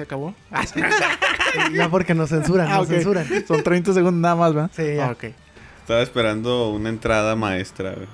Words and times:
se 0.00 0.04
acabó. 0.04 0.34
Ya 1.74 1.88
porque 1.90 2.14
nos 2.14 2.30
censuran, 2.30 2.68
Ah, 2.70 2.76
nos 2.78 2.88
censuran. 2.88 3.26
Son 3.46 3.62
30 3.62 3.92
segundos 3.92 4.20
nada 4.22 4.36
más, 4.36 4.54
¿verdad? 4.54 4.70
Sí, 4.74 4.94
ya. 4.94 5.08
Ah, 5.08 5.12
ok. 5.12 5.24
Estaba 5.80 6.00
esperando 6.00 6.70
una 6.70 6.88
entrada 6.88 7.34
maestra, 7.36 7.92
güey. 7.94 8.06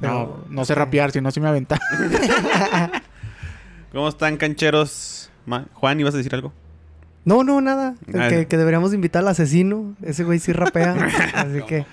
No, 0.00 0.44
no 0.50 0.64
sé 0.66 0.74
rapear, 0.74 1.10
si 1.10 1.20
no, 1.22 1.30
sí 1.30 1.40
me 1.40 1.48
aventa. 1.48 1.78
¿Cómo 3.92 4.08
están, 4.08 4.36
cancheros? 4.36 5.30
Ma- 5.46 5.66
Juan, 5.72 5.98
¿ibas 5.98 6.14
a 6.14 6.18
decir 6.18 6.34
algo? 6.34 6.52
No, 7.24 7.42
no, 7.42 7.60
nada. 7.60 7.94
Ah. 8.14 8.28
Que, 8.28 8.46
que 8.46 8.56
deberíamos 8.58 8.92
invitar 8.94 9.22
al 9.22 9.28
asesino. 9.28 9.96
Ese 10.02 10.24
güey 10.24 10.38
sí 10.38 10.52
rapea. 10.52 10.92
así 11.34 11.62
que, 11.66 11.86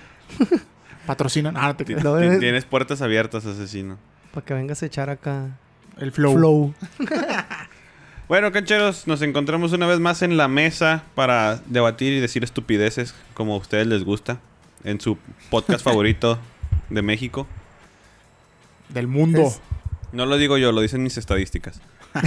Patrocinan. 1.06 1.56
Ah, 1.56 1.68
no 1.68 1.76
te. 1.76 1.94
No, 1.94 2.18
Tienes 2.38 2.64
puertas 2.66 3.00
abiertas, 3.00 3.46
asesino. 3.46 3.96
para 4.32 4.44
que 4.44 4.54
vengas 4.54 4.82
a 4.82 4.86
echar 4.86 5.08
acá 5.08 5.56
El 5.96 6.12
flow. 6.12 6.34
flow. 6.34 6.74
Bueno, 8.28 8.50
cancheros, 8.50 9.06
nos 9.06 9.22
encontramos 9.22 9.72
una 9.72 9.86
vez 9.86 10.00
más 10.00 10.22
en 10.22 10.36
la 10.36 10.48
mesa 10.48 11.04
para 11.14 11.60
debatir 11.66 12.12
y 12.12 12.20
decir 12.20 12.42
estupideces 12.42 13.14
como 13.34 13.54
a 13.54 13.58
ustedes 13.58 13.86
les 13.86 14.02
gusta. 14.04 14.40
En 14.84 15.00
su 15.00 15.16
podcast 15.50 15.84
favorito 15.84 16.38
de 16.90 17.02
México. 17.02 17.46
Del 18.88 19.06
mundo. 19.06 19.42
Es- 19.42 19.60
No 20.12 20.26
lo 20.26 20.36
digo 20.38 20.58
yo, 20.58 20.72
lo 20.72 20.80
dicen 20.80 21.02
mis 21.02 21.16
estadísticas. 21.16 21.80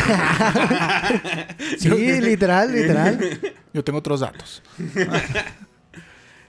Sí, 1.80 1.90
literal, 2.22 2.72
literal. 2.72 3.40
Yo 3.74 3.84
tengo 3.84 4.00
otros 4.00 4.20
datos. 4.22 4.62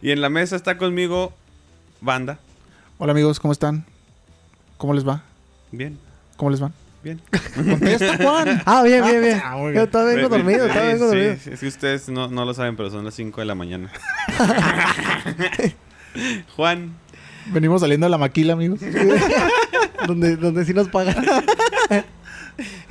Y 0.02 0.12
en 0.12 0.22
la 0.22 0.30
mesa 0.30 0.56
está 0.56 0.78
conmigo 0.78 1.34
Banda. 2.00 2.38
Hola 2.96 3.12
amigos, 3.12 3.38
¿cómo 3.38 3.52
están? 3.52 3.84
¿Cómo 4.78 4.94
les 4.94 5.06
va? 5.06 5.22
Bien, 5.72 5.98
¿Cómo 6.38 6.50
les 6.50 6.58
van? 6.58 6.72
Bien. 7.02 7.20
Contesta, 7.54 8.16
Juan. 8.16 8.62
Ah, 8.66 8.82
bien, 8.82 9.04
bien, 9.04 9.20
bien. 9.22 9.42
Ah, 9.44 9.56
muy 9.56 9.68
Yo 9.68 9.80
bien. 9.80 9.90
todavía 9.90 10.14
vengo 10.16 10.28
dormido, 10.28 10.66
todavía 10.68 10.92
vengo 10.94 11.10
Sí, 11.10 11.16
dormido. 11.16 11.36
sí, 11.42 11.50
es 11.52 11.60
que 11.60 11.66
ustedes 11.68 12.08
no, 12.08 12.28
no 12.28 12.44
lo 12.44 12.54
saben, 12.54 12.76
pero 12.76 12.90
son 12.90 13.04
las 13.04 13.14
5 13.14 13.40
de 13.40 13.46
la 13.46 13.54
mañana. 13.54 13.90
Juan, 16.56 16.94
Venimos 17.46 17.80
saliendo 17.80 18.06
de 18.06 18.10
la 18.10 18.18
maquila, 18.18 18.52
amigos. 18.52 18.80
donde, 20.06 20.36
donde 20.36 20.64
sí 20.64 20.74
nos 20.74 20.88
pagan. 20.88 21.16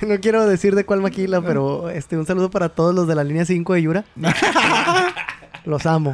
no 0.02 0.20
quiero 0.20 0.46
decir 0.48 0.74
de 0.76 0.86
cuál 0.86 1.02
maquila, 1.02 1.42
pero 1.42 1.90
este 1.90 2.18
un 2.18 2.26
saludo 2.26 2.50
para 2.50 2.70
todos 2.70 2.94
los 2.96 3.08
de 3.08 3.16
la 3.16 3.24
línea 3.24 3.46
5 3.46 3.74
de 3.76 3.82
Yura. 3.84 4.06
los 5.66 5.86
amo. 5.86 6.14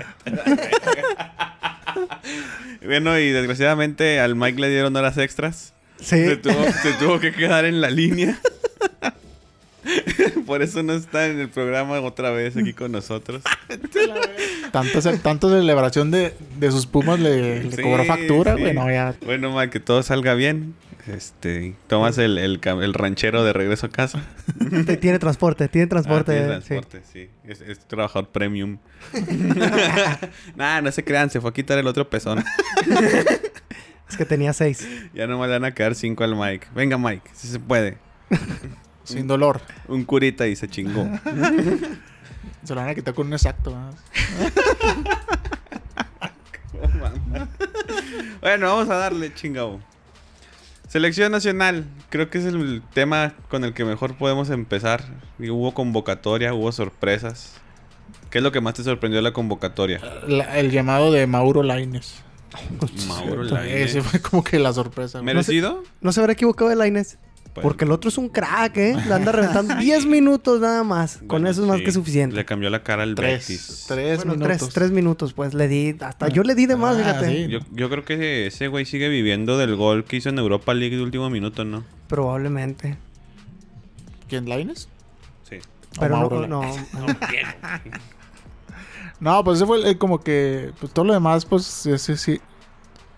bueno, 2.83 3.17
y 3.17 3.31
desgraciadamente 3.31 4.19
al 4.19 4.35
Mike 4.35 4.59
le 4.59 4.69
dieron 4.69 4.95
horas 4.95 5.17
extras. 5.17 5.73
Sí. 5.99 6.25
Se 6.25 6.37
tuvo, 6.37 6.63
se 6.83 6.93
tuvo 6.93 7.19
que 7.19 7.31
quedar 7.31 7.65
en 7.65 7.81
la 7.81 7.89
línea. 7.89 8.39
Por 10.45 10.61
eso 10.61 10.81
no 10.83 10.93
está 10.93 11.27
en 11.27 11.39
el 11.39 11.49
programa 11.49 11.99
otra 12.01 12.31
vez 12.31 12.57
aquí 12.57 12.73
con 12.73 12.91
nosotros. 12.91 13.43
Tanta, 14.71 15.01
ce- 15.01 15.17
tanta 15.19 15.47
celebración 15.47 16.11
de, 16.11 16.33
de 16.59 16.71
sus 16.71 16.85
pumas 16.85 17.19
le, 17.19 17.63
le 17.63 17.71
Sí, 17.75 17.81
cobró 17.81 18.03
factura, 18.03 18.55
sí. 18.57 18.63
ya. 18.73 19.15
Bueno, 19.25 19.55
Mike, 19.55 19.69
que 19.71 19.79
todo 19.79 20.03
salga 20.03 20.33
bien. 20.33 20.73
Este, 21.07 21.75
tomas 21.87 22.17
el, 22.17 22.39
el, 22.39 22.93
ranchero 22.93 23.43
de 23.43 23.53
regreso 23.53 23.85
a 23.85 23.89
casa. 23.89 24.23
Tiene 24.99 25.19
transporte, 25.19 25.67
tiene 25.69 25.85
transporte. 25.87 26.31
Ah, 26.31 26.59
tiene 26.59 26.61
sí. 26.61 26.67
transporte, 26.67 27.01
sí. 27.13 27.29
Es, 27.47 27.61
es 27.61 27.79
trabajador 27.87 28.29
premium. 28.29 28.79
nah, 30.55 30.81
no 30.81 30.91
se 30.91 31.03
crean, 31.03 31.29
se 31.29 31.39
fue 31.39 31.51
a 31.51 31.53
quitar 31.53 31.77
el 31.77 31.85
otro 31.87 32.09
pezón. 32.09 32.43
Es 34.09 34.17
que 34.17 34.25
tenía 34.25 34.53
seis. 34.53 34.87
Ya 35.13 35.27
nomás 35.27 35.47
le 35.47 35.53
van 35.55 35.65
a 35.65 35.73
quedar 35.73 35.95
cinco 35.95 36.23
al 36.23 36.35
Mike. 36.35 36.67
Venga, 36.75 36.97
Mike, 36.97 37.29
si 37.33 37.47
se 37.47 37.59
puede. 37.59 37.97
Sin 39.03 39.27
dolor. 39.27 39.61
Un 39.87 40.03
curita 40.03 40.47
y 40.47 40.55
se 40.55 40.67
chingó. 40.67 41.07
Se 42.63 42.73
lo 42.73 42.81
van 42.81 42.89
a 42.89 42.95
quitar 42.95 43.13
con 43.13 43.27
un 43.27 43.33
exacto. 43.33 43.77
bueno, 48.41 48.67
vamos 48.67 48.89
a 48.89 48.95
darle 48.95 49.33
chingado. 49.33 49.79
Selección 50.87 51.31
nacional, 51.31 51.85
creo 52.09 52.29
que 52.29 52.37
es 52.37 52.45
el 52.45 52.81
tema 52.93 53.33
con 53.49 53.63
el 53.63 53.73
que 53.73 53.85
mejor 53.85 54.15
podemos 54.15 54.49
empezar. 54.49 55.03
Y 55.39 55.49
hubo 55.49 55.73
convocatoria, 55.73 56.53
hubo 56.53 56.71
sorpresas. 56.71 57.55
¿Qué 58.29 58.37
es 58.39 58.43
lo 58.43 58.51
que 58.51 58.61
más 58.61 58.75
te 58.75 58.83
sorprendió 58.83 59.17
de 59.17 59.23
la 59.23 59.33
convocatoria? 59.33 59.99
La- 60.27 60.57
el 60.57 60.71
llamado 60.71 61.11
de 61.11 61.27
Mauro 61.27 61.63
Laines. 61.63 62.23
Mauro 63.07 63.43
Ese 63.43 63.53
Lainez. 63.53 64.03
fue 64.03 64.21
como 64.21 64.43
que 64.43 64.59
la 64.59 64.73
sorpresa. 64.73 65.19
güey. 65.19 65.25
¿Merecido? 65.25 65.83
No 66.01 66.11
se 66.11 66.19
habrá 66.21 66.33
equivocado 66.33 66.71
el 66.71 66.79
Lainez. 66.79 67.17
Pues, 67.53 67.63
Porque 67.63 67.85
el 67.85 67.91
otro 67.93 68.09
es 68.09 68.17
un 68.17 68.27
crack, 68.27 68.75
¿eh? 68.75 68.97
Le 69.07 69.13
anda 69.13 69.31
reventando 69.31 69.75
10 69.79 70.05
minutos 70.07 70.59
nada 70.59 70.83
más. 70.83 71.17
Con 71.19 71.27
bueno, 71.27 71.49
eso 71.49 71.61
es 71.61 71.67
más 71.69 71.77
sí, 71.77 71.85
que 71.85 71.91
suficiente. 71.93 72.35
Le 72.35 72.43
cambió 72.43 72.69
la 72.69 72.83
cara 72.83 73.03
al 73.03 73.15
Tres. 73.15 73.47
Betis. 73.47 73.85
Tres 73.87 74.17
bueno, 74.17 74.33
minutos. 74.33 74.57
tres, 74.57 74.73
tres 74.73 74.91
minutos, 74.91 75.31
pues 75.31 75.53
le 75.53 75.69
di. 75.69 75.95
Hasta 76.01 76.27
yo 76.27 76.43
le 76.43 76.53
di 76.53 76.65
de 76.65 76.75
más, 76.75 76.97
Ah, 76.97 76.99
fíjate. 76.99 77.27
sí. 77.29 77.47
Yo, 77.47 77.59
yo 77.71 77.89
creo 77.89 78.03
que 78.03 78.47
ese 78.47 78.67
güey 78.67 78.85
sigue 78.85 79.07
viviendo 79.07 79.57
del 79.57 79.77
gol 79.77 80.03
que 80.03 80.17
hizo 80.17 80.27
en 80.27 80.37
Europa 80.37 80.73
League 80.73 80.97
de 80.97 81.01
último 81.01 81.29
minuto, 81.29 81.63
¿no? 81.63 81.85
Probablemente. 82.07 82.97
¿Quién, 84.27 84.49
Laines? 84.49 84.89
Sí. 85.49 85.59
Pero 85.97 86.17
Mauro 86.17 86.47
no, 86.47 86.61
no. 86.61 86.71
no. 89.19 89.43
Pues 89.43 89.57
ese 89.57 89.65
fue 89.65 89.77
el- 89.89 89.97
como 89.97 90.19
que. 90.19 90.71
Pues 90.79 90.91
todo 90.93 91.05
lo 91.05 91.13
demás, 91.13 91.45
pues 91.45 91.85
ese 91.85 92.17
sí. 92.17 92.41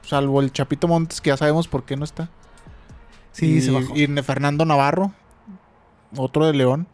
Salvo 0.03 0.39
el 0.41 0.51
Chapito 0.53 0.87
Montes, 0.87 1.19
que 1.19 1.29
ya 1.31 1.37
sabemos 1.37 1.67
por 1.67 1.83
qué 1.83 1.97
no 1.97 2.05
está. 2.05 2.29
Sí, 3.33 3.57
y, 3.57 3.61
se 3.61 3.71
bajó. 3.71 3.93
y 3.95 4.07
Fernando 4.23 4.63
Navarro, 4.65 5.11
otro 6.15 6.45
de 6.45 6.53
León. 6.53 6.87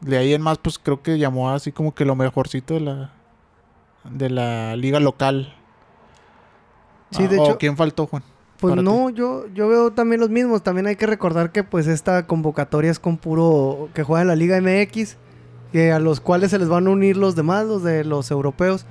De 0.00 0.18
ahí 0.18 0.34
en 0.34 0.42
más, 0.42 0.58
pues 0.58 0.78
creo 0.78 1.02
que 1.02 1.18
llamó 1.18 1.50
así 1.50 1.72
como 1.72 1.94
que 1.94 2.04
lo 2.04 2.14
mejorcito 2.16 2.74
de 2.74 2.80
la 2.80 3.12
de 4.04 4.28
la 4.28 4.76
liga 4.76 5.00
local. 5.00 5.54
Sí, 7.10 7.26
de 7.26 7.36
Ah, 7.38 7.40
¿o 7.40 7.44
hecho- 7.46 7.58
¿Quién 7.58 7.76
faltó, 7.76 8.06
Juan? 8.06 8.22
Pues 8.58 8.76
no, 8.76 9.10
yo, 9.10 9.46
yo 9.52 9.68
veo 9.68 9.92
también 9.92 10.20
los 10.20 10.30
mismos. 10.30 10.62
También 10.62 10.86
hay 10.86 10.96
que 10.96 11.06
recordar 11.06 11.50
que 11.52 11.64
pues 11.64 11.86
esta 11.86 12.26
convocatoria 12.26 12.90
es 12.90 12.98
con 12.98 13.16
puro 13.16 13.88
que 13.94 14.02
juega 14.02 14.22
en 14.22 14.28
la 14.28 14.36
Liga 14.36 14.56
MX, 14.60 15.16
que 15.74 15.90
a 15.90 15.98
los 15.98 16.20
cuales 16.20 16.52
se 16.52 16.58
les 16.60 16.68
van 16.68 16.86
a 16.86 16.90
unir 16.90 17.16
los 17.16 17.34
demás, 17.34 17.66
los 17.66 17.82
de 17.82 18.04
los 18.04 18.30
europeos. 18.30 18.86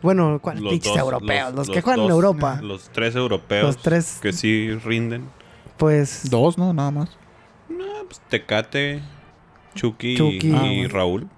Bueno, 0.00 0.38
¿cuáles 0.40 0.62
Los 0.62 0.80
dos- 0.80 0.96
europeos? 0.96 1.48
Los, 1.54 1.54
los- 1.54 1.68
que 1.68 1.74
los 1.74 1.84
juegan 1.84 2.00
en. 2.06 2.10
Europa. 2.10 2.58
Los 2.62 2.88
tres 2.88 3.14
europeos 3.14 3.66
Los 3.66 3.76
tres- 3.82 4.18
que 4.22 4.32
sí 4.32 4.70
rinden. 4.82 5.26
Pues 5.76 6.30
Dos, 6.30 6.56
¿no? 6.56 6.72
Nada 6.72 6.90
más. 6.90 7.10
No, 7.68 7.84
pues 8.06 8.18
Tecate, 8.30 9.02
Chucky, 9.74 10.16
Chucky. 10.16 10.48
y 10.48 10.52
Ah, 10.54 10.60
bueno. 10.62 10.88
Raúl. 10.88 11.28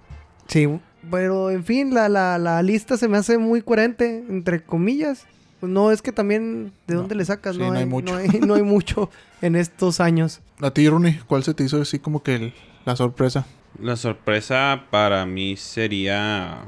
sí, 0.46 0.68
pero 1.10 1.50
en 1.50 1.64
fin, 1.64 1.92
la, 1.92 2.08
la, 2.08 2.38
la 2.38 2.62
lista 2.62 2.96
se 2.96 3.08
me 3.08 3.18
hace 3.18 3.36
muy 3.36 3.62
coherente, 3.62 4.24
entre 4.28 4.62
comillas. 4.62 5.26
Pues 5.58 5.72
no, 5.72 5.90
es 5.90 6.02
que 6.02 6.12
también, 6.12 6.72
¿de 6.86 6.94
No, 6.94 7.00
dónde 7.00 7.16
le 7.16 7.24
sacas? 7.24 7.56
sí, 7.56 7.60
no, 7.60 7.66
no 7.66 7.72
hay, 7.74 7.80
hay 7.80 7.86
mucho. 7.86 8.12
No 8.12 8.18
hay, 8.20 8.28
no 8.46 8.54
hay 8.54 8.62
mucho 8.62 9.10
en 9.42 9.56
estos 9.56 9.98
años. 9.98 10.40
A 10.60 10.70
ti, 10.70 10.88
Rooney, 10.88 11.18
¿cuál 11.26 11.42
se 11.42 11.52
te 11.52 11.64
hizo 11.64 11.82
así 11.82 11.98
como 11.98 12.22
que 12.22 12.36
el- 12.36 12.54
la 12.84 12.94
sorpresa? 12.94 13.44
La 13.80 13.96
sorpresa 13.96 14.84
para 14.90 15.26
mí 15.26 15.56
sería. 15.56 16.62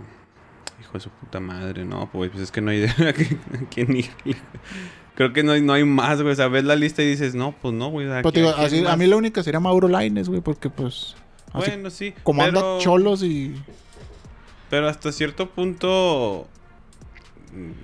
Hijo 0.80 0.92
de 0.94 1.00
su 1.00 1.10
puta 1.10 1.40
madre, 1.40 1.84
no, 1.84 2.08
pues, 2.12 2.30
pues 2.30 2.44
es 2.44 2.50
que 2.50 2.60
no 2.60 2.70
hay 2.70 2.78
idea 2.80 2.94
a 3.10 3.12
quién 3.70 3.96
irle. 3.96 4.36
Creo 5.14 5.32
que 5.32 5.42
no 5.42 5.52
hay, 5.52 5.62
no 5.62 5.72
hay 5.72 5.84
más, 5.84 6.20
güey. 6.20 6.32
O 6.32 6.36
sea, 6.36 6.48
ves 6.48 6.64
la 6.64 6.76
lista 6.76 7.02
y 7.02 7.06
dices, 7.06 7.34
no, 7.34 7.52
pues 7.62 7.72
no, 7.74 7.88
güey. 7.88 8.10
¿a 8.12 8.22
Pues, 8.22 8.34
digo, 8.34 8.50
a 8.50 8.64
así- 8.64 8.82
mí 8.98 9.06
la 9.06 9.16
única 9.16 9.42
sería 9.42 9.60
Mauro 9.60 9.88
Laines, 9.88 10.28
güey, 10.28 10.40
porque 10.40 10.68
pues. 10.68 11.14
Así 11.52 11.70
Bueno, 11.70 11.90
sí. 11.90 12.12
como 12.22 12.42
anda 12.42 12.60
pero- 12.60 12.78
cholos 12.80 13.22
y. 13.22 13.54
Pero 14.68 14.88
hasta 14.88 15.12
cierto 15.12 15.48
punto. 15.50 16.48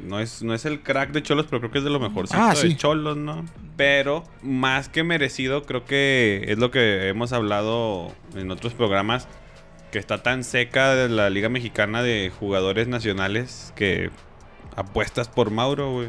No 0.07 0.21
es, 0.21 0.43
no 0.43 0.55
es 0.55 0.65
el 0.67 0.83
crack 0.83 1.13
de 1.13 1.23
Cholos, 1.23 1.47
pero 1.49 1.61
creo 1.61 1.71
que 1.73 1.79
es 1.79 1.85
de 1.85 1.91
lo 1.91 1.99
mejorcito 2.01 2.39
Ah, 2.41 2.51
de 2.51 2.57
sí. 2.57 2.77
Cholos, 2.77 3.17
¿no? 3.17 3.45
Pero 3.77 4.25
más 4.43 4.89
que 4.89 5.03
merecido, 5.03 5.65
creo 5.65 5.85
que 5.85 6.45
es 6.49 6.59
lo 6.59 6.71
que 6.71 7.09
hemos 7.09 7.33
hablado 7.33 8.13
en 8.37 8.51
otros 8.51 8.75
programas. 8.75 9.27
Que 9.91 9.99
está 9.99 10.23
tan 10.23 10.43
seca 10.45 10.95
de 10.95 11.09
la 11.11 11.29
Liga 11.29 11.49
Mexicana 11.51 12.03
de 12.03 12.31
jugadores 12.39 12.89
nacionales 12.89 13.73
que 13.77 14.11
apuestas 14.77 15.29
por 15.29 15.51
Mauro, 15.51 15.93
güey. 15.93 16.09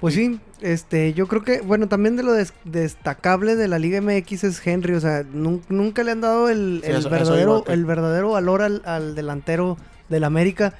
Pues 0.00 0.14
sí, 0.14 0.40
este, 0.60 1.12
yo 1.14 1.26
creo 1.28 1.42
que, 1.42 1.60
bueno, 1.60 1.86
también 1.88 2.16
de 2.16 2.22
lo 2.22 2.32
des- 2.32 2.54
destacable 2.64 3.54
de 3.56 3.68
la 3.68 3.78
Liga 3.78 4.00
MX 4.00 4.44
es 4.44 4.66
Henry, 4.66 4.94
o 4.94 5.00
sea, 5.00 5.22
nun- 5.22 5.62
nunca 5.68 6.02
le 6.02 6.12
han 6.12 6.20
dado 6.20 6.48
el, 6.48 6.80
Sí, 6.82 6.90
el 6.90 6.96
eso- 6.96 6.98
eso 7.00 7.10
verdadero, 7.10 7.64
el 7.68 7.84
verdadero 7.84 8.30
valor 8.30 8.62
al, 8.62 8.82
al 8.84 9.14
delantero 9.14 9.76
del 10.08 10.24
América, 10.24 10.74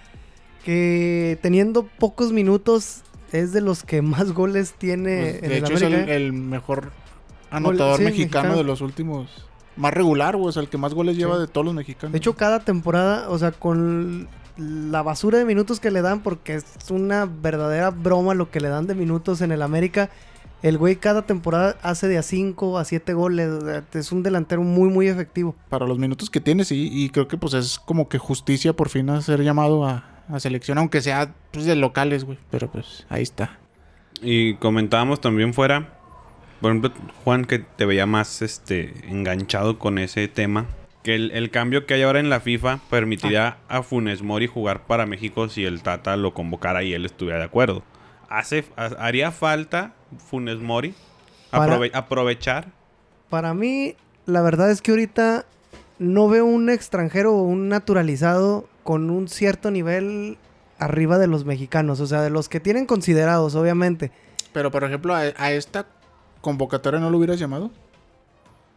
que 0.64 1.38
teniendo 1.42 1.84
pocos 1.98 2.32
minutos 2.32 3.02
es 3.32 3.52
de 3.52 3.60
los 3.60 3.82
que 3.82 4.02
más 4.02 4.32
goles 4.32 4.74
tiene 4.76 5.38
pues, 5.40 5.42
en 5.42 5.48
de 5.48 5.58
el 5.58 5.64
hecho, 5.64 5.74
es 5.74 5.82
el, 5.82 5.86
América. 5.94 6.12
¿eh? 6.12 6.16
el 6.16 6.32
mejor 6.32 6.92
anotador 7.50 7.98
sí, 7.98 8.04
mexicano, 8.04 8.42
mexicano. 8.44 8.56
de 8.56 8.64
los 8.64 8.80
últimos. 8.80 9.46
Más 9.76 9.94
regular, 9.94 10.36
güey. 10.36 10.48
O 10.48 10.52
sea, 10.52 10.62
el 10.62 10.68
que 10.68 10.78
más 10.78 10.94
goles 10.94 11.16
lleva 11.16 11.36
Sí. 11.36 11.42
de 11.42 11.46
todos 11.48 11.64
los 11.64 11.74
mexicanos. 11.74 12.12
De 12.12 12.18
hecho, 12.18 12.34
cada 12.34 12.60
temporada, 12.60 13.28
o 13.30 13.38
sea, 13.38 13.52
con 13.52 14.28
la 14.56 15.02
basura 15.02 15.38
de 15.38 15.44
minutos 15.44 15.80
que 15.80 15.90
le 15.90 16.02
dan, 16.02 16.22
porque 16.22 16.56
es 16.56 16.64
una 16.90 17.24
verdadera 17.24 17.90
broma 17.90 18.34
lo 18.34 18.50
que 18.50 18.60
le 18.60 18.68
dan 18.68 18.86
de 18.86 18.94
minutos 18.94 19.40
en 19.40 19.52
el 19.52 19.62
América, 19.62 20.10
El 20.62 20.76
güey 20.76 20.96
cada 20.96 21.22
temporada 21.22 21.76
hace 21.80 22.06
de 22.08 22.18
a 22.18 22.22
5 22.22 22.76
a 22.78 22.84
7 22.84 23.14
goles. 23.14 23.48
es 23.94 24.12
un 24.12 24.22
delantero 24.22 24.62
muy, 24.62 24.90
muy 24.90 25.08
efectivo. 25.08 25.54
Para 25.70 25.86
los 25.86 25.98
minutos 25.98 26.28
que 26.28 26.40
tiene, 26.40 26.64
sí. 26.66 26.90
Y 26.92 27.08
creo 27.08 27.28
que 27.28 27.38
pues 27.38 27.54
es 27.54 27.78
como 27.78 28.10
que 28.10 28.18
justicia 28.18 28.74
por 28.74 28.90
fin 28.90 29.08
a 29.08 29.22
ser 29.22 29.42
llamado 29.42 29.86
a, 29.86 30.04
a 30.32 30.40
selección, 30.40 30.78
aunque 30.78 31.00
sea 31.00 31.32
pues, 31.52 31.64
de 31.64 31.76
locales, 31.76 32.24
güey. 32.24 32.38
Pero 32.50 32.70
pues 32.70 33.06
ahí 33.08 33.22
está. 33.22 33.58
Y 34.22 34.54
comentábamos 34.54 35.20
también 35.20 35.54
fuera, 35.54 35.94
por 36.60 36.70
ejemplo, 36.72 36.92
Juan, 37.24 37.44
que 37.44 37.58
te 37.60 37.86
veía 37.86 38.06
más 38.06 38.42
este 38.42 38.92
enganchado 39.08 39.78
con 39.78 39.98
ese 39.98 40.28
tema. 40.28 40.66
Que 41.02 41.14
el, 41.14 41.30
el 41.30 41.50
cambio 41.50 41.86
que 41.86 41.94
hay 41.94 42.02
ahora 42.02 42.20
en 42.20 42.28
la 42.28 42.40
FIFA 42.40 42.80
permitiría 42.90 43.56
a 43.68 43.82
Funes 43.82 44.20
Mori 44.22 44.46
jugar 44.46 44.86
para 44.86 45.06
México 45.06 45.48
si 45.48 45.64
el 45.64 45.82
Tata 45.82 46.16
lo 46.16 46.34
convocara 46.34 46.82
y 46.82 46.92
él 46.92 47.06
estuviera 47.06 47.38
de 47.38 47.44
acuerdo. 47.46 47.82
Hace, 48.28 48.66
ha- 48.76 48.84
¿Haría 48.98 49.30
falta 49.32 49.94
Funes 50.28 50.58
Mori? 50.58 50.94
Para- 51.50 51.80
aprovechar. 51.94 52.66
Para 53.30 53.54
mí, 53.54 53.94
la 54.26 54.42
verdad 54.42 54.70
es 54.70 54.82
que 54.82 54.90
ahorita 54.90 55.46
no 55.98 56.28
veo 56.28 56.44
un 56.44 56.68
extranjero 56.68 57.32
o 57.34 57.42
un 57.44 57.68
naturalizado 57.70 58.68
con 58.82 59.10
un 59.10 59.28
cierto 59.28 59.70
nivel 59.70 60.38
arriba 60.78 61.18
de 61.18 61.26
los 61.26 61.44
mexicanos. 61.44 62.00
O 62.00 62.06
sea, 62.06 62.22
de 62.22 62.30
los 62.30 62.48
que 62.48 62.60
tienen 62.60 62.86
considerados, 62.86 63.54
obviamente. 63.54 64.10
Pero 64.52 64.70
por 64.70 64.84
ejemplo, 64.84 65.14
a, 65.14 65.20
a 65.36 65.52
esta 65.52 65.86
convocatoria 66.40 67.00
no 67.00 67.10
lo 67.10 67.18
hubieras 67.18 67.38
llamado. 67.38 67.70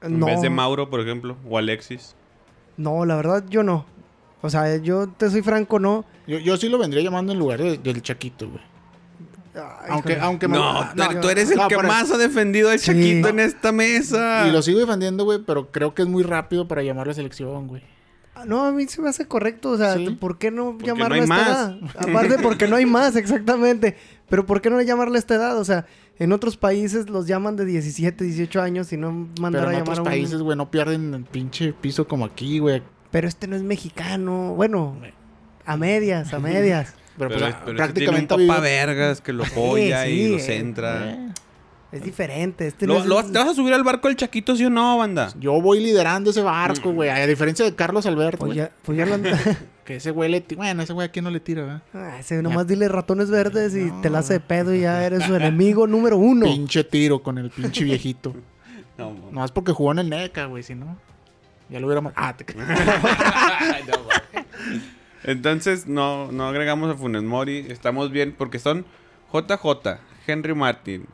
En 0.02 0.20
no, 0.20 0.26
vez 0.26 0.42
de 0.42 0.50
Mauro, 0.50 0.90
por 0.90 1.00
ejemplo, 1.00 1.38
o 1.50 1.58
Alexis. 1.58 2.16
no, 2.78 3.06
la 3.06 3.16
verdad 3.16 3.44
yo 3.50 3.64
no. 3.64 3.86
O 4.42 4.50
sea, 4.50 4.76
yo 4.78 5.08
te 5.08 5.30
soy 5.30 5.42
franco, 5.42 5.80
no. 5.80 6.04
Yo, 6.28 6.38
yo 6.40 6.58
sí 6.58 6.68
lo 6.68 6.78
vendría 6.78 7.02
llamando 7.02 7.32
en 7.32 7.40
lugar 7.40 7.62
de- 7.62 7.78
del 7.78 8.02
Chaquito, 8.02 8.50
güey. 8.50 8.62
Ay, 9.56 9.62
Aunque, 9.90 10.18
aunque 10.20 10.48
me- 10.50 10.58
No, 10.58 10.90
tú, 10.96 11.04
tú 11.22 11.30
eres 11.30 11.50
el 11.52 11.58
no, 11.58 11.68
que 11.70 11.76
pero- 11.78 11.88
más 11.88 12.12
ha 12.12 12.18
defendido 12.18 12.70
al 12.70 12.80
Sí. 12.80 12.88
Chaquito 12.88 13.30
en 13.30 13.40
esta 13.40 13.72
mesa. 13.72 14.46
Y 14.48 14.52
lo 14.52 14.62
sigo 14.62 14.80
defendiendo, 14.80 15.24
güey, 15.24 15.40
pero 15.46 15.72
creo 15.72 15.94
que 15.94 16.02
es 16.02 16.08
muy 16.10 16.24
rápido 16.24 16.68
para 16.68 16.82
llamar 16.84 17.06
a 17.06 17.10
la 17.10 17.14
selección, 17.14 17.68
güey. 17.68 17.84
Ah, 18.36 18.46
No, 18.46 18.66
a 18.66 18.72
mí 18.72 18.88
se 18.88 19.02
me 19.02 19.10
hace 19.10 19.26
correcto. 19.28 19.70
O 19.72 19.78
sea, 19.78 19.96
Sí. 19.96 20.10
¿por 20.20 20.38
qué 20.38 20.52
no 20.52 20.72
Porque 20.72 20.86
llamarle 20.88 21.18
no 21.18 21.22
a 21.22 21.24
esta 21.24 21.36
más. 21.36 21.48
edad? 21.48 21.78
Aparte, 22.10 22.38
porque 22.42 22.68
no 22.68 22.76
hay 22.76 22.86
más, 22.86 23.16
exactamente. 23.16 23.96
Pero 24.30 24.46
¿por 24.46 24.62
qué 24.62 24.70
no 24.70 24.82
llamarle 24.82 25.18
a 25.18 25.20
esta 25.20 25.36
edad? 25.36 25.58
O 25.58 25.66
sea, 25.66 25.86
en 26.20 26.32
otros 26.32 26.58
países 26.58 27.10
los 27.10 27.28
llaman 27.28 27.56
de 27.56 27.66
17, 27.66 28.24
18 28.24 28.62
años 28.62 28.92
y 28.94 28.98
no 28.98 29.12
mandar 29.40 29.62
Pero 29.64 29.68
a 29.68 29.74
en 29.74 29.80
llamar 29.80 29.82
otros 29.82 29.98
a 30.00 30.02
un... 30.02 30.08
países, 30.08 30.42
güey, 30.42 30.58
no 30.58 30.70
pierden 30.72 31.14
el 31.14 31.24
pinche 31.26 31.74
piso 31.74 32.08
como 32.08 32.26
aquí, 32.26 32.60
güey. 32.60 32.82
Pero 33.12 33.28
este 33.28 33.48
no 33.48 33.56
es 33.56 33.62
mexicano. 33.64 34.54
Bueno, 34.56 34.98
a 35.66 35.78
medias, 35.78 36.34
a 36.34 36.40
medias. 36.40 36.96
Pero, 37.18 37.30
Pero, 37.30 37.40
pues, 37.42 37.52
es- 37.54 37.62
pero 37.66 37.78
prácticamente 37.78 38.34
ha 38.34 38.38
tiene 38.38 38.44
un 38.44 38.48
papá 38.58 38.62
vivido- 38.68 38.86
vergas 38.88 39.22
que 39.22 39.34
lo 39.34 39.44
apoya 39.46 40.04
sí, 40.06 40.10
y 40.12 40.30
lo 40.32 40.40
centra. 40.40 41.12
Eh, 41.12 41.30
Es 41.94 42.04
diferente. 42.04 42.68
Este 42.68 42.88
¿Lo, 42.88 42.96
no 42.96 43.00
es- 43.02 43.06
lo 43.06 43.16
vas- 43.16 43.32
¿Te 43.32 43.38
vas 43.38 43.48
a 43.50 43.54
subir 43.54 43.74
al 43.74 43.84
barco 43.84 44.08
del 44.08 44.18
Chaquito, 44.18 44.56
sí 44.56 44.66
o 44.66 44.70
no, 44.70 44.98
banda? 44.98 45.32
Yo 45.40 45.62
voy 45.62 45.80
liderando 45.80 46.32
ese 46.32 46.42
barco, 46.42 46.92
Mm. 46.92 46.96
güey. 46.96 47.10
A 47.10 47.28
diferencia 47.28 47.64
de 47.64 47.76
Carlos 47.76 48.06
Alberto, 48.06 48.46
Pues 48.46 48.56
ya, 48.58 48.72
pues 48.84 48.98
ya 48.98 49.06
lo 49.06 49.14
anda- 49.16 49.32
Que 49.86 49.98
ese 49.98 50.12
güey 50.12 50.30
le 50.32 50.40
tira. 50.42 50.58
Bueno, 50.60 50.82
ese 50.82 50.94
güey 50.94 51.08
a 51.08 51.12
quién 51.12 51.26
no 51.26 51.30
le 51.32 51.40
tira, 51.42 51.62
¿verdad? 51.64 51.82
Ah, 51.94 52.18
ese 52.20 52.42
nomás 52.42 52.66
dile 52.68 52.88
ratones 52.88 53.30
verdes 53.30 53.76
y 53.76 53.86
No. 53.92 54.00
te 54.02 54.10
la 54.10 54.20
hace 54.20 54.34
de 54.34 54.40
pedo 54.40 54.74
y 54.74 54.80
ya 54.82 55.04
eres 55.06 55.24
su 55.26 55.36
enemigo 55.36 55.86
número 55.88 56.18
uno. 56.18 56.46
Pinche 56.46 56.84
tiro 56.86 57.22
con 57.22 57.38
el 57.38 57.50
pinche 57.50 57.84
viejito. 57.84 58.34
No, 58.98 59.12
no. 59.12 59.32
No 59.32 59.44
es 59.44 59.50
porque 59.52 59.72
jugó 59.72 59.92
en 59.92 60.00
el 60.00 60.10
NECA, 60.10 60.46
güey, 60.46 60.62
si 60.62 60.76
no. 60.76 60.98
Ya 61.68 61.80
lo 61.80 61.88
hubiera 61.88 62.00
ma- 62.02 62.14
Ah, 62.16 62.38
te 62.38 62.46
Entonces, 65.24 65.88
no, 65.88 66.32
no 66.32 66.48
agregamos 66.48 66.92
a 66.92 66.96
Funes 66.98 67.24
Mori. 67.24 67.66
Estamos 67.70 68.12
bien 68.12 68.36
porque 68.38 68.60
son 68.60 68.86
JJ, 69.32 70.00
Henry 70.28 70.54
Martin, 70.54 71.06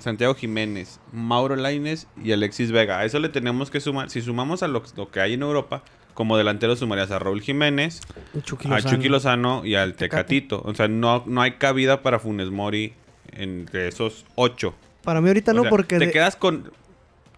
Santiago 0.00 0.34
Jiménez, 0.34 0.98
Mauro 1.12 1.54
Laines 1.56 2.06
y 2.22 2.32
Alexis 2.32 2.72
Vega. 2.72 2.98
A 2.98 3.04
eso 3.04 3.18
le 3.20 3.28
tenemos 3.28 3.70
que 3.70 3.80
sumar. 3.80 4.10
Si 4.10 4.20
sumamos 4.22 4.62
a 4.62 4.68
lo, 4.68 4.82
lo 4.96 5.10
que 5.10 5.20
hay 5.20 5.34
en 5.34 5.42
Europa, 5.42 5.82
como 6.14 6.36
delantero 6.36 6.74
sumarías 6.76 7.10
a 7.10 7.18
Raúl 7.18 7.40
Jiménez, 7.40 8.00
Chucky 8.42 8.66
a 8.68 8.72
Lozano. 8.76 8.94
Chucky 8.96 9.08
Lozano 9.08 9.64
y 9.64 9.74
al 9.76 9.94
Tecate. 9.94 10.08
Tecatito. 10.24 10.62
O 10.64 10.74
sea, 10.74 10.88
no, 10.88 11.22
no 11.26 11.40
hay 11.42 11.52
cabida 11.52 12.02
para 12.02 12.18
Funes 12.18 12.50
Mori 12.50 12.94
entre 13.32 13.88
esos 13.88 14.24
ocho. 14.34 14.74
Para 15.04 15.20
mí 15.20 15.28
ahorita 15.28 15.52
O 15.52 15.54
no, 15.54 15.62
sea, 15.62 15.70
porque... 15.70 15.98
te 15.98 16.06
de- 16.06 16.12
quedas 16.12 16.36
con. 16.36 16.70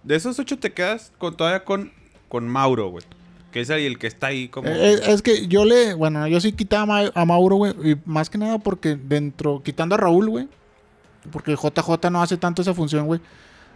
De 0.03 0.17
esos 0.17 0.38
ocho 0.38 0.59
te 0.59 0.73
quedas 0.73 1.12
con 1.19 1.37
todavía 1.37 1.64
con, 1.64 1.93
con 2.29 2.49
Mauro, 2.49 2.88
güey. 2.88 3.05
Que 3.53 3.61
es 3.61 3.69
ahí 3.70 3.85
el 3.85 3.99
que 3.99 4.06
está 4.06 4.29
ahí 4.29 4.49
como. 4.49 4.69
Eh, 4.69 4.94
Es, 4.94 5.06
es 5.09 5.23
que 5.23 5.47
yo 5.47 5.64
le, 5.64 5.94
bueno, 5.94 6.26
yo 6.26 6.41
sí 6.41 6.53
quitaba 6.53 7.11
a 7.14 7.25
Mauro, 7.26 7.56
güey, 7.56 7.73
y 7.85 7.97
más 8.06 8.31
que 8.31 8.38
nada 8.38 8.59
porque 8.59 8.97
dentro, 8.97 9.62
quitando 9.62 9.94
a 9.94 9.99
Raúl, 9.99 10.29
güey, 10.31 10.49
porque 11.31 11.55
JJ 11.57 12.11
no 12.11 12.23
hace 12.23 12.37
tanto 12.37 12.63
esa 12.63 12.75
función, 12.75 13.07
güey, 13.07 13.21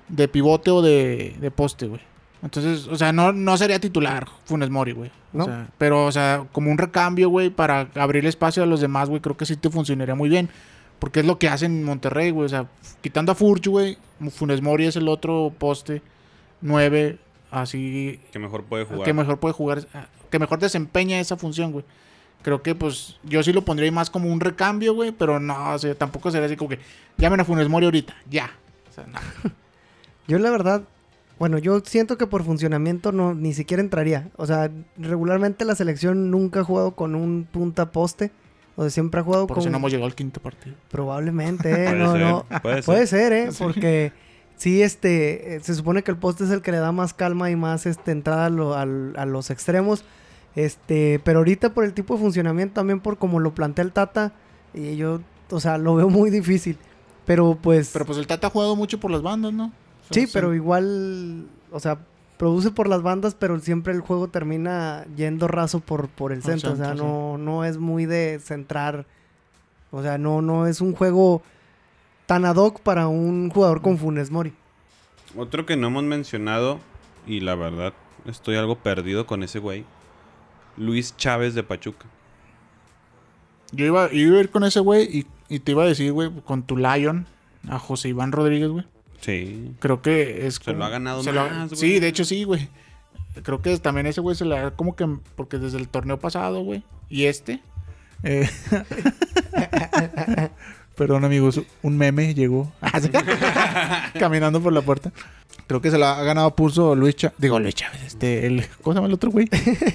de 0.08 0.28
pivote 0.28 0.70
o 0.70 0.82
de, 0.82 1.36
de 1.40 1.50
poste, 1.50 1.86
güey. 1.86 2.00
Entonces, 2.42 2.86
o 2.86 2.96
sea, 2.96 3.12
no, 3.12 3.32
no 3.32 3.56
sería 3.56 3.80
titular 3.80 4.26
Funes 4.44 4.70
Mori, 4.70 4.92
güey. 4.92 5.10
O 5.32 5.38
No. 5.38 5.44
sea, 5.46 5.68
pero, 5.78 6.04
o 6.06 6.12
sea, 6.12 6.46
como 6.52 6.70
un 6.70 6.78
recambio, 6.78 7.28
güey, 7.28 7.50
para 7.50 7.88
abrir 7.94 8.24
espacio 8.26 8.62
a 8.62 8.66
los 8.66 8.80
demás, 8.80 9.08
güey, 9.08 9.20
creo 9.20 9.36
que 9.36 9.46
sí 9.46 9.56
te 9.56 9.70
funcionaría 9.70 10.14
muy 10.14 10.28
bien. 10.28 10.48
Porque 10.98 11.20
es 11.20 11.26
lo 11.26 11.38
que 11.38 11.48
hacen 11.48 11.72
en 11.72 11.84
Monterrey, 11.84 12.30
güey. 12.30 12.46
O 12.46 12.48
sea, 12.48 12.66
quitando 13.02 13.32
a 13.32 13.34
Furch, 13.34 13.66
güey, 13.68 13.98
Funes 14.30 14.62
Mori 14.62 14.86
es 14.86 14.96
el 14.96 15.08
otro 15.08 15.52
poste, 15.58 16.02
nueve, 16.60 17.18
así 17.50 18.20
que 18.32 18.38
mejor 18.38 18.64
puede 18.64 18.84
jugar. 18.84 19.04
que 19.04 19.12
mejor 19.12 19.38
puede 19.38 19.52
jugar, 19.54 19.86
que 20.30 20.38
mejor 20.38 20.58
desempeña 20.58 21.18
esa 21.20 21.36
función, 21.36 21.72
güey. 21.72 21.84
Creo 22.42 22.62
que, 22.62 22.74
pues, 22.74 23.16
yo 23.24 23.42
sí 23.42 23.52
lo 23.52 23.62
pondría 23.64 23.86
ahí 23.88 23.94
más 23.94 24.08
como 24.10 24.32
un 24.32 24.38
recambio, 24.40 24.94
güey, 24.94 25.10
pero 25.12 25.40
no, 25.40 25.72
o 25.72 25.78
sea, 25.78 25.94
tampoco 25.96 26.30
sería 26.30 26.46
así 26.46 26.56
como 26.56 26.68
que 26.70 26.78
llamen 27.18 27.40
a 27.40 27.44
Funes 27.44 27.68
Mori 27.68 27.86
ahorita, 27.86 28.14
ya. 28.30 28.50
O 28.90 28.94
sea, 28.94 29.06
no. 29.06 29.18
Yo 30.28 30.38
la 30.38 30.50
verdad, 30.50 30.82
bueno, 31.38 31.58
yo 31.58 31.80
siento 31.84 32.18
que 32.18 32.26
por 32.26 32.42
funcionamiento 32.42 33.12
no 33.12 33.32
ni 33.34 33.52
siquiera 33.54 33.80
entraría. 33.80 34.28
O 34.36 34.46
sea, 34.46 34.70
regularmente 34.96 35.64
la 35.64 35.74
selección 35.76 36.30
nunca 36.32 36.60
ha 36.60 36.64
jugado 36.64 36.92
con 36.96 37.14
un 37.14 37.46
punta 37.50 37.92
poste. 37.92 38.32
O 38.74 38.82
sea, 38.82 38.90
siempre 38.90 39.20
ha 39.20 39.22
jugado 39.24 39.46
Por 39.46 39.54
con... 39.56 39.62
eso 39.62 39.70
no 39.70 39.76
hemos 39.78 39.90
llegado 39.92 40.06
al 40.06 40.14
quinto 40.16 40.40
partido. 40.40 40.74
Probablemente, 40.90 41.70
¿eh? 41.90 41.92
No, 41.94 42.12
ser, 42.12 42.20
no. 42.22 42.44
puede 42.60 42.74
ser. 42.76 42.84
Puede 42.84 43.06
ser, 43.06 43.32
¿eh? 43.32 43.48
Porque 43.56 44.12
sí, 44.56 44.82
este, 44.82 45.54
eh, 45.56 45.60
se 45.60 45.74
supone 45.76 46.02
que 46.02 46.10
el 46.10 46.16
poste 46.16 46.42
es 46.44 46.50
el 46.50 46.60
que 46.60 46.72
le 46.72 46.78
da 46.78 46.90
más 46.90 47.14
calma 47.14 47.48
y 47.50 47.54
más 47.56 47.86
este, 47.86 48.10
entrada 48.10 48.46
a, 48.46 48.50
lo- 48.50 48.74
a 48.74 48.84
los 49.26 49.50
extremos. 49.50 50.04
Este, 50.56 51.20
pero 51.22 51.40
ahorita 51.40 51.74
por 51.74 51.84
el 51.84 51.92
tipo 51.92 52.14
de 52.14 52.20
funcionamiento, 52.20 52.74
también 52.74 53.00
por 53.00 53.18
como 53.18 53.38
lo 53.38 53.54
plantea 53.54 53.84
el 53.84 53.92
Tata, 53.92 54.32
y 54.74 54.96
yo, 54.96 55.20
o 55.50 55.60
sea, 55.60 55.78
lo 55.78 55.94
veo 55.94 56.08
muy 56.08 56.30
difícil. 56.30 56.78
Pero 57.26 57.58
pues, 57.60 57.90
Pero 57.92 58.06
pues 58.06 58.18
el 58.18 58.26
Tata 58.26 58.46
ha 58.46 58.50
jugado 58.50 58.74
mucho 58.74 58.98
por 58.98 59.10
las 59.10 59.22
bandas, 59.22 59.52
¿no? 59.52 59.66
O 59.66 60.14
sea, 60.14 60.22
sí, 60.22 60.30
pero 60.32 60.54
igual, 60.54 61.46
o 61.70 61.78
sea, 61.78 61.98
produce 62.36 62.70
por 62.70 62.88
las 62.88 63.02
bandas, 63.02 63.34
pero 63.34 63.58
siempre 63.60 63.92
el 63.92 64.00
juego 64.00 64.28
termina 64.28 65.04
yendo 65.16 65.46
raso 65.48 65.80
por, 65.80 66.08
por 66.08 66.32
el 66.32 66.42
centro. 66.42 66.72
o 66.72 66.76
sea, 66.76 66.94
no, 66.94 67.36
no 67.36 67.64
es 67.64 67.78
muy 67.78 68.06
de 68.06 68.40
centrar. 68.42 69.06
O 69.90 70.02
sea, 70.02 70.18
no, 70.18 70.42
no 70.42 70.66
es 70.66 70.80
un 70.80 70.94
juego 70.94 71.42
tan 72.26 72.44
ad 72.44 72.56
hoc 72.56 72.80
para 72.80 73.08
un 73.08 73.50
jugador 73.50 73.82
con 73.82 73.98
Funes 73.98 74.30
Mori. 74.30 74.52
Otro 75.36 75.66
que 75.66 75.76
no 75.76 75.88
hemos 75.88 76.04
mencionado, 76.04 76.80
y 77.26 77.40
la 77.40 77.54
verdad 77.56 77.92
estoy 78.24 78.56
algo 78.56 78.76
perdido 78.76 79.26
con 79.26 79.42
ese 79.42 79.58
güey. 79.58 79.84
Luis 80.76 81.16
Chávez 81.16 81.54
de 81.54 81.62
Pachuca. 81.62 82.06
Yo 83.72 83.84
iba, 83.86 84.10
yo 84.10 84.18
iba 84.18 84.36
a 84.38 84.40
ir 84.40 84.50
con 84.50 84.64
ese 84.64 84.80
güey 84.80 85.04
y, 85.04 85.26
y 85.48 85.58
te 85.60 85.72
iba 85.72 85.82
a 85.82 85.86
decir, 85.86 86.12
güey, 86.12 86.30
con 86.44 86.62
tu 86.62 86.76
Lion, 86.76 87.26
a 87.68 87.78
José 87.78 88.08
Iván 88.08 88.32
Rodríguez, 88.32 88.68
güey. 88.68 88.84
Sí. 89.20 89.72
Creo 89.80 90.02
que 90.02 90.46
es 90.46 90.56
Se 90.56 90.72
lo 90.72 90.84
ha 90.84 90.88
ganado 90.88 91.22
ha- 91.28 91.32
más. 91.48 91.70
Sí, 91.78 91.98
de 91.98 92.08
hecho 92.08 92.24
sí, 92.24 92.44
güey. 92.44 92.68
Creo 93.42 93.60
que 93.60 93.76
también 93.78 94.06
ese 94.06 94.20
güey 94.20 94.34
se 94.36 94.44
la 94.44 94.70
como 94.70 94.96
que 94.96 95.06
porque 95.34 95.58
desde 95.58 95.78
el 95.78 95.88
torneo 95.88 96.18
pasado, 96.18 96.62
güey, 96.62 96.82
y 97.10 97.24
este 97.26 97.60
eh, 98.22 98.48
Perdón, 100.96 101.24
amigos, 101.26 101.60
un 101.82 101.98
meme 101.98 102.34
llegó 102.34 102.72
caminando 104.18 104.60
por 104.62 104.72
la 104.72 104.80
puerta. 104.80 105.12
Creo 105.66 105.80
que 105.80 105.90
se 105.90 105.98
la 105.98 106.18
ha 106.18 106.22
ganado 106.22 106.46
a 106.48 106.54
pulso 106.56 106.94
Luis 106.94 107.16
Chávez. 107.16 107.36
Digo, 107.38 107.58
Luis 107.58 107.74
Chávez, 107.74 108.02
este, 108.04 108.46
el, 108.46 108.64
¿cómo 108.82 108.94
se 108.94 108.98
llama 108.98 109.08
el 109.08 109.14
otro 109.14 109.30
güey? 109.30 109.48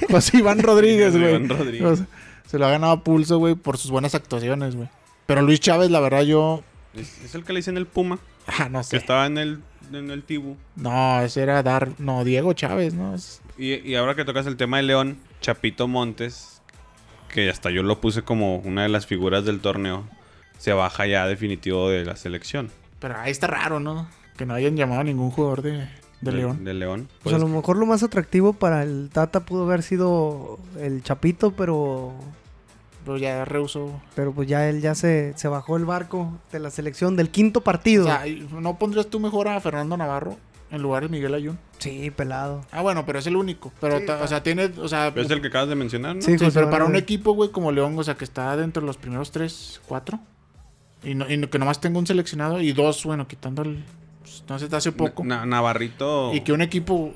José 0.10 0.38
Iván 0.40 0.60
Rodríguez, 0.64 1.16
güey. 1.18 1.30
Iván 1.36 1.50
Rodríguez. 1.50 2.04
Se 2.48 2.60
lo 2.60 2.66
ha 2.66 2.72
ganado 2.72 2.92
a 2.94 3.04
pulso, 3.04 3.38
güey, 3.38 3.56
por 3.56 3.78
sus 3.78 3.90
buenas 3.92 4.14
actuaciones, 4.14 4.76
güey. 4.76 4.90
Pero 5.26 5.42
Luis 5.42 5.60
Chávez, 5.62 5.90
la 5.90 6.02
verdad, 6.02 6.24
yo. 6.24 6.62
Es, 6.94 7.22
es 7.24 7.36
el 7.36 7.46
que 7.46 7.54
le 7.54 7.60
dicen 7.60 7.78
el 7.78 7.86
Puma, 7.86 8.20
Ah, 8.48 8.68
no 8.70 8.80
que 8.80 8.84
sé. 8.86 8.98
estaba 8.98 9.26
en 9.28 9.38
el, 9.38 9.60
en 9.94 10.12
el 10.12 10.24
Tibu. 10.24 10.58
No, 10.76 11.22
ese 11.22 11.42
era 11.44 11.64
Dar. 11.64 11.90
No, 12.00 12.26
Diego 12.26 12.52
Chávez, 12.52 12.94
¿no? 12.94 13.16
Es- 13.16 13.42
Y, 13.58 13.76
y 13.76 13.96
ahora 13.96 14.16
que 14.16 14.26
tocas 14.26 14.46
el 14.48 14.58
tema 14.58 14.76
de 14.78 14.84
León, 14.84 15.18
Chapito 15.40 15.88
Montes, 15.88 16.62
que 17.34 17.50
hasta 17.50 17.70
yo 17.70 17.82
lo 17.84 18.02
puse 18.02 18.24
como 18.24 18.58
una 18.58 18.84
de 18.84 18.90
las 18.90 19.06
figuras 19.08 19.46
del 19.46 19.62
torneo, 19.62 20.04
se 20.58 20.74
baja 20.74 21.08
ya 21.08 21.26
definitivo 21.28 21.90
de 21.90 22.04
la 22.04 22.18
selección. 22.18 22.70
Pero 23.00 23.18
ahí 23.18 23.32
está 23.32 23.48
raro, 23.48 23.80
¿no? 23.80 24.10
Que 24.38 24.46
no 24.46 24.54
hayan 24.54 24.76
llamado 24.76 25.02
a 25.02 25.04
ningún 25.04 25.32
jugador 25.32 25.62
de, 25.62 25.88
de 26.22 26.32
León. 26.32 26.64
De 26.64 26.74
León. 26.74 27.08
Pues 27.24 27.34
a 27.36 27.38
Pues, 27.38 27.50
lo 27.50 27.56
mejor 27.56 27.78
lo 27.78 27.86
más 27.86 28.04
atractivo 28.04 28.54
para 28.54 28.84
el 28.84 29.10
Tata 29.12 29.42
pudo 29.46 29.64
haber 29.66 29.84
sido 29.84 30.60
el 30.80 31.04
Chapito, 31.04 31.52
pero 31.52 32.14
Pero 33.06 33.18
ya 33.18 33.46
rehusó. 33.46 34.00
Pero 34.16 34.32
pues 34.32 34.48
ya 34.48 34.68
él 34.70 34.82
ya 34.82 34.96
se, 34.96 35.34
se 35.36 35.48
bajó 35.48 35.76
el 35.78 35.86
barco 35.86 36.38
de 36.52 36.60
la 36.60 36.70
selección 36.72 37.16
del 37.16 37.30
quinto 37.30 37.62
partido. 37.62 38.04
O 38.06 38.08
sea, 38.08 38.24
¿no 38.60 38.78
pondrías 38.78 39.08
tú 39.08 39.20
mejor 39.20 39.48
a 39.48 39.60
Fernando 39.60 39.98
Navarro 39.98 40.38
en 40.72 40.82
lugar 40.82 41.04
de 41.04 41.10
Miguel 41.10 41.34
Ayun? 41.34 41.60
sí, 41.80 42.12
pelado. 42.12 42.62
Ah, 42.72 42.82
bueno, 42.84 43.06
pero 43.08 43.18
es 43.18 43.26
el 43.26 43.36
único. 43.36 43.72
Pero, 43.82 43.98
Sí, 44.00 44.06
ta- 44.06 44.14
está. 44.14 44.24
o 44.26 44.28
sea, 44.28 44.44
tiene, 44.44 44.66
o 44.78 44.88
sea, 44.88 45.08
Es 45.16 45.32
el 45.32 45.42
que 45.42 45.48
acabas 45.48 45.68
de 45.68 45.76
mencionar, 45.76 46.16
¿no? 46.16 46.22
Sí, 46.22 46.36
pero 46.38 46.70
para 46.70 46.86
un 46.86 46.96
equipo, 46.96 47.34
güey, 47.34 47.50
como 47.52 47.72
León, 47.72 47.98
o 47.98 48.04
sea, 48.04 48.14
que 48.16 48.24
está 48.24 48.56
dentro 48.56 48.82
de 48.82 48.86
los 48.88 48.98
primeros 48.98 49.32
tres, 49.32 49.82
cuatro. 49.88 50.20
Y, 51.04 51.16
no, 51.16 51.28
y 51.28 51.38
no- 51.38 51.50
que 51.50 51.58
nomás 51.58 51.82
tenga 51.82 51.98
un 51.98 52.06
seleccionado 52.06 52.62
y 52.62 52.72
dos, 52.74 53.04
bueno, 53.04 53.28
quitando 53.28 53.64
el. 53.64 53.84
Pues, 54.48 54.50
no 54.50 54.60
sé, 54.60 54.68
de 54.68 54.78
hace 54.78 54.92
poco. 54.92 55.24
Na- 55.24 55.46
Navarrito. 55.46 56.34
Y 56.34 56.42
que 56.42 56.52
un 56.54 56.62
equipo, 56.62 57.14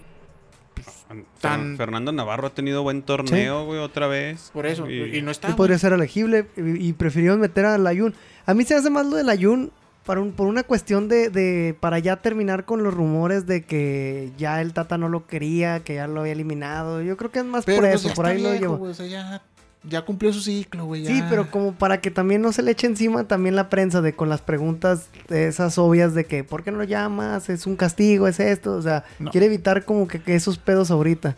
tan- 1.42 1.78
Fernando 1.78 2.12
Navarro 2.12 2.48
ha 2.48 2.54
tenido 2.54 2.84
buen 2.84 3.02
torneo, 3.04 3.66
güey, 3.66 3.80
otra 3.80 4.08
vez. 4.08 4.50
por 4.54 4.66
eso, 4.66 4.90
y, 4.90 5.22
no 5.22 5.32
está. 5.32 5.48
Güey. 5.50 5.58
podría 5.58 5.78
ser 5.78 5.94
elegible 5.94 6.48
y, 6.58 6.88
y 6.90 6.94
prefirieron 6.94 7.40
meter 7.40 7.66
al 7.66 7.86
Ayun. 7.88 8.14
A 8.46 8.54
mí 8.54 8.64
se 8.64 8.76
hace 8.76 8.90
más 8.90 9.06
lo 9.06 9.16
del 9.16 9.30
Ayun 9.30 9.72
para 10.06 10.22
un- 10.22 10.34
por 10.34 10.48
una 10.48 10.64
cuestión 10.64 11.08
de, 11.08 11.30
de- 11.30 11.76
para 11.80 12.00
ya 12.00 12.18
terminar 12.18 12.66
con 12.66 12.84
los 12.84 12.94
rumores 12.94 13.46
de 13.48 13.64
que 13.64 14.32
ya 14.38 14.62
el 14.62 14.74
Tata 14.74 14.98
no 14.98 15.10
lo 15.10 15.26
quería, 15.28 15.80
que 15.84 15.96
ya 15.96 16.08
lo 16.08 16.22
había 16.22 16.34
eliminado. 16.34 17.02
Yo 17.02 17.18
creo 17.18 17.32
que 17.32 17.40
es 17.40 17.46
más 17.46 17.66
Pero, 17.66 17.82
por 17.82 17.90
pues, 17.90 18.06
eso, 18.06 18.14
por 18.14 18.26
ahí 18.26 18.42
lo 18.42 18.54
llevo. 18.54 18.94
sea, 18.94 19.08
ya, 19.08 19.42
ya 19.88 20.04
cumplió 20.04 20.34
su 20.34 20.42
ciclo, 20.42 20.86
güey. 20.86 21.06
Sí, 21.06 21.24
pero 21.30 21.50
como 21.52 21.74
para 21.74 22.02
que 22.02 22.12
también 22.12 22.42
no 22.42 22.52
se 22.52 22.62
le 22.62 22.72
eche 22.72 22.88
encima 22.88 23.28
también 23.28 23.56
la 23.56 23.70
prensa 23.70 24.02
de 24.02 24.16
con 24.16 24.30
las 24.30 24.42
preguntas 24.42 25.10
de 25.28 25.48
esas 25.48 25.78
obvias 25.78 26.14
de 26.14 26.26
que 26.26 26.44
¿por 26.44 26.64
qué 26.64 26.72
no 26.72 26.78
lo 26.78 26.84
llamas? 26.84 27.50
Es 27.50 27.68
un 27.68 27.76
castigo, 27.76 28.28
es 28.28 28.40
esto, 28.40 28.74
o 28.76 28.82
sea, 28.82 29.04
No. 29.20 29.32
quiere 29.32 29.48
evitar 29.48 29.86
como 29.86 30.08
que, 30.08 30.22
que 30.22 30.36
esos 30.36 30.58
pedos 30.58 30.92
ahorita. 30.92 31.36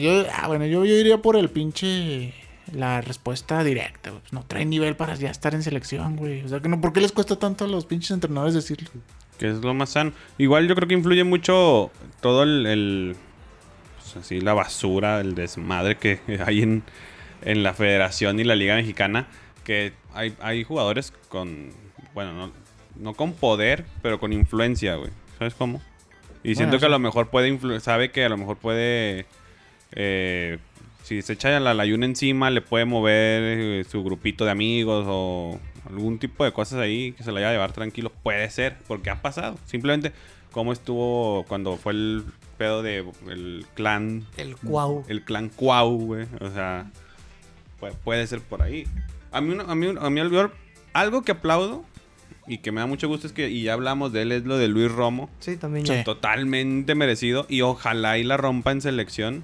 Yo, 0.00 0.24
ah, 0.32 0.46
bueno, 0.48 0.64
yo, 0.66 0.84
yo 0.84 0.94
iría 0.94 1.20
por 1.22 1.36
el 1.36 1.50
pinche. 1.50 2.34
La 2.72 3.00
respuesta 3.00 3.62
directa, 3.62 4.10
güey. 4.10 4.20
Pues 4.22 4.32
no 4.32 4.44
trae 4.44 4.64
nivel 4.64 4.96
para 4.96 5.14
ya 5.14 5.30
estar 5.30 5.54
en 5.54 5.62
selección, 5.62 6.16
güey. 6.16 6.42
O 6.44 6.48
sea, 6.48 6.58
que 6.58 6.68
no, 6.68 6.80
¿por 6.80 6.92
qué 6.92 7.00
les 7.00 7.12
cuesta 7.12 7.38
tanto 7.38 7.64
a 7.64 7.68
los 7.68 7.86
pinches 7.86 8.10
entrenadores 8.10 8.54
decirlo? 8.54 8.90
Que 9.38 9.50
es 9.50 9.58
lo 9.58 9.72
más 9.72 9.90
sano. 9.90 10.12
Igual 10.36 10.66
yo 10.66 10.74
creo 10.74 10.88
que 10.88 10.94
influye 10.94 11.22
mucho 11.22 11.92
todo 12.20 12.42
el. 12.42 12.66
el, 12.66 13.16
pues 13.98 14.16
así, 14.16 14.40
la 14.40 14.52
basura, 14.52 15.20
el 15.20 15.36
desmadre 15.36 15.96
que 15.96 16.20
hay 16.44 16.62
en, 16.62 16.82
en 17.42 17.62
la 17.62 17.74
federación 17.74 18.38
y 18.40 18.44
la 18.44 18.54
liga 18.56 18.74
mexicana. 18.76 19.26
Que 19.64 19.92
hay, 20.14 20.34
hay 20.40 20.64
jugadores 20.64 21.12
con. 21.28 21.70
Bueno, 22.14 22.32
no, 22.32 22.52
no 22.98 23.14
con 23.14 23.32
poder, 23.32 23.84
pero 24.02 24.18
con 24.20 24.32
influencia, 24.32 24.96
güey. 24.96 25.10
¿Sabes 25.38 25.54
cómo? 25.54 25.82
Y 26.44 26.54
siento 26.54 26.72
Bueno, 26.76 26.80
que 26.80 26.86
a 26.86 26.90
lo 26.90 26.98
mejor 26.98 27.28
puede. 27.28 27.80
sabe 27.80 28.10
que 28.12 28.24
a 28.24 28.28
lo 28.28 28.36
mejor 28.36 28.56
puede. 28.56 29.26
eh, 29.92 30.58
si 31.02 31.22
se 31.22 31.34
echa 31.34 31.58
la 31.60 31.72
layuna 31.74 32.04
encima, 32.06 32.50
le 32.50 32.60
puede 32.62 32.84
mover 32.84 33.42
eh, 33.44 33.84
su 33.88 34.02
grupito 34.02 34.44
de 34.44 34.50
amigos 34.50 35.04
o 35.08 35.60
algún 35.88 36.18
tipo 36.18 36.44
de 36.44 36.52
cosas 36.52 36.80
ahí 36.80 37.12
que 37.12 37.22
se 37.22 37.30
la 37.30 37.34
vaya 37.34 37.50
a 37.50 37.52
llevar 37.52 37.72
tranquilo. 37.72 38.10
Puede 38.22 38.50
ser, 38.50 38.76
porque 38.88 39.10
ha 39.10 39.22
pasado. 39.22 39.56
Simplemente, 39.66 40.12
como 40.50 40.72
estuvo 40.72 41.44
cuando 41.46 41.76
fue 41.76 41.92
el 41.92 42.24
pedo 42.58 42.82
de 42.82 43.04
el 43.28 43.66
clan. 43.74 44.24
El 44.36 44.56
cuau. 44.56 45.04
El 45.08 45.22
clan 45.22 45.48
Cuau, 45.48 45.96
güey. 45.98 46.26
O 46.40 46.50
sea, 46.50 46.90
pu- 47.80 47.94
puede 48.04 48.26
ser 48.26 48.40
por 48.40 48.62
ahí. 48.62 48.86
A 49.32 49.40
mí, 49.40 49.56
a 49.66 49.74
mí, 49.74 49.94
a 50.00 50.10
mí 50.10 50.20
algo, 50.20 50.50
algo 50.92 51.22
que 51.22 51.32
aplaudo 51.32 51.84
y 52.46 52.58
que 52.58 52.72
me 52.72 52.80
da 52.80 52.86
mucho 52.86 53.08
gusto 53.08 53.26
es 53.26 53.32
que, 53.32 53.50
y 53.50 53.62
ya 53.64 53.72
hablamos 53.72 54.12
de 54.12 54.22
él, 54.22 54.32
es 54.32 54.44
lo 54.44 54.56
de 54.56 54.68
Luis 54.68 54.90
Romo. 54.90 55.28
Sí, 55.40 55.56
también 55.56 55.86
Sí. 55.86 55.94
Totalmente 56.04 56.94
merecido. 56.94 57.46
Y 57.48 57.62
ojalá 57.62 58.18
y 58.18 58.24
la 58.24 58.36
rompa 58.36 58.72
en 58.72 58.80
selección. 58.80 59.42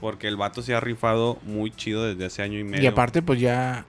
Porque 0.00 0.28
el 0.28 0.36
vato 0.36 0.62
se 0.62 0.74
ha 0.76 0.80
rifado 0.80 1.38
muy 1.42 1.72
chido 1.72 2.04
desde 2.04 2.24
hace 2.26 2.42
año 2.42 2.56
y 2.60 2.62
medio. 2.62 2.84
Y 2.84 2.86
aparte, 2.86 3.20
pues 3.20 3.40
ya, 3.40 3.84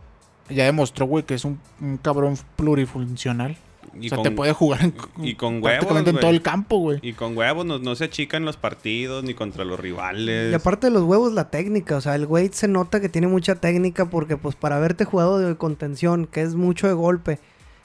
ya 0.49 0.65
demostró, 0.65 1.05
güey, 1.05 1.23
que 1.23 1.35
es 1.35 1.45
un, 1.45 1.59
un 1.79 1.97
cabrón 1.97 2.35
plurifuncional. 2.55 3.57
Y 3.99 4.07
o 4.07 4.09
sea, 4.09 4.15
con- 4.17 4.23
te 4.23 4.31
puede 4.31 4.53
jugar 4.53 4.81
en, 4.83 4.93
y 5.23 5.35
con 5.35 5.61
prácticamente 5.61 6.09
huevos, 6.11 6.19
en 6.19 6.19
todo 6.21 6.31
el 6.31 6.41
campo, 6.41 6.77
güey. 6.79 6.99
Y 7.01 7.13
con 7.13 7.37
huevos 7.37 7.65
no, 7.65 7.79
no 7.79 7.95
se 7.95 8.05
achican 8.05 8.45
los 8.45 8.57
partidos 8.57 9.23
ni 9.23 9.33
contra 9.33 9.63
los 9.65 9.79
rivales. 9.79 10.51
Y 10.51 10.55
aparte 10.55 10.87
de 10.87 10.91
los 10.93 11.03
huevos, 11.03 11.33
la 11.33 11.49
técnica. 11.49 11.97
O 11.97 12.01
sea, 12.01 12.15
el 12.15 12.25
güey 12.25 12.49
se 12.51 12.67
nota 12.67 12.99
que 12.99 13.09
tiene 13.09 13.27
mucha 13.27 13.55
técnica 13.55 14.09
porque, 14.09 14.37
pues, 14.37 14.55
para 14.55 14.77
haberte 14.77 15.05
jugado 15.05 15.39
de 15.39 15.55
contención, 15.55 16.25
que 16.27 16.41
es 16.41 16.55
mucho 16.55 16.87
de 16.87 16.93
golpe, 16.93 17.39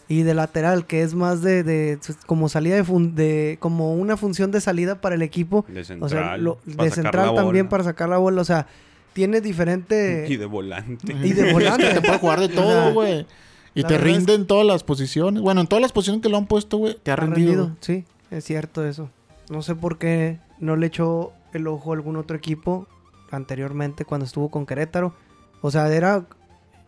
y 0.07 0.23
de 0.23 0.35
lateral, 0.35 0.87
que 0.87 1.03
es 1.03 1.15
más 1.15 1.41
de, 1.41 1.63
de- 1.63 1.99
como 2.27 2.51
salida 2.51 2.75
de, 2.77 2.85
fun- 2.85 3.15
de- 3.15 3.57
como 3.61 3.95
una 3.95 4.19
función 4.19 4.51
de 4.51 4.61
salida 4.61 5.01
para 5.01 5.15
el 5.15 5.23
equipo. 5.23 5.65
de 5.69 5.81
O 5.81 5.85
central. 5.85 6.11
sea, 6.11 6.37
lo- 6.37 6.57
para 6.57 6.85
de 6.85 6.91
sacar 6.91 6.93
central 7.05 7.27
la 7.29 7.35
también 7.43 7.65
bola. 7.67 7.71
para 7.71 7.85
sacar 7.85 8.09
la 8.11 8.19
bola. 8.19 8.43
O 8.43 8.45
sea, 8.45 8.67
tiene 9.15 9.41
diferente. 9.41 10.27
Y 10.29 10.37
de 10.37 10.45
volante. 10.45 11.15
Y 11.23 11.33
de 11.33 11.53
volante. 11.55 11.89
te 11.95 12.01
puede 12.03 12.19
jugar 12.19 12.41
de 12.41 12.45
O 12.47 12.49
sea, 12.49 12.57
todo, 12.57 12.93
güey. 12.93 13.27
Y 13.75 13.83
la 13.83 13.89
te 13.89 13.95
verdad 13.95 14.09
es- 14.11 14.17
rinde 14.17 14.35
en 14.35 14.47
todas 14.47 14.67
las 14.67 14.85
posiciones. 14.85 15.43
Bueno, 15.43 15.61
en 15.61 15.67
todas 15.67 15.83
las 15.83 15.93
posiciones 15.93 16.23
que 16.23 16.29
lo 16.29 16.37
han 16.37 16.47
puesto, 16.47 16.77
güey, 16.79 16.95
te 17.03 17.11
ha 17.11 17.15
Ha 17.15 17.17
rendido. 17.17 17.51
rendido, 17.65 17.77
sí, 17.81 18.05
es 18.31 18.45
cierto 18.45 18.85
eso. 18.87 19.11
No 19.51 19.63
sé 19.63 19.75
por 19.75 19.99
qué 19.99 20.39
no 20.59 20.77
le 20.77 20.87
echó 20.87 21.33
el 21.53 21.67
ojo 21.67 21.93
a 21.93 21.97
algún 21.97 22.17
otro 22.17 22.37
equipo 22.37 22.87
anteriormente 23.31 24.05
cuando 24.05 24.25
estuvo 24.27 24.49
con 24.51 24.67
Querétaro. 24.67 25.15
O 25.61 25.71
sea, 25.71 25.89
era... 25.93 26.25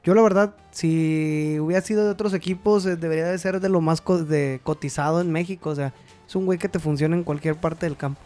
Yo 0.05 0.15
la 0.15 0.23
verdad, 0.23 0.55
si 0.71 1.57
hubiera 1.61 1.83
sido 1.83 2.05
de 2.05 2.11
otros 2.11 2.33
equipos, 2.33 2.87
eh, 2.87 2.95
debería 2.95 3.25
de 3.27 3.37
ser 3.39 3.59
de 3.61 3.69
lo 3.69 3.81
más 3.81 4.01
co- 4.01 4.23
de 4.23 4.61
cotizado 4.63 5.21
en 5.21 5.33
México. 5.33 5.71
O 5.71 5.75
sea, 5.75 5.93
es 6.29 6.37
un 6.37 6.47
güey 6.47 6.59
que 6.61 6.69
te 6.69 6.79
funciona 6.79 7.17
en 7.17 7.25
cualquier 7.25 7.57
parte 7.57 7.87
del 7.87 7.97
campo. 7.97 8.21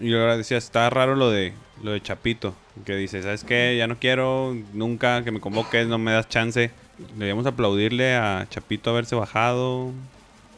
Y 0.00 0.12
ahora 0.14 0.36
decía, 0.36 0.58
está 0.58 0.90
raro 0.90 1.14
lo 1.14 1.30
de 1.30 1.52
lo 1.84 1.92
de 1.92 2.00
Chapito. 2.02 2.54
Que 2.84 2.96
dice, 2.96 3.22
¿sabes 3.22 3.44
qué? 3.44 3.76
Ya 3.78 3.86
no 3.86 3.98
quiero 4.00 4.56
nunca 4.72 5.22
que 5.22 5.30
me 5.30 5.38
convoques, 5.40 5.86
no 5.86 5.98
me 5.98 6.10
das 6.10 6.28
chance. 6.28 6.72
Deberíamos 7.14 7.46
aplaudirle 7.46 8.14
a 8.16 8.46
Chapito 8.50 8.90
haberse 8.90 9.14
bajado. 9.16 9.90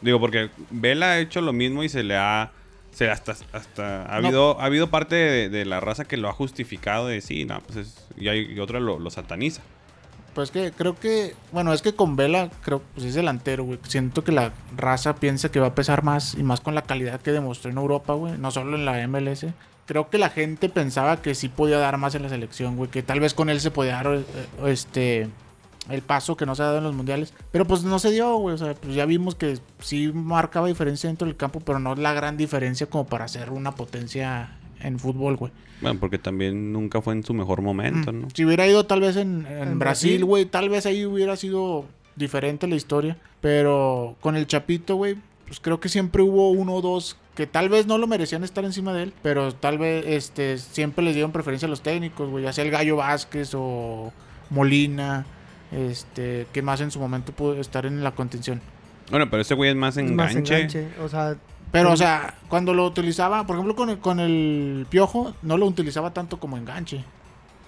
Digo, 0.01 0.19
porque 0.19 0.49
Vela 0.69 1.11
ha 1.11 1.19
hecho 1.19 1.41
lo 1.41 1.53
mismo 1.53 1.83
y 1.83 1.89
se 1.89 2.03
le 2.03 2.17
ha... 2.17 2.51
Se 2.91 3.09
hasta, 3.09 3.35
hasta 3.53 4.03
ha, 4.05 4.21
No. 4.21 4.27
habido, 4.27 4.61
ha 4.61 4.65
habido 4.65 4.89
parte 4.91 5.15
de, 5.15 5.49
de 5.49 5.65
la 5.65 5.79
raza 5.79 6.05
que 6.05 6.15
lo 6.17 6.29
ha 6.29 6.33
justificado 6.33 7.07
de 7.07 7.21
sí, 7.21 7.43
no, 7.43 7.59
pues 7.61 7.77
es, 7.87 8.05
y, 8.17 8.27
hay, 8.27 8.53
y 8.53 8.59
otra 8.59 8.79
lo, 8.79 8.99
lo 8.99 9.09
sataniza. 9.09 9.61
Pues 10.35 10.51
que 10.51 10.71
creo 10.71 10.95
que, 10.99 11.33
bueno, 11.51 11.73
es 11.73 11.81
que 11.81 11.93
con 11.95 12.15
Vela, 12.15 12.49
creo, 12.63 12.81
pues 12.93 13.05
es 13.07 13.15
delantero, 13.15 13.63
güey. 13.63 13.79
Siento 13.87 14.23
que 14.23 14.31
la 14.31 14.51
raza 14.77 15.15
piensa 15.15 15.49
que 15.51 15.59
va 15.59 15.67
a 15.67 15.75
pesar 15.75 16.03
más 16.03 16.35
y 16.35 16.43
más 16.43 16.59
con 16.61 16.75
la 16.75 16.83
calidad 16.83 17.19
que 17.21 17.31
demostró 17.31 17.71
en 17.71 17.77
Europa, 17.77 18.13
güey. 18.13 18.37
No 18.37 18.51
solo 18.51 18.75
en 18.75 18.85
la 18.85 19.07
MLS. 19.07 19.45
Creo 19.85 20.09
que 20.09 20.17
la 20.17 20.29
gente 20.29 20.69
pensaba 20.69 21.21
que 21.21 21.35
sí 21.35 21.49
podía 21.49 21.77
dar 21.77 21.97
más 21.97 22.15
en 22.15 22.23
la 22.23 22.29
selección, 22.29 22.77
güey. 22.77 22.89
Que 22.89 23.03
tal 23.03 23.19
vez 23.19 23.33
con 23.33 23.49
él 23.49 23.59
se 23.59 23.69
podía 23.71 23.93
dar 23.93 24.07
eh, 24.15 24.23
este 24.65 25.29
el 25.89 26.01
paso 26.01 26.37
que 26.37 26.45
no 26.45 26.55
se 26.55 26.61
ha 26.63 26.65
dado 26.65 26.77
en 26.77 26.83
los 26.85 26.93
mundiales. 26.95 27.33
Pero 27.51 27.65
pues 27.65 27.83
no 27.83 27.99
se 27.99 28.11
dio, 28.11 28.35
güey. 28.37 28.55
O 28.55 28.57
sea, 28.57 28.73
pues 28.73 28.95
ya 28.95 29.05
vimos 29.05 29.35
que 29.35 29.57
sí 29.79 30.11
marcaba 30.13 30.67
diferencia 30.67 31.07
dentro 31.09 31.27
del 31.27 31.35
campo, 31.35 31.59
pero 31.59 31.79
no 31.79 31.93
es 31.93 31.99
la 31.99 32.13
gran 32.13 32.37
diferencia 32.37 32.87
como 32.87 33.05
para 33.05 33.27
ser 33.27 33.49
una 33.51 33.73
potencia 33.75 34.57
en 34.79 34.99
fútbol, 34.99 35.35
güey. 35.37 35.51
Bueno, 35.81 35.99
porque 35.99 36.17
también 36.17 36.71
nunca 36.71 37.01
fue 37.01 37.13
en 37.13 37.23
su 37.23 37.33
mejor 37.33 37.61
momento, 37.61 38.11
Mm. 38.13 38.21
¿no? 38.21 38.27
Si 38.33 38.45
hubiera 38.45 38.65
ido 38.67 38.85
tal 38.85 39.01
vez 39.01 39.17
en, 39.17 39.45
en. 39.47 39.79
Brasil, 39.79 40.23
güey, 40.23 40.45
tal 40.45 40.69
vez 40.69 40.85
ahí 40.85 41.05
hubiera 41.05 41.35
sido 41.35 41.85
diferente 42.15 42.67
la 42.67 42.75
historia. 42.75 43.17
Pero 43.41 44.15
con 44.21 44.37
el 44.37 44.47
Chapito, 44.47 44.95
güey, 44.95 45.15
pues 45.45 45.59
creo 45.59 45.79
que 45.81 45.89
siempre 45.89 46.21
hubo 46.23 46.51
uno 46.51 46.75
o 46.75 46.81
dos 46.81 47.17
que 47.35 47.47
tal 47.47 47.67
vez 47.67 47.87
no 47.87 47.97
lo 47.97 48.07
merecían 48.07 48.43
estar 48.43 48.63
encima 48.63 48.93
de 48.93 49.03
él, 49.03 49.13
pero 49.23 49.53
tal 49.53 49.77
vez 49.79 50.05
este 50.07 50.57
siempre 50.59 51.03
les 51.03 51.15
dieron 51.15 51.31
preferencia 51.31 51.65
a 51.65 51.69
los 51.69 51.81
técnicos, 51.81 52.29
güey, 52.29 52.43
ya 52.43 52.53
sea 52.53 52.63
el 52.63 52.69
Gallo 52.71 52.95
Vázquez 52.97 53.51
o 53.55 54.13
Molina, 54.51 55.25
este, 55.73 56.47
que 56.53 56.61
más 56.61 56.81
en 56.81 56.91
su 56.91 56.99
momento 56.99 57.31
pudo 57.31 57.59
estar 57.59 57.85
en 57.85 58.03
la 58.03 58.11
contención. 58.11 58.61
Bueno, 59.09 59.29
pero 59.29 59.41
ese 59.41 59.53
güey 59.53 59.69
es 59.69 59.75
más 59.75 59.97
enganche. 59.97 60.37
enganche. 60.39 60.87
O 61.01 61.09
sea, 61.09 61.35
Pero, 61.71 61.91
o 61.91 61.97
sea, 61.97 62.35
cuando 62.47 62.73
lo 62.73 62.85
utilizaba, 62.85 63.45
por 63.45 63.55
ejemplo, 63.55 63.75
con 63.75 63.89
el, 63.89 63.97
con 63.99 64.19
el 64.19 64.85
Piojo, 64.89 65.33
no 65.41 65.57
lo 65.57 65.65
utilizaba 65.65 66.13
tanto 66.13 66.39
como 66.39 66.57
enganche. 66.57 67.03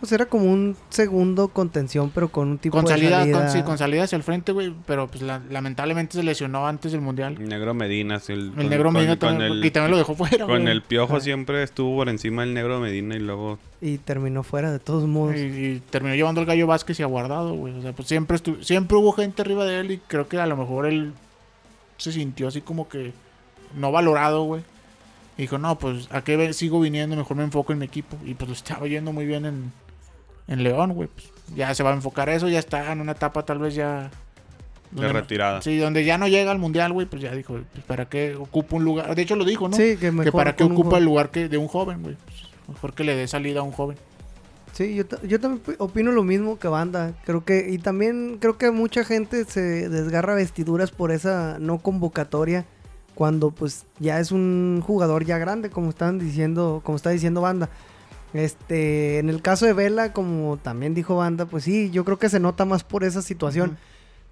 Pues 0.06 0.12
era 0.14 0.26
como 0.28 0.46
un 0.46 0.76
segundo 0.90 1.48
contención, 1.50 2.12
pero 2.14 2.30
con 2.30 2.48
un 2.50 2.58
tipo 2.58 2.78
Con 2.78 2.86
de 2.86 2.92
salida, 2.92 3.20
salida. 3.20 3.40
Con, 3.40 3.50
sí, 3.50 3.62
con 3.64 3.78
salida 3.78 4.04
hacia 4.04 4.16
el 4.16 4.24
frente, 4.24 4.52
güey. 4.52 4.74
Pero 4.86 5.08
pues 5.08 5.22
la- 5.24 5.42
lamentablemente 5.50 6.18
se 6.18 6.24
lesionó 6.24 6.68
antes 6.68 6.92
del 6.92 7.02
mundial. 7.02 7.36
El 7.40 7.50
negro 7.50 7.74
Medina, 7.74 8.20
sí, 8.20 8.34
el, 8.34 8.40
El 8.50 8.52
con- 8.54 8.70
negro 8.70 8.92
Medina 8.92 9.12
con 9.18 9.30
también, 9.30 9.52
el- 9.52 9.66
y 9.66 9.72
también 9.72 9.92
lo 9.92 9.98
dejó 9.98 10.16
fuera, 10.16 10.46
Con 10.46 10.68
el 10.68 10.82
piojo 10.84 11.14
Ajá. 11.18 11.22
siempre 11.24 11.64
estuvo 11.64 11.96
por 11.98 12.10
encima 12.10 12.44
del 12.44 12.54
negro 12.54 12.80
Medina 12.80 13.16
y 13.16 13.20
luego 13.20 13.60
Y 13.82 13.98
terminó 13.98 14.44
fuera 14.44 14.72
de 14.72 14.80
todos 14.80 15.08
modos. 15.08 15.36
Y, 15.36 15.40
y 15.40 15.82
terminó 15.90 16.16
llevando 16.16 16.42
al 16.42 16.48
Gallo 16.48 16.68
Vázquez 16.68 17.00
y 17.00 17.04
aguardado, 17.04 17.54
güey. 17.54 17.74
O 17.78 17.82
sea, 17.82 17.94
pues 17.94 18.08
siempre, 18.08 18.38
estu- 18.38 18.62
siempre 18.64 18.96
hubo 18.98 19.12
gente 19.12 19.42
arriba 19.42 19.66
de 19.66 19.80
él 19.80 19.92
y 19.92 19.98
creo 19.98 20.28
que 20.28 20.38
a 20.40 20.46
lo 20.46 20.56
mejor 20.56 20.86
él 20.86 21.14
se 21.98 22.12
sintió 22.12 22.48
así 22.48 22.62
como 22.62 22.88
que 22.88 23.12
no 23.76 23.92
valorado, 23.92 24.44
güey. 24.44 24.62
Y 25.38 25.42
dijo, 25.42 25.58
no, 25.58 25.78
pues 25.78 26.08
a 26.12 26.24
qué 26.24 26.54
sigo 26.54 26.80
viniendo, 26.80 27.14
mejor 27.18 27.36
me 27.36 27.44
enfoco 27.44 27.74
en 27.74 27.80
mi 27.80 27.86
equipo. 27.86 28.16
Y 28.26 28.36
pues 28.36 28.48
lo 28.48 28.54
estaba 28.56 28.88
yendo 28.88 29.12
muy 29.12 29.26
bien 29.26 29.46
en, 29.46 29.74
en 30.48 30.64
León, 30.64 30.94
güey. 30.94 31.08
Pues, 31.10 31.32
ya 31.56 31.74
se 31.76 31.84
va 31.84 31.92
a 31.92 31.94
enfocar 31.94 32.30
eso, 32.30 32.48
ya 32.50 32.60
está 32.60 32.92
en 32.92 33.02
una 33.02 33.12
etapa 33.14 33.44
tal 33.46 33.60
vez 33.60 33.76
ya... 33.76 34.10
de 34.92 35.02
no- 35.08 35.14
retirada. 35.14 35.62
Sí, 35.62 35.78
donde 35.78 36.04
ya 36.06 36.18
no 36.18 36.28
llega 36.28 36.52
al 36.52 36.60
mundial, 36.60 36.92
güey, 36.94 37.06
pues 37.08 37.22
ya 37.22 37.32
dijo, 37.34 37.60
pues 37.74 37.86
para 37.86 38.06
qué 38.10 38.36
ocupa 38.36 38.76
un 38.78 38.84
lugar. 38.84 39.14
De 39.16 39.22
hecho 39.22 39.36
lo 39.36 39.46
dijo, 39.46 39.68
¿no? 39.70 39.76
Sí, 39.78 39.98
que 39.98 40.12
mejor 40.12 40.26
que 40.26 40.32
para 40.32 40.56
qué 40.56 40.64
ocupa 40.64 40.98
el 40.98 41.06
lugar 41.06 41.30
que 41.32 41.48
de 41.50 41.58
un 41.58 41.68
joven, 41.68 42.02
güey. 42.04 42.16
Pues, 42.26 42.38
mejor 42.68 42.94
que 42.94 43.04
le 43.04 43.16
dé 43.16 43.28
salida 43.28 43.60
a 43.60 43.64
un 43.64 43.72
joven. 43.72 43.98
Sí, 44.74 44.94
yo, 44.96 45.04
yo 45.24 45.40
también 45.40 45.62
pi- 45.64 45.76
opino 45.78 46.12
lo 46.12 46.24
mismo 46.24 46.60
que 46.60 46.68
banda. 46.68 47.14
Creo 47.26 47.46
que, 47.46 47.68
y 47.70 47.78
también 47.78 48.38
creo 48.42 48.58
que 48.58 48.72
mucha 48.72 49.06
gente 49.06 49.46
se 49.46 49.88
desgarra 49.88 50.36
vestiduras 50.36 50.92
por 50.92 51.12
esa 51.12 51.58
no 51.60 51.78
convocatoria. 51.80 52.66
Cuando 53.14 53.52
pues 53.52 53.86
ya 54.00 54.20
es 54.20 54.34
un 54.34 54.82
jugador 54.86 55.24
ya 55.24 55.38
grande, 55.38 55.70
como 55.70 55.90
están 55.92 56.20
diciendo, 56.20 56.82
como 56.84 56.98
está 56.98 57.12
diciendo 57.12 57.40
banda. 57.40 57.70
Este, 58.36 59.20
en 59.20 59.30
el 59.30 59.42
caso 59.42 59.66
de 59.66 59.72
Vela, 59.72 60.12
como 60.12 60.58
también 60.58 60.94
dijo 60.94 61.16
banda, 61.16 61.46
pues 61.46 61.64
sí, 61.64 61.90
yo 61.92 62.04
creo 62.04 62.20
que 62.20 62.28
se 62.28 62.42
nota 62.42 62.66
más 62.66 62.84
por 62.84 63.06
esa 63.06 63.22
situación. 63.22 63.78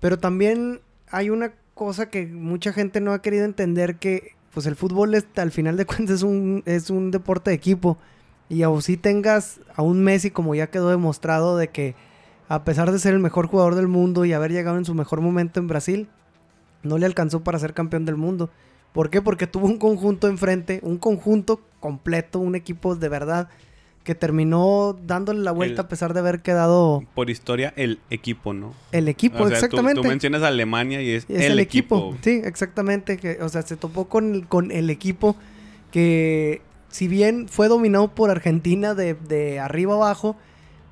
Pero 0.01 0.19
también 0.19 0.81
hay 1.10 1.29
una 1.29 1.53
cosa 1.74 2.10
que 2.10 2.25
mucha 2.27 2.74
gente 2.74 3.00
no 3.00 3.13
ha 3.13 3.22
querido 3.22 3.45
entender 3.45 3.95
que 4.00 4.36
pues 4.53 4.65
el 4.65 4.75
fútbol 4.75 5.15
es, 5.15 5.25
al 5.38 5.51
final 5.51 5.77
de 5.77 5.86
cuentas 5.88 6.17
es 6.17 6.24
un, 6.24 6.63
es 6.65 6.89
un 6.89 7.12
deporte 7.12 7.51
de 7.51 7.55
equipo. 7.55 7.98
Y 8.50 8.63
aún 8.63 8.81
si 8.81 8.98
tengas 8.98 9.62
a 9.74 9.83
un 9.83 10.03
Messi 10.03 10.31
como 10.31 10.53
ya 10.53 10.67
quedó 10.67 10.89
demostrado 10.89 11.55
de 11.55 11.69
que 11.69 11.95
a 12.50 12.65
pesar 12.65 12.91
de 12.91 13.00
ser 13.00 13.13
el 13.13 13.22
mejor 13.22 13.48
jugador 13.48 13.75
del 13.75 13.88
mundo 13.88 14.25
y 14.25 14.33
haber 14.33 14.51
llegado 14.51 14.77
en 14.77 14.83
su 14.83 14.93
mejor 14.93 15.22
momento 15.22 15.62
en 15.62 15.69
Brasil, 15.69 16.10
no 16.83 16.98
le 16.98 17.05
alcanzó 17.05 17.41
para 17.41 17.57
ser 17.57 17.74
campeón 17.74 18.03
del 18.03 18.17
mundo. 18.17 18.50
¿Por 18.91 19.10
qué? 19.10 19.22
Porque 19.22 19.48
tuvo 19.48 19.67
un 19.67 19.77
conjunto 19.77 20.27
enfrente, 20.27 20.81
un 20.83 20.98
conjunto 20.98 21.62
completo, 21.79 22.39
un 22.39 22.55
equipo 22.55 22.98
de 22.98 23.07
verdad 23.07 23.48
que 24.03 24.15
terminó 24.15 24.98
dándole 25.05 25.41
la 25.41 25.51
vuelta 25.51 25.81
El- 25.81 25.86
a 25.86 25.89
pesar 25.89 26.13
de 26.13 26.19
haber 26.19 26.41
quedado 26.41 27.03
Por 27.15 27.29
historia, 27.29 27.74
el 27.77 28.00
equipo, 28.10 28.53
¿no? 28.53 28.74
el 28.91 29.07
equipo, 29.07 29.36
O 29.38 29.48
sea, 29.48 29.48
tú- 29.48 29.53
exactamente. 29.65 30.01
Tú, 30.01 30.07
mencionas 30.07 30.41
a 30.43 30.48
Alemania 30.48 31.01
y 31.01 31.12
es, 31.12 31.24
Es 31.29 31.41
el, 31.45 31.53
el, 31.53 31.60
equipo. 31.60 31.98
equipo. 31.98 32.17
Sí, 32.22 32.41
exactamente. 32.43 33.17
Que, 33.17 33.38
o 33.41 33.48
sea, 33.50 33.62
se 33.62 33.77
topó 33.77 34.10
con, 34.10 34.36
el- 34.36 34.48
con 34.48 34.72
el 34.72 34.89
equipo 34.89 35.36
que, 35.91 36.62
si 36.89 37.07
bien 37.07 37.48
fue 37.48 37.67
dominado 37.67 38.10
por 38.13 38.29
Argentina 38.29 38.93
de, 38.93 39.13
de 39.13 39.60
arriba 39.60 39.93
abajo, 39.95 40.36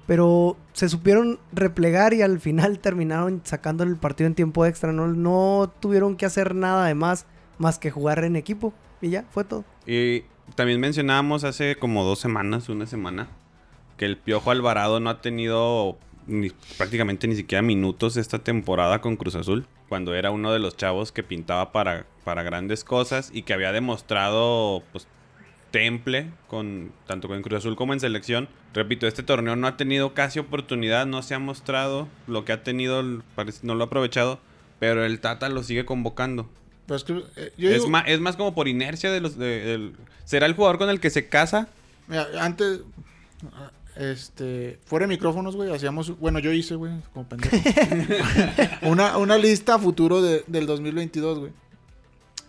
pero 0.07 0.57
se 0.73 0.89
supieron 0.89 1.39
replegar 1.53 2.13
y 2.13 2.21
al 2.21 2.39
final 2.39 2.79
terminaron 2.79 3.41
sacando 3.43 3.83
el 3.83 3.95
partido 3.97 4.27
en 4.27 4.35
tiempo 4.35 4.65
extra. 4.65 4.91
No, 4.91 5.07
no 5.07 5.71
tuvieron 5.79 6.15
que 6.15 6.25
hacer 6.25 6.55
nada 6.55 6.87
de 6.87 6.95
más 6.95 7.25
más 7.57 7.77
que 7.77 7.91
jugar 7.91 8.23
en 8.23 8.35
equipo. 8.35 8.73
Y 9.01 9.09
ya, 9.09 9.25
fue 9.31 9.43
todo. 9.43 9.63
Y 9.85 10.23
también 10.55 10.79
mencionábamos 10.79 11.43
hace 11.43 11.75
como 11.75 12.03
dos 12.03 12.19
semanas, 12.19 12.69
una 12.69 12.85
semana, 12.85 13.27
que 13.97 14.05
el 14.05 14.17
Piojo 14.17 14.51
Alvarado 14.51 14.99
no 14.99 15.09
ha 15.09 15.21
tenido 15.21 15.97
ni- 16.27 16.51
prácticamente 16.77 17.27
ni 17.27 17.35
siquiera 17.35 17.61
minutos 17.61 18.17
esta 18.17 18.39
temporada 18.39 19.01
con 19.01 19.15
Cruz 19.17 19.35
Azul, 19.35 19.65
cuando 19.89 20.13
era 20.15 20.31
uno 20.31 20.51
de 20.53 20.59
los 20.59 20.77
chavos 20.77 21.11
que 21.11 21.23
pintaba 21.23 21.71
para, 21.71 22.05
para 22.23 22.43
grandes 22.43 22.83
cosas 22.83 23.29
y 23.33 23.41
que 23.43 23.53
había 23.53 23.71
demostrado 23.71 24.83
pues, 24.91 25.07
temple 25.71 26.29
con 26.47 26.91
tanto 27.07 27.27
con 27.27 27.41
Cruz 27.41 27.59
Azul 27.59 27.75
como 27.75 27.93
en 27.93 27.99
selección. 27.99 28.49
Repito, 28.73 29.07
este 29.07 29.23
torneo 29.23 29.55
no 29.55 29.67
ha 29.67 29.77
tenido 29.77 30.13
casi 30.13 30.39
oportunidad, 30.39 31.05
no 31.05 31.21
se 31.23 31.33
ha 31.33 31.39
mostrado 31.39 32.07
lo 32.27 32.45
que 32.45 32.53
ha 32.53 32.63
tenido, 32.63 33.03
parece- 33.35 33.65
no 33.65 33.75
lo 33.75 33.83
ha 33.83 33.87
aprovechado, 33.87 34.39
pero 34.79 35.05
el 35.05 35.19
Tata 35.19 35.49
lo 35.49 35.63
sigue 35.63 35.85
convocando. 35.85 36.49
Pero 36.91 36.95
es 36.97 37.03
que, 37.05 37.41
eh, 37.41 37.53
yo 37.57 37.69
Es, 37.69 37.75
digo- 37.75 37.89
más, 37.89 38.03
es 38.07 38.19
más 38.19 38.35
como 38.35 38.53
por 38.53 38.67
inercia 38.67 39.11
de 39.11 39.21
los... 39.21 39.37
de- 39.37 39.63
del- 39.65 39.95
¿Será 40.25 40.45
el 40.45 40.55
jugador 40.55 40.77
con 40.77 40.89
el 40.89 40.99
que 40.99 41.09
se 41.09 41.27
casa? 41.29 41.67
Mira, 42.07 42.27
antes, 42.39 42.81
este, 43.95 44.79
fuera 44.85 45.05
de 45.05 45.09
micrófonos, 45.13 45.55
güey, 45.55 45.73
hacíamos, 45.73 46.17
bueno, 46.19 46.39
yo 46.39 46.51
hice, 46.53 46.75
güey, 46.75 46.91
como 47.13 47.27
pendejo, 47.27 47.55
una, 48.83 49.17
una 49.17 49.37
lista 49.37 49.77
futuro 49.79 50.21
de- 50.21 50.43
del 50.47 50.65
2022, 50.65 51.39
güey. 51.39 51.51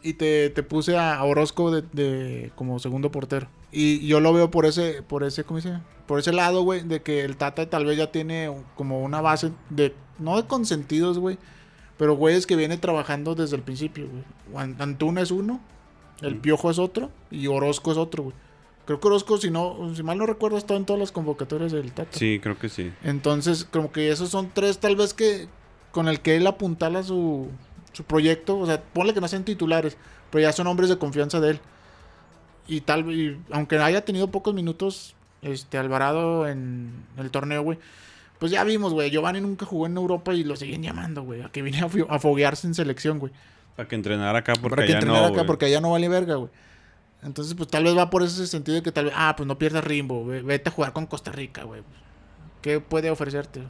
Y 0.05 0.14
te, 0.14 0.50
te 0.50 0.62
puse 0.64 0.96
a, 0.96 1.22
Orozco 1.22 1.70
de, 1.70 1.83
de- 1.92 2.50
como 2.57 2.78
segundo 2.81 3.11
portero. 3.12 3.46
Y 3.70 4.05
yo 4.07 4.20
lo 4.20 4.33
veo 4.33 4.50
por 4.50 4.66
ese, 4.66 5.02
por 5.02 5.22
ese, 5.24 5.44
¿cómo 5.44 5.59
dice? 5.59 5.78
Por 6.07 6.18
ese 6.18 6.33
lado, 6.33 6.62
güey, 6.62 6.83
de 6.83 7.00
que 7.02 7.24
el 7.24 7.37
Tata 7.37 7.70
tal 7.70 7.87
vez 7.87 7.96
ya 7.96 8.11
tiene 8.11 8.52
como 8.74 9.00
una 9.02 9.20
base 9.20 9.52
de, 9.70 9.94
no 10.18 10.37
de 10.40 10.46
consentidos, 10.48 11.18
güey, 11.18 11.38
pero 12.03 12.17
güeyes 12.17 12.49
que 12.49 12.57
viene 12.57 12.79
trabajando 12.79 13.37
desde 13.37 13.55
el 13.55 13.62
principio, 13.62 14.09
güey. 14.09 14.61
An- 14.61 14.75
Antuna 14.81 15.21
es 15.21 15.31
uno, 15.31 15.61
el. 16.21 16.38
Piojo 16.38 16.69
es 16.69 16.81
otro 16.81 17.11
y 17.31 17.47
Orozco 17.47 17.93
es 17.93 17.97
otro, 17.97 18.25
güey. 18.25 18.35
Creo 18.87 18.99
que 18.99 19.07
Orozco, 19.07 19.38
si 19.38 19.53
no, 19.53 19.95
si 19.95 20.03
mal 20.03 20.19
no 20.19 20.27
recuerdo, 20.27 20.59
está 20.59 20.75
en 20.75 20.85
todas 20.85 20.99
las 20.99 21.12
convocatorias 21.12 21.71
del 21.71 21.93
Tata. 21.93 22.19
Sí, 22.19 22.41
creo 22.43 22.59
que 22.59 22.69
sí. 22.69 22.93
Entonces, 23.05 23.65
como 23.65 23.93
que 23.93 24.11
esos 24.11 24.31
son 24.31 24.51
tres, 24.53 24.79
tal 24.81 24.97
vez 24.97 25.15
que 25.15 25.47
con 25.93 26.09
el 26.09 26.19
que 26.19 26.35
él 26.35 26.45
apuntala 26.49 27.05
su, 27.05 27.47
su 27.93 28.03
proyecto. 28.03 28.59
O 28.59 28.67
sea, 28.67 28.83
ponle 28.83 29.15
que 29.15 29.21
no 29.21 29.29
sean 29.29 29.45
titulares, 29.45 29.97
pero 30.33 30.43
ya 30.43 30.51
son 30.53 30.67
hombres 30.67 30.88
de 30.88 30.99
confianza 30.99 31.38
de 31.38 31.51
él. 31.51 31.61
Y 32.67 32.81
tal 32.81 33.09
y 33.12 33.41
aunque 33.53 33.79
haya 33.79 34.05
tenido 34.05 34.33
pocos 34.33 34.55
minutos, 34.55 35.15
este 35.41 35.79
Alvarado 35.79 36.49
en 36.49 36.91
el 37.17 37.31
torneo, 37.31 37.62
güey. 37.62 37.79
Pues 38.42 38.50
ya 38.50 38.64
vimos, 38.64 38.92
güey. 38.92 39.09
Giovanni 39.09 39.40
nunca 39.40 39.64
jugó 39.64 39.87
en 39.87 39.96
Europa 39.96 40.35
y 40.35 40.42
lo 40.42 40.57
siguen 40.57 40.83
llamando, 40.83 41.22
güey. 41.22 41.42
A 41.42 41.48
que 41.50 41.62
viene 41.62 41.78
a, 42.09 42.18
foguearse 42.18 42.66
en 42.66 42.74
selección, 42.74 43.20
güey. 43.20 43.31
Para 43.76 43.88
que 43.88 43.94
entrenara 43.94 44.37
acá 44.40 44.55
porque 44.55 44.70
Para 44.70 44.83
que 44.85 44.92
allá 44.94 44.98
entrenar 44.98 45.22
no, 45.22 45.28
acá, 45.28 45.46
porque 45.46 45.66
allá 45.66 45.81
no 45.81 45.92
vale 45.92 46.09
verga, 46.09 46.35
güey. 46.35 46.50
Entonces, 47.22 47.55
pues 47.55 47.68
tal 47.68 47.85
vez 47.85 47.96
va 47.96 48.11
por 48.11 48.24
ese 48.24 48.48
sentido 48.48 48.74
de 48.74 48.83
que 48.83 48.90
tal 48.90 49.05
vez, 49.05 49.14
ah, 49.16 49.35
pues 49.37 49.46
no 49.46 49.59
pierdas 49.59 49.85
Rimbo, 49.85 50.26
ve- 50.26 50.42
vete 50.42 50.70
a 50.70 50.72
jugar 50.72 50.92
con 50.92 51.07
Costa 51.07 51.31
Rica, 51.31 51.62
güey. 51.62 51.83
¿Qué 52.62 52.81
puede 52.81 53.12
ofrecerte? 53.12 53.62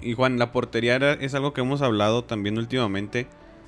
Y 0.00 0.14
Juan, 0.14 0.38
la 0.38 0.50
portería 0.50 0.94
era- 0.94 1.12
es 1.12 1.34
algo 1.34 1.52
que 1.52 1.60
hemos 1.60 1.82
hablado 1.82 2.24
también 2.24 2.56
últimamente. 2.56 3.26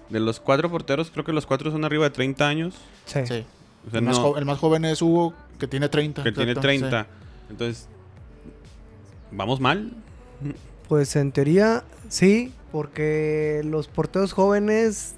De 0.09 0.19
los 0.19 0.41
cuatro 0.41 0.71
porteros, 0.71 1.11
creo 1.11 1.27
que 1.27 1.35
los 1.35 1.45
cuatro 1.45 1.71
son 1.71 1.85
arriba 1.85 2.05
de 2.05 2.11
30 2.13 2.49
años. 2.49 2.75
Sí. 3.05 3.21
Sí. 3.27 3.45
O 3.87 3.91
sea, 3.91 3.99
el, 4.01 4.07
más 4.07 4.17
no, 4.17 4.23
jo- 4.33 4.39
el 4.39 4.47
más 4.47 4.59
joven 4.59 4.87
es 4.87 5.03
Hugo, 5.03 5.35
que 5.59 5.67
tiene 5.69 5.91
30. 5.91 6.23
que 6.23 6.33
tiene 6.33 6.53
exacto, 6.53 6.67
30. 6.67 7.07
Entonces, 7.51 7.87
¿vamos 9.31 9.61
mal? 9.61 9.93
Pues 10.89 11.15
en 11.17 11.33
teoría 11.33 11.85
sí, 12.09 12.53
porque 12.73 13.63
los 13.65 13.89
porteros 13.89 14.33
jóvenes 14.33 15.15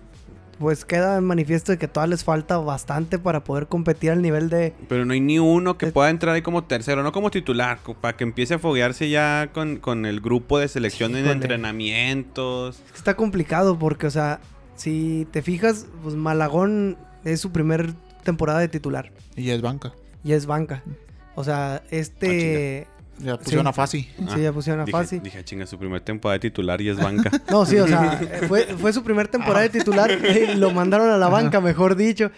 pues 0.59 0.85
queda 0.85 1.16
en 1.16 1.25
manifiesto 1.25 1.73
de 1.73 1.79
que 1.79 1.88
todavía 1.88 2.11
les 2.11 2.23
falta 2.25 2.59
bastante 2.59 3.18
para 3.18 3.42
poder 3.44 3.66
competir 3.66 4.11
al 4.11 4.20
nivel 4.20 4.51
de... 4.51 4.75
Pero 4.90 5.07
no 5.07 5.14
hay 5.14 5.20
ni 5.20 5.38
uno 5.38 5.79
que 5.79 5.87
Eh, 5.87 5.92
pueda 5.92 6.11
entrar 6.11 6.35
ahí 6.35 6.42
como 6.42 6.64
tercero, 6.64 7.03
no 7.03 7.12
como 7.12 7.31
titular, 7.31 7.79
para 8.03 8.14
que 8.14 8.25
empiece 8.25 8.53
a 8.55 8.59
foguearse 8.59 9.09
ya 9.09 9.49
con, 9.55 9.79
con 9.79 10.05
el 10.05 10.20
grupo 10.20 10.59
de 10.59 10.68
selección 10.68 11.16
en 11.16 11.27
entrenamientos. 11.29 12.83
Es 12.85 12.92
que 12.92 12.99
está 12.99 13.16
complicado 13.16 13.79
porque, 13.79 14.07
o 14.07 14.11
sea, 14.11 14.38
si 14.77 15.27
te 15.31 15.40
fijas, 15.40 15.87
pues 16.03 16.14
Malagón 16.14 16.99
es 17.25 17.40
su 17.40 17.53
primer 17.53 17.94
temporada 18.23 18.59
de 18.59 18.68
titular. 18.68 19.11
Y 19.37 19.49
es 19.51 19.62
banca. 19.62 19.94
y 20.25 20.33
es 20.33 20.44
banca. 20.44 20.83
O 21.37 21.44
sea, 21.44 21.83
este... 21.90 22.87
Ya 23.22 23.37
pusieron 23.38 23.66
Sí. 23.66 23.68
a 23.68 23.72
Fasi. 23.72 24.09
sí, 24.35 24.40
ya 24.42 24.52
pusieron 24.52 24.80
a 24.80 24.85
dije, 24.85 24.98
Fasi. 24.98 25.18
Dije, 25.20 25.44
chinga, 25.44 25.66
su 25.66 25.78
primer 25.78 26.00
temporada 26.00 26.35
de 26.35 26.40
titular 26.40 26.80
y 26.80 26.88
es 26.88 26.96
banca. 26.96 27.30
No, 27.50 27.64
sí, 27.66 27.76
o 27.78 27.87
sea, 27.87 28.20
fue, 28.48 28.64
fue 28.64 28.92
su 28.92 29.02
primer 29.02 29.28
temporada 29.28 29.62
de 29.62 29.70
titular 29.70 30.11
y 30.11 30.54
lo 30.56 30.70
mandaron 30.70 31.11
a 31.11 31.18
la 31.18 31.28
banca, 31.28 31.61
mejor 31.61 31.96
dicho. 31.96 32.30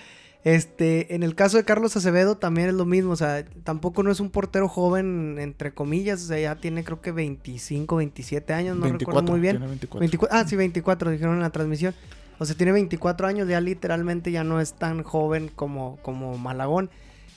Este, 0.45 1.15
en 1.15 1.23
el 1.23 1.37
caso 1.37 1.57
de 1.57 1.65
Carlos 1.65 1.97
Acevedo 1.97 2.37
también 2.37 2.69
es 2.69 2.75
lo 2.75 2.85
mismo, 2.85 3.13
o 3.13 3.17
sea, 3.17 3.45
tampoco 3.63 4.03
no 4.03 4.11
es 4.11 4.19
un 4.19 4.29
portero 4.31 4.67
joven, 4.69 5.37
entre 5.39 5.73
comillas, 5.73 6.21
o 6.25 6.27
sea, 6.27 6.39
ya 6.39 6.57
tiene 6.57 6.83
creo 6.83 7.01
que 7.01 7.13
25, 7.13 7.95
27 7.97 8.53
años, 8.53 8.77
no 8.77 8.87
recuerdo 8.87 9.23
muy 9.23 9.39
bien. 9.39 9.59
tiene 9.59 9.69
24. 9.69 10.01
24, 10.01 10.37
ah, 10.37 10.45
sí, 10.49 10.57
24, 10.57 11.11
dijeron 11.13 11.37
en 11.37 11.43
la 11.43 11.51
transmisión. 11.51 11.95
O 12.41 12.45
sea, 12.45 12.57
tiene 12.57 12.73
24 12.73 13.29
años, 13.29 13.47
ya 13.49 13.61
literalmente 13.61 14.33
ya 14.33 14.43
no 14.43 14.61
es 14.61 14.73
tan 14.73 15.05
joven 15.05 15.49
como, 15.55 15.99
como 16.03 16.37
Malagón. 16.39 16.91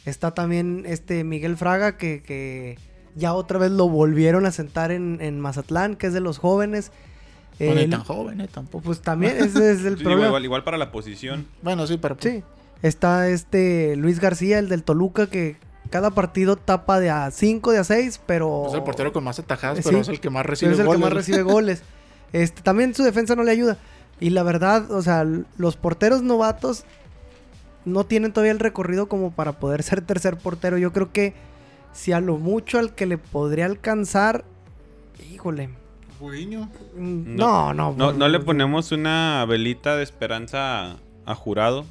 Está 0.05 0.31
también 0.33 0.83
este 0.87 1.23
Miguel 1.23 1.57
Fraga, 1.57 1.97
que, 1.97 2.23
que 2.23 2.79
ya 3.15 3.33
otra 3.33 3.57
vez 3.59 3.71
lo 3.71 3.87
volvieron 3.89 4.45
a 4.45 4.51
sentar 4.51 4.91
en, 4.91 5.19
en 5.21 5.39
Mazatlán, 5.39 5.95
que 5.95 6.07
es 6.07 6.13
de 6.13 6.19
los 6.21 6.37
jóvenes. 6.37 6.91
No, 7.59 7.73
ni 7.73 7.81
Eh, 7.83 7.87
tan 7.87 8.03
joven, 8.03 8.41
eh, 8.41 8.49
tampoco. 8.51 8.83
pues 8.83 9.01
también 9.01 9.37
ese 9.37 9.71
es 9.71 9.85
el 9.85 9.97
Sí, 9.97 10.03
problema. 10.03 10.27
igual, 10.27 10.43
igual 10.43 10.63
para 10.63 10.77
la 10.77 10.91
posición. 10.91 11.47
Bueno, 11.61 11.87
sí, 11.87 11.97
pero... 11.97 12.17
Sí. 12.19 12.43
Está 12.81 13.29
este 13.29 13.95
Luis 13.95 14.19
García, 14.19 14.59
el 14.59 14.67
del 14.69 14.83
Toluca, 14.83 15.27
que 15.27 15.55
cada 15.89 16.11
partido 16.11 16.57
tapa 16.57 16.99
de 16.99 17.09
a 17.09 17.31
5, 17.31 17.71
de 17.71 17.77
a 17.79 17.83
6, 17.85 18.19
pero... 18.25 18.65
Es 18.67 18.73
el 18.73 18.83
portero 18.83 19.13
con 19.13 19.23
más 19.23 19.39
atajadas, 19.39 19.79
Eh, 19.79 19.81
pero 19.85 19.97
sí. 19.97 20.01
es 20.01 20.07
el 20.09 20.19
que 20.19 20.29
más 20.29 20.45
recibe 20.45 20.73
es 20.73 20.79
el 20.79 20.85
goles. 20.85 20.99
que 20.99 21.05
más 21.05 21.13
recibe 21.13 21.41
goles. 21.43 21.81
Este, 22.33 22.61
también 22.61 22.93
su 22.93 23.03
defensa 23.03 23.35
no 23.35 23.43
le 23.43 23.51
ayuda. 23.51 23.77
Y 24.19 24.31
la 24.31 24.43
verdad, 24.43 24.91
o 24.91 25.01
sea, 25.01 25.25
los 25.57 25.77
porteros 25.77 26.21
novatos 26.21 26.83
no 27.85 28.03
tienen 28.05 28.33
todavía 28.33 28.51
el 28.51 28.59
recorrido 28.59 29.07
como 29.07 29.31
para 29.31 29.53
poder 29.53 29.81
ser 29.83 30.01
tercer 30.01 30.35
portero. 30.37 30.77
Yo 30.77 30.91
creo 30.91 31.11
que 31.13 31.33
si 31.95 32.11
a 32.11 32.19
lo 32.19 32.37
mucho 32.37 32.77
al 32.77 32.93
que 32.93 33.05
le 33.05 33.17
podría 33.17 33.65
alcanzar, 33.65 34.43
híjole. 35.31 35.69
Mm, 36.19 37.35
No, 37.35 37.73
No, 37.73 37.93
no. 37.93 38.11
No, 38.13 38.27
le 38.27 38.39
ponemos 38.39 38.91
una 38.91 39.45
velita 39.45 39.95
de 39.95 40.03
esperanza 40.03 40.91
a, 40.91 40.97
a 41.25 41.35
jurado. 41.35 41.85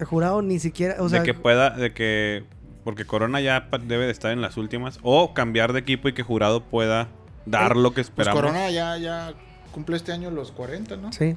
He 0.00 0.04
jurado 0.04 0.42
ni 0.42 0.58
siquiera, 0.58 0.96
o 1.00 1.08
sea, 1.08 1.20
de 1.20 1.24
que 1.26 1.34
pueda, 1.34 1.70
de 1.70 1.92
que. 1.92 2.44
Porque 2.84 3.04
Corona 3.04 3.40
ya 3.40 3.68
debe 3.86 4.06
de 4.06 4.10
estar 4.12 4.32
en 4.32 4.40
las 4.40 4.56
últimas. 4.56 4.98
O 5.02 5.34
cambiar 5.34 5.72
de 5.72 5.78
equipo 5.80 6.08
y 6.08 6.14
que 6.14 6.22
jurado 6.24 6.62
pueda 6.64 7.08
dar 7.46 7.76
lo 7.76 7.90
que 7.90 7.96
Pues 7.96 8.08
esperamos. 8.08 8.40
Corona 8.42 8.70
ya, 8.70 8.96
ya 8.98 9.32
cumple 9.70 9.96
este 9.96 10.10
año 10.12 10.30
los 10.30 10.50
40, 10.52 10.96
¿no? 10.96 11.12
sí. 11.12 11.36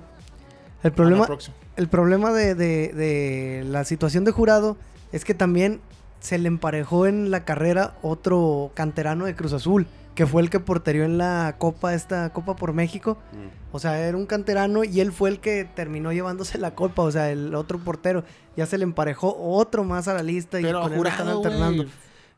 El 0.83 0.91
problema, 0.91 1.25
próximo. 1.25 1.55
el 1.77 1.87
problema 1.87 2.31
de, 2.31 2.53
de- 2.53 2.93
de 2.93 3.63
la 3.67 3.83
situación 3.85 4.23
de 4.23 4.31
jurado 4.31 4.77
es 5.11 5.25
que 5.25 5.33
también 5.33 5.81
se 6.25 6.39
le 6.39 6.47
emparejó 6.47 7.05
en 7.05 7.29
la 7.29 7.45
carrera 7.45 7.93
otro 8.01 8.71
canterano 8.73 9.25
de 9.25 9.35
Cruz 9.35 9.53
Azul, 9.53 9.85
que 10.15 10.25
fue 10.25 10.41
el 10.41 10.49
que 10.49 10.59
porterió 10.59 11.03
en 11.03 11.19
la 11.19 11.55
Copa, 11.59 11.93
esta 11.93 12.33
Copa 12.33 12.55
por 12.55 12.73
México. 12.73 13.19
Mm. 13.31 13.75
O 13.75 13.79
sea, 13.79 13.99
era 13.99 14.17
un 14.17 14.25
canterano 14.25 14.83
y 14.83 15.01
él 15.01 15.11
fue 15.11 15.29
el 15.29 15.39
que 15.39 15.65
terminó 15.65 16.11
llevándose 16.11 16.57
la 16.57 16.73
copa, 16.73 17.03
o 17.03 17.11
sea, 17.11 17.29
el 17.31 17.53
otro 17.53 17.77
portero. 17.77 18.23
Ya 18.57 18.65
se 18.65 18.79
le 18.79 18.85
emparejó 18.85 19.37
otro 19.37 19.83
más 19.83 20.07
a 20.07 20.15
la 20.15 20.23
lista 20.23 20.59
y 20.59 20.63
con 20.63 20.71
él 20.71 20.81
están 20.81 20.97
jurado, 20.97 21.37
alternando. 21.37 21.85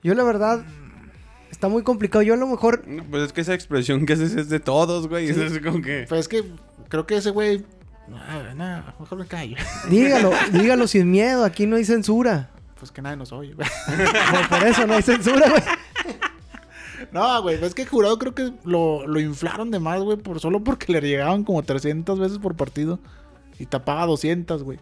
Yo 0.03 0.15
la 0.15 0.23
verdad, 0.23 0.65
está 1.49 1.69
muy 1.69 1.83
complicado. 1.83 2.23
Yo 2.23 2.33
a 2.33 2.37
lo 2.37 2.47
mejor 2.47 2.85
No, 2.85 3.05
pues 3.05 3.23
es 3.23 3.33
que 3.33 3.39
esa 3.39 3.53
expresión 3.53 4.05
que 4.05 4.13
haces 4.13 4.35
es 4.35 4.49
de 4.49 4.59
todos, 4.59 5.07
güey. 5.07 5.29
Es 5.29 5.59
como 5.59 5.81
que. 5.81 6.07
Pues 6.09 6.21
es 6.21 6.27
que 6.27 6.43
creo 6.89 7.07
que 7.07 7.15
ese 7.15 7.29
güey. 7.29 7.63
Nada, 8.09 8.53
nada, 8.53 8.95
mejor 8.99 9.17
me 9.17 9.27
callo. 9.27 9.55
Dígalo, 9.89 10.31
dígalo 10.51 10.87
sin 10.87 11.09
miedo, 11.09 11.45
aquí 11.45 11.67
no 11.67 11.77
hay 11.77 11.85
censura. 11.85 12.49
Pues 12.79 12.91
que 12.91 13.01
nadie 13.01 13.17
nos 13.17 13.31
oye, 13.31 13.53
güey. 13.53 13.67
Por, 14.31 14.49
por 14.49 14.67
eso 14.67 14.85
no 14.85 14.93
hay 14.93 15.01
censura, 15.01 15.49
güey. 15.49 15.63
No, 17.11 17.41
güey, 17.43 17.63
es 17.63 17.75
que 17.75 17.85
jurado 17.85 18.17
creo 18.17 18.33
que 18.33 18.51
lo, 18.63 19.05
lo 19.05 19.19
inflaron 19.19 19.69
de 19.69 19.79
más, 19.79 20.01
güey, 20.01 20.17
por, 20.17 20.39
solo 20.39 20.63
porque 20.63 20.91
le 20.91 21.01
llegaban 21.01 21.43
como 21.43 21.61
300 21.61 22.19
veces 22.19 22.39
por 22.39 22.55
partido 22.55 22.99
y 23.59 23.67
tapaba 23.67 24.07
200, 24.07 24.63
güey. 24.63 24.79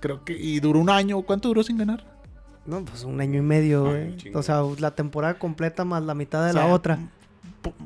Creo 0.00 0.22
que, 0.22 0.34
y 0.34 0.60
duró 0.60 0.78
un 0.80 0.90
año, 0.90 1.20
¿cuánto 1.22 1.48
duró 1.48 1.62
sin 1.62 1.78
ganar? 1.78 2.04
No, 2.66 2.84
pues 2.84 3.04
un 3.04 3.20
año 3.20 3.38
y 3.38 3.42
medio, 3.42 3.84
güey. 3.84 4.16
O 4.34 4.42
sea, 4.42 4.62
la 4.78 4.90
temporada 4.90 5.38
completa 5.38 5.84
más 5.84 6.02
la 6.02 6.14
mitad 6.14 6.44
de 6.44 6.50
O 6.50 6.52
sea, 6.52 6.66
la 6.66 6.74
otra. 6.74 6.98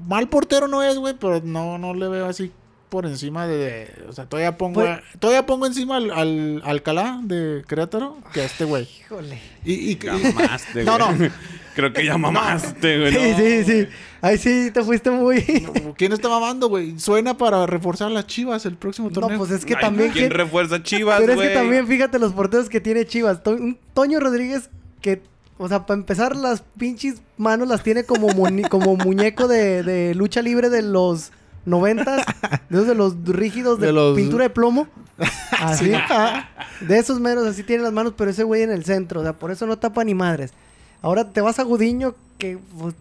Mal 0.06 0.28
portero 0.28 0.66
no 0.68 0.82
es, 0.82 0.98
güey, 0.98 1.14
pero 1.14 1.40
no, 1.40 1.78
no 1.78 1.94
le 1.94 2.08
veo 2.08 2.26
así 2.26 2.52
por 2.94 3.06
encima 3.06 3.48
de, 3.48 3.56
de- 3.56 3.88
o 4.08 4.12
sea, 4.12 4.26
todavía 4.26 4.56
pongo, 4.56 4.80
Pues- 4.82 5.00
todavía 5.18 5.44
pongo 5.46 5.66
encima 5.66 5.96
al, 5.96 6.12
al 6.12 6.62
Alcalá 6.64 7.18
de 7.24 7.64
Querétaro 7.68 8.18
que 8.32 8.42
a 8.42 8.44
este 8.44 8.64
güey. 8.64 8.88
Híjole. 9.00 9.40
Y, 9.64 9.72
y, 9.90 9.98
Ya 9.98 10.16
y- 10.16 10.32
mamaste, 10.32 10.84
No, 10.84 10.96
güey. 10.98 11.28
no. 11.28 11.34
Creo 11.74 11.92
que 11.92 12.04
ya 12.06 12.16
mamaste, 12.16 13.00
güey. 13.00 13.12
Sí, 13.12 13.30
no. 13.32 13.36
sí, 13.36 13.64
sí. 13.64 13.88
Ahí 14.22 14.38
sí 14.38 14.70
te 14.72 14.80
fuiste 14.84 15.10
muy. 15.10 15.42
¿quién 15.96 16.12
está 16.12 16.28
mamando, 16.28 16.68
güey? 16.68 16.96
Suena 17.00 17.36
para 17.36 17.66
reforzar 17.66 18.12
las 18.12 18.28
Chivas 18.28 18.64
el 18.64 18.76
próximo 18.76 19.08
No, 19.08 19.14
torneo. 19.20 19.38
pues 19.38 19.50
es 19.50 19.64
que 19.64 19.74
Ay, 19.74 19.80
también. 19.80 20.12
¿Quién 20.12 20.28
¿quién- 20.28 20.38
refuerza 20.38 20.80
Chivas, 20.84 21.20
Pero 21.20 21.32
es 21.32 21.48
que 21.48 21.52
también, 21.54 21.88
fíjate 21.88 22.20
los 22.20 22.32
porteros 22.32 22.68
que 22.68 22.80
tiene 22.80 23.04
Chivas. 23.06 23.42
To- 23.42 23.50
un 23.56 23.76
Toño 23.92 24.20
Rodríguez 24.20 24.70
que, 25.00 25.20
o 25.58 25.68
sea, 25.68 25.84
para 25.84 25.98
empezar, 25.98 26.36
las 26.36 26.62
pinches 26.78 27.16
manos 27.38 27.66
las 27.66 27.82
tiene 27.82 28.04
como, 28.04 28.28
como 28.70 28.96
muñeco 28.96 29.48
de, 29.48 29.82
de 29.82 30.14
lucha 30.14 30.42
libre 30.42 30.70
de 30.70 30.82
los 30.82 31.32
noventas. 31.66 32.24
De 32.68 32.76
esos 32.76 32.86
de 32.88 32.94
los 32.94 33.14
rígidos 33.24 33.78
de, 33.80 33.86
De 33.88 33.92
los- 33.92 34.16
pintura 34.16 34.44
de 34.44 34.50
plomo. 34.50 34.86
Así. 35.60 35.92
De 36.80 36.98
esos 36.98 37.20
menos, 37.20 37.46
así 37.46 37.62
tiene 37.62 37.82
las 37.84 37.92
manos, 37.92 38.14
pero 38.16 38.30
ese 38.30 38.42
güey 38.42 38.62
en 38.62 38.70
el 38.72 38.84
centro. 38.84 39.20
O 39.20 39.22
sea, 39.22 39.32
por 39.32 39.50
eso 39.52 39.66
no 39.66 39.78
tapa 39.78 40.02
ni 40.04 40.14
madres. 40.14 40.52
Ahora 41.02 41.30
te 41.30 41.40
vas 41.40 41.58
a 41.58 41.62
Gudiño, 41.62 42.14
que... 42.38 42.58
pues, 42.78 42.94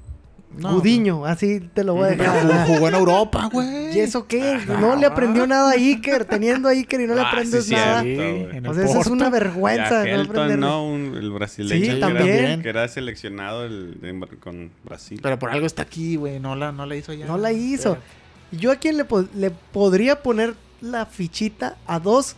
No, 0.58 0.76
Gudiño, 0.76 1.26
así 1.26 1.60
te 1.74 1.84
lo 1.84 1.96
voy 1.96 2.04
a 2.06 2.08
dejar. 2.10 2.42
jugó, 2.42 2.76
jugó 2.76 2.88
en 2.90 2.94
Europa, 2.96 3.50
güey. 3.52 3.96
¿Y 3.98 4.00
eso 4.00 4.28
qué? 4.28 4.60
No 4.68 4.96
le 4.96 5.08
aprendió 5.08 5.48
nada 5.48 5.72
a 5.72 5.74
Iker, 5.74 6.26
teniendo 6.26 6.68
a 6.70 6.72
Iker 6.74 7.02
y 7.02 7.08
no 7.08 7.16
le 7.16 7.22
Ah, 7.22 7.30
aprendes 7.30 7.66
sí, 7.66 7.74
nada. 7.74 8.04
cierto, 8.04 8.70
O 8.70 8.74
sea, 8.76 8.86
eso 8.86 9.02
es 9.02 9.08
una 9.08 9.24
Y 9.26 9.28
a 9.28 9.32
vergüenza. 9.32 10.04
no 10.04 10.06
Helton, 10.06 10.30
aprenderle. 10.30 10.58
¿no? 10.58 10.86
Un- 10.86 11.16
el 11.18 11.32
brasileño. 11.32 11.84
Sí, 11.86 11.92
que 11.94 12.00
también. 12.00 12.28
Era, 12.28 12.62
que 12.62 12.70
era 12.70 12.88
seleccionado 12.88 13.66
el, 13.66 13.98
con 14.40 14.70
Brasil. 14.86 15.20
Pero 15.24 15.40
por 15.40 15.50
algo 15.50 15.66
está 15.66 15.82
aquí, 15.82 16.16
güey. 16.18 16.40
No 16.40 16.56
la, 16.56 16.72
no 16.72 16.86
la 16.86 16.96
hizo 16.96 17.12
ya. 17.14 17.26
No 17.26 17.38
la 17.40 17.52
hizo. 17.52 17.94
Pero- 17.96 18.23
Yo 18.58 18.72
a 18.72 18.76
quien 18.78 18.98
le, 18.98 19.06
po- 19.06 19.26
le 19.36 19.52
podría 19.52 20.22
poner 20.22 20.56
la 20.82 21.06
fichita 21.06 21.78
a 21.88 22.00
dos 22.00 22.36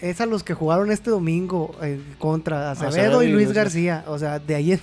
es 0.00 0.20
a 0.20 0.26
los 0.26 0.42
que 0.44 0.52
jugaron 0.52 0.90
este 0.92 1.08
domingo 1.10 1.74
eh, 1.82 1.98
contra 2.18 2.70
Acevedo, 2.70 2.88
Acevedo 2.90 3.22
y 3.22 3.28
Luis 3.32 3.52
García. 3.52 4.04
O 4.08 4.18
sea, 4.18 4.38
de 4.38 4.54
ahí 4.54 4.72
en 4.72 4.80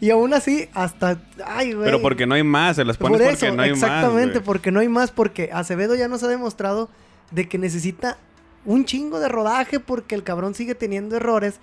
Y 0.00 0.10
aún 0.10 0.34
así, 0.34 0.68
hasta. 0.74 1.18
Ay, 1.46 1.72
güey. 1.72 1.86
Pero 1.86 2.02
porque 2.02 2.26
no 2.26 2.34
hay 2.34 2.42
más, 2.44 2.76
se 2.76 2.84
las 2.84 2.96
pones 2.98 3.18
Por 3.20 3.30
porque 3.30 3.46
eso, 3.46 3.56
no 3.56 3.62
hay 3.62 3.70
exactamente, 3.70 4.36
más. 4.40 4.44
porque 4.44 4.70
no 4.70 4.80
hay 4.80 4.88
más, 4.88 5.10
porque 5.12 5.48
Acevedo 5.52 5.94
ya 5.94 6.08
nos 6.08 6.22
ha 6.22 6.28
demostrado 6.28 6.90
de 7.30 7.48
que 7.48 7.56
necesita 7.58 8.18
un 8.66 8.84
chingo 8.84 9.18
de 9.20 9.28
rodaje 9.28 9.80
porque 9.80 10.14
el 10.14 10.22
cabrón 10.22 10.54
sigue 10.54 10.74
teniendo 10.74 11.16
errores 11.16 11.54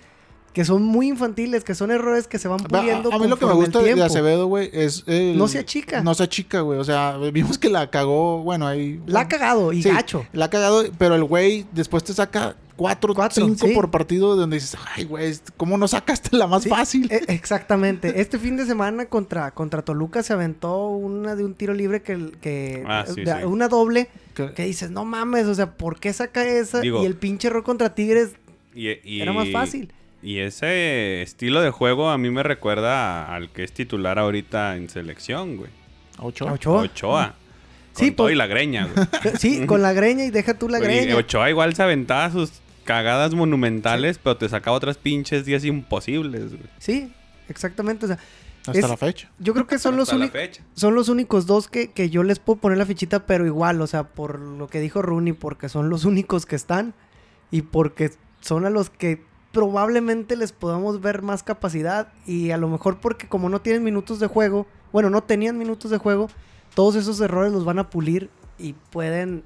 que 0.52 0.64
son 0.64 0.82
muy 0.82 1.08
infantiles, 1.08 1.62
que 1.62 1.74
son 1.74 1.90
errores 1.90 2.26
que 2.26 2.38
se 2.38 2.48
van 2.48 2.58
Va, 2.60 2.80
puliendo 2.80 3.12
a, 3.12 3.16
a 3.16 3.18
mí 3.18 3.28
lo 3.28 3.36
que 3.38 3.46
me 3.46 3.52
gusta 3.52 3.80
de-. 3.80 4.02
Acevedo, 4.02 4.46
güey, 4.46 4.70
es. 4.72 5.04
el- 5.06 5.36
No 5.38 5.46
se 5.48 5.58
achica. 5.58 6.02
No 6.02 6.14
se 6.14 6.24
achica, 6.24 6.60
güey. 6.62 6.78
O 6.78 6.84
sea, 6.84 7.16
vimos 7.32 7.58
que 7.58 7.68
la 7.68 7.90
cagó. 7.90 8.42
Bueno, 8.42 8.66
ahí. 8.66 9.00
La 9.06 9.20
ha 9.20 9.28
cagado 9.28 9.72
y 9.72 9.82
Sí, 9.82 9.90
gacho. 9.90 10.26
La 10.32 10.46
ha 10.46 10.50
cagado, 10.50 10.82
pero 10.98 11.14
el 11.14 11.24
güey 11.24 11.66
después 11.72 12.02
te 12.02 12.12
saca 12.12 12.56
cuatro, 12.76 13.12
Cuatro, 13.14 13.44
cinco 13.44 13.66
sí. 13.66 13.74
por 13.74 13.90
partido 13.90 14.36
donde 14.36 14.56
dices, 14.56 14.76
ay, 14.94 15.04
güey, 15.04 15.34
¿cómo 15.56 15.76
no 15.78 15.86
sacaste 15.88 16.36
la 16.36 16.46
más 16.46 16.62
Sí, 16.62 16.68
fácil? 16.68 17.08
e- 17.12 17.24
exactamente. 17.28 18.20
Este 18.20 18.38
fin 18.38 18.56
de 18.56 18.66
semana 18.66 19.06
contra, 19.06 19.50
contra 19.52 19.82
Toluca 19.82 20.22
se 20.22 20.32
aventó 20.32 20.86
una 20.88 21.34
de 21.34 21.44
un 21.44 21.54
tiro 21.54 21.74
libre 21.74 22.02
que, 22.02 22.30
que 22.40 22.84
Ah, 22.86 23.04
sí, 23.06 23.22
de- 23.22 23.32
sí. 23.40 23.44
una 23.44 23.66
doble 23.68 24.08
Que- 24.34 24.52
que 24.54 24.64
dices, 24.64 24.90
no 24.92 25.04
mames, 25.04 25.46
o 25.46 25.54
sea, 25.54 25.72
¿por 25.76 25.98
qué 25.98 26.12
saca 26.12 26.46
esa? 26.46 26.80
Digo- 26.80 27.02
y 27.02 27.06
el 27.06 27.16
pinche 27.16 27.48
error 27.48 27.64
contra 27.64 27.94
Tigres 27.94 28.30
Y- 28.74 28.88
y- 29.02 29.20
era 29.22 29.32
más 29.32 29.48
fácil. 29.50 29.92
Y 30.22 30.38
ese 30.40 31.22
estilo 31.22 31.60
de 31.60 31.70
juego 31.70 32.10
a 32.10 32.18
mí 32.18 32.30
me 32.30 32.42
recuerda 32.42 33.32
al 33.34 33.50
que 33.50 33.62
es 33.64 33.72
titular 33.72 34.18
ahorita 34.18 34.76
en 34.76 34.88
selección, 34.88 35.56
güey. 35.56 35.70
a 36.18 36.24
Ochoa. 36.24 36.52
Ochoa. 36.52 36.82
Ochoa. 36.82 37.34
Sí, 37.92 38.08
Con 38.08 38.16
todo 38.16 38.24
pues- 38.26 38.34
y 38.34 38.36
la 38.36 38.46
greña, 38.46 38.86
güey. 38.92 39.06
Sí, 39.38 39.66
con 39.66 39.82
la 39.82 39.92
greña 39.92 40.24
y 40.24 40.30
deja 40.30 40.54
tú 40.58 40.68
la 40.68 40.78
Y 40.78 40.82
greña. 40.82 41.16
Ochoa 41.16 41.50
igual 41.50 41.74
se 41.74 41.82
aventaba 41.82 42.30
sus 42.30 42.50
cagadas 42.84 43.34
monumentales, 43.34 44.18
pero 44.18 44.36
te 44.36 44.48
sacaba 44.48 44.76
otras 44.76 44.96
pinches 44.98 45.44
días 45.44 45.64
imposibles, 45.64 46.50
güey. 46.50 46.62
Sí, 46.78 47.12
exactamente. 47.48 48.06
O 48.06 48.08
sea, 48.08 48.18
Hasta 48.66 48.78
es- 48.78 48.88
la 48.88 48.96
fecha. 48.96 49.30
yo 49.38 49.52
creo 49.54 49.66
que 49.68 49.78
son 49.78 49.96
los, 49.96 50.08
Hasta 50.08 50.16
la 50.18 50.24
únicos 50.24 50.40
fecha. 50.40 50.62
son 50.74 50.94
los 50.94 51.08
únicos 51.08 51.46
dos 51.46 51.68
que, 51.68 51.92
que 51.92 52.10
yo 52.10 52.22
les 52.24 52.38
puedo 52.40 52.58
poner 52.60 52.78
la 52.78 52.86
fichita, 52.86 53.24
pero 53.26 53.46
igual, 53.46 53.80
o 53.80 53.86
sea, 53.86 54.04
por 54.04 54.40
lo 54.40 54.66
que 54.68 54.80
dijo 54.80 55.00
Rooney, 55.02 55.32
porque 55.34 55.68
son 55.68 55.88
los 55.90 56.04
únicos 56.04 56.44
que 56.46 56.56
están 56.56 56.94
y 57.50 57.62
porque 57.62 58.10
son 58.40 58.64
a 58.66 58.70
los 58.70 58.90
que 58.90 59.22
probablemente 59.52 60.36
les 60.36 60.52
podamos 60.52 61.00
ver 61.00 61.22
más 61.22 61.42
capacidad 61.42 62.08
y 62.26 62.50
a 62.50 62.56
lo 62.56 62.68
mejor 62.68 62.98
porque 62.98 63.28
como 63.28 63.48
no 63.48 63.60
tienen 63.60 63.82
minutos 63.82 64.20
de 64.20 64.26
juego, 64.26 64.66
bueno, 64.92 65.10
no 65.10 65.22
tenían 65.22 65.58
minutos 65.58 65.90
de 65.90 65.98
juego, 65.98 66.28
todos 66.74 66.94
esos 66.96 67.20
errores 67.20 67.52
los 67.52 67.64
van 67.64 67.78
a 67.78 67.90
pulir 67.90 68.30
y 68.58 68.74
pueden 68.90 69.44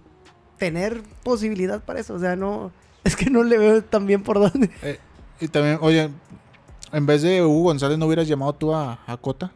tener 0.58 1.02
posibilidad 1.22 1.82
para 1.82 2.00
eso, 2.00 2.14
o 2.14 2.18
sea, 2.18 2.36
no, 2.36 2.72
es 3.04 3.16
que 3.16 3.30
no 3.30 3.42
le 3.42 3.58
veo 3.58 3.82
tan 3.82 4.06
bien 4.06 4.22
por 4.22 4.38
dónde. 4.38 4.70
Eh, 4.82 4.98
y 5.40 5.48
también, 5.48 5.78
oye, 5.80 6.10
en 6.92 7.06
vez 7.06 7.22
de 7.22 7.42
Hugo 7.44 7.64
González, 7.64 7.98
¿no 7.98 8.06
hubieras 8.06 8.28
llamado 8.28 8.52
tú 8.52 8.74
a, 8.74 9.00
a 9.06 9.16
Cota? 9.16 9.52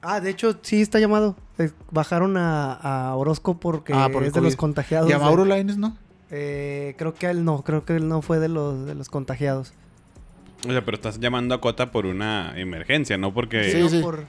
Ah, 0.00 0.20
de 0.20 0.30
hecho, 0.30 0.56
sí 0.62 0.80
está 0.80 1.00
llamado. 1.00 1.34
Eh, 1.58 1.72
bajaron 1.90 2.36
a, 2.36 2.72
a 2.72 3.16
Orozco 3.16 3.58
porque 3.58 3.92
Ah, 3.92 4.08
por 4.12 4.22
el 4.22 4.28
es 4.28 4.34
de 4.34 4.40
los 4.40 4.54
contagiados. 4.54 5.10
Y 5.10 5.12
a 5.12 5.18
Mauro 5.18 5.44
Laines, 5.44 5.76
¿no? 5.76 5.96
Eh, 6.30 6.94
creo 6.98 7.14
que 7.14 7.26
él 7.26 7.44
no, 7.44 7.62
creo 7.62 7.84
que 7.84 7.96
él 7.96 8.08
no 8.08 8.20
fue 8.22 8.38
de 8.38 8.48
los, 8.48 8.86
de 8.86 8.94
los 8.94 9.08
contagiados. 9.08 9.72
O 10.66 10.70
sea, 10.72 10.84
pero 10.84 10.96
estás 10.96 11.20
llamando 11.20 11.54
a 11.54 11.60
Cota 11.60 11.90
por 11.92 12.04
una 12.06 12.52
emergencia, 12.58 13.16
no 13.16 13.32
porque... 13.32 13.70
Sí, 13.70 13.88
sí. 13.88 14.02
por- 14.02 14.24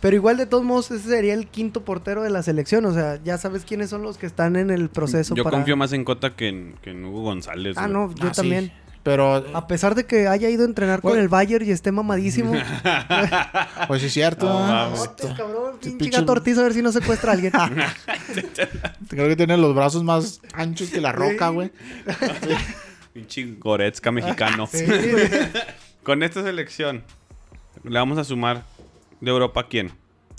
Pero 0.00 0.14
igual 0.16 0.36
de 0.36 0.46
todos 0.46 0.62
modos 0.64 0.90
ese 0.92 1.08
sería 1.08 1.34
el 1.34 1.48
quinto 1.48 1.84
portero 1.84 2.22
de 2.22 2.30
la 2.30 2.42
selección, 2.44 2.84
o 2.86 2.94
sea, 2.94 3.18
ya 3.24 3.36
sabes 3.38 3.64
quiénes 3.64 3.90
son 3.90 4.02
los 4.02 4.16
que 4.18 4.26
están 4.26 4.54
en 4.56 4.70
el 4.70 4.88
proceso 4.88 5.34
Yo 5.34 5.42
para... 5.44 5.56
confío 5.56 5.76
más 5.76 5.92
en 5.92 6.04
Cota 6.04 6.36
que 6.36 6.48
en, 6.48 6.74
que 6.82 6.90
en 6.92 7.04
Hugo 7.04 7.22
González. 7.22 7.76
Ah, 7.76 7.82
güey. 7.88 7.92
no, 7.92 8.14
yo 8.14 8.28
Ah, 8.28 8.34
sí. 8.34 8.72
Pero, 9.08 9.42
A 9.54 9.66
pesar 9.66 9.94
de 9.94 10.04
que 10.04 10.28
haya 10.28 10.50
ido 10.50 10.64
a 10.64 10.66
entrenar 10.66 11.00
con 11.00 11.18
el 11.18 11.30
Bayern 11.30 11.64
y 11.64 11.70
esté 11.70 11.92
mamadísimo. 11.92 12.52
pues 13.88 14.02
sí 14.02 14.08
es 14.08 14.12
cierto. 14.12 14.44
No, 14.44 14.58
¿ah? 14.58 14.90
mames. 14.90 15.00
Este 15.00 15.34
cabrón, 15.34 15.78
pinche 15.80 16.04
pinche- 16.04 16.20
gato 16.20 16.32
Ortiz, 16.32 16.58
a 16.58 16.62
ver 16.64 16.74
si 16.74 16.82
no 16.82 16.92
secuestra 16.92 17.30
a 17.30 17.34
alguien. 17.34 17.50
Creo 19.08 19.28
que 19.28 19.34
tiene 19.34 19.56
los 19.56 19.74
brazos 19.74 20.04
más 20.04 20.42
anchos 20.52 20.90
que 20.90 21.00
la 21.00 21.12
roca, 21.12 21.48
güey. 21.48 21.72
Pinche 23.14 23.56
Goretzka 23.58 24.12
mexicano. 24.12 24.66
Sí. 24.66 24.84
Con 26.02 26.22
esta 26.22 26.42
selección, 26.42 27.02
le 27.84 27.98
vamos 27.98 28.18
a 28.18 28.24
sumar 28.24 28.62
de 29.22 29.30
Europa 29.30 29.62
a 29.62 29.68
quién? 29.68 29.90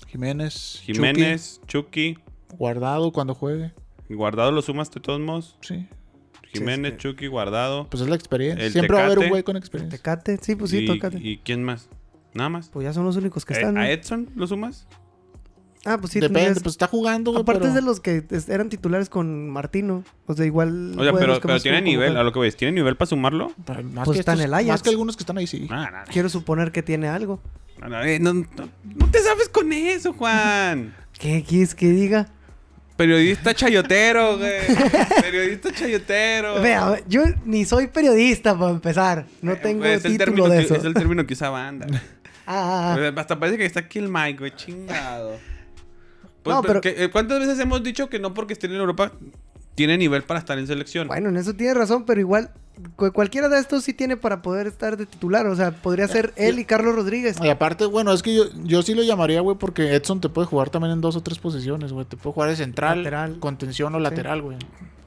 Jiménez. 0.06 0.80
Jiménez, 0.84 1.60
Chucky, 1.66 2.14
Chucky, 2.14 2.24
guardado 2.56 3.12
cuando 3.12 3.34
juegue. 3.34 3.74
Guardado 4.10 4.52
lo 4.52 4.62
sumas 4.62 4.92
de 4.92 5.00
todos 5.00 5.20
modos. 5.20 5.58
Sí. 5.62 5.88
Jiménez, 6.54 6.92
es 6.94 6.98
que- 6.98 7.10
Chucky, 7.10 7.28
Guardado. 7.28 7.88
Pues 7.90 8.02
es 8.04 8.10
la 8.10 8.16
experiencia. 8.16 8.66
El 8.66 8.72
Siempre 8.72 8.96
va 8.96 9.04
a 9.04 9.06
haber 9.06 9.20
un 9.20 9.30
güey 9.30 9.44
con 9.44 9.56
experiencia. 9.58 9.98
Tecate, 9.98 10.38
sí, 10.42 10.56
pues 10.56 10.72
sí, 10.72 10.80
y, 10.80 10.86
tócate. 10.86 11.18
¿Y 11.22 11.38
quién 11.40 11.64
más? 11.64 11.90
Nada 12.34 12.50
más. 12.50 12.70
Pues 12.70 12.84
ya 12.86 12.94
son 12.94 13.06
los 13.06 13.16
únicos 13.16 13.46
que 13.46 13.54
Eh, 13.54 13.58
están. 13.58 13.74
¿no? 13.76 13.82
¿A 13.82 13.90
Edson 13.90 14.30
lo 14.36 14.46
sumas? 14.48 14.88
Ah, 15.86 15.98
pues 15.98 16.12
sí, 16.12 16.20
Depende, 16.20 16.60
pues 16.60 16.74
está 16.74 16.88
jugando, 16.88 17.32
güey. 17.32 17.42
Aparte 17.42 17.60
pero- 17.62 17.70
es 17.70 17.76
de 17.76 17.82
los 17.82 18.02
que 18.02 18.26
eran 18.50 18.68
titulares 18.70 19.10
con 19.10 19.50
Martino. 19.50 20.04
O 20.26 20.34
sea, 20.34 20.46
igual. 20.46 20.92
O 21.00 21.04
sea, 21.04 21.14
pero, 21.14 21.40
pero 21.40 21.60
tiene 21.62 21.82
nivel, 21.82 22.18
a 22.18 22.24
lo 22.24 22.34
que 22.34 22.40
ves, 22.40 22.58
¿tiene 22.58 22.74
nivel 22.74 22.98
para 22.98 23.08
sumarlo? 23.08 23.54
Pero 23.66 23.84
Más 23.84 24.04
Pues 24.06 24.18
que 24.18 24.20
está 24.20 24.34
en 24.34 24.42
el 24.42 24.54
Ajax. 24.54 24.68
Más 24.68 24.82
que 24.84 24.90
algunos 24.90 25.16
que 25.16 25.24
están 25.24 25.38
ahí, 25.38 25.48
sí. 25.48 25.68
Ah, 25.72 26.04
Quiero 26.12 26.28
suponer 26.28 26.72
que 26.74 26.84
tiene 26.84 27.08
algo. 27.08 27.40
eh, 28.04 28.20
no, 28.20 28.34
no- 28.34 28.46
no 28.84 29.10
te 29.10 29.20
sabes 29.22 29.48
con 29.48 29.72
eso, 29.72 30.12
Juan. 30.14 30.94
¿Qué 31.18 31.44
quieres 31.48 31.76
que 31.76 31.88
diga? 31.90 32.28
Periodista 33.00 33.54
chayotero, 33.54 34.38
güey. 34.38 34.52
Periodista 35.22 35.72
chayotero. 35.72 36.60
Vea, 36.62 37.00
yo 37.08 37.24
ni 37.46 37.64
soy 37.64 37.88
periodista 37.88 38.60
para 38.60 38.72
empezar. 38.72 39.26
No 39.42 39.56
tengo 39.56 39.86
Es 39.86 40.04
el 40.04 40.18
título 40.18 40.26
término 40.26 40.50
de 40.50 40.58
que- 40.58 40.66
eso. 40.66 40.76
Es 40.76 40.84
el 40.84 40.94
término 40.94 41.26
que 41.26 41.34
usa 41.34 41.50
banda. 41.50 41.88
Ah, 42.52 42.96
ah, 42.98 42.98
ah. 43.00 43.14
Hasta 43.22 43.40
parece 43.40 43.58
que 43.60 43.66
está 43.66 43.80
aquí 43.82 44.00
el 44.00 44.10
Mike, 44.10 44.40
güey. 44.40 44.52
Chingado. 44.56 45.38
Pues, 46.44 46.56
No, 46.56 46.62
pero- 46.64 46.82
que- 46.82 46.96
eh, 47.06 47.10
¿Cuántas 47.10 47.40
veces 47.40 47.58
hemos 47.60 47.82
dicho 47.84 48.10
que 48.10 48.20
no 48.20 48.34
porque 48.34 48.52
estén 48.54 48.72
en 48.72 48.78
Europa 48.78 49.12
tiene 49.80 49.98
nivel 49.98 50.24
para 50.24 50.40
estar 50.42 50.60
en 50.60 50.68
selección? 50.68 51.08
Bueno, 51.08 51.30
en 51.30 51.38
eso 51.38 51.54
tiene 51.54 51.74
razón, 51.74 52.04
pero 52.06 52.20
igual 52.20 52.52
cu- 52.98 53.14
cualquiera 53.14 53.48
de 53.48 53.60
estos 53.60 53.86
sí 53.86 53.94
tiene 53.94 54.18
para 54.18 54.42
poder 54.42 54.68
estar 54.68 54.98
de 54.98 55.06
titular. 55.06 55.48
O 55.48 55.56
sea, 55.56 55.72
podría 55.72 56.06
ser 56.10 56.34
él 56.36 56.60
y 56.60 56.66
Carlos 56.66 56.96
Rodríguez. 56.96 57.38
Y 57.42 57.48
aparte, 57.48 57.86
bueno, 57.86 58.12
es 58.12 58.22
que 58.22 58.36
yo, 58.36 58.44
yo 58.64 58.82
sí 58.82 58.94
lo 58.94 59.04
llamaría, 59.04 59.40
güey, 59.40 59.58
porque 59.58 59.96
Edson 59.96 60.20
te 60.20 60.28
puede 60.28 60.48
jugar 60.48 60.70
también 60.70 60.92
en 60.92 61.00
dos 61.02 61.16
o 61.16 61.22
tres 61.22 61.40
posiciones, 61.40 61.94
güey. 61.94 62.06
Te 62.06 62.18
puede 62.18 62.34
jugar 62.34 62.50
de 62.50 62.58
central, 62.58 63.00
Lateral. 63.04 63.40
contención 63.40 63.96
o 63.96 64.00
lateral, 64.00 64.42
güey. 64.42 64.58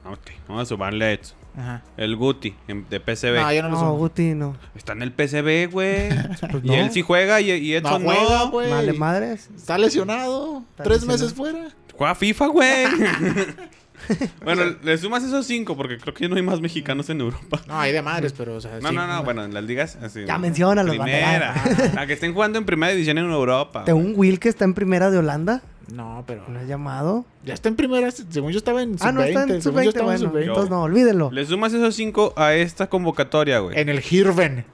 Ok, 0.05 0.31
vamos 0.47 0.63
a 0.63 0.65
sumarle 0.65 1.05
a 1.05 1.11
Edson. 1.13 1.37
Ajá. 1.55 1.83
El 1.97 2.15
Guti, 2.15 2.55
en- 2.67 2.89
de 2.89 2.99
PCB. 2.99 3.39
No, 3.39 3.53
yo 3.53 3.61
no 3.61 3.69
lo 3.69 3.79
No. 3.79 3.93
Guti 3.95 4.33
no. 4.33 4.55
Está 4.75 4.93
en 4.93 5.03
el 5.03 5.11
PCB, 5.11 5.67
güey. 5.71 6.09
Pues 6.51 6.63
y 6.63 6.67
no. 6.67 6.73
él 6.73 6.91
sí 6.91 7.03
juega 7.03 7.39
y, 7.41 7.73
Edson 7.75 8.03
no. 8.03 8.09
juega, 8.11 8.43
güey. 8.45 8.71
Vale 8.71 8.93
madres. 8.93 9.49
Está 9.55 9.77
lesionado. 9.77 10.63
Está 10.71 10.83
tres 10.83 11.03
lesionado. 11.05 11.21
meses 11.21 11.33
fuera. 11.37 11.69
Juega 11.95 12.15
FIFA, 12.15 12.47
güey. 12.47 12.85
bueno, 14.43 14.63
le 14.83 14.97
sumas 14.97 15.23
esos 15.23 15.45
cinco 15.45 15.75
porque 15.77 15.97
creo 15.97 16.13
que 16.13 16.23
ya 16.23 16.29
no 16.29 16.35
hay 16.35 16.41
más 16.41 16.59
mexicanos 16.61 17.09
en 17.09 17.21
Europa. 17.21 17.61
No, 17.67 17.79
hay 17.79 17.91
de 17.91 18.01
madres, 18.01 18.33
pero, 18.37 18.55
o 18.55 18.61
sea. 18.61 18.79
No, 18.81 18.89
sí, 18.89 18.95
no, 18.95 19.07
no, 19.07 19.23
bueno, 19.23 19.43
en 19.43 19.53
las 19.53 19.63
ligas 19.63 19.97
así. 20.01 20.25
Ya 20.25 20.37
menciónalos, 20.37 20.95
Primera. 20.95 21.53
banda, 21.65 22.01
A 22.01 22.05
que 22.07 22.13
estén 22.13 22.33
jugando 22.33 22.57
en 22.59 22.65
primera 22.65 22.91
división 22.91 23.17
en 23.17 23.29
Europa. 23.31 23.83
De 23.85 23.93
un 23.93 24.13
Will 24.15 24.39
que 24.39 24.49
está 24.49 24.65
en 24.65 24.73
primera 24.73 25.09
de 25.11 25.17
Holanda. 25.17 25.61
No, 25.93 26.23
pero. 26.25 26.43
¿No 26.47 26.59
has 26.59 26.67
llamado? 26.67 27.25
Ya 27.43 27.53
está 27.53 27.67
en 27.69 27.75
primera. 27.75 28.09
Según 28.11 28.51
yo 28.51 28.57
estaba 28.57 28.81
en 28.81 28.97
sub-20. 28.97 29.07
Ah, 29.07 29.11
no, 29.11 29.21
está 29.21 29.43
en 29.43 29.61
según 29.61 29.83
yo 29.83 29.83
sub-20. 29.83 29.87
estaba 29.89 30.15
en 30.15 30.19
Bueno, 30.21 30.31
sub-20. 30.33 30.43
entonces 30.47 30.69
no, 30.69 30.81
olvídenlo. 30.83 31.31
Le 31.31 31.45
sumas 31.45 31.73
esos 31.73 31.93
cinco 31.95 32.33
a 32.37 32.53
esta 32.53 32.87
convocatoria, 32.89 33.59
güey. 33.59 33.77
En 33.79 33.89
el 33.89 34.01
Hirven. 34.09 34.65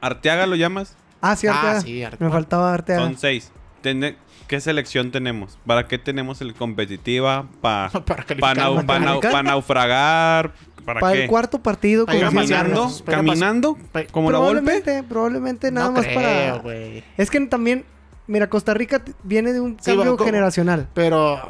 Arteaga 0.00 0.46
lo 0.46 0.56
llamas. 0.56 0.96
Ah, 1.20 1.36
sí, 1.36 1.46
Ah, 1.46 1.52
Arteaga. 1.54 1.80
sí, 1.80 2.02
Arteaga. 2.02 2.24
Me 2.26 2.30
faltaba 2.32 2.72
Arteaga. 2.74 3.02
Son 3.02 3.16
seis. 3.18 3.50
Tene- 3.82 4.16
¿Qué 4.46 4.60
selección 4.60 5.10
tenemos? 5.10 5.58
¿Para 5.66 5.86
qué 5.88 5.98
tenemos 5.98 6.40
el 6.40 6.54
competitiva? 6.54 7.46
¿Para 7.60 7.90
Para 7.90 8.24
calificar. 8.24 8.56
nau- 8.56 8.74
¿Para 8.86 8.86
pa 8.86 8.98
nau- 9.00 9.32
pa 9.32 9.42
naufragar? 9.42 10.52
¿Para, 10.84 11.00
Para 11.00 11.12
qué? 11.14 11.22
el 11.24 11.28
cuarto 11.28 11.60
partido. 11.62 12.06
Para. 12.06 12.20
¿Caminando? 12.20 12.90
para 13.04 13.18
¿Caminando? 13.18 13.76
pa- 13.92 14.04
¿Como 14.06 14.30
la 14.30 14.38
golpe? 14.38 14.60
Probablemente, 14.62 15.02
probablemente 15.08 15.70
nada 15.72 15.88
no 15.88 15.92
más 15.94 16.04
creo, 16.06 16.62
para... 16.62 16.72
Es 17.16 17.28
que 17.30 17.40
también, 17.46 17.84
mira, 18.28 18.48
Costa 18.48 18.72
Rica 18.72 19.02
viene 19.24 19.52
de 19.52 19.60
un 19.60 19.76
Sí, 19.80 19.90
cambio 19.96 20.16
generacional 20.16 20.88
Pero. 20.94 21.40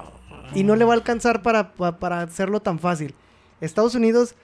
y 0.55 0.65
no 0.65 0.75
le 0.75 0.85
va 0.87 0.95
a 0.95 0.97
alcanzar 0.97 1.43
para, 1.43 1.73
pa- 1.75 1.99
para 1.99 2.23
hacerlo 2.23 2.61
tan 2.61 2.79
fácil. 2.79 3.15
Estados 3.61 3.95
Unidos 3.95 4.35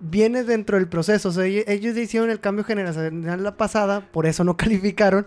viene 0.00 0.42
dentro 0.42 0.78
del 0.78 0.88
proceso. 0.88 1.28
O 1.28 1.32
sea, 1.32 1.44
ell- 1.44 1.64
ellos 1.66 1.94
hicieron 1.96 2.30
el 2.30 2.40
cambio 2.40 2.64
generacional 2.64 3.42
la 3.42 3.56
pasada, 3.58 4.00
por 4.10 4.24
eso 4.26 4.42
no 4.44 4.56
calificaron. 4.56 5.26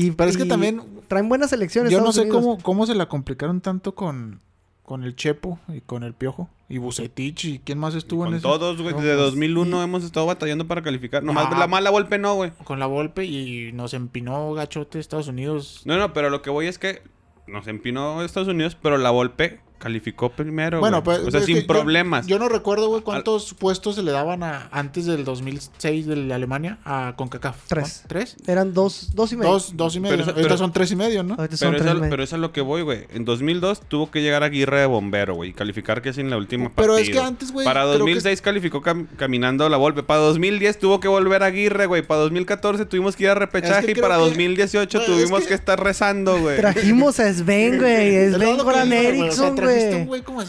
Y, 0.00 0.10
Pero 0.12 0.30
es 0.30 0.36
que 0.36 0.44
también- 0.46 0.82
traen 1.08 1.28
buenas 1.28 1.52
elecciones. 1.52 1.92
Yo 1.92 2.00
no 2.00 2.12
sé 2.12 2.22
Unidos. 2.22 2.40
cómo, 2.42 2.58
cómo 2.62 2.86
se 2.86 2.94
la 2.94 3.08
complicaron 3.08 3.60
tanto 3.60 3.94
con, 3.94 4.40
con 4.82 5.04
el 5.04 5.14
Chepo 5.16 5.58
y 5.68 5.80
con 5.80 6.02
el 6.02 6.14
Piojo. 6.14 6.48
Y 6.68 6.78
Bucetich 6.78 7.44
y 7.46 7.58
quién 7.58 7.78
más 7.78 7.94
estuvo 7.96 8.22
en 8.24 8.30
Con 8.30 8.38
eso. 8.38 8.48
todos, 8.48 8.80
güey. 8.80 8.94
Desde 8.94 9.14
pues, 9.16 9.18
2001 9.32 9.82
hemos 9.82 10.04
estado 10.04 10.26
batallando 10.26 10.68
para 10.68 10.82
calificar. 10.82 11.22
Nomás 11.24 11.48
Ah. 11.50 11.58
la 11.58 11.66
mala 11.66 11.90
golpe 11.90 12.16
no, 12.18 12.34
güey. 12.36 12.52
Con 12.64 12.78
la 12.78 12.86
Volpe 12.86 13.24
y 13.24 13.72
nos 13.72 13.92
empinó 13.92 14.52
gachote 14.54 14.98
Estados 15.00 15.26
Unidos. 15.28 15.82
No, 15.84 15.96
no, 15.98 16.12
pero 16.12 16.30
lo 16.30 16.42
que 16.42 16.50
voy 16.50 16.66
es 16.68 16.78
que 16.78 17.02
nos 17.48 17.66
empinó 17.66 18.22
Estados 18.22 18.48
Unidos, 18.48 18.76
pero 18.80 18.98
la 18.98 19.10
golpe 19.10 19.58
calificó 19.80 20.28
primero. 20.30 20.78
Bueno, 20.78 21.02
pues. 21.02 21.18
O 21.18 21.30
sea, 21.32 21.40
sin 21.40 21.62
yo- 21.62 21.66
problemas. 21.66 22.26
Yo, 22.28 22.38
no 22.38 22.48
recuerdo, 22.48 22.88
güey, 22.88 23.02
cuántos 23.02 23.54
puestos 23.54 23.96
se 23.96 24.02
le 24.04 24.12
daban 24.12 24.42
a, 24.44 24.68
antes 24.70 25.06
del 25.06 25.24
2006 25.24 26.06
de 26.06 26.16
la 26.16 26.36
Alemania 26.36 26.78
a 26.84 27.14
CONCACAF. 27.16 27.56
Tres. 27.66 28.00
¿no? 28.04 28.08
¿Tres? 28.08 28.36
Eran 28.46 28.72
dos, 28.74 29.10
dos 29.14 29.32
y 29.32 29.36
medio. 29.36 29.50
Dos, 29.52 29.76
dos 29.76 29.96
y 29.96 30.00
medio. 30.00 30.18
Pero 30.18 30.34
pero- 30.34 30.56
son 30.58 30.72
tres 30.72 30.90
y 30.92 30.96
medio, 30.96 31.22
¿no? 31.22 31.34
Son 31.36 31.48
Pero 31.48 31.48
tres 31.48 31.60
eso, 31.82 31.90
y 31.90 31.94
medio. 31.98 32.10
pero 32.10 32.22
eso 32.22 32.36
es 32.36 32.40
lo 32.42 32.52
que 32.52 32.60
voy, 32.60 32.82
güey. 32.82 33.06
En 33.12 33.24
2002 33.24 33.80
tuvo 33.88 34.10
que 34.10 34.22
llegar 34.22 34.42
Aguirre 34.42 34.80
de 34.80 34.86
bombero, 34.86 35.34
güey. 35.34 35.50
Y 35.50 35.52
calificar 35.52 36.02
que 36.02 36.10
es 36.10 36.18
en 36.18 36.30
la 36.30 36.36
última 36.36 36.70
Pero 36.76 36.96
es 36.98 37.08
que 37.10 37.18
antes, 37.18 37.50
güey, 37.50 37.64
Para 37.64 37.80
creo 37.80 37.92
que 37.94 37.98
2006 37.98 38.40
calificó 38.42 38.82
cam- 38.82 39.06
caminando 39.16 39.68
la 39.68 39.76
golpe. 39.78 40.02
Para 40.02 40.20
2010 40.20 40.78
tuvo 40.78 41.00
que 41.00 41.08
volver 41.08 41.42
Aguirre, 41.42 41.86
güey. 41.86 42.02
Para 42.02 42.20
2014 42.20 42.84
tuvimos 42.86 43.16
que 43.16 43.24
ir 43.24 43.30
a 43.30 43.34
repechaje. 43.34 43.80
Es 43.80 43.94
que 43.94 43.98
y 43.98 44.02
para 44.02 44.16
que- 44.16 44.20
2018 44.22 44.98
Güey, 44.98 45.10
es 45.10 45.16
tuvimos 45.16 45.40
que- 45.42 45.48
que... 45.48 45.54
estar 45.54 45.82
rezando, 45.82 46.38
güey. 46.38 46.58
Trajimos 46.58 47.18
a 47.20 47.32
Sven, 47.32 47.78
güey. 47.78 48.30
Sven 48.34 48.58
Goran 48.58 48.90
digo, 48.90 49.02
güey, 49.02 49.30
un 49.72 49.90
güey. 49.90 50.04
güey 50.06 50.22
como 50.22 50.42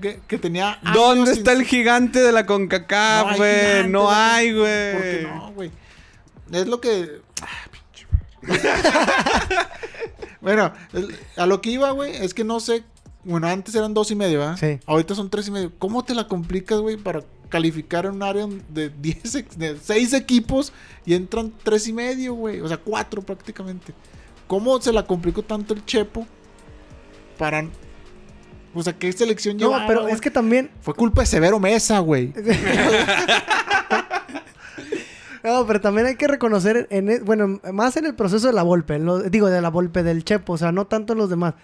que, 0.00 0.20
que 0.26 0.38
tenía 0.38 0.78
años 0.82 0.94
¿Dónde 0.94 1.30
sin- 1.32 1.38
está 1.38 1.52
el 1.52 1.64
gigante 1.64 2.20
de 2.20 2.32
la 2.32 2.46
CONCACAF, 2.46 3.36
güey? 3.36 3.88
No 3.88 4.04
güey. 4.04 4.14
hay, 4.16 4.52
¿Por 4.52 4.66
qué 4.66 5.20
güey. 5.22 5.34
no, 5.34 5.52
güey? 5.52 5.70
Es 6.52 6.66
lo 6.66 6.80
que... 6.80 7.20
Ah, 7.42 7.46
pinche- 7.70 8.06
bueno, 10.40 10.72
a 11.36 11.46
lo 11.46 11.60
que 11.60 11.70
iba, 11.70 11.90
güey, 11.90 12.14
es 12.16 12.34
que 12.34 12.44
no 12.44 12.60
sé... 12.60 12.84
Bueno, 13.24 13.46
antes 13.48 13.74
eran 13.74 13.92
dos 13.92 14.10
y 14.10 14.14
medio, 14.14 14.38
¿verdad? 14.38 14.56
Sí. 14.58 14.78
Ahorita 14.86 15.14
son 15.14 15.28
tres 15.28 15.48
y 15.48 15.50
medio. 15.50 15.72
¿Cómo 15.78 16.04
te 16.04 16.14
la 16.14 16.28
complicas, 16.28 16.78
güey, 16.78 16.96
para 16.96 17.20
calificar 17.50 18.06
en 18.06 18.12
un 18.12 18.22
área 18.22 18.46
de 18.70 18.88
10, 18.90 19.34
ex- 19.34 19.58
de 19.58 19.76
6 19.76 20.12
equipos 20.14 20.72
y 21.04 21.14
entran 21.14 21.52
tres 21.62 21.88
y 21.88 21.92
medio, 21.92 22.34
güey? 22.34 22.60
O 22.60 22.68
sea, 22.68 22.78
cuatro 22.78 23.20
prácticamente. 23.20 23.92
¿Cómo 24.46 24.80
se 24.80 24.92
la 24.92 25.04
complicó 25.06 25.42
tanto 25.42 25.74
el 25.74 25.84
Chepo 25.84 26.26
para... 27.36 27.66
O 28.78 28.82
sea, 28.84 28.92
¿qué 28.96 29.12
selección 29.12 29.56
No, 29.56 29.66
llevaba, 29.66 29.86
pero 29.86 30.02
güey? 30.02 30.14
es 30.14 30.20
que 30.20 30.30
también. 30.30 30.70
Fue 30.80 30.94
culpa 30.94 31.22
de 31.22 31.26
Severo 31.26 31.58
Mesa, 31.58 31.98
güey. 31.98 32.32
No, 35.44 35.66
pero 35.66 35.80
también 35.80 36.06
hay 36.08 36.16
que 36.16 36.26
reconocer, 36.26 36.88
en 36.90 37.08
e- 37.08 37.20
bueno, 37.20 37.60
más 37.72 37.96
en 37.96 38.04
el 38.06 38.14
proceso 38.14 38.48
de 38.48 38.52
la 38.52 38.64
Volpe, 38.64 38.96
en 38.96 39.06
lo- 39.06 39.20
digo, 39.22 39.48
de 39.48 39.62
la 39.62 39.70
Volpe 39.70 40.02
del 40.02 40.24
Chepo, 40.24 40.54
o 40.54 40.58
sea, 40.58 40.72
no 40.72 40.86
tanto 40.88 41.12
en 41.12 41.18
los 41.20 41.30
demás. 41.30 41.54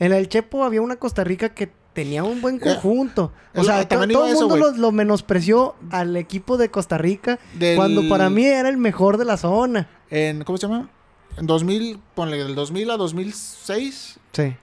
En 0.00 0.12
el 0.12 0.28
Chepo 0.28 0.64
había 0.64 0.82
una 0.82 0.96
Costa 0.96 1.22
Rica 1.22 1.50
que 1.50 1.70
tenía 1.92 2.24
un 2.24 2.40
buen 2.40 2.58
conjunto. 2.58 3.32
es 3.54 3.60
O 3.60 3.64
sea, 3.64 3.86
todo 3.88 4.02
el 4.02 4.12
mundo 4.12 4.56
lo, 4.56 4.72
lo 4.72 4.92
menospreció 4.92 5.76
al 5.90 6.16
equipo 6.16 6.56
de 6.56 6.70
Costa 6.70 6.98
Rica 6.98 7.38
Del- 7.58 7.76
cuando 7.76 8.08
para 8.08 8.28
mí 8.30 8.44
era 8.44 8.68
el 8.68 8.76
mejor 8.78 9.16
de 9.16 9.24
la 9.24 9.36
zona. 9.36 9.88
En, 10.10 10.42
¿Cómo 10.42 10.58
se 10.58 10.66
llama? 10.66 10.90
En 11.38 11.46
2000, 11.46 12.00
ponle 12.16 12.36
del 12.36 12.54
2000 12.56 12.90
a 12.90 12.96
2006, 12.96 14.18
Sí. 14.32 14.56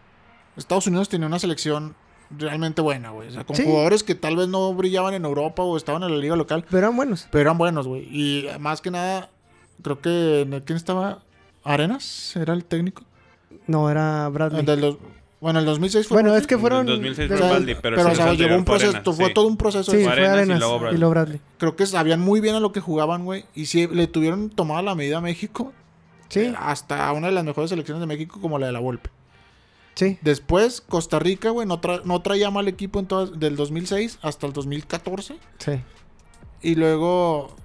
Estados 0.57 0.87
Unidos 0.87 1.09
tenía 1.09 1.27
una 1.27 1.39
selección 1.39 1.95
realmente 2.29 2.81
buena, 2.81 3.11
güey. 3.11 3.29
O 3.29 3.31
sea, 3.31 3.45
con 3.45 3.55
Sí. 3.55 3.63
jugadores 3.63 4.03
que 4.03 4.15
tal 4.15 4.35
vez 4.35 4.47
no 4.47 4.73
brillaban 4.73 5.13
en 5.13 5.23
Europa 5.25 5.63
o 5.63 5.77
estaban 5.77 6.03
en 6.03 6.11
la 6.11 6.17
liga 6.17 6.35
local, 6.35 6.65
Pero 6.69 6.79
eran 6.79 6.95
buenos. 6.95 7.27
pero 7.31 7.41
eran 7.41 7.57
buenos, 7.57 7.87
güey. 7.87 8.03
Y 8.11 8.47
más 8.59 8.81
que 8.81 8.91
nada, 8.91 9.29
creo 9.81 10.01
que... 10.01 10.61
¿Quién 10.65 10.75
estaba? 10.77 11.19
¿Arenas? 11.63 12.35
¿Era 12.35 12.53
el 12.53 12.65
técnico? 12.65 13.03
No, 13.65 13.89
era 13.89 14.27
Bradley. 14.29 14.59
El 14.61 14.65
del 14.65 14.81
dos- 14.81 14.97
bueno, 15.39 15.59
el 15.59 15.65
2006 15.65 16.07
fue... 16.07 16.15
Bueno, 16.15 16.29
Bradley. 16.29 16.41
es 16.41 16.47
que 16.47 16.57
fueron... 16.57 16.79
En 16.81 16.95
2006 16.95 17.31
O 17.31 17.37
fue 17.37 17.49
Baldi, 17.49 17.75
pero 17.81 17.95
pero, 17.97 18.07
sí 18.09 18.13
o 18.13 18.15
sea, 18.15 18.27
fue 18.27 18.37
llevó 18.37 18.55
un 18.55 18.65
proceso, 18.65 18.89
Arenas, 18.97 19.15
fue 19.15 19.25
sí. 19.27 19.33
todo 19.33 19.47
un 19.47 19.57
proceso. 19.57 19.91
Sí, 19.91 20.03
Fue 20.03 20.11
Arenas 20.11 20.57
y 20.57 20.59
luego 20.59 20.75
y 20.75 20.79
Bradley. 20.79 20.99
luego 20.99 21.11
Bradley. 21.11 21.41
Creo 21.59 21.75
que 21.75 21.85
sabían 21.85 22.19
muy 22.21 22.41
bien 22.41 22.55
a 22.55 22.59
lo 22.59 22.71
que 22.71 22.79
jugaban, 22.81 23.23
güey. 23.25 23.45
Y 23.53 23.67
sí, 23.67 23.87
le 23.87 24.07
tuvieron 24.07 24.49
tomada 24.49 24.81
la 24.81 24.95
medida 24.95 25.19
a 25.19 25.21
México. 25.21 25.73
Sí, 26.29 26.39
eh, 26.41 26.53
Hasta 26.59 27.09
una 27.13 27.27
de 27.27 27.33
las 27.33 27.43
mejores 27.45 27.69
selecciones 27.69 28.01
de 28.01 28.07
México 28.07 28.41
como 28.41 28.57
la 28.59 28.65
de 28.65 28.73
la 28.73 28.79
Volpe. 28.79 29.11
Sí. 29.97 30.17
Después, 30.21 30.79
Costa 30.79 31.19
Rica, 31.19 31.49
güey, 31.49 31.67
no, 31.67 31.81
tra- 31.81 32.01
no 32.05 32.21
traía 32.21 32.49
mal 32.51 32.67
equipo 32.69 32.99
en 32.99 33.07
todas- 33.07 33.37
del 33.39 33.55
2006 33.57 34.19
hasta 34.21 34.47
el 34.47 34.53
2014. 34.53 35.37
Sí. 35.59 35.71
Y 36.61 36.75
luego, 36.75 37.55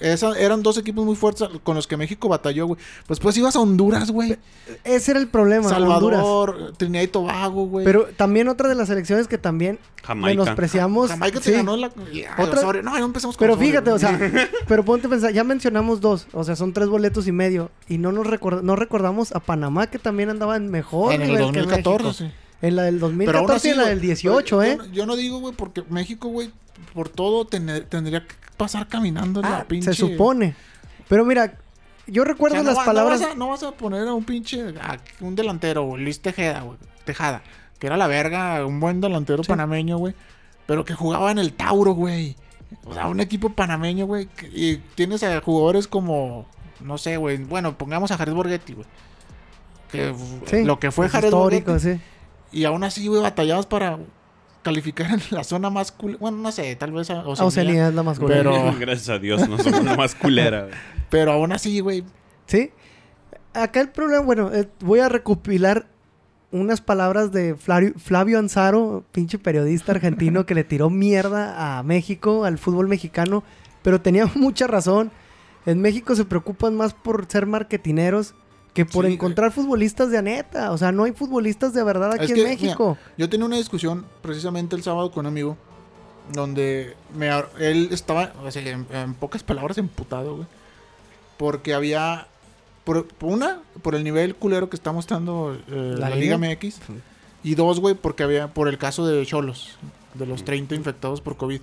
esa- 0.00 0.38
eran 0.38 0.62
dos 0.62 0.76
equipos 0.78 1.04
muy 1.04 1.16
fuertes 1.16 1.48
con 1.62 1.74
los 1.76 1.86
que 1.86 1.96
México 1.96 2.28
batalló, 2.28 2.66
güey. 2.66 2.80
Pues 3.06 3.20
pues 3.20 3.36
ibas 3.36 3.56
a 3.56 3.60
Honduras, 3.60 4.10
güey. 4.10 4.36
Ese 4.84 5.12
era 5.12 5.20
el 5.20 5.28
problema, 5.28 5.68
Honduras. 5.68 6.20
Salvador, 6.20 6.72
Trinidad 6.76 7.02
y 7.02 7.08
Tobago, 7.08 7.66
güey. 7.66 7.84
Pero 7.84 8.06
también 8.16 8.48
otra 8.48 8.68
de 8.68 8.74
las 8.74 8.88
selecciones 8.88 9.28
que 9.28 9.38
también 9.38 9.78
Jamaica. 10.02 10.28
menospreciamos. 10.42 11.10
Jamaica 11.10 11.40
te 11.40 11.44
sí. 11.50 11.52
ganó 11.52 11.76
la... 11.76 11.90
ya, 12.12 12.34
Otra- 12.38 12.60
Osorio. 12.60 12.82
No, 12.82 12.98
no 12.98 13.04
empezamos 13.04 13.36
con 13.36 13.44
Pero 13.44 13.54
Osorio, 13.54 13.70
fíjate, 13.70 13.90
güey. 13.90 13.96
o 13.96 13.98
sea, 13.98 14.48
pero 14.68 14.84
ponte 14.84 15.06
a 15.06 15.10
pensar, 15.10 15.32
ya 15.32 15.44
mencionamos 15.44 16.00
dos, 16.00 16.26
o 16.32 16.44
sea, 16.44 16.56
son 16.56 16.72
tres 16.72 16.88
boletos 16.88 17.26
y 17.26 17.32
medio, 17.32 17.70
y 17.88 17.98
no 17.98 18.12
nos 18.12 18.26
record- 18.26 18.62
no 18.62 18.76
recordamos 18.76 19.32
a 19.32 19.40
Panamá 19.40 19.86
que 19.88 19.98
también 19.98 20.30
andaba 20.30 20.56
en 20.56 20.70
mejor 20.70 21.12
En 21.12 21.22
el 21.22 21.28
nivel 21.28 21.52
que 21.52 21.60
2014, 21.60 22.04
México. 22.04 22.12
sí. 22.30 22.30
En 22.62 22.76
la 22.76 22.82
del 22.84 22.94
Pero 22.96 23.06
aún 23.06 23.16
2014 23.18 23.56
así, 23.56 23.68
y 23.68 23.70
en 23.72 23.76
la 23.76 23.86
del 23.88 24.00
18, 24.00 24.56
yo- 24.56 24.62
¿eh? 24.62 24.78
Yo, 24.78 24.92
yo 24.92 25.06
no 25.06 25.16
digo, 25.16 25.38
güey, 25.40 25.54
porque 25.54 25.82
México, 25.90 26.28
güey, 26.28 26.50
por 26.94 27.08
todo 27.08 27.44
tener- 27.46 27.84
tendría 27.84 28.26
que 28.26 28.34
pasar 28.56 28.88
caminando 28.88 29.40
en 29.40 29.46
Ah, 29.46 29.50
la 29.58 29.64
pinche... 29.64 29.92
se 29.92 29.94
supone. 29.94 30.54
Pero 31.08 31.24
mira, 31.24 31.58
yo 32.06 32.22
O 32.22 32.24
recuerdo 32.24 32.56
sea, 32.56 32.62
no 32.64 32.70
las 32.70 32.78
va- 32.78 32.84
palabras. 32.84 33.20
No 33.20 33.26
vas, 33.26 33.34
a, 33.34 33.38
no 33.38 33.48
vas 33.48 33.62
a 33.62 33.72
poner 33.72 34.06
a 34.08 34.14
un 34.14 34.24
pinche. 34.24 34.62
a 34.80 34.98
un 35.20 35.34
delantero. 35.34 35.96
Luis 35.96 36.20
Tejeda, 36.20 36.60
güey. 36.62 36.78
Tejada. 37.04 37.42
Que 37.78 37.86
era 37.88 37.96
la 37.96 38.06
verga, 38.06 38.64
un 38.64 38.80
buen 38.80 39.00
delantero 39.00 39.42
Sí. 39.42 39.48
panameño, 39.48 39.98
güey. 39.98 40.14
Pero 40.66 40.84
que 40.84 40.94
jugaba 40.94 41.30
en 41.30 41.38
el 41.38 41.52
Tauro, 41.52 41.92
güey. 41.92 42.36
O 42.84 42.94
sea, 42.94 43.08
un 43.08 43.20
equipo 43.20 43.50
panameño, 43.50 44.06
güey. 44.06 44.28
Y 44.52 44.76
tienes 44.94 45.22
a 45.22 45.40
jugadores 45.40 45.86
como. 45.86 46.46
No 46.80 46.98
sé, 46.98 47.16
güey. 47.18 47.36
Bueno, 47.38 47.76
pongamos 47.78 48.10
a 48.10 48.16
Jared 48.16 48.32
Borghetti, 48.34 48.72
güey. 48.74 48.86
Que 49.90 50.14
Sí, 50.46 50.64
lo 50.64 50.78
que 50.80 50.90
fue 50.90 51.08
Jared 51.08 51.28
histórico, 51.28 51.72
Borghetti. 51.72 51.98
sí. 51.98 52.02
Y 52.52 52.64
aún 52.64 52.84
así, 52.84 53.06
güey, 53.08 53.20
batallamos 53.22 53.66
para 53.66 53.98
calificar 54.64 55.12
en 55.12 55.20
la 55.30 55.44
zona 55.44 55.70
más 55.70 55.92
cool. 55.92 56.16
Bueno, 56.18 56.38
no 56.38 56.50
sé, 56.50 56.74
tal 56.74 56.90
vez 56.90 57.08
a 57.10 57.20
Oceanía. 57.20 57.44
Oceanía 57.46 57.88
es 57.90 57.94
la 57.94 58.02
más 58.02 58.18
culera. 58.18 58.50
Pero- 58.50 58.74
Gracias 58.80 59.08
a 59.10 59.18
Dios, 59.20 59.48
no 59.48 59.58
somos 59.58 59.84
la 59.84 59.96
más 59.96 60.16
culera. 60.16 60.62
güey. 60.62 60.74
Pero 61.10 61.30
aún 61.32 61.52
así, 61.52 61.78
güey. 61.78 62.02
¿Sí? 62.46 62.72
Acá 63.52 63.80
el 63.80 63.90
problema, 63.90 64.24
bueno, 64.24 64.52
eh, 64.52 64.68
voy 64.80 64.98
a 64.98 65.08
recopilar 65.08 65.86
unas 66.50 66.80
palabras 66.80 67.30
de 67.32 67.54
Flavio, 67.54 67.92
Flavio 67.96 68.38
Anzaro, 68.40 69.04
pinche 69.12 69.38
periodista 69.38 69.92
argentino 69.92 70.46
que 70.46 70.54
le 70.54 70.64
tiró 70.64 70.90
mierda 70.90 71.78
a 71.78 71.82
México, 71.84 72.44
al 72.44 72.58
fútbol 72.58 72.88
mexicano, 72.88 73.44
pero 73.82 74.00
tenía 74.00 74.26
mucha 74.34 74.66
razón. 74.66 75.12
En 75.66 75.80
México 75.80 76.14
se 76.16 76.24
preocupan 76.24 76.76
más 76.76 76.94
por 76.94 77.26
ser 77.26 77.46
marketineros 77.46 78.34
que 78.74 78.84
por 78.84 79.06
Sí, 79.06 79.12
encontrar 79.12 79.52
futbolistas 79.52 80.10
de 80.10 80.18
aneta. 80.18 80.72
O 80.72 80.78
sea, 80.78 80.90
no 80.90 81.04
hay 81.04 81.12
futbolistas 81.12 81.72
de 81.72 81.82
verdad 81.84 82.12
aquí 82.12 82.24
Es 82.24 82.30
en 82.30 82.36
que, 82.36 82.44
México. 82.44 82.98
Yo 83.16 83.30
tenía 83.30 83.46
una 83.46 83.56
discusión 83.56 84.04
precisamente 84.20 84.74
el 84.74 84.82
sábado 84.82 85.10
con 85.12 85.24
un 85.24 85.32
amigo. 85.32 85.56
Donde 86.32 86.96
me, 87.16 87.28
él 87.58 87.88
estaba, 87.92 88.32
o 88.42 88.50
sea, 88.50 88.62
en, 88.62 88.86
en 88.90 89.14
pocas 89.14 89.42
palabras, 89.42 89.78
emputado, 89.78 90.36
güey. 90.36 90.48
Porque 91.36 91.72
había. 91.72 92.26
Por, 92.84 93.06
por 93.06 93.30
una, 93.30 93.60
por 93.82 93.94
el 93.94 94.04
nivel 94.04 94.34
culero 94.34 94.68
que 94.68 94.76
está 94.76 94.92
mostrando 94.92 95.56
eh, 95.68 95.94
¿La 95.98 96.10
la, 96.10 96.16
liga? 96.16 96.36
Liga 96.36 96.54
MX. 96.54 96.80
Y 97.44 97.54
dos, 97.54 97.78
güey, 97.78 97.94
porque 97.94 98.24
había. 98.24 98.48
Por 98.48 98.68
el 98.68 98.78
caso 98.78 99.06
de 99.06 99.24
Cholos, 99.24 99.76
de 100.14 100.26
los 100.26 100.44
30 100.44 100.74
infectados 100.74 101.20
por 101.20 101.36
COVID. 101.36 101.60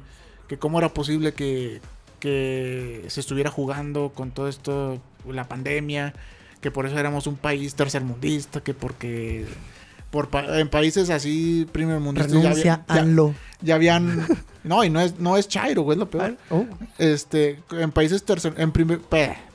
Que 0.48 0.58
cómo 0.58 0.78
era 0.80 0.94
posible 0.94 1.34
que, 1.34 1.82
que 2.20 3.04
se 3.08 3.20
estuviera 3.20 3.50
jugando 3.50 4.12
con 4.14 4.32
todo 4.32 4.48
esto, 4.48 5.02
la 5.28 5.48
pandemia. 5.50 6.14
Que 6.62 6.72
por 6.72 6.86
eso 6.86 6.98
éramos 6.98 7.28
un 7.28 7.36
país 7.36 7.76
tercermundista. 7.76 8.62
Que 8.62 8.74
porque. 8.74 9.46
Por 10.12 10.28
pa- 10.30 10.60
en 10.60 10.68
países 10.68 11.10
así 11.10 11.66
primermundistas 11.72 12.34
ya, 12.34 12.50
había- 12.52 12.86
ya- 13.62 13.76
habían 13.76 14.28
no 14.66 14.84
y 14.84 14.90
no 14.90 15.00
es 15.00 15.18
no 15.20 15.38
es 15.38 15.48
Chairo 15.48 15.84
güey 15.84 15.96
es 15.96 16.00
lo 16.00 16.10
peor 16.10 16.36
Oh, 16.50 16.66
este 16.98 17.64
en 17.72 17.94
países 17.94 18.22
tercer 18.26 18.54
en 18.58 18.74
primer 18.74 19.00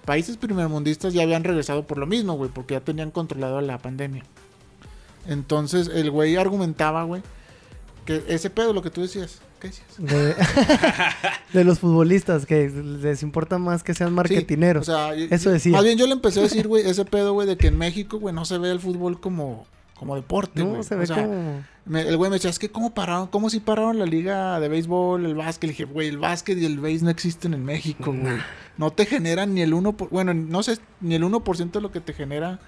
países 0.07 0.39
primermundistas 0.39 1.13
ya 1.13 1.25
habían 1.25 1.45
regresado 1.45 1.87
por 1.87 1.99
lo 1.99 2.07
mismo 2.07 2.33
güey 2.39 2.49
porque 2.51 2.73
ya 2.73 2.81
tenían 2.81 3.11
controlado 3.11 3.61
la 3.61 3.77
pandemia 3.77 4.23
entonces 5.29 5.91
el 5.93 6.11
güey 6.11 6.37
argumentaba 6.37 7.03
güey 7.05 7.21
que 8.07 8.25
ese 8.29 8.49
pedo 8.49 8.73
lo 8.73 8.81
que 8.81 8.89
tú 8.91 9.03
decías 9.03 9.41
de, 9.99 10.35
de 11.53 11.65
los 11.65 11.79
futbolistas, 11.79 12.47
que 12.47 12.69
les 12.69 13.23
importa 13.23 13.59
más 13.59 13.83
que 13.83 13.95
sean 13.95 14.13
marketineros. 14.13 14.87
Sí, 14.87 14.93
o 14.93 14.95
sea, 14.95 15.17
y- 15.17 15.29
Eso 15.31 15.51
decía. 15.51 15.73
Más 15.73 15.85
bien 15.85 15.99
yo 15.99 16.07
le 16.07 16.13
empecé 16.13 16.41
a 16.41 16.45
decir, 16.45 16.67
güey, 16.69 16.87
ese 16.89 17.05
pedo, 17.05 17.33
güey, 17.33 17.47
de 17.47 17.57
que 17.57 17.69
en 17.69 17.79
México, 17.79 18.19
güey, 18.19 18.35
no 18.35 18.45
se 18.45 18.59
ve 18.59 18.71
el 18.71 18.81
fútbol 18.81 19.21
como, 19.21 19.67
como 19.99 20.15
deporte, 20.17 20.61
no, 20.63 20.71
güey. 20.71 20.83
se 20.83 20.95
O 20.95 20.99
ve 20.99 21.07
sea, 21.07 21.17
como... 21.23 21.63
me- 21.87 22.03
el 22.03 22.17
güey 22.17 22.31
me 22.31 22.37
decía, 22.37 22.51
es 22.51 22.59
que 22.59 22.71
cómo 22.71 22.93
pararon, 22.95 23.29
cómo 23.29 23.49
si 23.51 23.61
pararon 23.61 23.99
la 23.99 24.07
liga 24.07 24.59
de 24.61 24.69
béisbol, 24.69 25.25
el 25.25 25.35
básquet. 25.35 25.69
Le 25.69 25.73
dije, 25.73 25.85
güey, 25.85 26.09
el 26.09 26.19
básquet 26.19 26.59
y 26.59 26.65
el 26.67 26.79
béis 26.79 27.03
no 27.03 27.11
existen 27.11 27.55
en 27.55 27.65
México, 27.65 28.13
güey. 28.13 28.37
No 28.79 28.91
te 28.93 29.07
generan 29.07 29.55
ni 29.55 29.63
el 29.63 29.73
1%, 29.73 29.95
por- 29.97 30.11
bueno, 30.11 30.35
no 30.35 30.63
sé, 30.63 30.79
ni 31.01 31.15
el 31.15 31.23
1% 31.25 31.71
de 31.71 31.81
lo 31.81 31.91
que 31.93 32.01
te 32.01 32.13
genera. 32.13 32.61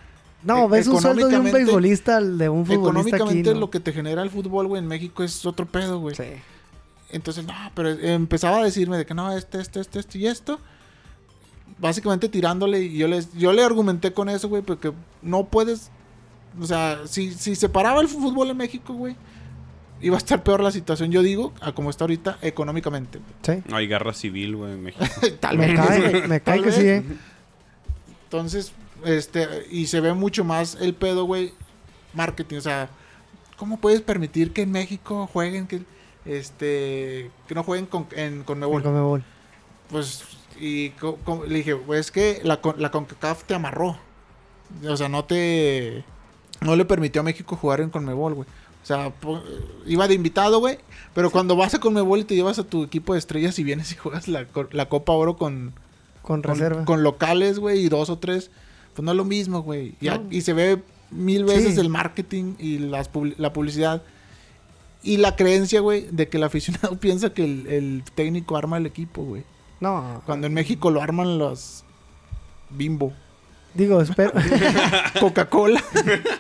No, 0.44 0.66
e- 0.66 0.68
ves 0.68 0.86
un 0.86 1.00
sueldo 1.02 1.26
de 1.28 1.36
un 1.36 1.50
beisbolista 1.50 2.16
al 2.18 2.38
de 2.38 2.48
un 2.48 2.64
futbolista 2.64 3.16
aquí, 3.16 3.16
Económicamente 3.16 3.54
¿no? 3.54 3.58
lo 3.60 3.70
que 3.70 3.80
te 3.80 3.92
genera 3.92 4.22
el 4.22 4.30
fútbol, 4.30 4.68
güey, 4.68 4.80
en 4.80 4.86
México 4.86 5.24
es 5.24 5.44
otro 5.44 5.66
pedo, 5.66 5.98
güey. 5.98 6.14
Sí. 6.14 6.22
Entonces, 7.10 7.46
no, 7.46 7.54
pero 7.74 7.90
empezaba 7.90 8.58
a 8.58 8.64
decirme 8.64 8.98
de 8.98 9.06
que 9.06 9.14
no, 9.14 9.36
este, 9.36 9.60
este, 9.60 9.80
este, 9.80 10.00
este 10.00 10.18
y 10.18 10.26
esto. 10.26 10.60
Básicamente 11.78 12.28
tirándole 12.28 12.80
y 12.82 12.98
yo, 12.98 13.08
les, 13.08 13.32
yo 13.34 13.52
le 13.52 13.62
argumenté 13.62 14.12
con 14.12 14.28
eso, 14.28 14.48
güey, 14.48 14.62
porque 14.62 14.92
no 15.22 15.44
puedes... 15.44 15.90
O 16.60 16.66
sea, 16.66 17.00
si, 17.06 17.32
si 17.32 17.54
se 17.54 17.68
paraba 17.68 18.00
el 18.00 18.08
fútbol 18.08 18.50
en 18.50 18.56
México, 18.56 18.94
güey, 18.94 19.14
iba 20.00 20.16
a 20.16 20.18
estar 20.18 20.42
peor 20.42 20.62
la 20.62 20.70
situación, 20.70 21.10
yo 21.10 21.22
digo, 21.22 21.52
a 21.60 21.72
como 21.72 21.90
está 21.90 22.04
ahorita 22.04 22.38
económicamente. 22.42 23.20
Sí. 23.42 23.62
Hay 23.72 23.86
guerra 23.86 24.12
civil, 24.12 24.56
güey, 24.56 24.72
en 24.72 24.82
México. 24.82 25.04
Tal 25.40 25.58
Me 25.58 25.68
vez. 25.68 25.76
cae, 25.76 26.28
me 26.28 26.40
cae 26.40 26.56
Tal 26.56 26.64
que 26.64 26.72
sí, 26.72 26.86
eh. 26.86 27.04
Entonces, 28.24 28.72
este, 29.04 29.46
y 29.70 29.86
se 29.86 30.00
ve 30.00 30.14
mucho 30.14 30.44
más 30.44 30.76
el 30.80 30.94
pedo, 30.94 31.24
güey, 31.24 31.52
marketing. 32.14 32.56
O 32.56 32.62
sea, 32.62 32.90
¿cómo 33.56 33.78
puedes 33.78 34.02
permitir 34.02 34.52
que 34.52 34.62
en 34.62 34.72
México 34.72 35.28
jueguen, 35.32 35.66
que, 35.66 35.82
este, 36.28 37.30
que 37.46 37.54
no 37.54 37.62
jueguen 37.64 37.86
con, 37.86 38.06
en 38.12 38.42
Conmebol? 38.44 39.24
Pues, 39.90 40.24
y 40.60 40.90
co- 40.90 41.16
co- 41.24 41.44
le 41.46 41.58
dije, 41.58 41.74
pues 41.76 42.00
es 42.00 42.10
que 42.10 42.40
la, 42.44 42.60
la 42.76 42.90
CONCACAF 42.90 43.44
te 43.44 43.54
amarró. 43.54 43.96
O 44.86 44.96
sea, 44.96 45.08
no 45.08 45.24
te. 45.24 46.04
No 46.60 46.76
le 46.76 46.84
permitió 46.84 47.20
a 47.20 47.24
México 47.24 47.56
jugar 47.56 47.80
en 47.80 47.90
Conmebol, 47.90 48.34
güey. 48.34 48.48
O 48.82 48.86
sea, 48.88 49.10
po- 49.10 49.42
iba 49.86 50.06
de 50.08 50.14
invitado, 50.14 50.58
güey. 50.60 50.78
Pero 51.14 51.30
cuando 51.30 51.56
vas 51.56 51.74
a 51.74 51.80
Conmebol 51.80 52.20
y 52.20 52.24
te 52.24 52.34
llevas 52.34 52.58
a 52.58 52.64
tu 52.64 52.84
equipo 52.84 53.12
de 53.14 53.18
estrellas 53.18 53.58
y 53.58 53.64
vienes 53.64 53.92
y 53.92 53.96
juegas 53.96 54.28
la, 54.28 54.46
la 54.72 54.88
Copa 54.88 55.12
Oro 55.12 55.36
con, 55.36 55.72
Con 56.22 56.42
con, 56.42 56.52
reserva. 56.54 56.84
con 56.84 57.02
locales, 57.02 57.58
güey, 57.58 57.80
y 57.84 57.88
dos 57.88 58.10
o 58.10 58.18
tres, 58.18 58.50
pues 58.94 59.04
no 59.04 59.12
es 59.12 59.16
lo 59.16 59.24
mismo, 59.24 59.62
güey. 59.62 59.94
Y, 60.00 60.08
a- 60.08 60.18
No. 60.18 60.26
y 60.30 60.42
se 60.42 60.52
ve 60.52 60.82
mil 61.10 61.44
veces 61.44 61.74
Sí. 61.74 61.80
el 61.80 61.88
marketing 61.88 62.54
y 62.58 62.78
las 62.78 63.08
la 63.38 63.52
publicidad. 63.52 64.02
Y 65.02 65.18
la 65.18 65.36
creencia, 65.36 65.80
güey, 65.80 66.06
de 66.10 66.28
que 66.28 66.36
el 66.38 66.44
aficionado 66.44 66.96
piensa 67.00 67.32
que 67.32 67.44
el, 67.44 67.66
el 67.68 68.02
técnico 68.14 68.56
arma 68.56 68.76
el 68.78 68.86
equipo, 68.86 69.22
güey. 69.22 69.44
No, 69.80 70.22
Cuando 70.26 70.46
en 70.48 70.54
México 70.54 70.90
lo 70.90 71.00
arman 71.00 71.38
los 71.38 71.84
Bimbo, 72.70 73.12
digo, 73.74 74.00
espero, 74.02 74.32
Coca-Cola. 75.20 75.82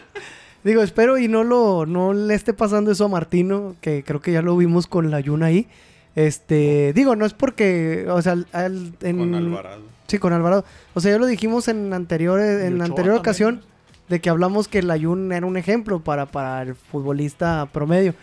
digo, 0.64 0.82
espero 0.82 1.18
y 1.18 1.28
no 1.28 1.44
lo, 1.44 1.86
no 1.86 2.12
le 2.14 2.34
esté 2.34 2.52
pasando 2.52 2.90
eso 2.90 3.04
a 3.04 3.08
Martino, 3.08 3.76
que 3.80 4.02
creo 4.04 4.20
que 4.20 4.32
ya 4.32 4.42
lo 4.42 4.56
vimos 4.56 4.86
con 4.86 5.10
la 5.10 5.20
Yuna 5.20 5.46
ahí. 5.46 5.68
Este, 6.16 6.92
digo, 6.94 7.14
no 7.14 7.24
es 7.26 7.32
porque, 7.32 8.06
o 8.10 8.20
sea, 8.22 8.32
al- 8.32 8.48
al- 8.52 8.92
en, 9.02 9.18
Con 9.18 9.34
Alvarado. 9.36 9.82
Sí, 10.08 10.18
con 10.18 10.32
Alvarado. 10.32 10.64
O 10.94 11.00
sea, 11.00 11.12
ya 11.12 11.18
lo 11.18 11.26
dijimos 11.26 11.68
en 11.68 11.92
anterior, 11.92 12.40
en 12.40 12.72
anterior 12.82 12.94
también. 12.96 13.18
ocasión, 13.18 13.62
de 14.08 14.20
que 14.20 14.30
hablamos 14.30 14.66
que 14.68 14.80
el 14.80 14.90
Ayun 14.90 15.30
era 15.32 15.46
un 15.46 15.56
ejemplo 15.56 16.00
para, 16.00 16.26
para 16.26 16.62
el 16.62 16.74
futbolista 16.74 17.68
promedio. 17.72 18.14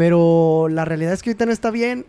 Pero 0.00 0.68
la 0.70 0.86
realidad 0.86 1.12
es 1.12 1.22
que 1.22 1.28
ahorita 1.28 1.44
no 1.44 1.52
está 1.52 1.70
bien 1.70 2.06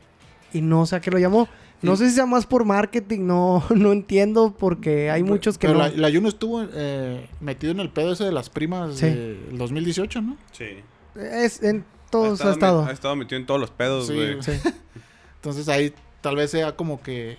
y 0.53 0.61
no 0.61 0.85
sé 0.85 0.95
a 0.95 1.01
qué 1.01 1.11
lo 1.11 1.19
llamó. 1.19 1.49
No 1.81 1.97
Sí. 1.97 2.03
sé 2.05 2.09
si 2.11 2.15
sea 2.15 2.25
más 2.25 2.45
por 2.45 2.63
marketing, 2.63 3.25
no, 3.27 3.65
no 3.75 3.91
entiendo 3.91 4.55
porque 4.57 5.11
hay 5.11 5.23
muchos 5.23 5.57
que 5.57 5.67
Pero 5.67 5.79
no. 5.79 5.87
la, 5.89 5.93
la 6.09 6.09
Juno 6.09 6.29
estuvo 6.29 6.63
eh, 6.73 7.27
metido 7.41 7.73
en 7.73 7.81
el 7.81 7.89
pedo 7.89 8.13
ese 8.13 8.23
de 8.23 8.31
las 8.31 8.49
primas 8.49 8.95
Sí. 8.95 9.07
del 9.07 9.57
2018, 9.57 10.21
¿no? 10.21 10.37
Sí. 10.53 10.67
Es, 11.15 11.61
en 11.63 11.83
todos 12.09 12.39
ha 12.39 12.45
me- 12.45 12.51
estado. 12.51 12.85
ha 12.85 12.91
estado 12.93 13.13
metido 13.17 13.37
en 13.41 13.45
todos 13.45 13.59
los 13.59 13.71
pedos, 13.71 14.07
Sí, 14.07 14.13
güey. 14.13 14.41
Sí. 14.41 14.53
Entonces 15.35 15.67
ahí 15.67 15.93
tal 16.21 16.37
vez 16.37 16.49
sea 16.51 16.77
como 16.77 17.01
que 17.01 17.37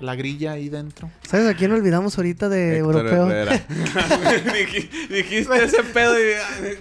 la 0.00 0.14
grilla 0.16 0.52
ahí 0.52 0.68
dentro. 0.68 1.10
¿Sabes 1.28 1.46
a 1.48 1.54
quién 1.54 1.72
olvidamos 1.72 2.16
ahorita 2.18 2.48
de 2.48 2.78
Héctor 2.78 3.06
europeo? 3.08 3.26
Dijiste 5.08 5.64
ese 5.64 5.82
pedo 5.84 6.14
y... 6.18 6.32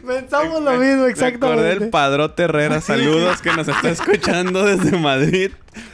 Pensamos 0.08 0.62
lo 0.62 0.72
mismo, 0.74 1.06
exactamente. 1.06 1.63
del 1.63 1.89
Padrote 1.89 2.44
Herrera. 2.44 2.82
Saludos 2.82 3.42
que 3.42 3.52
nos 3.54 3.68
está 3.68 3.89
escuchando 3.89 4.66
desde 4.66 4.98
Madrid. 4.98 5.52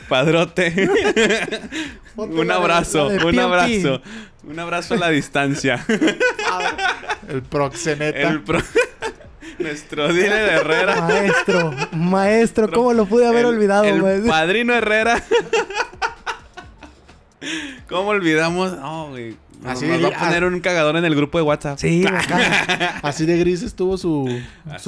Padrote. 0.07 0.89
Un 2.15 2.47
de- 2.47 2.53
abrazo, 2.53 3.09
de 3.09 3.23
un 3.23 3.39
abrazo. 3.39 4.01
Un 4.43 4.59
abrazo 4.59 4.93
a 4.95 4.97
la 4.97 5.09
distancia. 5.09 5.85
El 7.27 7.43
proxeneta. 7.43 8.29
El 8.29 8.41
pro- 8.43 8.61
Nuestro 9.59 10.11
dealer 10.13 10.49
Herrera. 10.53 11.01
Maestro, 11.01 11.73
maestro, 11.91 12.71
¿cómo 12.71 12.93
lo 12.93 13.05
pude 13.05 13.27
haber 13.27 13.41
El- 13.41 13.45
olvidado, 13.47 13.83
El 13.83 14.01
güey? 14.01 14.21
padrino 14.27 14.73
Herrera. 14.73 15.21
¿Cómo 17.87 18.09
olvidamos? 18.09 18.77
No, 18.77 19.09
güey. 19.09 19.35
Nos, 19.63 19.73
Así 19.73 19.87
nos 19.87 19.97
de- 20.01 20.09
va 20.09 20.15
a 20.15 20.19
poner 20.19 20.43
un 20.45 20.59
cagador 20.61 20.95
en 20.95 21.05
el 21.05 21.15
grupo 21.15 21.37
de 21.37 21.43
WhatsApp. 21.43 21.77
Sí. 21.79 22.05
Así 23.01 23.25
de 23.25 23.37
gris 23.37 23.61
estuvo 23.61 23.97
su, 23.97 24.25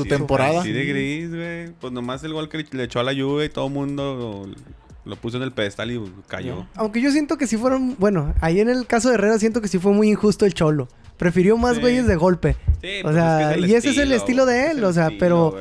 temporada. 0.08 0.62
Así 0.62 0.72
de 0.72 0.86
gris, 0.86 1.30
güey. 1.30 1.70
Pues 1.80 1.92
nomás 1.92 2.24
el 2.24 2.34
gol 2.34 2.48
que 2.50 2.66
le 2.72 2.84
echó 2.84 3.00
a 3.00 3.04
la 3.04 3.14
lluvia 3.14 3.46
y 3.46 3.50
todo 3.50 3.68
el 3.68 3.74
mundo 3.74 4.50
lo, 5.04 5.16
puso 5.18 5.38
en 5.38 5.44
el 5.44 5.52
pedestal 5.52 5.92
y 5.92 6.02
cayó. 6.28 6.68
Aunque 6.76 7.02
yo 7.02 7.12
siento 7.12 7.38
que 7.38 7.48
sí 7.48 7.58
fueron, 7.58 7.96
bueno, 8.00 8.34
ahí 8.40 8.60
en 8.62 8.70
el 8.70 8.88
caso 8.88 9.10
de 9.10 9.16
Herrera 9.16 9.38
siento 9.40 9.62
que 9.62 9.68
sí 9.68 9.78
fue 9.78 9.92
muy 9.92 10.10
injusto 10.10 10.46
el 10.46 10.54
Cholo. 10.54 10.88
Prefirió 11.18 11.58
más 11.58 11.76
Sí. 11.76 11.82
güeyes 11.82 12.08
de 12.08 12.16
golpe. 12.16 12.56
Sí, 12.82 13.00
O 13.00 13.04
pues 13.04 13.16
sea, 13.16 13.52
es 13.52 13.58
que 13.58 13.68
y 13.68 13.74
ese 13.76 13.90
es 13.90 13.98
el 13.98 14.12
estilo 14.14 14.46
de 14.46 14.72
él, 14.72 14.78
es 14.80 14.84
o 14.86 14.94
sea, 14.94 15.04
estilo, 15.08 15.20
pero-. 15.20 15.58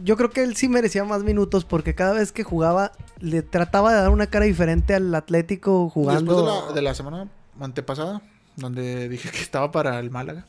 Yo 0.00 0.16
creo 0.16 0.30
que 0.30 0.42
él 0.42 0.56
sí 0.56 0.68
merecía 0.68 1.04
más 1.04 1.22
minutos 1.22 1.64
porque 1.64 1.94
cada 1.94 2.12
vez 2.14 2.32
que 2.32 2.42
jugaba 2.42 2.92
le 3.20 3.42
trataba 3.42 3.92
de 3.94 4.00
dar 4.00 4.10
una 4.10 4.26
cara 4.26 4.44
diferente 4.44 4.94
al 4.94 5.14
Atlético 5.14 5.88
jugando. 5.88 6.34
Después 6.36 6.54
de 6.62 6.66
la, 6.68 6.72
de 6.74 6.82
la 6.82 6.94
semana 6.94 7.28
antepasada, 7.60 8.20
donde 8.56 9.08
dije 9.08 9.30
que 9.30 9.38
estaba 9.40 9.70
para 9.70 9.98
el 10.00 10.10
Málaga, 10.10 10.46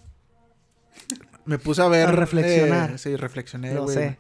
me 1.46 1.60
puse 1.60 1.82
a 1.82 1.88
ver. 1.88 2.08
A 2.10 2.12
reflexionar. 2.12 2.92
eh, 2.92 2.98
sí, 2.98 3.16
reflexioné, 3.16 3.74
Lo 3.76 3.84
güey. 3.84 3.96
sé. 3.96 4.18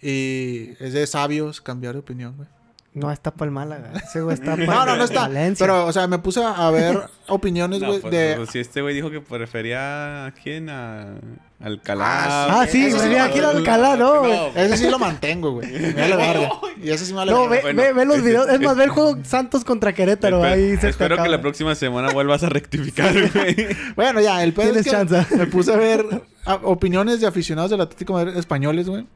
Y 0.00 0.70
es 0.80 0.92
de 0.94 1.06
sabios 1.06 1.60
cambiar 1.60 1.92
de 1.94 2.00
opinión, 2.00 2.34
güey. 2.36 2.48
No 2.94 3.10
está 3.10 3.30
para 3.30 3.46
el 3.46 3.52
Málaga. 3.52 3.92
Ese 4.04 4.20
güey 4.20 4.34
está 4.34 4.50
para 4.56 4.66
No, 4.66 4.86
no, 4.86 4.96
no 4.96 5.04
está. 5.04 5.22
Valencia. 5.22 5.64
Pero, 5.66 5.86
o 5.86 5.92
sea, 5.92 6.06
me 6.06 6.18
puse 6.18 6.42
a 6.42 6.70
ver 6.70 6.98
opiniones, 7.28 7.80
No, 7.80 7.88
güey, 7.88 8.00
pues, 8.00 8.12
de... 8.12 8.34
pues, 8.36 8.50
si 8.50 8.58
este 8.58 8.82
güey 8.82 8.94
dijo 8.94 9.10
que 9.10 9.20
prefería 9.20 10.26
a 10.26 10.32
quién, 10.32 10.68
a 10.68 11.14
Alcalá. 11.62 12.60
Ah, 12.62 12.66
sí, 12.66 12.92
venía 12.92 13.18
lo- 13.18 13.24
aquí 13.30 13.38
el 13.38 13.44
Alcalá, 13.44 13.96
¿no? 13.96 14.24
Ese 14.54 14.76
sí 14.76 14.90
lo 14.90 14.98
mantengo, 14.98 15.52
güey. 15.52 15.70
Me 15.72 15.92
vale 15.92 16.16
verga. 16.16 16.50
Y 16.82 16.90
ese 16.90 17.06
sí 17.06 17.12
me 17.12 17.18
vale 17.18 17.30
No, 17.32 17.48
ve, 17.48 17.60
Bueno, 17.62 17.80
ve, 17.82 17.92
ve 17.92 18.04
los 18.04 18.22
videos. 18.22 18.48
Es 18.48 18.60
más, 18.60 18.76
ve 18.76 18.84
el 18.84 18.90
juego 18.90 19.18
Santos 19.22 19.64
contra 19.64 19.92
Querétaro. 19.92 20.42
Ahí 20.42 20.76
se 20.78 20.88
espero 20.88 21.22
que 21.22 21.28
la 21.28 21.40
próxima 21.40 21.74
semana 21.76 22.10
vuelvas 22.12 22.42
a 22.42 22.48
rectificar, 22.48 23.12
güey. 23.32 23.56
Bueno, 23.96 24.20
ya, 24.20 24.42
el 24.42 24.52
pedo 24.52 24.74
es 24.74 24.82
Tienes 24.84 25.08
chance. 25.10 25.36
me 25.36 25.46
puse 25.46 25.72
a 25.72 25.76
ver 25.76 26.04
a- 26.44 26.54
opiniones 26.56 27.20
de 27.20 27.26
aficionados 27.28 27.70
del 27.70 27.80
Atlético 27.80 28.20
españoles, 28.20 28.88
güey. 28.88 29.06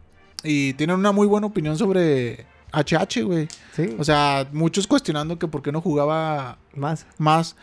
Y 0.44 0.74
tienen 0.74 0.96
una 0.96 1.10
muy 1.12 1.26
buena 1.26 1.48
opinión 1.48 1.76
sobre 1.76 2.46
HH, 2.72 3.22
güey. 3.24 3.48
Sí, 3.74 3.96
O 3.98 4.04
sea, 4.04 4.46
muchos 4.52 4.86
cuestionando 4.86 5.38
que 5.38 5.48
por 5.48 5.62
qué 5.62 5.72
no 5.72 5.80
jugaba 5.80 6.58
más. 6.74 7.06
más. 7.18 7.56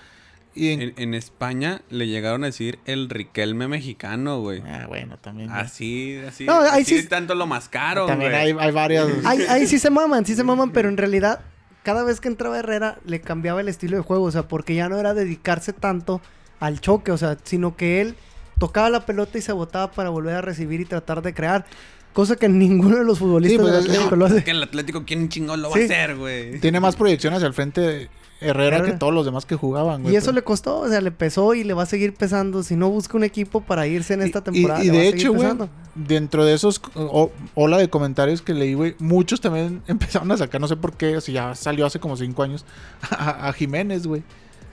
Y 0.56 0.70
en- 0.72 0.82
En, 0.82 0.94
en 0.98 1.14
España 1.14 1.82
le 1.90 2.08
llegaron 2.08 2.44
a 2.44 2.48
decir 2.48 2.80
el 2.86 3.10
Riquelme 3.10 3.68
mexicano, 3.68 4.40
güey. 4.42 4.62
Ah, 4.66 4.86
bueno, 4.88 5.18
también. 5.18 5.50
Así, 5.52 6.18
así. 6.28 6.46
No, 6.46 6.60
ahí 6.62 6.84
así 6.84 7.02
sí- 7.02 7.08
tanto 7.08 7.34
lo 7.36 7.48
mascaron, 7.48 8.08
también 8.08 8.32
güey. 8.32 8.52
hay, 8.52 8.56
hay 8.60 8.72
varias. 8.72 9.08
Ahí, 9.26 9.42
ahí 9.50 9.68
sí 9.68 9.80
se 9.80 9.90
maman, 9.90 10.26
sí 10.26 10.36
se 10.36 10.44
maman, 10.44 10.72
pero 10.72 10.90
en 10.90 10.98
realidad, 10.98 11.40
cada 11.84 12.04
vez 12.04 12.20
que 12.22 12.28
entraba 12.28 12.60
Herrera, 12.60 13.00
le 13.06 13.20
cambiaba 13.22 13.62
el 13.62 13.68
estilo 13.68 13.98
de 13.98 14.04
juego. 14.04 14.24
O 14.26 14.32
sea, 14.32 14.48
porque 14.48 14.76
ya 14.76 14.90
no 14.90 15.00
era 15.00 15.14
dedicarse 15.14 15.74
tanto 15.74 16.22
al 16.60 16.80
choque, 16.80 17.12
o 17.12 17.18
sea, 17.18 17.38
sino 17.44 17.76
que 17.76 18.00
él 18.02 18.16
tocaba 18.60 18.90
la 18.90 19.06
pelota 19.06 19.38
y 19.38 19.42
se 19.42 19.52
botaba 19.52 19.92
para 19.92 20.10
volver 20.10 20.36
a 20.36 20.42
recibir 20.42 20.80
y 20.82 20.86
tratar 20.86 21.22
de 21.22 21.34
crear. 21.34 21.66
Cosa 22.14 22.36
que 22.36 22.48
ninguno 22.48 22.98
de 22.98 23.04
los 23.04 23.18
futbolistas 23.18 23.58
Sí, 23.58 23.62
pues, 23.62 23.74
del 23.74 23.84
es- 23.86 23.90
Atlético 23.90 24.16
lo 24.16 24.26
hace. 24.28 24.44
Que 24.44 24.52
el 24.52 24.62
Atlético, 24.62 25.04
¿quién 25.04 25.30
chingón 25.30 25.64
lo 25.64 25.72
va 25.72 25.76
a 25.78 25.84
hacer, 25.84 26.16
güey? 26.16 26.60
Tiene 26.60 26.80
más 26.80 26.96
proyección 26.96 27.34
hacia 27.34 27.48
el 27.48 27.56
frente 27.56 28.08
Herrera 28.42 28.84
que 28.84 28.92
todos 28.94 29.14
los 29.14 29.26
demás 29.26 29.46
que 29.46 29.56
jugaban, 29.56 30.02
güey. 30.02 30.14
Y 30.14 30.18
eso 30.18 30.28
Pero- 30.28 30.36
le 30.36 30.44
costó, 30.44 30.80
o 30.80 30.88
sea, 30.90 31.00
le 31.02 31.12
pesó 31.12 31.54
y 31.54 31.64
le 31.64 31.74
va 31.74 31.84
a 31.84 31.86
seguir 31.86 32.14
pesando. 32.14 32.62
Si 32.64 32.76
no 32.76 32.90
busca 32.90 33.16
un 33.18 33.24
equipo 33.24 33.62
para 33.62 33.88
irse 33.88 34.14
en 34.16 34.22
esta 34.22 34.40
Y- 34.40 34.42
temporada, 34.42 34.84
Y, 34.84 34.90
de 34.90 35.08
hecho, 35.08 35.34
güey, 35.34 35.48
dentro 35.96 36.44
de 36.44 36.54
esos 36.54 36.82
o- 36.96 37.32
ola 37.56 37.78
de 37.78 37.90
comentarios 37.90 38.42
que 38.42 38.54
leí, 38.54 38.74
güey, 38.74 38.96
muchos 39.00 39.40
también 39.40 39.82
empezaron 39.88 40.32
a 40.32 40.38
sacar, 40.38 40.60
no 40.60 40.68
sé 40.68 40.76
por 40.76 40.94
qué, 40.98 41.22
si 41.22 41.32
ya 41.34 41.56
salió 41.56 41.86
hace 41.86 42.00
como 42.00 42.18
cinco 42.18 42.44
años, 42.44 42.66
a, 43.12 43.48
a 43.48 43.54
Jiménez, 43.54 44.06
güey. 44.08 44.24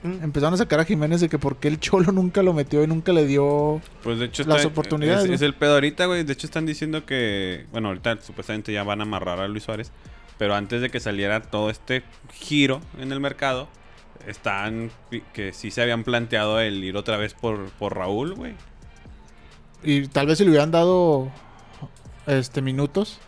Mm. 0.03 0.23
Empezaron 0.23 0.55
a 0.55 0.57
sacar 0.57 0.79
a 0.79 0.83
Jiménez 0.83 1.21
de 1.21 1.29
que 1.29 1.37
por 1.37 1.57
qué 1.57 1.67
el 1.67 1.79
Cholo 1.79 2.11
nunca 2.11 2.41
lo 2.41 2.53
metió 2.53 2.83
y 2.83 2.87
nunca 2.87 3.13
le 3.13 3.27
dio... 3.27 3.79
Pues 4.03 4.17
de 4.17 4.25
hecho 4.25 4.43
Las 4.45 4.57
está- 4.57 4.69
oportunidades, 4.69 5.25
Es, 5.25 5.31
es 5.35 5.41
el 5.43 5.53
pedo 5.53 5.75
ahorita, 5.75 6.07
güey. 6.07 6.23
De 6.23 6.33
hecho 6.33 6.47
están 6.47 6.65
diciendo 6.65 7.05
que, 7.05 7.67
bueno, 7.71 7.89
ahorita 7.89 8.17
supuestamente 8.21 8.73
ya 8.73 8.81
van 8.83 8.99
a 9.01 9.03
amarrar 9.03 9.39
a 9.39 9.47
Luis 9.47 9.61
Suárez, 9.63 9.91
pero 10.41 10.55
antes 10.55 10.81
de 10.81 10.89
que 10.89 10.99
saliera 10.99 11.39
todo 11.39 11.69
este 11.69 12.01
giro 12.33 12.81
en 12.99 13.11
el 13.11 13.19
mercado, 13.19 13.67
están 14.25 14.89
que 15.33 15.53
sí 15.53 15.69
se 15.69 15.83
habían 15.83 16.03
planteado 16.03 16.59
el 16.59 16.83
ir 16.83 16.97
otra 16.97 17.15
vez 17.15 17.35
por, 17.35 17.69
por 17.73 17.95
Raúl, 17.95 18.33
güey. 18.33 18.55
Y 19.83 20.07
tal 20.07 20.25
vez 20.25 20.39
si 20.39 20.43
le 20.43 20.49
hubieran 20.49 20.71
dado 20.71 21.29
este 22.25 22.63
minutos, 22.63 23.19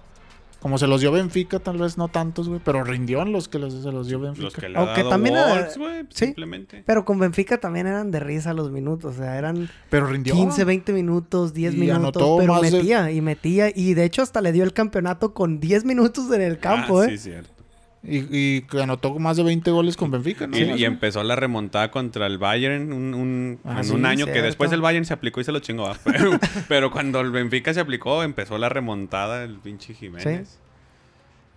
como 0.64 0.78
se 0.78 0.88
los 0.88 1.01
dio 1.01 1.11
Benfica, 1.11 1.59
tal 1.59 1.78
vez 1.78 1.97
no 1.97 2.07
tantos, 2.07 2.47
güey, 2.47 2.61
pero 2.64 2.84
rindió 2.86 3.22
en 3.22 3.34
los 3.34 3.49
que 3.49 3.59
los, 3.59 3.74
se 3.84 3.91
los 3.91 4.07
dio 4.07 4.20
Benfica. 4.20 4.45
Los 4.45 4.53
que 4.55 4.70
le 4.70 4.78
Aunque 4.80 4.93
ha 4.93 4.97
dado 5.03 5.09
también 5.09 5.36
era- 5.36 5.49
Wolves, 5.49 5.78
güey, 5.78 6.01
sí. 6.09 6.26
simplemente. 6.28 6.84
Pero 6.86 7.03
con 7.03 7.20
Benfica 7.20 7.59
también 7.59 7.86
eran 7.86 8.09
de 8.11 8.22
risa 8.22 8.53
los 8.53 8.72
minutos. 8.72 9.14
O 9.16 9.18
sea, 9.18 9.38
eran 9.38 9.70
Pero 9.89 10.07
rindió. 10.07 10.34
15, 10.34 10.64
20 10.64 10.93
minutos, 10.93 11.53
10 11.53 11.74
Y 11.76 11.78
minutos. 11.78 12.39
Pero 12.39 12.53
más 12.53 12.61
de- 12.64 12.72
metía 12.72 13.11
y 13.11 13.20
metía. 13.22 13.70
Y 13.76 13.93
de 13.93 14.05
hecho 14.05 14.22
hasta 14.22 14.39
le 14.41 14.53
dio 14.53 14.64
el 14.64 14.72
campeonato 14.74 15.34
con 15.34 15.59
10 15.59 15.84
minutos 15.86 16.32
en 16.32 16.41
el 16.41 16.57
campo, 16.59 17.01
Ah, 17.01 17.05
¿eh? 17.05 17.09
Sí, 17.09 17.18
cierto. 17.18 17.62
Y, 18.06 18.26
y 18.30 18.62
que 18.64 18.82
anotó 18.84 19.18
más 19.18 19.38
de 19.38 19.43
20 19.43 19.72
goles 19.72 19.95
con 19.95 20.12
Benfica, 20.12 20.45
¿no? 20.45 20.58
Y, 20.58 20.64
y 20.74 20.84
empezó 20.84 21.24
la 21.24 21.38
remontada 21.38 21.89
contra 21.89 22.28
el 22.28 22.38
Bayern 22.38 22.91
un, 22.91 23.14
un- 23.14 23.60
Ah, 23.64 23.78
en 23.78 23.84
sí, 23.86 23.91
un 23.93 24.06
año 24.06 24.26
que 24.26 24.41
después 24.41 24.72
el 24.74 24.82
Bayern 24.82 25.06
se 25.06 25.14
aplicó 25.14 25.39
y 25.39 25.45
se 25.45 25.54
lo 25.54 25.60
chingó. 25.60 25.89
Pero, 26.04 26.32
pero 26.68 26.91
cuando 26.91 27.22
el 27.22 27.32
Benfica 27.32 27.74
se 27.74 27.80
aplicó, 27.80 28.22
empezó 28.24 28.58
la 28.58 28.68
remontada 28.68 29.45
el 29.45 29.58
pinche 29.60 29.93
Jiménez. 29.93 30.60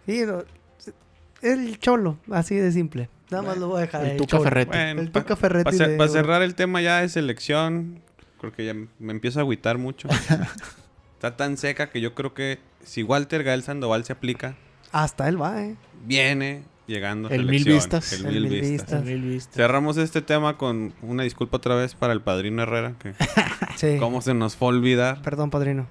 Sí, 0.06 0.24
lo- 0.24 0.44
el 1.42 1.78
cholo, 1.80 2.18
así 2.30 2.54
de 2.54 2.70
simple. 2.70 3.08
Nada 3.30 3.42
más 3.42 3.58
lo 3.58 3.66
voy 3.68 3.78
a 3.78 3.80
dejar. 3.82 4.04
El 4.04 4.10
ahí, 4.12 4.16
Tuca 4.16 4.30
cholo. 4.30 4.44
Ferretti. 4.44 4.70
Bueno, 4.70 5.00
El 5.00 5.10
Tuca 5.10 5.34
Ferretti 5.36 5.64
pa 5.64 5.72
cer- 5.72 5.88
de- 5.90 5.96
pa 5.96 6.06
cerrar 6.08 6.42
el 6.42 6.54
tema 6.54 6.80
ya 6.80 7.00
de 7.00 7.08
selección, 7.08 8.00
creo 8.40 8.52
que 8.52 8.64
ya 8.64 8.74
me 8.74 9.12
empiezo 9.12 9.40
a 9.40 9.42
agüitar 9.42 9.78
mucho. 9.78 10.08
Está 11.14 11.36
tan 11.36 11.56
seca 11.56 11.90
que 11.90 12.00
yo 12.00 12.14
creo 12.14 12.34
que 12.34 12.60
si 12.84 13.02
Walter 13.02 13.42
Gael 13.42 13.62
Sandoval 13.64 14.04
se 14.04 14.12
aplica, 14.12 14.54
Hasta 15.02 15.28
él 15.28 15.40
va, 15.40 15.62
¿eh? 15.62 15.76
viene 16.04 16.62
llegando 16.86 17.28
El 17.28 17.44
mil 17.46 17.64
vistas. 17.64 18.12
El 18.12 18.26
El 18.26 18.32
mil 18.32 18.42
mil 18.44 18.60
vistas. 18.60 18.70
vistas. 18.70 19.04
Mil 19.04 19.20
vistas. 19.22 19.54
Cerramos 19.54 19.96
este 19.98 20.22
tema 20.22 20.56
con 20.56 20.94
una 21.02 21.22
disculpa 21.24 21.56
otra 21.58 21.74
vez 21.74 21.94
para 21.94 22.12
el 22.12 22.20
padrino 22.22 22.62
Herrera, 22.62 22.94
que 22.98 23.12
Sí. 23.76 23.98
cómo 23.98 24.22
se 24.22 24.32
nos 24.34 24.56
fue 24.56 24.68
a 24.68 24.70
olvidar. 24.70 25.20
Perdón, 25.22 25.50
padrino. 25.50 25.86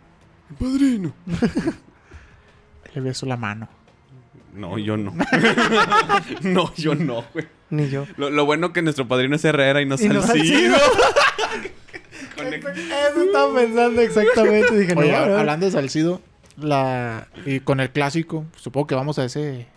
Padrino. 0.60 1.14
Le 2.96 3.02
beso 3.02 3.26
la 3.26 3.38
mano. 3.38 3.68
No, 4.54 4.78
yo 4.80 4.96
no. 4.96 5.14
no, 6.42 6.74
yo 6.76 6.96
no, 6.96 7.26
güey. 7.34 7.46
Ni 7.70 7.90
yo. 7.90 8.06
Lo, 8.16 8.30
lo 8.30 8.46
bueno 8.46 8.72
que 8.74 8.82
nuestro 8.82 9.08
padrino 9.08 9.36
es 9.36 9.44
Herrera 9.44 9.82
y 9.82 9.86
no 9.86 9.98
Salcido. 9.98 10.22
Salcido. 10.24 10.76
Eso 12.38 13.24
estaba 13.24 13.54
pensando 13.56 14.02
exactamente. 14.02 14.78
Dije, 14.78 14.94
Oye, 14.96 15.12
no, 15.12 15.26
no. 15.28 15.38
hablando 15.38 15.66
de 15.66 15.72
Salcido, 15.72 16.22
la, 16.58 17.28
y 17.46 17.60
con 17.60 17.80
el 17.80 17.90
clásico, 17.92 18.46
supongo 18.58 18.88
que 18.88 18.96
vamos 18.96 19.20
a 19.20 19.26
ese. 19.26 19.68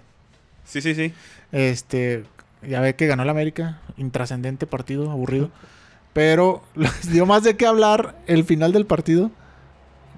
Sí, 0.64 0.80
sí, 0.80 0.94
sí. 0.94 1.12
Este. 1.52 2.24
Ya 2.66 2.80
ve 2.80 2.94
que 2.96 3.06
ganó 3.06 3.22
el 3.22 3.28
América. 3.28 3.80
Intrascendente 3.96 4.66
partido, 4.66 5.10
aburrido. 5.10 5.50
Pero 6.12 6.62
les 6.74 7.10
dio 7.12 7.26
más 7.26 7.42
de 7.44 7.56
qué 7.56 7.66
hablar 7.66 8.16
el 8.26 8.44
final 8.44 8.72
del 8.72 8.86
partido 8.86 9.30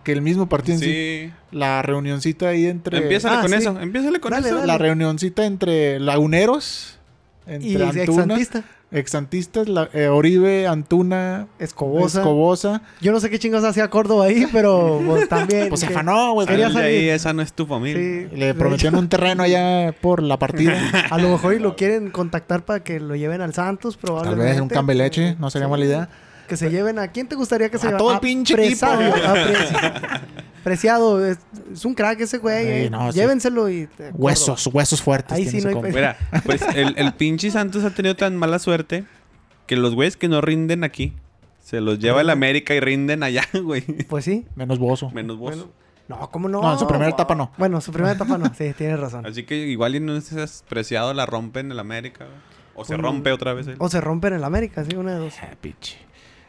que 0.04 0.12
el 0.12 0.22
mismo 0.22 0.48
partido 0.48 0.76
en 0.76 0.80
sí. 0.80 0.86
Sí. 0.86 1.32
La 1.52 1.82
reunioncita 1.82 2.48
ahí 2.48 2.66
entre. 2.66 2.98
Empiézale 2.98 3.36
Ah, 3.36 3.40
con 3.42 3.50
sí. 3.50 3.56
eso, 3.56 3.78
empiézale 3.80 4.18
con 4.20 4.30
Dale, 4.30 4.46
eso. 4.46 4.54
dale. 4.56 4.66
La 4.66 4.78
reunioncita 4.78 5.44
entre 5.44 6.00
laguneros. 6.00 6.98
Entre 7.46 7.68
Y 7.70 7.74
Antuna. 7.82 8.02
exantista. 8.02 8.64
Exantistas, 8.92 9.68
la- 9.68 9.88
eh, 9.92 10.08
Oribe, 10.08 10.66
Antuna, 10.66 11.46
Escobosa. 11.60 12.18
Escobosa. 12.20 12.82
Yo 13.00 13.12
no 13.12 13.20
sé 13.20 13.30
qué 13.30 13.38
chingos 13.38 13.62
hacía 13.64 13.88
Córdoba 13.88 14.24
ahí, 14.26 14.46
pero 14.52 15.00
pues, 15.06 15.28
también. 15.28 15.68
Pues 15.68 15.80
se 15.80 15.86
afanó, 15.86 16.32
güey. 16.34 16.46
Quería 16.48 16.70
salir. 16.70 16.84
ahí, 16.86 17.08
esa 17.08 17.32
no 17.32 17.40
es 17.42 17.52
tu 17.52 17.66
familia. 17.66 18.28
Sí, 18.30 18.36
Le 18.36 18.52
prometieron 18.54 18.94
hecho, 18.96 19.00
un 19.02 19.08
terreno 19.08 19.42
allá 19.44 19.94
por 20.00 20.22
la 20.22 20.38
partida. 20.38 20.76
A 21.10 21.18
lo 21.18 21.28
mejor 21.30 21.54
y 21.54 21.60
lo 21.60 21.76
quieren 21.76 22.10
contactar 22.10 22.64
para 22.64 22.80
que 22.82 22.98
lo 22.98 23.14
lleven 23.14 23.40
al 23.40 23.54
Santos, 23.54 23.94
Tal 23.96 24.00
probablemente. 24.02 24.52
vez 24.52 24.60
un 24.60 24.68
cambeleche, 24.68 25.36
no 25.38 25.50
sería 25.50 25.66
Sí. 25.66 25.70
mala 25.70 25.84
idea. 25.84 26.08
Que 26.50 26.56
se 26.56 26.68
lleven 26.68 26.98
a... 26.98 27.06
¿Quién 27.08 27.28
te 27.28 27.36
gustaría 27.36 27.70
que 27.70 27.78
se 27.78 27.86
A 27.86 27.90
lleve? 27.90 27.98
todo 27.98 28.12
el 28.14 28.18
pinche 28.20 28.54
Presario, 28.56 29.08
equipo. 29.14 29.32
Preciado. 30.64 31.24
Es, 31.24 31.38
es 31.72 31.84
un 31.84 31.94
crack 31.94 32.20
ese 32.20 32.38
güey. 32.38 32.64
Sí, 32.64 32.70
eh. 32.86 32.90
no, 32.90 33.12
sí. 33.12 33.18
Llévenselo 33.20 33.70
y... 33.70 33.88
eh, 33.98 34.10
Huesos, 34.14 34.66
huesos 34.66 35.00
fuertes. 35.00 35.32
Ahí 35.36 35.46
sí 35.48 35.60
no 35.60 35.68
hay 35.68 35.92
Mira, 35.92 36.16
pues 36.44 36.62
el, 36.74 36.94
el 36.98 37.12
pinche 37.14 37.50
Santos 37.52 37.84
ha 37.84 37.90
tenido 37.90 38.16
tan 38.16 38.36
mala 38.36 38.58
suerte 38.58 39.04
que 39.66 39.76
los 39.76 39.94
güeyes 39.94 40.16
que 40.16 40.28
no 40.28 40.40
rinden 40.40 40.82
aquí 40.82 41.14
se 41.60 41.80
los 41.80 42.00
lleva 42.00 42.20
el 42.20 42.30
América 42.30 42.74
y 42.74 42.80
rinden 42.80 43.22
allá, 43.22 43.44
güey. 43.62 43.82
Pues 43.82 44.24
sí. 44.24 44.44
Menos 44.56 44.80
bozo. 44.80 45.10
Menos. 45.10 45.38
Bueno, 45.38 45.68
no, 46.08 46.28
¿cómo 46.32 46.48
no? 46.48 46.60
No, 46.60 46.72
en 46.72 46.78
su 46.80 46.88
primera 46.88 47.10
etapa 47.10 47.36
no. 47.36 47.52
Bueno, 47.56 47.80
su 47.80 47.92
primera 47.92 48.14
etapa 48.14 48.36
no. 48.36 48.52
Sí, 48.58 48.72
tienes 48.76 48.98
razón. 48.98 49.24
Así 49.24 49.44
que 49.44 49.56
igual 49.56 49.94
y 49.94 50.00
no 50.00 50.16
es 50.16 50.64
preciado 50.68 51.14
la 51.14 51.26
rompen 51.26 51.70
el 51.70 51.78
América. 51.78 52.24
güey. 52.24 52.50
O 52.74 52.84
se 52.84 52.96
rompe 52.96 53.30
otra 53.30 53.52
vez. 53.52 53.66
él. 53.68 53.76
O 53.78 53.88
se 53.88 54.00
rompen 54.00 54.32
en 54.32 54.40
la 54.40 54.46
América, 54.48 54.84
sí, 54.84 54.96
una 54.96 55.12
de 55.12 55.18
dos. 55.20 55.34
Ah, 55.42 55.50
pinche. 55.60 55.98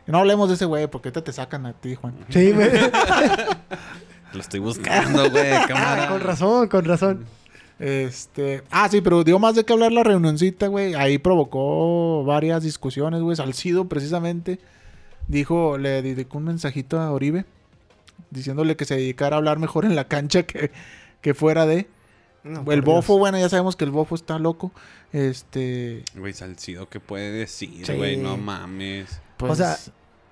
No 0.08 0.18
hablemos 0.20 0.50
de 0.50 0.56
ese 0.56 0.66
güey, 0.66 0.88
porque 0.88 1.10
ahorita 1.10 1.24
te 1.24 1.32
sacan 1.34 1.66
a 1.66 1.74
ti, 1.74 1.96
Juan. 1.96 2.14
Sí, 2.30 2.52
güey. 2.52 2.70
Lo 4.34 4.40
estoy 4.40 4.60
buscando, 4.60 5.30
güey. 5.30 5.52
Ah, 5.76 6.08
con 6.10 6.22
razón, 6.22 6.68
con 6.68 6.86
razón. 6.86 7.26
Este. 7.80 8.64
Ah, 8.72 8.88
sí, 8.90 9.02
pero 9.02 9.24
dio 9.24 9.40
más 9.40 9.56
de 9.56 9.66
qué 9.66 9.74
hablar 9.74 9.92
la 9.92 10.04
reunioncita, 10.04 10.68
güey. 10.68 10.94
Ahí 10.96 11.18
provocó 11.18 12.24
varias 12.24 12.64
discusiones, 12.64 13.22
güey. 13.22 13.36
Salcido, 13.36 13.86
precisamente, 13.90 14.60
dijo, 15.28 15.78
le 15.78 16.02
dedicó 16.02 16.38
un 16.38 16.46
mensajito 16.46 17.00
a 17.00 17.12
Oribe, 17.12 17.46
diciéndole 18.30 18.76
que 18.76 18.86
se 18.86 18.96
dedicara 18.96 19.36
a 19.36 19.40
hablar 19.40 19.60
mejor 19.60 19.86
en 19.86 19.96
la 19.96 20.06
cancha 20.08 20.44
que, 20.44 20.72
que 21.22 21.34
fuera 21.34 21.66
de. 21.66 21.88
No, 22.44 22.72
el 22.72 22.82
bofo, 22.82 23.14
Dios. 23.14 23.20
bueno, 23.20 23.38
ya 23.40 23.50
sabemos 23.50 23.76
que 23.76 23.84
el 23.86 23.92
bofo 23.92 24.16
está 24.16 24.40
loco. 24.40 24.72
Este. 25.12 26.04
Güey, 26.16 26.34
Salcido, 26.34 26.88
¿qué 26.90 27.00
puede 27.00 27.32
decir, 27.32 27.86
Sí. 27.86 27.94
güey? 27.94 28.18
No 28.18 28.38
mames. 28.38 29.22
Pues, 29.48 29.52
O 29.54 29.56
sea, 29.64 29.78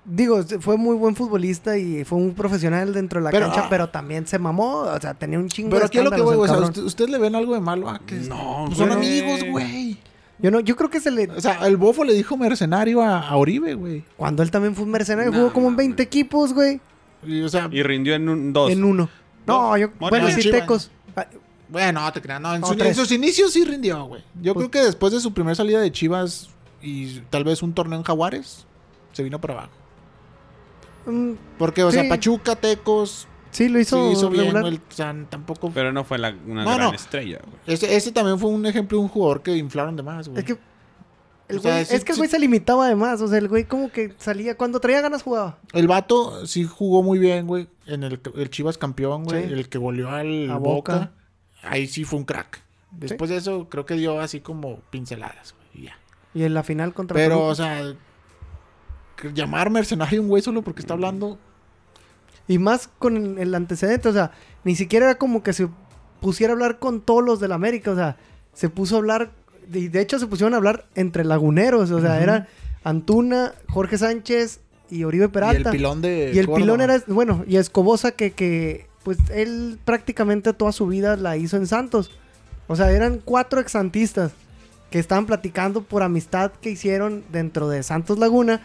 Digo, 0.02 0.42
fue 0.60 0.78
muy 0.78 0.96
buen 0.96 1.14
futbolista 1.14 1.76
y 1.76 2.04
fue 2.04 2.16
un 2.18 2.34
profesional 2.34 2.92
dentro 2.94 3.20
de 3.20 3.24
la 3.24 3.30
Pero, 3.30 3.46
cancha, 3.46 3.64
ah. 3.64 3.68
pero 3.68 3.90
también 3.90 4.26
se 4.26 4.38
mamó. 4.38 4.78
O 4.78 4.98
sea, 5.00 5.12
tenía 5.12 5.38
un 5.38 5.48
chingo 5.48 5.68
pero 5.70 5.80
de 5.80 5.86
aquí 5.86 5.98
es 5.98 6.04
lo 6.04 6.10
que 6.10 6.22
voy, 6.22 6.36
güey. 6.36 6.50
O 6.50 6.52
sea, 6.54 6.64
cabrón. 6.66 6.86
¿usted, 6.86 7.08
le 7.10 7.18
ven 7.18 7.34
algo 7.34 7.52
de 7.54 7.60
malo? 7.60 7.88
Ah, 7.88 8.00
que 8.04 8.14
No, 8.16 8.64
pues 8.66 8.78
son 8.78 8.90
amigos, 8.90 9.40
güey. 9.50 9.98
Yo, 10.38 10.50
no, 10.50 10.60
yo 10.60 10.74
creo 10.74 10.88
que 10.88 11.00
se 11.00 11.10
le... 11.10 11.30
O 11.30 11.40
sea, 11.40 11.66
el 11.66 11.76
bofo 11.76 12.02
le 12.02 12.14
dijo 12.14 12.34
mercenario 12.38 13.02
a, 13.02 13.28
a 13.28 13.36
Oribe, 13.36 13.74
güey. 13.74 14.02
Cuando 14.16 14.42
él 14.42 14.50
también 14.50 14.74
fue 14.74 14.84
un 14.84 14.90
mercenario, 14.90 15.32
jugó 15.34 15.52
como 15.52 15.66
en 15.68 15.74
mames. 15.74 15.88
20 15.88 16.02
equipos, 16.02 16.54
güey. 16.54 16.80
Y, 17.24 17.42
o 17.42 17.48
sea, 17.50 17.68
Y 17.70 17.82
rindió 17.82 18.14
en 18.14 18.26
un 18.26 18.52
dos. 18.54 18.70
En 18.70 18.82
uno. 18.82 19.10
No, 19.46 19.76
yo... 19.76 19.88
Bueno, 20.00 20.28
sí, 20.30 20.40
Chivas. 20.40 20.60
Tecos. 20.60 20.90
Ah, 21.14 21.26
Bueno, 21.68 22.00
no 22.00 22.10
te 22.12 22.22
creas. 22.22 22.40
No, 22.40 22.54
en, 22.54 22.62
No, 22.62 22.68
su- 22.68 22.72
en 22.72 22.78
tres. 22.78 22.96
sus 22.96 23.12
inicios 23.12 23.52
sí 23.52 23.66
rindió, 23.66 24.02
güey. 24.06 24.24
Yo 24.40 24.54
Pues- 24.54 24.66
creo 24.68 24.82
que 24.82 24.86
después 24.86 25.12
de 25.12 25.20
su 25.20 25.34
primera 25.34 25.54
salida 25.54 25.78
de 25.78 25.92
Chivas 25.92 26.48
y 26.80 27.20
tal 27.28 27.44
vez 27.44 27.62
un 27.62 27.74
torneo 27.74 27.98
en 27.98 28.04
Jaguares, 28.04 28.66
se 29.12 29.22
vino 29.22 29.40
para 29.40 29.54
abajo. 29.54 29.72
Mm, 31.06 31.32
Porque, 31.58 31.82
o 31.82 31.90
sea. 31.90 32.08
Pachuca, 32.08 32.56
Tecos, 32.56 33.26
sí, 33.50 33.68
lo 33.68 33.76
sí 33.76 33.82
hizo, 34.12 34.30
bien, 34.30 34.44
regular. 34.46 34.62
güey. 34.62 34.76
O 34.76 34.92
sea, 34.92 35.14
tampoco... 35.28 35.70
Pero 35.72 35.92
no 35.92 36.04
fue 36.04 36.18
la- 36.18 36.34
una 36.46 36.64
No, 36.64 36.74
gran 36.74 36.88
no. 36.88 36.94
estrella, 36.94 37.40
güey. 37.44 37.56
Ese, 37.66 37.94
ese 37.96 38.12
también 38.12 38.38
fue 38.38 38.50
un 38.50 38.64
ejemplo 38.66 38.98
de 38.98 39.04
un 39.04 39.08
jugador 39.08 39.42
que 39.42 39.56
inflaron 39.56 39.96
de 39.96 40.02
más, 40.02 40.28
güey. 40.28 40.40
Es 40.40 40.44
que 40.44 40.58
el 41.48 41.60
sea, 41.60 41.80
güey- 41.80 41.84
sí- 41.86 41.94
es 41.96 42.04
que 42.04 42.12
el 42.12 42.16
sí- 42.16 42.20
güey 42.20 42.30
se 42.30 42.38
limitaba 42.38 42.86
además. 42.86 43.20
O 43.22 43.28
sea, 43.28 43.38
el 43.38 43.48
güey 43.48 43.64
como 43.64 43.90
que 43.90 44.14
salía. 44.18 44.56
Cuando 44.56 44.78
traía 44.78 45.00
ganas 45.00 45.22
jugaba. 45.22 45.58
El 45.72 45.88
vato 45.88 46.46
sí 46.46 46.64
jugó 46.64 47.02
muy 47.02 47.18
bien, 47.18 47.46
güey. 47.46 47.68
En 47.86 48.02
el, 48.04 48.20
el 48.36 48.50
Chivas 48.50 48.78
campeón, 48.78 49.24
güey. 49.24 49.46
Sí. 49.48 49.52
El 49.54 49.68
que 49.68 49.78
goleó 49.78 50.10
al 50.10 50.50
A 50.50 50.56
Boca. 50.58 50.92
Boca. 50.94 51.12
Ahí 51.62 51.86
sí 51.86 52.04
fue 52.04 52.18
un 52.20 52.24
crack. 52.24 52.60
Después 52.92 53.30
de 53.30 53.36
eso, 53.36 53.68
creo 53.68 53.86
que 53.86 53.94
dio 53.94 54.20
así 54.20 54.40
como 54.40 54.80
pinceladas, 54.90 55.54
güey. 55.54 55.84
y 55.84 55.86
ya. 55.88 55.96
Y 56.34 56.42
en 56.44 56.54
la 56.54 56.62
final 56.62 56.92
contra 56.94 57.14
Pero, 57.16 57.44
o 57.46 57.54
sea, 57.54 57.94
llamar 59.28 59.70
mercenario 59.70 60.20
a 60.20 60.22
un 60.22 60.28
güey 60.28 60.42
solo 60.42 60.62
porque 60.62 60.80
está 60.80 60.94
hablando. 60.94 61.38
Y 62.48 62.58
más 62.58 62.88
con 62.98 63.38
el, 63.38 63.54
antecedente, 63.54 64.08
o 64.08 64.12
sea, 64.12 64.32
ni 64.64 64.74
siquiera 64.74 65.06
era 65.06 65.14
como 65.18 65.42
que 65.42 65.52
se 65.52 65.68
pusiera 66.20 66.52
a 66.52 66.54
hablar 66.54 66.78
con 66.78 67.00
todos 67.00 67.24
los 67.24 67.38
del 67.40 67.52
América, 67.52 67.92
o 67.92 67.94
sea, 67.94 68.16
se 68.52 68.68
puso 68.68 68.96
a 68.96 68.98
hablar, 68.98 69.30
y 69.72 69.88
de 69.88 70.00
hecho 70.00 70.18
se 70.18 70.26
pusieron 70.26 70.54
a 70.54 70.56
hablar 70.56 70.86
entre 70.96 71.24
laguneros, 71.24 71.90
o 71.92 72.00
sea, 72.00 72.14
Ujú. 72.14 72.22
era 72.22 72.48
Antuna, 72.82 73.54
Jorge 73.68 73.98
Sánchez 73.98 74.60
y 74.90 75.04
Oribe 75.04 75.24
Y 75.24 75.26
el 75.26 75.30
Peralta. 75.30 75.70
pilón 75.70 76.02
de. 76.02 76.32
Y 76.34 76.38
el 76.38 76.46
Córdoba. 76.46 76.60
pilón 76.60 76.80
era, 76.80 77.02
bueno, 77.06 77.44
y 77.46 77.56
Escobosa 77.56 78.10
que, 78.12 78.32
que, 78.32 78.86
pues 79.04 79.18
él 79.30 79.78
prácticamente 79.84 80.52
toda 80.52 80.72
su 80.72 80.86
vida 80.88 81.16
la 81.16 81.36
hizo 81.36 81.56
en 81.56 81.66
Santos. 81.66 82.10
O 82.66 82.74
sea, 82.76 82.90
eran 82.90 83.20
cuatro 83.24 83.60
exantistas 83.60 84.32
que 84.90 84.98
estaban 84.98 85.26
platicando 85.26 85.82
por 85.82 86.02
amistad 86.02 86.50
que 86.60 86.70
hicieron 86.70 87.22
dentro 87.30 87.68
de 87.68 87.82
Santos 87.82 88.18
Laguna. 88.18 88.60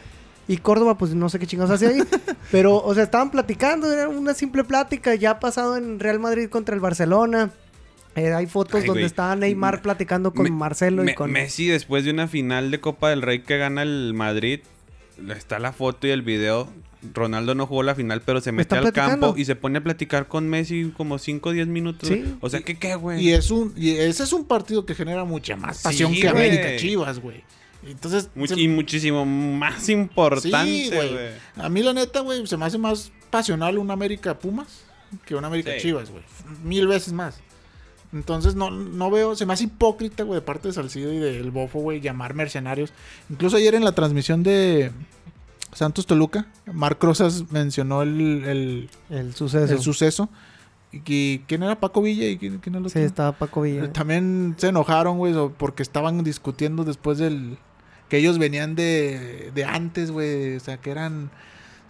Y 0.47 0.57
Córdoba, 0.57 0.97
pues 0.97 1.13
no 1.15 1.27
sé 1.29 1.39
qué 1.39 1.47
chingados 1.47 1.71
hacía 1.71 1.89
ahí. 1.89 2.01
pero, 2.51 2.77
o 2.83 2.93
sea, 2.93 3.03
estaban 3.03 3.31
platicando, 3.31 3.91
era 3.91 4.07
una 4.09 4.33
simple 4.33 4.63
plática. 4.63 5.15
Ya 5.15 5.31
ha 5.31 5.39
pasado 5.39 5.75
en 5.77 5.99
Real 5.99 6.19
Madrid 6.19 6.49
contra 6.49 6.75
el 6.75 6.81
Barcelona. 6.81 7.51
Eh, 8.15 8.33
hay 8.33 8.45
fotos 8.47 8.75
Ay, 8.81 8.87
donde 8.87 9.01
güey. 9.01 9.05
está 9.05 9.35
Neymar 9.35 9.75
Me- 9.75 9.81
platicando 9.81 10.33
con 10.33 10.43
Me- 10.45 10.51
Marcelo 10.51 11.03
Me- 11.03 11.11
y 11.11 11.15
con... 11.15 11.31
Messi, 11.31 11.67
después 11.67 12.05
de 12.05 12.11
una 12.11 12.27
final 12.27 12.71
de 12.71 12.79
Copa 12.79 13.09
del 13.09 13.21
Rey 13.21 13.39
que 13.39 13.57
gana 13.57 13.81
el 13.81 14.13
Madrid, 14.13 14.61
está 15.35 15.59
la 15.59 15.73
foto 15.73 16.07
y 16.07 16.11
el 16.11 16.21
video. 16.21 16.69
Ronaldo 17.13 17.53
no 17.55 17.67
jugó 17.67 17.83
la 17.83 17.93
final, 17.93 18.21
pero 18.25 18.41
se 18.41 18.51
mete 18.51 18.73
al 18.75 18.81
platicando. 18.81 19.27
campo 19.27 19.37
y 19.39 19.45
se 19.45 19.55
pone 19.55 19.77
a 19.79 19.83
platicar 19.83 20.27
con 20.27 20.47
Messi 20.49 20.91
como 20.95 21.19
5 21.19 21.49
o 21.49 21.51
10 21.51 21.67
minutos. 21.67 22.09
Sí. 22.09 22.23
O 22.41 22.49
sea, 22.49 22.61
¿qué 22.61 22.79
qué, 22.79 22.95
güey? 22.95 23.21
Y 23.21 23.31
es 23.33 23.51
un 23.51 23.73
y 23.75 23.91
ese 23.91 24.23
es 24.23 24.33
un 24.33 24.45
partido 24.45 24.85
que 24.87 24.95
genera 24.95 25.23
mucha 25.23 25.55
más 25.55 25.83
pasión 25.83 26.11
Sí, 26.13 26.21
que 26.21 26.31
güey. 26.31 26.47
América 26.47 26.75
Chivas, 26.77 27.19
güey. 27.19 27.43
Entonces, 27.84 28.30
Much- 28.36 28.49
se- 28.55 28.59
y 28.59 28.67
muchísimo 28.67 29.26
más 29.26 29.89
importante, 29.89 30.65
Sí, 30.65 30.89
güey. 30.93 31.09
a 31.57 31.69
mí 31.69 31.84
la 31.84 31.93
neta, 31.93 32.21
güey, 32.21 32.45
se 32.47 32.57
me 32.57 32.65
hace 32.65 32.78
más 32.78 33.11
pasional 33.30 33.78
un 33.78 33.91
América 33.91 34.38
Pumas 34.39 34.82
que 35.26 35.36
un 35.36 35.45
América 35.45 35.71
Sí. 35.76 35.82
Chivas, 35.84 36.09
güey. 36.09 36.23
Mil 36.63 36.88
veces 36.88 37.13
más. 37.13 37.38
Entonces 38.13 38.55
no, 38.55 38.71
no 38.71 39.11
veo, 39.11 39.36
se 39.36 39.45
me 39.45 39.53
hace 39.53 39.65
hipócrita, 39.65 40.23
güey, 40.23 40.39
de 40.39 40.45
parte 40.45 40.67
de 40.69 40.73
Salcido 40.73 41.11
y 41.13 41.17
del 41.17 41.51
Bofo, 41.51 41.80
güey, 41.80 41.99
llamar 42.01 42.34
mercenarios. 42.34 42.91
Incluso 43.30 43.57
ayer 43.57 43.76
en 43.76 43.84
la 43.84 43.91
transmisión 43.91 44.41
de 44.41 44.91
Santos 45.73 46.05
Toluca, 46.05 46.47
Marc 46.71 47.03
Rosas 47.03 47.51
mencionó 47.51 48.01
el, 48.03 48.43
el, 48.45 48.89
El 49.09 49.36
suceso. 49.36 49.73
el 49.73 49.80
suceso. 49.82 50.30
Y, 50.93 51.39
quién 51.39 51.61
era 51.63 51.78
Paco 51.78 52.01
Villa 52.01 52.26
y 52.26 52.38
quién, 52.38 52.59
quién 52.59 52.76
era 52.76 52.86
el 52.86 52.89
Sí, 52.89 52.99
estaba 52.99 53.34
Paco 53.34 53.63
Villa. 53.63 53.91
También 53.91 54.55
se 54.57 54.69
enojaron, 54.69 55.17
güey, 55.17 55.34
porque 55.57 55.84
estaban 55.84 56.23
discutiendo 56.23 56.86
después 56.86 57.17
del... 57.17 57.57
Que 58.09 58.17
ellos 58.17 58.37
venían 58.37 58.75
de, 58.75 59.51
de 59.53 59.65
antes, 59.65 60.11
güey. 60.11 60.55
O 60.55 60.59
sea, 60.59 60.77
que 60.77 60.91
eran... 60.91 61.31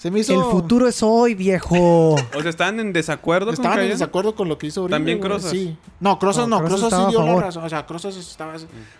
Se 0.05 0.11
me 0.11 0.19
hizo... 0.19 0.35
El 0.35 0.51
futuro 0.51 0.87
es 0.87 1.01
hoy, 1.01 1.33
viejo. 1.33 2.13
O 2.13 2.41
sea, 2.41 2.51
¿estaban 2.51 2.79
en 2.79 2.93
desacuerdo 2.93 3.47
con 3.47 3.53
Estaban 3.55 3.79
en 3.79 3.89
desacuerdo 3.89 4.35
con 4.35 4.47
lo 4.47 4.59
que 4.59 4.67
hizo 4.67 4.83
Oribe, 4.83 4.95
¿También 4.95 5.17
güey, 5.17 5.31
Crozas? 5.31 5.49
Sí. 5.49 5.75
No, 5.99 6.19
Crozas 6.19 6.47
No, 6.47 6.61
no. 6.61 6.67
Crozas 6.67 6.93
sí 6.93 7.05
dio 7.09 7.25
la 7.25 7.41
razón. 7.41 7.63
O 7.63 7.69
sea, 7.69 7.87
Crozas 7.87 8.15
estaba... 8.15 8.53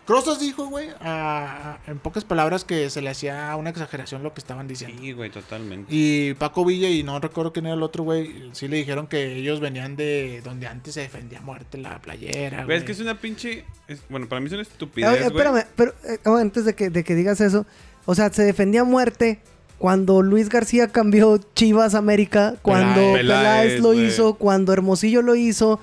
Crozas 0.07 0.39
dijo, 0.39 0.65
güey, 0.65 0.87
a- 1.01 1.77
en 1.85 1.99
pocas 1.99 2.23
palabras 2.23 2.63
que 2.63 2.89
se 2.89 3.03
le 3.03 3.11
hacía 3.11 3.55
una 3.55 3.69
exageración 3.69 4.23
lo 4.23 4.33
que 4.33 4.39
estaban 4.39 4.67
diciendo. 4.67 4.97
Sí, 4.99 5.11
güey, 5.11 5.29
totalmente. 5.29 5.93
Y 5.93 6.33
Paco 6.33 6.65
Villa 6.65 6.89
y 6.89 7.03
no 7.03 7.19
recuerdo 7.19 7.53
quién 7.53 7.67
era 7.67 7.75
el 7.75 7.83
otro, 7.83 8.03
güey, 8.03 8.49
sí 8.53 8.67
le 8.67 8.77
dijeron 8.77 9.05
que 9.05 9.35
ellos 9.37 9.59
venían 9.59 9.95
de 9.95 10.41
donde 10.43 10.65
antes 10.65 10.95
se 10.95 11.01
defendía 11.01 11.37
a 11.37 11.43
muerte 11.43 11.77
la 11.77 12.01
playera, 12.01 12.65
Güey, 12.65 12.79
es 12.79 12.83
que 12.83 12.93
es 12.93 12.99
una 12.99 13.13
pinche... 13.21 13.63
es- 13.87 14.01
bueno, 14.09 14.27
para 14.27 14.39
mí 14.39 14.47
es 14.47 14.53
una 14.53 14.61
Oye, 14.63 14.71
estupidez, 14.71 15.11
güey. 15.11 15.23
espérame, 15.27 15.65
pero 15.75 15.93
eh, 16.03 16.17
oh, 16.25 16.37
antes 16.37 16.65
de 16.65 16.73
que, 16.73 16.89
de 16.89 17.03
que 17.03 17.13
digas 17.13 17.41
eso, 17.41 17.67
o 18.07 18.15
sea, 18.15 18.33
se 18.33 18.41
defendía 18.41 18.81
a 18.81 18.85
muerte 18.85 19.39
cuando 19.77 20.21
Luis 20.21 20.49
García 20.49 20.87
cambió 20.87 21.39
Chivas 21.53 21.95
América, 21.95 22.55
cuando 22.61 23.01
Peláez. 23.13 23.81
Lo 23.81 23.93
hizo, 23.93 24.35
cuando 24.35 24.71
Hermosillo 24.73 25.21
lo 25.21 25.35
hizo, 25.35 25.79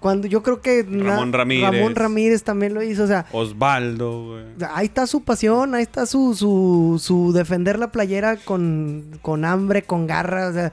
cuando 0.00 0.26
yo 0.26 0.42
creo 0.42 0.60
que 0.60 0.82
Ramón 0.88 1.32
Ramírez. 1.32 1.70
Ramón 1.72 1.94
Ramírez 1.94 2.42
también 2.42 2.74
lo 2.74 2.82
hizo, 2.82 3.04
o 3.04 3.06
sea, 3.06 3.26
Osvaldo, 3.32 4.24
güey. 4.26 4.44
ahí 4.74 4.86
está 4.86 5.06
su 5.06 5.22
pasión, 5.22 5.74
ahí 5.74 5.82
está 5.82 6.06
su, 6.06 6.34
su, 6.34 7.00
su 7.02 7.32
defender 7.32 7.78
la 7.78 7.92
playera 7.92 8.36
con, 8.36 9.18
con 9.22 9.44
hambre, 9.44 9.82
con 9.82 10.06
garra, 10.06 10.48
o 10.48 10.52
sea, 10.52 10.72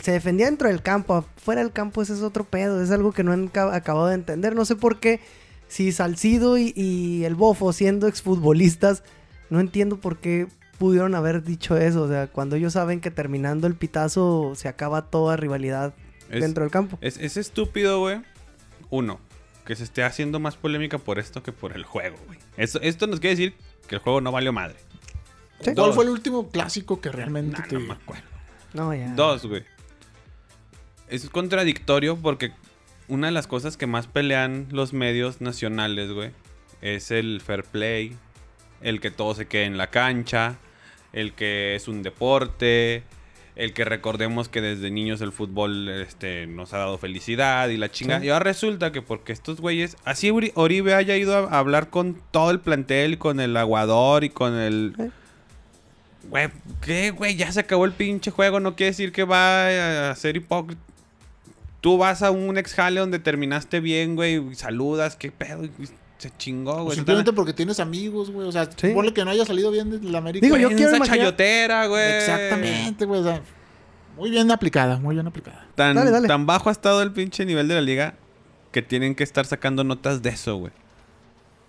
se 0.00 0.10
defendía 0.12 0.46
dentro 0.46 0.68
del 0.68 0.80
campo, 0.80 1.24
fuera 1.36 1.60
del 1.62 1.70
campo 1.72 2.00
ese 2.02 2.14
es 2.14 2.22
otro 2.22 2.44
pedo, 2.44 2.82
es 2.82 2.90
algo 2.90 3.12
que 3.12 3.24
no 3.24 3.32
han 3.32 3.48
ca- 3.48 3.74
acabado 3.74 4.06
de 4.06 4.14
entender, 4.14 4.54
no 4.54 4.64
sé 4.64 4.74
por 4.74 5.00
qué, 5.00 5.20
si 5.68 5.92
Salcido 5.92 6.56
y, 6.56 6.72
y 6.74 7.24
el 7.24 7.34
Bofo 7.34 7.72
siendo 7.72 8.06
exfutbolistas, 8.08 9.02
no 9.50 9.60
entiendo 9.60 9.98
por 9.98 10.16
qué 10.18 10.46
pudieron 10.82 11.14
haber 11.14 11.44
dicho 11.44 11.76
eso, 11.76 12.02
o 12.02 12.08
sea, 12.08 12.26
cuando 12.26 12.56
ellos 12.56 12.72
saben 12.72 13.00
que 13.00 13.12
terminando 13.12 13.68
el 13.68 13.76
pitazo 13.76 14.54
se 14.56 14.66
acaba 14.66 15.02
toda 15.10 15.36
rivalidad 15.36 15.94
Es- 16.28 16.40
dentro 16.40 16.64
del 16.64 16.72
campo. 16.72 16.98
Es, 17.00 17.18
es 17.18 17.36
estúpido, 17.36 18.00
güey. 18.00 18.20
Uno, 18.90 19.20
que 19.64 19.76
se 19.76 19.84
esté 19.84 20.02
haciendo 20.02 20.40
más 20.40 20.56
polémica 20.56 20.98
por 20.98 21.20
esto 21.20 21.40
que 21.44 21.52
por 21.52 21.76
el 21.76 21.84
juego, 21.84 22.16
güey. 22.26 22.40
Esto, 22.56 22.80
esto 22.82 23.06
nos 23.06 23.20
quiere 23.20 23.36
decir 23.36 23.54
que 23.86 23.94
el 23.94 24.00
juego 24.00 24.20
no 24.20 24.32
valió 24.32 24.52
madre. 24.52 24.74
Sí. 25.60 25.72
¿Cuál 25.74 25.92
fue 25.92 26.02
el 26.02 26.10
último 26.10 26.48
clásico 26.48 27.00
que 27.00 27.10
realmente 27.12 27.58
Nah, 27.60 27.68
te... 27.68 27.74
no 27.76 27.80
me 27.82 27.92
acuerdo. 27.92 28.24
No, 28.74 28.92
ya. 28.92 29.14
Dos, 29.14 29.46
güey. 29.46 29.62
Es 31.08 31.28
contradictorio 31.30 32.16
porque 32.16 32.52
una 33.06 33.28
de 33.28 33.32
las 33.32 33.46
cosas 33.46 33.76
que 33.76 33.86
más 33.86 34.08
pelean 34.08 34.66
los 34.72 34.92
medios 34.92 35.40
nacionales, 35.40 36.10
güey, 36.10 36.32
es 36.80 37.12
el 37.12 37.40
fair 37.40 37.62
play, 37.62 38.16
el 38.80 39.00
que 39.00 39.12
todo 39.12 39.34
se 39.36 39.46
quede 39.46 39.66
en 39.66 39.76
la 39.78 39.88
cancha, 39.90 40.56
el 41.12 41.32
que 41.32 41.74
es 41.74 41.88
un 41.88 42.02
deporte, 42.02 43.02
el 43.54 43.74
que 43.74 43.84
recordemos 43.84 44.48
que 44.48 44.60
desde 44.60 44.90
niños 44.90 45.20
el 45.20 45.32
fútbol 45.32 45.88
este, 45.88 46.46
nos 46.46 46.72
ha 46.72 46.78
dado 46.78 46.98
felicidad 46.98 47.68
y 47.68 47.76
la 47.76 47.90
chinga. 47.90 48.20
Sí. 48.20 48.26
Y 48.26 48.28
ahora 48.30 48.44
resulta 48.44 48.92
que 48.92 49.02
porque 49.02 49.32
estos 49.32 49.60
güeyes, 49.60 49.96
así 50.04 50.30
Oribe 50.54 50.94
haya 50.94 51.16
ido 51.16 51.36
a 51.48 51.58
hablar 51.58 51.90
con 51.90 52.20
todo 52.30 52.50
el 52.50 52.60
plantel, 52.60 53.18
con 53.18 53.40
el 53.40 53.56
aguador 53.56 54.24
y 54.24 54.30
con 54.30 54.54
el... 54.54 54.94
Eh. 54.98 55.10
Güey, 56.30 56.48
¿qué, 56.80 57.10
güey? 57.10 57.36
Ya 57.36 57.50
se 57.52 57.60
acabó 57.60 57.84
el 57.84 57.92
pinche 57.92 58.30
juego. 58.30 58.60
No 58.60 58.76
quiere 58.76 58.92
decir 58.92 59.12
que 59.12 59.24
va 59.24 60.10
a 60.10 60.14
ser 60.14 60.36
hipócrita. 60.36 60.80
Tú 61.82 61.98
vas 61.98 62.22
a 62.22 62.30
un 62.30 62.56
ex 62.58 62.74
jale 62.74 63.00
donde 63.00 63.18
terminaste 63.18 63.80
bien, 63.80 64.14
güey, 64.14 64.36
y 64.36 64.54
saludas, 64.54 65.16
qué 65.16 65.32
pedo, 65.32 65.68
se 66.22 66.36
chingó, 66.36 66.84
güey. 66.84 66.94
simplemente 66.96 67.32
porque 67.32 67.52
tienes 67.52 67.80
amigos, 67.80 68.30
güey. 68.30 68.46
O 68.48 68.52
sea, 68.52 68.68
Sí. 68.76 68.88
ponle 68.94 69.12
que 69.12 69.24
no 69.24 69.30
haya 69.30 69.44
salido 69.44 69.70
bien 69.70 69.90
de 69.90 70.10
la 70.10 70.18
América. 70.18 70.44
Digo, 70.46 70.56
yo 70.56 70.68
quiero 70.68 70.96
imaginar- 70.96 71.18
chayotera, 71.18 71.86
güey. 71.86 72.12
Exactamente, 72.16 73.04
güey. 73.04 73.20
o 73.20 73.24
sea, 73.24 73.42
muy 74.16 74.30
bien 74.30 74.50
aplicada, 74.50 74.98
muy 74.98 75.14
bien 75.14 75.26
aplicada. 75.26 75.66
Tan, 75.74 75.94
Dale, 75.96 76.10
dale. 76.10 76.28
tan 76.28 76.46
bajo 76.46 76.68
ha 76.68 76.72
estado 76.72 77.02
el 77.02 77.12
pinche 77.12 77.44
nivel 77.44 77.68
de 77.68 77.74
la 77.74 77.80
liga 77.80 78.14
que 78.70 78.82
tienen 78.82 79.14
que 79.14 79.24
estar 79.24 79.44
sacando 79.46 79.84
notas 79.84 80.22
de 80.22 80.30
eso, 80.30 80.56
güey. 80.56 80.72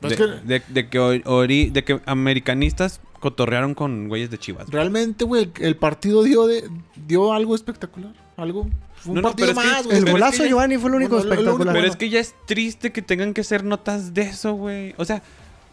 Pues 0.01 0.17
De, 0.17 0.25
que- 0.25 0.31
de- 0.45 0.63
de 0.67 0.89
que 0.89 0.99
ori- 0.99 1.23
ori- 1.23 1.71
de 1.71 1.83
que 1.83 2.01
americanistas 2.05 2.99
cotorrearon 3.19 3.73
con 3.73 4.09
güeyes 4.09 4.29
de 4.29 4.37
Chivas. 4.37 4.67
Realmente, 4.69 5.23
güey, 5.25 5.49
el 5.61 5.77
partido 5.77 6.23
dio 6.23 6.45
de 6.45 6.69
dio 7.07 7.33
algo 7.33 7.55
espectacular. 7.55 8.13
Algo. 8.35 8.67
Fue 9.03 9.09
un 9.11 9.15
No, 9.15 9.21
no, 9.21 9.27
partido 9.29 9.47
pero 9.53 9.59
es 9.61 9.65
que 9.67 9.73
más, 9.73 9.83
güey. 9.85 9.97
El 9.97 10.03
es 10.07 10.11
golazo 10.11 10.31
que 10.31 10.37
de 10.37 10.43
ya- 10.45 10.49
Giovanni 10.49 10.77
fue 10.77 10.89
el 10.89 10.95
único 10.95 11.15
Bueno, 11.17 11.31
espectacular. 11.31 11.73
Pero 11.75 11.87
es 11.87 11.95
que 11.95 12.09
ya 12.09 12.19
es 12.19 12.33
triste 12.45 12.91
que 12.91 13.01
tengan 13.01 13.33
que 13.33 13.41
hacer 13.41 13.63
notas 13.63 14.13
de 14.13 14.21
eso, 14.23 14.53
güey. 14.53 14.93
O 14.97 15.05
sea, 15.05 15.21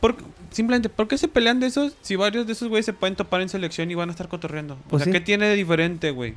por- 0.01 0.17
simplemente, 0.51 0.89
¿por 0.89 1.09
qué 1.09 1.17
se 1.19 1.29
pelean 1.29 1.61
de 1.61 1.67
esos 1.69 1.95
si 2.03 2.17
varios 2.17 2.47
de 2.47 2.53
esos 2.55 2.69
güeyes 2.69 2.87
se 2.87 2.93
pueden 2.93 3.17
topar 3.17 3.41
en 3.41 3.49
selección 3.49 3.91
y 3.91 3.95
van 3.95 4.09
a 4.09 4.13
estar 4.13 4.29
cotorreando? 4.29 4.75
O 4.75 4.89
Pues 4.91 5.05
sea, 5.05 5.13
sí. 5.13 5.19
¿qué 5.19 5.21
tiene 5.25 5.47
de 5.47 5.57
diferente, 5.57 6.11
güey? 6.11 6.35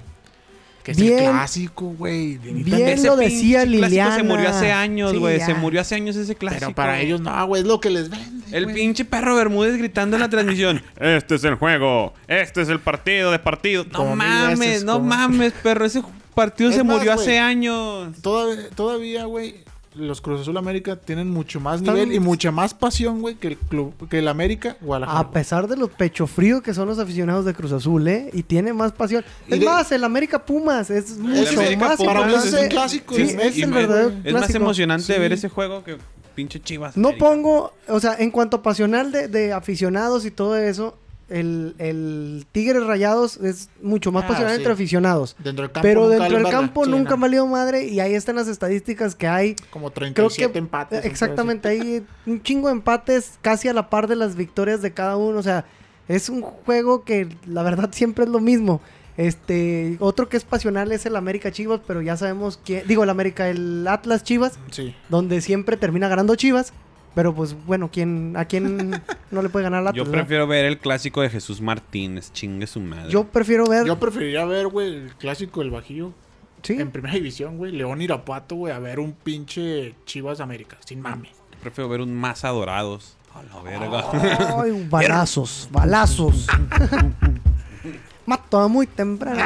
Que 0.83 0.91
es 0.91 0.97
Bien. 0.99 1.17
el 1.19 1.29
clásico, 1.29 1.85
güey. 1.97 2.37
Bien 2.39 2.89
Ese 2.89 3.07
lo 3.07 3.15
decía 3.15 3.61
clásico 3.63 3.85
Liliana. 3.85 4.15
se 4.17 4.23
murió 4.23 4.49
hace 4.49 4.73
años, 4.73 5.17
güey. 5.17 5.39
se 5.39 5.53
murió 5.53 5.79
hace 5.79 5.95
años 5.95 6.17
ese 6.17 6.35
clásico. 6.35 6.59
Pero 6.59 6.75
para 6.75 6.99
ellos 6.99 7.21
no, 7.21 7.47
güey, 7.47 7.61
es 7.61 7.67
lo 7.67 7.79
que 7.79 7.89
les 7.89 8.09
vende. 8.09 8.43
El 8.51 8.65
pinche 8.73 9.05
perro 9.05 9.33
Bermúdez 9.37 9.77
gritando 9.77 10.17
en 10.17 10.21
la 10.21 10.29
transmisión. 10.29 10.81
Este 10.99 11.35
es 11.35 11.43
el 11.45 11.55
juego. 11.55 12.13
Este 12.27 12.61
es 12.61 12.67
el 12.67 12.81
partido 12.81 13.31
de 13.31 13.39
partido. 13.39 13.85
No 13.93 14.13
mames, 14.13 14.59
veces, 14.59 14.83
no 14.83 14.95
como- 14.95 15.07
mames, 15.07 15.53
perro. 15.53 15.85
Ese 15.85 16.03
partido 16.33 16.69
Es 16.69 16.75
se 16.75 16.83
más, 16.83 16.97
murió 16.97 17.13
hace 17.13 17.39
años. 17.39 18.15
Todavía, 18.21 18.69
todavía, 18.75 19.25
güey, 19.25 19.55
los 19.95 20.21
Cruz 20.21 20.41
Azul 20.41 20.57
América 20.57 20.95
tienen 20.95 21.29
mucho 21.29 21.59
más 21.59 21.79
Están- 21.81 21.93
nivel 21.95 22.13
y 22.13 22.19
mucha 22.19 22.51
más 22.51 22.73
pasión, 22.73 23.21
güey, 23.21 23.35
que 23.35 23.49
el 23.49 23.57
club, 23.57 23.93
que 24.09 24.19
el 24.19 24.27
América 24.27 24.75
Guadalajara. 24.81 25.19
A 25.19 25.29
pesar 25.31 25.67
de 25.67 25.77
los 25.77 25.89
pecho 25.91 26.25
frío 26.25 26.63
que 26.63 26.73
son 26.73 26.87
los 26.87 26.97
aficionados 26.97 27.45
de 27.45 27.53
Cruz 27.53 27.71
Azul, 27.73 28.07
¿eh? 28.07 28.29
Y 28.33 28.41
tiene 28.43 28.73
más 28.73 28.91
pasión. 28.91 29.23
Es 29.47 29.59
de- 29.59 29.65
más, 29.65 29.91
el 29.91 30.03
América 30.03 30.43
Pumas 30.43 30.89
es 30.89 31.17
mucho 31.19 31.53
más 31.77 31.97
Pumas 31.97 31.97
Para 31.97 32.25
mí 32.25 32.33
es 32.33 32.51
un 32.53 32.67
clásico. 32.69 33.13
Sí, 33.15 33.21
es 33.21 33.29
es 33.31 33.35
México, 33.35 33.65
el 33.65 33.71
me- 33.71 33.77
verdadero 33.81 34.13
Es 34.23 34.33
más 34.33 34.55
emocionante 34.55 35.13
Sí. 35.13 35.19
ver 35.19 35.31
ese 35.33 35.49
juego 35.49 35.83
que 35.83 35.97
pinche 36.33 36.59
Chivas. 36.59 36.97
No 36.97 37.09
América. 37.09 37.27
pongo, 37.27 37.73
o 37.87 37.99
sea, 37.99 38.15
en 38.17 38.31
cuanto 38.31 38.57
a 38.57 38.63
pasional 38.63 39.11
de, 39.11 39.27
de 39.27 39.53
aficionados 39.53 40.25
y 40.25 40.31
todo 40.31 40.57
eso, 40.57 40.97
el, 41.29 41.75
el 41.79 42.45
Tigres 42.51 42.83
Rayados 42.85 43.37
es 43.37 43.69
mucho 43.81 44.11
más 44.11 44.25
Ah, 44.25 44.27
pasional 44.27 44.53
sí. 44.53 44.57
entre 44.61 44.73
aficionados. 44.73 45.35
Dentro 45.43 45.63
del 45.63 45.71
campo. 45.71 45.87
Pero 45.87 46.09
dentro 46.09 46.37
del 46.37 46.49
campo 46.49 46.85
nunca 46.85 47.13
han 47.15 47.19
valido 47.21 47.47
madre 47.47 47.85
y 47.87 47.99
ahí 47.99 48.13
están 48.13 48.35
las 48.35 48.47
estadísticas 48.47 49.15
que 49.15 49.27
hay. 49.27 49.55
Como 49.69 49.91
Creo 49.91 50.11
37 50.11 50.51
que 50.53 50.59
empates. 50.59 51.05
exactamente 51.05 51.69
hay 51.69 52.05
un 52.25 52.41
chingo 52.43 52.67
de 52.67 52.73
empates 52.73 53.33
casi 53.41 53.67
a 53.67 53.73
la 53.73 53.89
par 53.89 54.07
de 54.07 54.15
las 54.15 54.35
victorias 54.35 54.81
de 54.81 54.91
cada 54.93 55.17
uno, 55.17 55.39
o 55.39 55.43
sea, 55.43 55.65
es 56.07 56.29
un 56.29 56.41
juego 56.41 57.03
que 57.03 57.29
la 57.47 57.63
verdad 57.63 57.89
siempre 57.93 58.25
es 58.25 58.29
lo 58.29 58.39
mismo. 58.39 58.81
Este, 59.15 59.97
otro 59.99 60.27
que 60.27 60.37
es 60.37 60.43
pasional 60.43 60.91
es 60.91 61.05
el 61.05 61.15
América 61.15 61.51
Chivas, 61.51 61.79
pero 61.85 62.01
ya 62.01 62.17
sabemos 62.17 62.59
quién, 62.65 62.85
digo 62.87 63.03
el 63.03 63.09
América, 63.09 63.47
el 63.47 63.87
Atlas 63.87 64.23
Chivas, 64.23 64.57
Sí. 64.71 64.95
donde 65.09 65.39
siempre 65.41 65.77
termina 65.77 66.07
ganando 66.07 66.35
Chivas, 66.35 66.73
pero 67.15 67.33
pues 67.33 67.55
bueno, 67.65 67.89
¿quién, 67.91 68.35
¿a 68.37 68.45
quién 68.45 68.89
no 69.31 69.41
le 69.41 69.49
puede 69.49 69.63
ganar 69.63 69.81
Atlas? 69.81 69.95
Yo 69.95 70.03
verdad? 70.05 70.19
prefiero 70.19 70.47
ver 70.47 70.65
el 70.65 70.79
clásico 70.79 71.21
de 71.21 71.29
Jesús 71.29 71.61
Martínez. 71.61 72.31
Chingue 72.33 72.67
su 72.67 72.79
madre. 72.79 73.11
Yo 73.11 73.25
prefiero 73.25 73.65
ver, 73.67 73.85
Yo 73.85 73.99
preferiría 73.99 74.45
ver, 74.45 74.67
güey, 74.67 74.93
el 74.95 75.15
clásico 75.15 75.61
del 75.61 75.71
Bajío. 75.71 76.13
sí, 76.61 76.73
En 76.73 76.91
primera 76.91 77.13
división, 77.15 77.57
güey. 77.57 77.71
León 77.71 78.01
Irapuato, 78.01 78.55
güey, 78.55 78.73
a 78.73 78.79
ver 78.79 78.99
un 78.99 79.13
pinche 79.13 79.95
Chivas 80.05 80.39
América. 80.39 80.77
Sin 80.85 81.01
mame. 81.01 81.29
prefiero 81.61 81.89
ver 81.89 82.01
un 82.01 82.13
más 82.15 82.43
adorados. 82.45 83.17
A 83.33 83.41
la 83.41 83.61
verga. 83.63 84.61
Ay, 84.61 84.87
balazos, 84.91 85.67
balazos. 85.71 86.45
Mato 88.27 88.59
a 88.59 88.67
muy 88.67 88.85
temprano. 88.87 89.43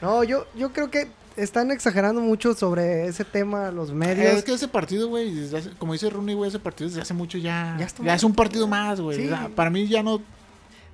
No, 0.00 0.24
yo, 0.24 0.46
yo 0.56 0.72
creo 0.72 0.90
que 0.90 1.08
están 1.36 1.70
exagerando 1.70 2.20
mucho 2.20 2.54
sobre 2.54 3.06
ese 3.06 3.24
tema 3.24 3.70
los 3.70 3.92
medios. 3.92 4.34
Es 4.34 4.44
que 4.44 4.52
ese 4.54 4.68
partido, 4.68 5.08
güey, 5.08 5.32
desde 5.34 5.70
como 5.78 5.92
dice 5.92 6.08
Rooney, 6.10 6.34
güey, 6.34 6.48
ese 6.48 6.58
partido 6.58 6.88
desde 6.88 7.02
hace 7.02 7.14
mucho 7.14 7.38
ya. 7.38 7.76
Ya 8.04 8.14
es 8.14 8.24
un 8.24 8.34
partido 8.34 8.66
más, 8.68 9.00
güey. 9.00 9.28
Sí. 9.28 9.30
Para 9.54 9.70
mí 9.70 9.86
ya 9.88 10.02
no. 10.02 10.20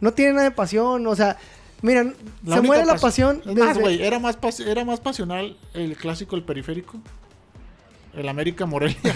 No 0.00 0.12
tiene 0.12 0.32
nada 0.32 0.44
de 0.44 0.50
pasión, 0.52 1.04
o 1.08 1.16
sea, 1.16 1.36
miren, 1.82 2.14
se 2.46 2.60
muere 2.60 2.84
la 2.86 2.94
pas- 2.94 3.00
pasión. 3.00 3.42
Es 3.44 3.54
más, 3.56 3.68
desde- 3.68 3.80
güey, 3.80 4.02
era 4.02 4.18
más, 4.20 4.40
pas- 4.40 4.64
era 4.64 4.84
más 4.84 5.00
pasional 5.00 5.56
el 5.74 5.96
clásico 5.96 6.36
del 6.36 6.44
periférico. 6.44 6.98
El 8.14 8.28
América 8.28 8.66
Morelia. 8.66 8.96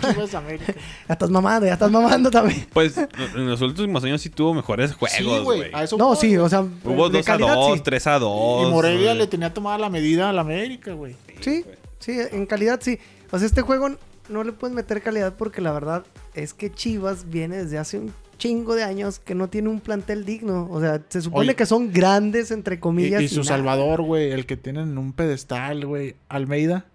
Chivas 0.00 0.34
América. 0.34 0.74
Ya 1.08 1.12
estás 1.12 1.30
mamando, 1.30 1.66
ya 1.66 1.74
estás 1.74 1.90
mamando 1.90 2.30
también. 2.30 2.66
Pues 2.72 2.96
en 2.96 3.48
los 3.48 3.60
últimos 3.60 4.02
años 4.04 4.20
sí 4.22 4.30
tuvo 4.30 4.54
mejores 4.54 4.90
sí, 4.90 4.96
juegos, 4.98 5.44
güey. 5.44 5.58
güey. 5.60 5.74
a 5.74 5.84
eso 5.84 5.96
No, 5.96 6.14
sí, 6.14 6.36
o 6.36 6.48
sea, 6.48 6.60
Hubo 6.60 7.08
de 7.08 7.18
2 7.18 7.28
a 7.28 7.32
calidad, 7.32 7.54
2, 7.54 7.76
sí. 7.78 7.82
3 7.84 8.06
a 8.06 8.18
2. 8.18 8.66
Y 8.66 8.70
Morelia 8.70 9.14
le 9.14 9.26
tenía 9.26 9.52
tomada 9.52 9.78
la 9.78 9.90
medida 9.90 10.30
al 10.30 10.38
América, 10.38 10.92
güey. 10.92 11.16
Sí, 11.40 11.64
sí, 11.98 12.18
en 12.32 12.46
calidad 12.46 12.80
sí. 12.82 12.98
O 13.30 13.38
sea, 13.38 13.46
este 13.46 13.62
juego 13.62 13.90
no 14.28 14.44
le 14.44 14.52
puedes 14.52 14.74
meter 14.74 15.02
calidad 15.02 15.34
porque 15.36 15.60
la 15.60 15.72
verdad 15.72 16.04
es 16.34 16.54
que 16.54 16.70
Chivas 16.72 17.28
viene 17.28 17.56
desde 17.64 17.78
hace 17.78 17.98
un 17.98 18.12
chingo 18.38 18.74
de 18.74 18.84
años 18.84 19.18
que 19.18 19.34
no 19.34 19.48
tiene 19.48 19.68
un 19.68 19.80
plantel 19.80 20.24
digno. 20.24 20.68
O 20.70 20.80
sea, 20.80 21.02
se 21.08 21.20
supone 21.20 21.48
Oye. 21.48 21.56
que 21.56 21.66
son 21.66 21.92
grandes, 21.92 22.50
entre 22.50 22.80
comillas. 22.80 23.20
y 23.20 23.28
su. 23.28 23.44
Salvador, 23.44 24.02
güey, 24.02 24.30
el 24.30 24.46
que 24.46 24.56
tienen 24.56 24.90
en 24.90 24.98
un 24.98 25.12
pedestal, 25.12 25.84
güey. 25.84 26.16
Almeida. 26.28 26.86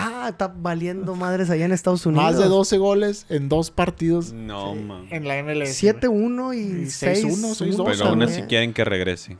Ah, 0.00 0.28
está 0.28 0.46
valiendo 0.46 1.16
madres 1.16 1.50
allá 1.50 1.64
en 1.64 1.72
Estados 1.72 2.06
Unidos. 2.06 2.24
Más 2.24 2.38
de 2.38 2.44
12 2.46 2.78
goles 2.78 3.26
en 3.28 3.48
dos 3.48 3.72
partidos 3.72 4.32
No, 4.32 4.76
man. 4.76 5.08
en 5.10 5.26
la 5.26 5.42
MLS. 5.42 5.80
güey. 5.82 5.94
7-1 5.94 6.54
y 6.54 6.58
Y 6.58 6.86
6-1. 6.86 7.54
6-1, 7.56 7.76
6-2 7.76 7.84
Pero 7.84 8.04
aún 8.06 8.22
así 8.22 8.42
quieren 8.42 8.72
que 8.72 8.84
regrese. 8.84 9.36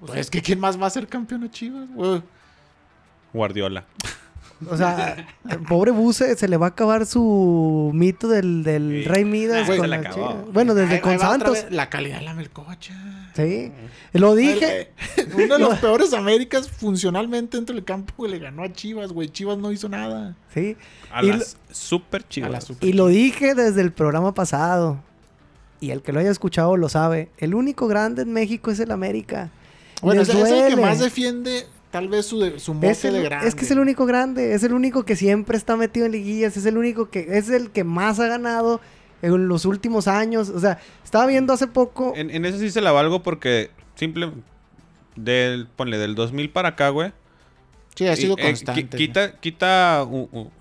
Pues 0.00 0.20
es 0.20 0.30
que 0.30 0.40
¿quién 0.40 0.60
más 0.60 0.80
va 0.80 0.86
a 0.86 0.90
ser 0.90 1.08
campeón 1.08 1.40
de 1.40 1.50
Chivas? 1.50 1.88
Guardiola. 3.32 3.84
O 4.68 4.76
sea, 4.76 5.26
el 5.48 5.58
pobre 5.60 5.92
Buse 5.92 6.36
se 6.36 6.48
le 6.48 6.56
va 6.56 6.66
a 6.66 6.68
acabar 6.70 7.06
su 7.06 7.90
mito 7.94 8.26
del, 8.28 8.64
del 8.64 9.02
Sí. 9.04 9.08
Rey 9.08 9.24
Midas. 9.24 9.68
Ah, 9.70 9.76
con 9.76 9.88
la. 9.90 10.44
Bueno, 10.52 10.74
desde 10.74 10.96
Ahí- 10.96 11.00
con 11.00 11.18
Santos. 11.18 11.66
La 11.70 11.88
calidad 11.90 12.18
de 12.18 12.24
la 12.24 12.34
melcocha. 12.34 12.94
Sí. 13.36 13.70
Lo 14.14 14.34
dije. 14.34 14.90
Uno 15.34 15.54
de 15.54 15.60
los 15.60 15.78
peores 15.80 16.12
Américas 16.12 16.68
funcionalmente 16.68 17.56
dentro 17.56 17.74
del 17.74 17.84
campo, 17.84 18.12
güey, 18.16 18.32
le 18.32 18.38
ganó 18.40 18.64
a 18.64 18.72
Chivas, 18.72 19.12
güey. 19.12 19.28
Chivas 19.28 19.58
no 19.58 19.70
hizo 19.70 19.88
nada. 19.88 20.34
Sí. 20.52 20.76
A 21.12 21.22
Y 21.22 21.28
las 21.32 21.56
super 21.70 22.22
A 22.22 22.28
chivas. 22.28 22.50
la 22.50 22.60
super- 22.60 22.88
Y 22.88 22.94
lo 22.94 23.06
dije 23.06 23.54
desde 23.54 23.80
el 23.80 23.92
programa 23.92 24.34
pasado. 24.34 24.98
Y 25.80 25.90
el 25.92 26.02
que 26.02 26.12
lo 26.12 26.18
haya 26.18 26.30
escuchado 26.32 26.76
lo 26.76 26.88
sabe. 26.88 27.28
El 27.38 27.54
único 27.54 27.86
grande 27.86 28.22
en 28.22 28.32
México 28.32 28.72
es 28.72 28.80
el 28.80 28.90
América. 28.90 29.50
Bueno, 30.02 30.22
Les 30.22 30.28
es 30.30 30.34
el 30.50 30.74
que 30.74 30.80
más 30.80 30.98
defiende 30.98 31.66
tal 31.90 32.08
vez 32.08 32.26
su, 32.26 32.38
de- 32.40 32.58
su 32.58 32.74
mote 32.74 32.90
Es, 32.90 33.04
el- 33.04 33.14
de 33.14 33.22
grande. 33.22 33.48
es 33.48 33.54
que 33.54 33.64
es 33.64 33.70
el 33.70 33.78
único 33.78 34.04
grande, 34.06 34.54
es 34.54 34.62
el 34.62 34.72
único 34.72 35.04
que 35.04 35.16
siempre 35.16 35.56
está 35.56 35.76
metido 35.76 36.06
en 36.06 36.12
liguillas, 36.12 36.56
es 36.56 36.66
el 36.66 36.76
único 36.78 37.10
que 37.10 37.26
es 37.38 37.48
el 37.50 37.70
que 37.70 37.84
más 37.84 38.20
ha 38.20 38.26
ganado 38.28 38.80
en 39.22 39.48
los 39.48 39.64
últimos 39.64 40.06
años. 40.08 40.48
O 40.50 40.60
sea, 40.60 40.78
estaba 41.04 41.26
viendo 41.26 41.52
hace 41.52 41.66
poco. 41.66 42.12
En, 42.14 42.30
en 42.30 42.44
eso 42.44 42.58
sí 42.58 42.70
se 42.70 42.80
la 42.80 42.92
valgo 42.92 43.22
porque 43.22 43.70
simple 43.94 44.30
del 45.16 45.66
ponle 45.74 45.98
del 45.98 46.14
2000 46.14 46.50
para 46.50 46.70
acá, 46.70 46.90
güey. 46.90 47.12
Sí, 47.98 48.06
ha 48.06 48.14
sido 48.14 48.36
eh, 48.38 48.42
constante. 48.42 48.82
qui- 48.86 48.96
quita 48.96 49.32
quita 49.40 50.06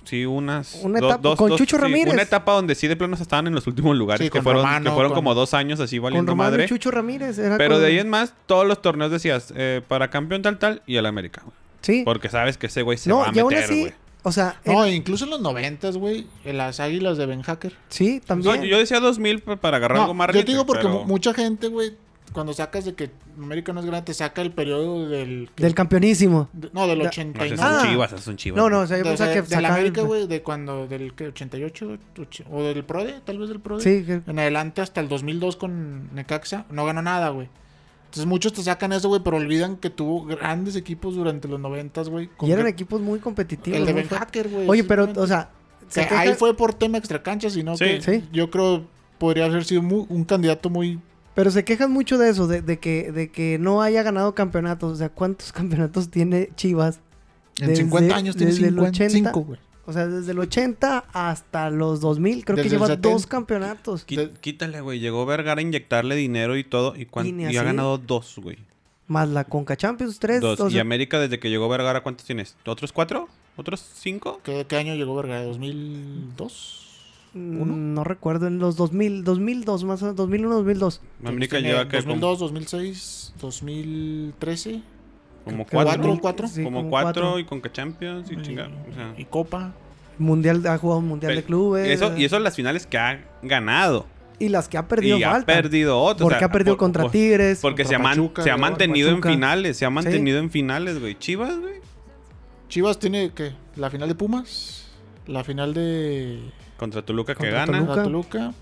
sí 0.06 0.26
unas 0.26 0.74
Una 0.84 0.98
etapa 1.00 1.36
con 1.36 1.56
Chucho 1.56 1.76
sí, 1.78 1.82
Ramírez. 1.84 2.14
una 2.14 2.24
etapa 2.24 2.52
donde 2.54 2.74
sí 2.74 2.88
de 2.88 2.96
plano 2.96 3.16
estaban 3.16 3.46
en 3.48 3.54
los 3.54 3.68
últimos 3.68 3.96
lugares 3.96 4.26
Sí, 4.26 4.30
que 4.32 4.40
con 4.40 4.44
fueron 4.44 4.64
Romano, 4.64 4.84
que 4.90 4.94
fueron 4.96 5.12
con- 5.12 5.18
como 5.18 5.36
dos 5.36 5.54
años 5.54 5.80
así 5.80 5.98
con 5.98 6.06
valiendo 6.06 6.32
Romano 6.32 6.50
madre. 6.52 6.66
y 6.66 6.68
Chucho 6.68 6.90
Ramírez. 6.90 7.38
era 7.38 7.58
Pero 7.58 7.76
con- 7.76 7.82
de 7.82 7.88
ahí 7.90 8.00
en 8.00 8.10
más 8.10 8.34
todos 8.48 8.66
los 8.66 8.82
torneos 8.82 9.12
decías 9.12 9.54
eh, 9.56 9.82
para 9.88 10.10
campeón 10.10 10.42
tal 10.42 10.58
tal 10.58 10.82
y 10.88 10.96
el 10.96 11.06
América, 11.06 11.42
güey. 11.46 11.56
Sí. 11.82 12.02
Porque 12.04 12.30
sabes 12.30 12.58
que 12.58 12.66
ese 12.68 12.82
güey 12.82 12.98
se 12.98 13.08
no, 13.10 13.20
va 13.20 13.30
a 13.30 13.32
y 13.36 13.40
aún 13.40 13.50
meter, 13.50 13.66
así, 13.66 13.80
güey. 13.82 13.94
o 14.24 14.32
sea, 14.32 14.60
No, 14.66 14.84
el- 14.86 14.96
incluso 14.96 15.26
en 15.26 15.30
los 15.30 15.40
noventas, 15.42 15.96
güey, 15.98 16.26
en 16.44 16.58
las 16.58 16.80
águilas 16.80 17.18
de 17.20 17.28
Ben 17.28 17.44
Hacker. 17.44 17.76
sí, 17.90 18.20
también. 18.26 18.62
No, 18.62 18.66
yo 18.66 18.80
decía 18.80 19.00
2000 19.00 19.42
pa- 19.44 19.58
para 19.58 19.78
agarrar 19.78 19.98
No, 19.98 20.02
algo 20.06 20.14
más 20.16 20.28
yo 20.34 20.44
te 20.44 20.52
digo 20.52 20.66
porque 20.66 20.84
pero- 20.84 21.04
mucha 21.06 21.34
gente, 21.36 21.68
güey, 21.68 21.92
cuando 22.34 22.54
sacas 22.54 22.86
de 22.86 22.94
que 22.94 23.10
América 23.38 23.74
no 23.74 23.80
es 23.80 23.86
grande, 23.86 24.06
te 24.06 24.14
saca 24.14 24.42
el 24.42 24.52
periodo 24.52 25.08
del... 25.10 25.50
Del 25.56 25.74
campeonísimo. 25.74 26.50
de- 26.54 26.70
no, 26.74 26.86
del 26.88 27.00
Da- 27.00 27.04
No, 27.06 27.10
89. 27.10 27.56
esas 27.56 27.66
Ah. 27.66 27.80
son 27.80 27.90
chivas, 27.90 28.22
son 28.22 28.38
chivas. 28.38 28.58
No, 28.58 28.70
no, 28.70 28.80
o 28.82 28.88
sea, 28.88 28.98
yo 28.98 29.04
De, 29.04 29.10
pensaba 29.12 29.34
que 29.34 29.42
de 29.42 29.62
la 29.62 29.74
América, 29.74 30.02
güey, 30.02 30.28
de 30.28 30.44
cuando, 30.44 30.88
del 30.88 31.14
que 31.14 31.28
88, 31.28 31.88
och- 32.18 32.46
o 32.52 32.64
del 32.64 32.84
PRODE, 32.84 33.22
tal 33.26 33.38
vez 33.40 33.50
del 33.50 33.60
PRODE. 33.60 33.82
Sí, 33.84 34.04
que- 34.06 34.22
En 34.30 34.40
adelante 34.40 34.82
hasta 34.82 35.02
el 35.02 35.08
2002 35.08 35.56
con 35.56 36.14
Necaxa, 36.14 36.66
no 36.70 36.86
ganó 36.86 37.02
nada, 37.02 37.30
güey. 37.30 37.50
Entonces 38.06 38.26
muchos 38.26 38.54
te 38.54 38.64
sacan 38.64 38.94
eso, 38.94 39.10
güey, 39.10 39.22
pero 39.24 39.38
olvidan 39.38 39.76
que 39.78 39.90
tuvo 39.90 40.24
grandes 40.26 40.76
equipos 40.76 41.16
durante 41.16 41.48
los 41.48 41.60
90, 41.60 42.04
güey. 42.04 42.30
y 42.42 42.52
eran 42.52 42.66
que- 42.66 42.72
equipos 42.72 43.02
muy 43.02 43.20
competitivos. 43.20 43.80
El 43.80 43.86
de 43.86 43.94
Ben. 43.94 44.08
Hacker, 44.08 44.48
güey. 44.50 44.68
Oye, 44.70 44.84
pero, 44.84 45.10
o 45.16 45.28
sea, 45.28 45.50
Que 45.94 46.02
ahí 46.02 46.34
fue 46.34 46.54
por 46.56 46.74
tema 46.74 46.98
extracancha, 46.98 47.50
sino 47.50 47.78
Sí. 47.78 47.86
que 47.86 48.02
Sí. 48.02 48.24
yo 48.34 48.50
creo 48.50 48.86
podría 49.18 49.46
haber 49.46 49.64
sido 49.66 49.82
un 49.82 50.24
candidato 50.26 50.70
muy... 50.70 51.00
Pero 51.38 51.52
se 51.52 51.64
quejan 51.64 51.92
mucho 51.92 52.18
de 52.18 52.30
eso, 52.30 52.48
de, 52.48 52.64
de 52.64 52.80
que, 52.80 53.12
de 53.12 53.30
que 53.30 53.60
no 53.60 53.84
haya 53.84 54.02
ganado 54.02 54.34
campeonatos. 54.34 54.92
O 54.92 54.96
sea, 54.96 55.10
¿cuántos 55.10 55.52
campeonatos 55.54 56.10
tiene 56.10 56.50
Chivas? 56.56 57.00
En 57.62 57.68
Desde- 57.68 57.84
50 57.84 58.16
años 58.16 58.36
tiene 58.36 58.52
desde 58.54 58.68
el 58.70 58.74
55, 58.74 59.30
80. 59.30 59.46
güey. 59.48 59.60
O 59.86 59.94
sea, 59.94 60.08
desde 60.08 60.32
el 60.32 60.40
80 60.40 61.06
hasta 61.14 61.70
los 61.70 62.02
2000, 62.02 62.44
creo 62.44 62.56
que 62.56 62.64
Desde 62.64 62.76
el 62.76 62.80
lleva 62.82 62.88
70. 62.88 63.10
dos 63.10 63.28
campeonatos. 63.28 64.04
Quítale, 64.04 64.82
güey. 64.82 65.00
Llegó 65.00 65.28
Vergara 65.28 65.60
a 65.60 65.62
inyectarle 65.62 66.16
dinero 66.16 66.58
y 66.58 66.64
todo. 66.64 66.96
Y, 66.96 67.06
cuan- 67.06 67.40
Y 67.40 67.56
ha 67.56 67.62
ganado 67.64 68.00
dos, 68.00 68.40
güey. 68.42 68.58
Más 69.06 69.30
la 69.30 69.44
Conca 69.44 69.78
Champions 69.78 70.18
3. 70.18 70.42
Dos. 70.42 70.60
o 70.60 70.68
y 70.70 70.72
sea, 70.72 70.82
América, 70.82 71.20
desde 71.20 71.40
que 71.40 71.52
llegó 71.52 71.70
Vergara, 71.70 72.02
¿cuántos 72.02 72.26
tienes? 72.26 72.58
¿Otros 72.66 72.92
cuatro? 72.92 73.30
¿Otros 73.56 73.86
cinco? 73.96 74.42
¿Qué, 74.44 74.66
qué 74.68 74.76
año 74.76 74.96
llegó 74.96 75.16
Vergara? 75.16 75.46
¿2002? 75.46 76.87
¿Uno? 77.62 77.74
mm, 77.74 77.94
no 77.94 78.04
recuerdo, 78.04 78.48
en 78.48 78.60
los 78.60 78.76
2000, 78.76 79.24
2002 79.24 79.84
más 79.84 80.02
o 80.02 80.06
menos, 80.06 80.16
2001, 80.16 80.56
2002. 80.56 81.02
América 81.26 81.60
lleva 81.60 81.88
que 81.88 81.98
como, 82.04 82.16
2002, 82.16 82.40
2006, 82.40 83.34
2013. 83.40 84.82
como 85.46 85.66
cuatro. 85.66 85.84
cuatro, 86.04 86.18
cuatro. 86.22 86.48
Sí, 86.48 86.64
como, 86.64 86.90
cuatro, 86.90 87.40
y 87.40 87.46
con 87.46 87.62
Champions 87.62 88.30
y 88.32 88.42
chinga. 88.42 88.70
O 88.90 88.94
sea, 88.94 89.14
y 89.18 89.26
Copa. 89.26 89.74
Mundial, 90.20 90.66
ha 90.68 90.78
jugado 90.78 91.00
un 91.00 91.08
Mundial 91.08 91.36
de 91.36 91.44
Clubes. 91.44 91.88
Eso, 91.90 92.18
y 92.18 92.26
eso 92.26 92.38
en 92.38 92.44
las 92.44 92.56
finales 92.56 92.88
que 92.88 92.98
ha 92.98 93.24
ganado. 93.44 94.08
Y 94.40 94.50
las 94.50 94.68
que 94.68 94.78
ha 94.78 94.88
perdido 94.88 95.18
y 95.18 95.24
ha 95.24 95.40
perdido 95.42 96.00
otras. 96.00 96.28
Porque 96.30 96.44
ha 96.44 96.52
perdido 96.52 96.78
contra 96.78 97.10
Tigres. 97.10 97.60
Porque 97.62 97.84
contra 97.84 97.98
se 97.98 98.04
man- 98.04 98.16
Pachuca, 98.18 98.44
se 98.44 98.52
ha 98.52 98.58
mantenido 98.58 99.10
en 99.10 99.16
Pachuca. 99.16 99.30
finales. 99.30 99.78
Se 99.78 99.86
ha 99.86 99.90
mantenido 99.90 100.40
en 100.40 100.50
finales, 100.52 101.00
güey. 101.00 101.18
Chivas, 101.18 101.58
güey. 101.60 101.76
Chivas 102.70 103.00
tiene, 103.00 103.32
¿qué? 103.34 103.54
La 103.76 103.90
final 103.90 104.10
de 104.10 104.16
Pumas. 104.16 104.86
La 105.26 105.44
final 105.44 105.74
de 105.74 106.40
Contra 106.78 107.04
Toluca 107.04 107.34
que 107.34 107.40
Contra 107.40 107.66
gana. 107.66 107.80
Toluca. 107.86 108.04
Toluca. 108.04 108.54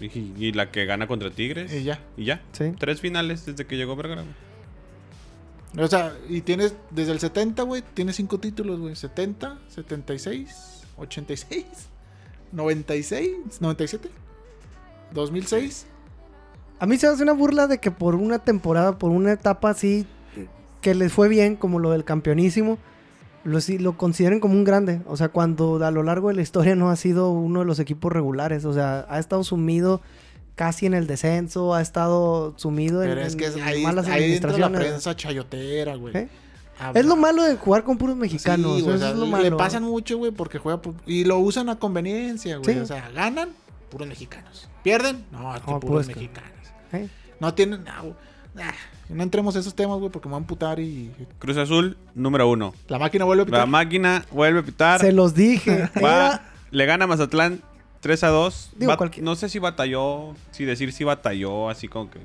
Y, 0.00 0.34
y 0.36 0.52
la 0.52 0.70
que 0.70 0.84
gana 0.84 1.06
contra 1.06 1.30
Tigres. 1.30 1.72
Y 1.72 1.84
ya. 1.84 2.00
Y 2.16 2.24
ya. 2.24 2.42
Sí. 2.52 2.72
Tres 2.78 3.00
finales 3.00 3.46
desde 3.46 3.66
que 3.66 3.76
llegó 3.76 3.94
Vergara. 3.94 4.24
O 5.78 5.86
sea, 5.86 6.14
y 6.28 6.42
tienes 6.42 6.74
desde 6.90 7.12
el 7.12 7.20
70, 7.20 7.62
güey, 7.62 7.82
tienes 7.94 8.16
cinco 8.16 8.38
títulos, 8.38 8.78
güey. 8.78 8.94
70, 8.94 9.58
76, 9.68 10.82
86, 10.96 11.64
96, 12.52 13.36
97, 13.60 14.10
2006. 15.14 15.86
A 16.78 16.86
mí 16.86 16.98
se 16.98 17.06
me 17.06 17.12
hace 17.14 17.22
una 17.22 17.32
burla 17.32 17.68
de 17.68 17.78
que 17.78 17.90
por 17.90 18.16
una 18.16 18.40
temporada, 18.40 18.98
por 18.98 19.12
una 19.12 19.32
etapa 19.32 19.70
así, 19.70 20.04
que 20.80 20.94
les 20.94 21.12
fue 21.12 21.28
bien, 21.28 21.56
como 21.56 21.78
lo 21.78 21.90
del 21.90 22.04
campeonísimo, 22.04 22.76
lo, 23.44 23.58
lo 23.78 23.96
consideren 23.96 24.40
como 24.40 24.54
un 24.54 24.64
grande. 24.64 25.00
O 25.06 25.16
sea, 25.16 25.28
cuando 25.28 25.84
a 25.84 25.90
lo 25.90 26.02
largo 26.02 26.28
de 26.28 26.34
la 26.34 26.42
historia 26.42 26.74
no 26.76 26.90
ha 26.90 26.96
sido 26.96 27.30
uno 27.30 27.60
de 27.60 27.66
los 27.66 27.78
equipos 27.78 28.12
regulares. 28.12 28.64
O 28.64 28.72
sea, 28.72 29.06
ha 29.08 29.18
estado 29.18 29.44
sumido 29.44 30.00
casi 30.54 30.86
en 30.86 30.94
el 30.94 31.06
descenso, 31.06 31.74
ha 31.74 31.80
estado 31.80 32.54
sumido 32.56 33.02
en, 33.02 33.08
Pero 33.10 33.20
es 33.22 33.36
que 33.36 33.46
es- 33.46 33.56
en 33.56 33.62
ahí, 33.62 33.82
malas 33.82 34.06
ahí 34.08 34.32
entra 34.34 34.50
la 34.50 34.66
administraciones. 34.66 34.80
prensa 34.80 35.16
chayotera, 35.16 35.94
güey. 35.96 36.16
¿Eh? 36.16 36.28
Es 36.94 37.06
lo 37.06 37.16
malo 37.16 37.42
de 37.44 37.56
jugar 37.56 37.84
con 37.84 37.96
puros 37.96 38.16
mexicanos. 38.16 38.78
Sí, 38.78 38.88
o 38.88 38.98
sea, 38.98 39.10
es 39.10 39.16
lo 39.16 39.24
le 39.26 39.30
malo. 39.30 39.56
pasan 39.56 39.84
mucho, 39.84 40.18
güey, 40.18 40.32
porque 40.32 40.58
juega 40.58 40.80
y 41.06 41.24
lo 41.24 41.38
usan 41.38 41.68
a 41.68 41.78
conveniencia, 41.78 42.56
güey. 42.56 42.74
Sí. 42.74 42.80
O 42.80 42.86
sea, 42.86 43.08
ganan 43.10 43.50
puros 43.88 44.08
mexicanos. 44.08 44.68
¿Pierden? 44.82 45.24
No, 45.30 45.52
No, 45.54 45.78
puros 45.80 46.06
pues 46.06 46.06
mexicanos. 46.08 46.50
¿Eh? 46.92 47.08
No 47.38 47.54
tienen. 47.54 47.84
Ah, 47.86 48.02
no 49.12 49.22
entremos 49.22 49.56
a 49.56 49.60
esos 49.60 49.74
temas, 49.74 49.98
güey, 49.98 50.10
porque 50.10 50.28
me 50.28 50.32
van 50.32 50.42
a 50.42 50.44
amputar 50.44 50.80
y. 50.80 51.10
Cruz 51.38 51.56
Azul, 51.56 51.96
número 52.14 52.48
uno. 52.48 52.74
La 52.88 52.98
máquina 52.98 53.24
vuelve 53.24 53.42
a 53.42 53.44
La 53.46 53.50
pitar. 53.50 53.66
máquina 53.68 54.24
vuelve 54.30 54.60
a 54.60 54.62
pitar. 54.62 55.00
Se 55.00 55.12
los 55.12 55.34
dije. 55.34 55.88
Va- 56.02 56.26
Era- 56.26 56.52
le 56.70 56.86
gana 56.86 57.06
Mazatlán 57.06 57.60
3 58.00 58.24
a 58.24 58.28
2. 58.28 58.70
Digo, 58.76 58.90
Bat- 58.92 58.98
cualquier- 58.98 59.24
No 59.24 59.34
sé 59.36 59.48
si 59.48 59.58
batalló, 59.58 60.34
si 60.50 60.64
decir 60.64 60.92
si 60.92 61.04
batalló, 61.04 61.68
así 61.68 61.88
como 61.88 62.10
que. 62.10 62.18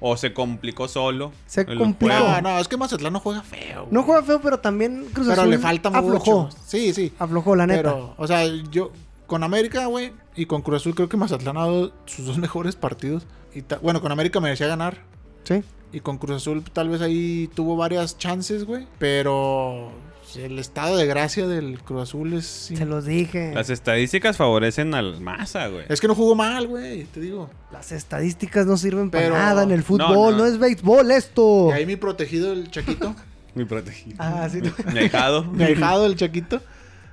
O 0.00 0.16
se 0.16 0.32
complicó 0.32 0.86
solo. 0.86 1.32
Se 1.46 1.62
el 1.62 1.76
complicó. 1.76 2.14
juego. 2.14 2.28
No, 2.40 2.40
no, 2.42 2.58
es 2.60 2.68
que 2.68 2.76
Mazatlán 2.76 3.12
no 3.12 3.18
juega 3.18 3.42
feo. 3.42 3.80
güey. 3.82 3.92
No 3.92 4.04
juega 4.04 4.22
feo, 4.22 4.40
pero 4.40 4.60
también 4.60 5.06
Cruz 5.12 5.26
Pero 5.26 5.40
Azul 5.42 5.50
le 5.50 5.58
falta 5.58 5.88
aflojó. 5.88 6.42
mucho. 6.44 6.56
Sí, 6.64 6.94
sí. 6.94 7.12
Aflojó, 7.18 7.56
la 7.56 7.66
neta. 7.66 7.82
Pero, 7.82 8.14
o 8.16 8.26
sea, 8.28 8.44
yo 8.70 8.92
con 9.26 9.42
América, 9.42 9.86
güey, 9.86 10.12
y 10.36 10.46
con 10.46 10.62
Cruz 10.62 10.82
Azul 10.82 10.94
creo 10.94 11.08
que 11.08 11.16
Mazatlán 11.16 11.56
ha 11.56 11.62
dado 11.62 11.92
sus 12.06 12.26
dos 12.26 12.38
mejores 12.38 12.76
partidos. 12.76 13.26
Y 13.54 13.62
ta- 13.62 13.78
bueno, 13.82 14.00
con 14.00 14.12
América 14.12 14.38
merecía 14.38 14.68
ganar. 14.68 14.98
Sí. 15.42 15.64
Y 15.92 16.00
con 16.00 16.18
Cruz 16.18 16.36
Azul 16.36 16.62
tal 16.72 16.88
vez 16.90 17.00
ahí 17.00 17.48
tuvo 17.54 17.76
varias 17.76 18.18
chances, 18.18 18.64
güey. 18.64 18.86
Pero 18.98 19.90
el 20.36 20.58
estado 20.58 20.96
de 20.98 21.06
gracia 21.06 21.46
del 21.46 21.78
Cruz 21.80 22.02
Azul 22.02 22.34
es... 22.34 22.44
Se 22.46 22.84
los 22.84 23.06
dije. 23.06 23.52
Las 23.54 23.70
estadísticas 23.70 24.36
favorecen 24.36 24.92
al 24.94 25.20
Masa, 25.20 25.68
güey. 25.68 25.86
Es 25.88 26.00
que 26.00 26.06
no 26.08 26.14
jugó 26.14 26.34
mal, 26.34 26.66
güey, 26.66 27.04
te 27.04 27.20
digo. 27.20 27.48
Las 27.72 27.92
estadísticas 27.92 28.66
no 28.66 28.76
sirven 28.76 29.10
para 29.10 29.24
Pero- 29.24 29.34
nada 29.36 29.62
en 29.62 29.70
el 29.70 29.82
fútbol. 29.82 30.12
No, 30.12 30.30
No, 30.32 30.36
no. 30.38 30.46
es 30.46 30.58
béisbol 30.58 31.10
esto. 31.10 31.68
Y 31.70 31.72
ahí 31.72 31.86
mi 31.86 31.96
protegido, 31.96 32.52
el 32.52 32.70
Chaquito. 32.70 33.14
Mi 33.54 33.64
protegido. 33.64 34.16
Ah, 34.20 34.46
sí. 34.52 34.60
Mi 34.92 34.98
ahijado. 35.00 35.42
mi 35.52 35.64
ahijado, 35.64 36.06
el 36.06 36.14
Chaquito. 36.14 36.60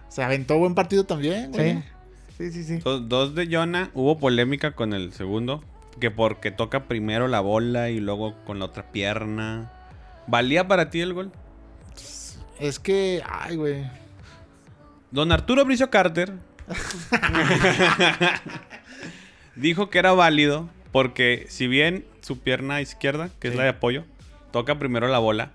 Se 0.09 0.21
aventó 0.21 0.57
buen 0.59 0.75
partido 0.75 1.03
también, 1.05 1.51
güey. 1.51 1.73
Sí. 1.73 1.83
Sí, 2.37 2.51
sí, 2.51 2.63
sí. 2.65 2.77
Dos, 2.83 3.07
dos 3.07 3.33
de 3.33 3.47
Jonah. 3.49 3.89
Hubo 3.95 4.19
polémica 4.19 4.71
con 4.75 4.93
el 4.93 5.13
segundo. 5.13 5.63
Que 5.99 6.11
porque 6.11 6.51
toca 6.51 6.87
primero 6.87 7.27
la 7.27 7.39
bola 7.39 7.89
y 7.89 7.99
luego 7.99 8.35
con 8.45 8.59
la 8.59 8.65
otra 8.65 8.91
pierna. 8.91 9.71
¿Valía 10.27 10.67
para 10.67 10.89
ti 10.89 11.01
el 11.01 11.13
gol? 11.13 11.31
Es 12.59 12.79
que, 12.79 13.23
ay, 13.27 13.55
güey. 13.55 13.89
Don 15.11 15.31
Arturo 15.31 15.65
Bricio 15.65 15.89
Carter 15.89 16.33
dijo 19.55 19.89
que 19.89 19.99
era 19.99 20.13
válido 20.13 20.69
porque 20.91 21.45
si 21.49 21.67
bien 21.67 22.05
su 22.21 22.39
pierna 22.39 22.81
izquierda, 22.81 23.29
que 23.39 23.49
es 23.49 23.55
la 23.55 23.63
de 23.63 23.69
apoyo, 23.69 24.03
toca 24.51 24.79
primero 24.79 25.07
la 25.07 25.19
bola, 25.19 25.51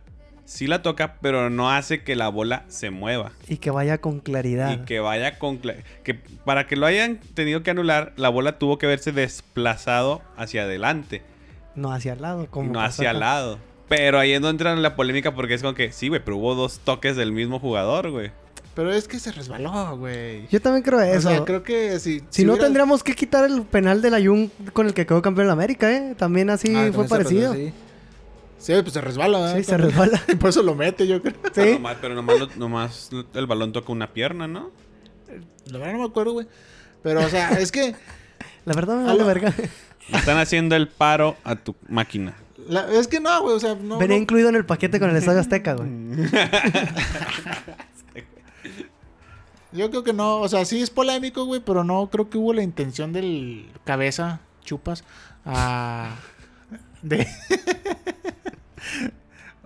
sí 0.50 0.66
la 0.66 0.82
toca, 0.82 1.14
pero 1.20 1.48
no 1.48 1.70
hace 1.70 2.02
que 2.02 2.16
la 2.16 2.28
bola 2.28 2.64
se 2.66 2.90
mueva 2.90 3.30
Y 3.48 3.58
que 3.58 3.70
vaya 3.70 3.98
con 3.98 4.18
claridad. 4.18 4.72
y 4.72 4.84
que 4.84 4.98
vaya 4.98 5.38
con 5.38 5.62
cla- 5.62 5.76
que 6.02 6.14
para 6.14 6.66
que 6.66 6.74
lo 6.74 6.86
hayan 6.86 7.18
tenido 7.34 7.62
que 7.62 7.70
anular, 7.70 8.12
la 8.16 8.30
bola 8.30 8.58
tuvo 8.58 8.76
que 8.76 8.88
verse 8.88 9.12
desplazado 9.12 10.22
hacia 10.36 10.62
adelante 10.64 11.22
No 11.76 11.92
hacia 11.92 12.14
el 12.14 12.22
lado. 12.22 12.46
Como 12.50 12.72
no 12.72 12.80
hacia 12.80 13.12
el 13.12 13.20
lado. 13.20 13.58
Pero 13.88 14.18
ahí 14.18 14.32
es 14.32 14.40
donde 14.40 14.50
entra 14.62 14.72
en 14.72 14.82
la 14.82 14.96
polémica 14.96 15.34
porque 15.34 15.54
es 15.54 15.62
como 15.62 15.74
que 15.74 15.92
sí, 15.92 16.08
güey, 16.08 16.20
pero 16.24 16.36
hubo 16.36 16.54
dos 16.56 16.80
toques 16.80 17.16
del 17.16 17.30
mismo 17.32 17.58
jugador, 17.60 18.10
güey. 18.10 18.30
Pero 18.74 18.92
es 18.92 19.08
que 19.08 19.18
se 19.18 19.32
resbaló, 19.32 19.96
güey. 19.98 20.46
Yo 20.48 20.60
también 20.60 20.82
creo 20.82 20.98
O 20.98 21.02
eso. 21.02 21.28
sea, 21.28 21.44
creo 21.44 21.62
que 21.62 21.98
si... 22.00 22.22
Si, 22.30 22.44
no, 22.44 22.52
hubiera- 22.52 22.66
tendríamos 22.66 23.02
que 23.02 23.14
quitar 23.14 23.44
el 23.44 23.62
penal 23.62 24.00
de 24.02 24.10
la 24.10 24.18
Jun 24.20 24.50
con 24.72 24.86
el 24.86 24.94
que 24.94 25.06
quedó 25.06 25.20
campeón 25.22 25.46
de 25.48 25.52
América, 25.52 25.90
¿eh? 25.92 26.14
También 26.16 26.50
así 26.50 26.72
Ah, 26.74 26.90
fue 26.92 27.06
parecido. 27.08 27.52
Sí. 27.54 27.72
Sí, 28.60 28.72
pues 28.82 28.92
se 28.92 29.00
resbala. 29.00 29.56
Sí, 29.56 29.64
se 29.64 29.76
resbala. 29.76 30.20
Y 30.28 30.36
por 30.36 30.50
eso 30.50 30.62
lo 30.62 30.74
mete, 30.74 31.06
yo 31.06 31.20
creo. 31.20 31.34
Sí. 31.52 31.72
Nomás- 31.78 31.96
pero 32.00 32.14
nomás, 32.14 32.38
lo- 32.38 32.48
nomás 32.56 33.10
el 33.34 33.46
balón 33.46 33.72
toca 33.72 33.90
una 33.90 34.12
pierna, 34.12 34.46
¿no? 34.46 34.70
La 35.66 35.78
verdad 35.78 35.94
no 35.94 35.98
me 36.00 36.04
acuerdo, 36.04 36.32
güey. 36.34 36.46
Pero, 37.02 37.20
o 37.24 37.28
sea, 37.28 37.50
es 37.58 37.72
que... 37.72 37.94
La 38.66 38.74
verdad 38.74 38.96
me 38.98 39.04
vale 39.04 39.24
verga. 39.24 39.52
Están 40.12 40.36
haciendo 40.38 40.76
el 40.76 40.88
paro 40.88 41.36
a 41.44 41.56
tu 41.56 41.74
máquina. 41.88 42.34
la- 42.68 42.90
es 42.92 43.08
que 43.08 43.18
no, 43.20 43.40
güey, 43.42 43.56
o 43.56 43.60
sea, 43.60 43.74
no... 43.74 43.96
Venía 43.98 44.16
no- 44.16 44.22
incluido 44.22 44.48
en 44.50 44.56
el 44.56 44.66
paquete 44.66 45.00
con 45.00 45.08
el 45.10 45.16
Estadio 45.16 45.40
Azteca, 45.40 45.74
güey. 45.74 45.88
Yo 49.72 49.88
creo 49.90 50.02
que 50.02 50.12
no, 50.12 50.40
o 50.40 50.48
sea, 50.48 50.64
sí 50.64 50.82
es 50.82 50.90
polémico, 50.90 51.44
güey, 51.44 51.60
pero 51.64 51.84
no 51.84 52.08
creo 52.10 52.28
que 52.28 52.38
hubo 52.38 52.52
la 52.52 52.62
intención 52.62 53.12
del 53.12 53.70
cabeza, 53.84 54.40
chupas, 54.64 55.04
a... 55.44 56.16
De... 57.02 57.26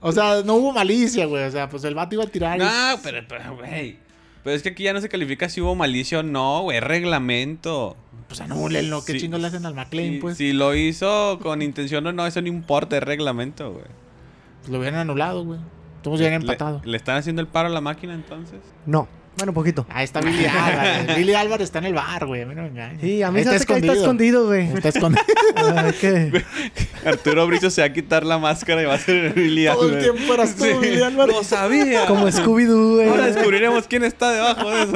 o 0.01 0.13
sea, 0.13 0.43
no 0.45 0.55
hubo 0.55 0.73
malicia, 0.73 1.27
güey, 1.27 1.45
o 1.45 1.51
sea, 1.51 1.69
pues 1.69 1.85
el 1.85 1.95
vato 1.95 2.15
iba 2.15 2.25
a 2.25 2.29
tirar. 2.29 2.59
y- 2.59 2.63
No, 2.65 2.99
pero, 3.03 3.23
pero, 3.29 3.57
güey. 3.57 3.99
Pero 4.43 4.57
es 4.57 4.63
que 4.63 4.71
aquí 4.71 4.83
ya 4.83 4.93
no 4.93 5.01
se 5.01 5.09
califica 5.09 5.49
si 5.49 5.63
hubo 5.63 5.75
malicia 5.75 6.21
o 6.21 6.23
no, 6.23 6.63
güey. 6.63 6.77
Es 6.77 6.85
reglamento. 6.85 7.97
Pues 8.29 8.41
anúlenlo, 8.43 9.03
¿qué 9.05 9.13
Sí. 9.15 9.21
chingos 9.21 9.41
le 9.41 9.47
hacen 9.47 9.65
al 9.65 9.75
McLean, 9.75 10.19
pues? 10.21 10.37
si 10.37 10.53
lo 10.53 10.75
hizo 10.75 11.39
con 11.43 11.63
intención 11.63 12.07
o 12.07 12.13
no, 12.13 12.27
eso 12.27 12.43
no 12.43 12.49
importa, 12.49 12.97
es 12.99 13.03
reglamento, 13.03 13.73
güey. 13.73 13.85
Pues 14.61 14.71
lo 14.71 14.79
hubieran 14.79 15.01
anulado, 15.01 15.45
güey. 15.45 15.61
Todos 16.03 16.21
ya 16.21 16.29
Le, 16.29 16.35
empatado. 16.35 16.83
¿Le 16.85 16.97
están 16.97 17.17
haciendo 17.17 17.41
el 17.41 17.49
paro 17.49 17.69
a 17.69 17.71
la 17.71 17.81
máquina 17.81 18.15
entonces? 18.15 18.61
No. 18.85 19.09
Bueno, 19.37 19.53
poquito. 19.53 19.85
Ahí 19.91 20.05
está 20.05 20.21
Billy 20.21 20.47
Álvarez. 20.47 21.17
Billy 21.17 21.35
Álvarez 21.35 21.65
está 21.65 21.79
en 21.81 21.87
el 21.87 21.95
bar, 21.95 22.25
güey. 22.27 22.43
A 22.43 22.47
mí 22.47 22.55
no 22.55 22.63
me 22.63 22.69
engañes. 22.69 23.01
Sí, 23.01 23.23
a 23.23 23.31
mí 23.31 23.39
Ahí 23.41 23.45
se 23.45 23.51
hace 23.57 23.67
que 23.67 23.75
ahí 23.75 23.81
está 23.81 23.93
escondido, 23.95 24.47
güey. 24.47 24.69
Está 24.73 24.89
escondido. 24.91 25.25
Que- 26.01 26.45
Arturo 27.05 27.47
Bricio 27.47 27.71
se 27.71 27.81
va 27.83 27.87
a 27.89 27.93
quitar 27.93 28.25
la 28.25 28.39
máscara 28.39 28.83
y 28.83 28.85
va 28.87 28.95
a 28.95 28.99
ser 28.99 29.35
Billy 29.35 29.67
Todo 29.67 29.89
el 29.89 29.95
Álvarez. 29.97 30.13
tiempo 30.15 30.35
eras 30.35 30.55
tú, 30.57 30.81
Billy 30.81 31.03
Álvarez. 31.03 31.35
Lo 31.37 31.43
sabía. 31.45 32.07
Como 32.07 32.29
Scooby-Doo, 32.29 32.95
güey. 32.97 33.09
Ahora 33.09 33.27
descubriremos 33.27 33.87
quién 33.89 34.05
está 34.05 34.31
debajo 34.31 34.71
de 34.71 34.83
eso. 34.83 34.93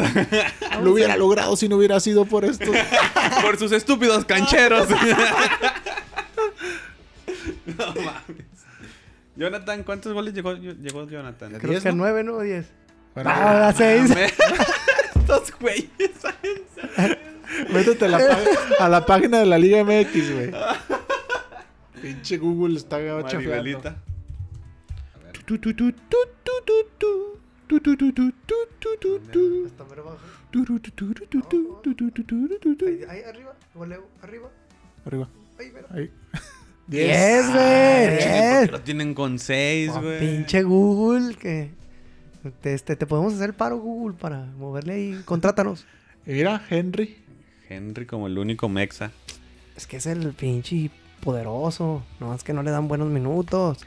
Lo 0.83 0.93
hubiera 0.93 1.17
logrado 1.17 1.57
si 1.57 1.69
no 1.69 1.77
hubiera 1.77 1.99
sido 2.01 2.25
por 2.25 2.45
esto. 2.45 2.71
Por 3.43 3.59
sus 3.59 3.73
estúpidos 3.73 4.25
cancheros. 4.25 4.89
no 7.67 7.87
mames. 7.95 8.47
Jonathan, 9.37 9.83
¿cuántos 9.85 10.13
goles 10.13 10.35
llegó, 10.35 10.55
llegó 10.55 11.09
Jonathan? 11.09 11.53
Creo 11.59 11.71
¿Diez, 11.71 11.83
que 11.83 11.91
no? 11.91 11.97
nueve, 11.97 12.25
¿no? 12.25 12.41
Diez. 12.41 12.67
Bueno, 13.25 13.31
a 13.31 13.55
las 13.55 13.77
seis. 13.77 14.11
Estos 15.17 15.53
güeyes. 15.61 15.91
Métete 17.73 18.05
a 18.05 18.09
la, 18.09 18.39
a 18.79 18.89
la, 18.89 19.07
página 19.07 19.41
de 19.41 19.47
la 19.47 19.59
Liga 19.59 19.83
MX, 19.83 20.35
güey. 20.35 20.53
Pinche 22.01 22.39
Google 22.39 22.77
está 22.77 22.99
chafando. 23.27 23.51
Ahí 33.09 33.23
arriba, 33.23 33.55
arriba. 34.23 34.49
Arriba. 35.05 35.29
Ahí. 35.59 35.73
Ahí. 35.91 36.11
tienen 38.85 39.13
con 39.13 39.41
6, 39.41 39.93
güey. 40.01 40.21
Pinche 40.21 40.63
Google 40.63 41.35
que. 41.35 41.88
Te, 42.61 42.75
este, 42.75 42.97
te 42.97 43.07
podemos 43.07 43.35
hacer 43.35 43.55
paro, 43.55 43.79
Google, 43.79 44.17
para 44.19 44.47
moverle 44.59 44.93
ahí. 44.95 45.23
Contrátanos. 45.25 45.85
Y 46.27 46.33
mira, 46.33 46.63
Henry. 46.71 47.17
Henry 47.69 48.07
como 48.07 48.27
el 48.27 48.39
único 48.39 48.69
mexa. 48.69 49.11
Es 49.77 49.87
que 49.87 49.97
es 49.99 50.07
el 50.07 50.33
pinche 50.33 50.91
poderoso. 51.21 52.03
No, 52.21 52.35
es 52.35 52.43
que 52.45 52.53
no 52.53 52.63
le 52.63 52.71
dan 52.71 52.89
buenos 52.89 53.09
minutos. 53.09 53.79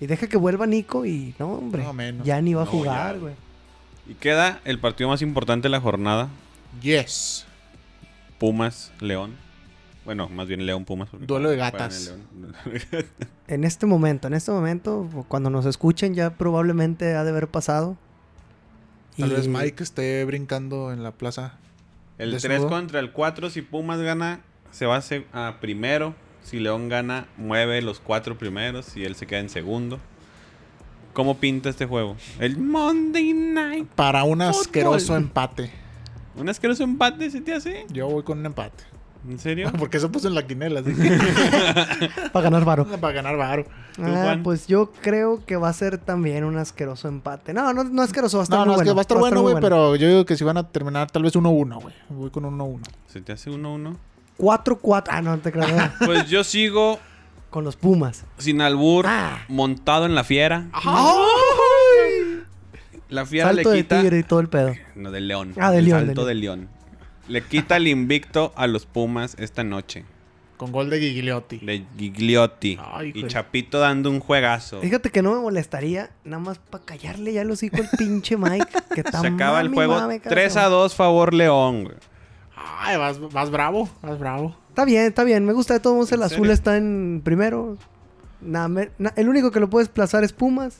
Y 0.00 0.06
deja 0.06 0.26
que 0.26 0.36
vuelva 0.36 0.66
Nico 0.66 1.06
y... 1.06 1.34
No, 1.38 1.52
hombre. 1.52 1.82
No, 1.82 1.92
menos. 1.92 2.26
ya 2.26 2.40
ni 2.42 2.54
va 2.54 2.62
a 2.62 2.64
No, 2.66 2.70
jugar, 2.70 3.18
güey. 3.18 3.34
Y 4.08 4.14
queda 4.14 4.60
el 4.64 4.78
partido 4.78 5.08
más 5.08 5.22
importante 5.22 5.66
de 5.66 5.70
la 5.70 5.80
jornada. 5.80 6.28
Yes. 6.82 7.46
Pumas, 8.38 8.92
León. 9.00 9.34
Bueno, 10.06 10.28
más 10.30 10.46
bien 10.48 10.64
León 10.64 10.84
Pumas. 10.86 11.08
Duelo 11.20 11.50
de 11.50 11.56
gatas. 11.56 12.14
en 13.48 13.64
este 13.64 13.84
momento, 13.86 14.28
en 14.28 14.34
este 14.34 14.50
momento, 14.52 15.08
cuando 15.28 15.50
nos 15.50 15.66
escuchen 15.66 16.14
ya 16.14 16.30
probablemente 16.30 17.14
ha 17.14 17.24
de 17.24 17.30
haber 17.30 17.48
pasado. 17.48 17.96
Tal 19.18 19.30
Y- 19.32 19.34
vez 19.34 19.48
Mike 19.48 19.82
esté 19.82 20.24
brincando 20.24 20.92
en 20.92 21.02
la 21.02 21.10
plaza. 21.12 21.58
el 22.18 22.30
¿De 22.32 22.38
3 22.38 22.58
sudo? 22.60 22.68
contra 22.70 23.00
el 23.00 23.12
4, 23.12 23.50
si 23.50 23.60
Pumas 23.62 24.00
gana, 24.00 24.40
se 24.70 24.86
va 24.86 25.02
a, 25.32 25.60
primero. 25.60 26.14
Si 26.42 26.60
León 26.60 26.88
gana, 26.88 27.26
mueve 27.36 27.82
los 27.82 27.98
cuatro 27.98 28.38
primeros 28.38 28.96
y 28.96 29.04
él 29.04 29.16
se 29.16 29.26
queda 29.26 29.40
en 29.40 29.48
segundo. 29.50 29.98
¿Cómo 31.12 31.38
pinta 31.38 31.68
este 31.70 31.86
juego? 31.86 32.16
El 32.38 32.56
Monday 32.58 33.32
Night. 33.32 33.88
Para 33.96 34.22
un 34.22 34.40
asqueroso 34.42 35.16
empate. 35.16 35.72
¿Un 36.36 36.48
asqueroso 36.48 36.84
empate 36.84 37.28
se 37.32 37.40
te 37.40 37.52
hace? 37.52 37.84
Yo 37.90 38.08
voy 38.08 38.22
con 38.22 38.38
un 38.38 38.46
empate. 38.46 38.84
¿En 39.28 39.38
serio? 39.38 39.72
Porque 39.78 39.96
eso 39.96 40.10
puso 40.12 40.28
en 40.28 40.34
la 40.34 40.46
quinela, 40.46 40.80
así 40.80 40.94
que 40.94 41.18
Para 42.32 42.44
ganar 42.44 42.64
varo. 42.64 42.84
para 42.86 43.12
ganar 43.12 43.36
varo. 43.36 43.64
Ah, 44.02 44.36
pues 44.42 44.66
yo 44.66 44.92
creo 45.02 45.44
que 45.44 45.56
va 45.56 45.68
a 45.68 45.72
ser 45.72 45.98
también 45.98 46.44
un 46.44 46.56
asqueroso 46.58 47.08
empate. 47.08 47.52
No, 47.54 47.72
no, 47.72 47.84
no 47.84 48.02
asqueroso, 48.02 48.36
va 48.38 48.42
a 48.42 48.44
estar 48.44 48.58
No, 48.58 48.64
muy 48.66 48.68
no, 48.68 48.72
es 48.74 48.76
bueno. 48.78 48.90
que 48.90 48.94
va 48.94 49.00
a 49.00 49.02
estar 49.02 49.18
bueno, 49.18 49.42
muy 49.42 49.52
güey, 49.52 49.62
pero 49.62 49.96
yo 49.96 50.08
digo 50.08 50.24
que 50.24 50.36
si 50.36 50.44
van 50.44 50.56
a 50.58 50.68
terminar 50.68 51.10
tal 51.10 51.22
vez 51.22 51.34
1-1, 51.34 51.80
güey. 51.80 51.94
Voy 52.10 52.30
con 52.30 52.44
1-1. 52.44 52.80
¿Se 53.08 53.20
te 53.20 53.32
hace 53.32 53.50
1-1? 53.50 53.96
4-4. 54.38 55.04
Ah, 55.08 55.22
no, 55.22 55.38
te 55.38 55.50
creas. 55.50 55.92
Pues 56.04 56.28
yo 56.28 56.44
sigo 56.44 56.98
Con 57.50 57.64
los 57.64 57.76
Pumas. 57.76 58.24
sin 58.38 58.60
albur, 58.60 59.06
Ah. 59.08 59.38
montado 59.48 60.04
en 60.06 60.14
la 60.14 60.24
fiera. 60.24 60.66
La 63.08 63.24
fiera 63.24 63.48
Salto 63.48 63.70
le 63.70 63.76
de 63.76 63.82
quita. 63.82 64.00
tigre 64.00 64.18
y 64.18 64.22
todo 64.24 64.40
el 64.40 64.48
pedo. 64.48 64.72
No, 64.96 65.10
del 65.10 65.28
león. 65.28 65.54
Ah, 65.58 65.70
del 65.70 65.80
El 65.80 65.84
león, 65.86 66.06
Salto 66.06 66.24
del 66.26 66.36
del 66.36 66.40
león. 66.40 66.68
Le 67.28 67.42
quita 67.42 67.76
el 67.76 67.88
invicto 67.88 68.52
a 68.56 68.66
los 68.66 68.86
Pumas 68.86 69.36
esta 69.38 69.64
noche. 69.64 70.04
Con 70.56 70.72
gol 70.72 70.88
de 70.88 70.98
Gigliotti. 71.00 71.58
De 71.58 71.84
Gigliotti. 71.98 72.78
Ay, 72.80 73.12
y 73.14 73.26
Chapito 73.26 73.78
dando 73.78 74.10
un 74.10 74.20
juegazo. 74.20 74.80
Fíjate 74.80 75.10
que 75.10 75.20
no 75.20 75.34
me 75.34 75.40
molestaría 75.40 76.10
nada 76.24 76.42
más 76.42 76.58
para 76.58 76.82
callarle 76.84 77.32
ya 77.34 77.44
los 77.44 77.62
hijos 77.62 77.80
el 77.80 77.88
pinche 77.98 78.36
Mike. 78.38 78.66
Que 78.94 79.00
está 79.02 79.20
Se 79.20 79.26
acaba 79.26 79.60
el 79.60 79.68
juego 79.68 79.94
mame, 79.94 80.20
cada 80.20 80.30
3 80.34 80.46
a 80.46 80.50
semana. 80.50 80.68
2 80.70 80.94
favor 80.94 81.34
León, 81.34 81.84
güey. 81.84 81.96
Ay, 82.56 82.96
vas, 82.96 83.20
vas 83.20 83.50
bravo, 83.50 83.88
vas 84.00 84.18
bravo. 84.18 84.56
Está 84.70 84.84
bien, 84.86 85.02
está 85.06 85.24
bien. 85.24 85.44
Me 85.44 85.52
gusta 85.52 85.74
de 85.74 85.80
todos 85.80 85.94
modos. 85.96 86.12
El 86.12 86.20
¿En 86.20 86.24
azul 86.26 86.50
está 86.50 86.76
en 86.78 87.20
primero. 87.22 87.76
Nada, 88.40 88.68
me- 88.68 88.90
na- 88.98 89.12
el 89.16 89.28
único 89.28 89.50
que 89.50 89.60
lo 89.60 89.68
puede 89.68 89.84
desplazar 89.84 90.24
es 90.24 90.32
Pumas. 90.32 90.78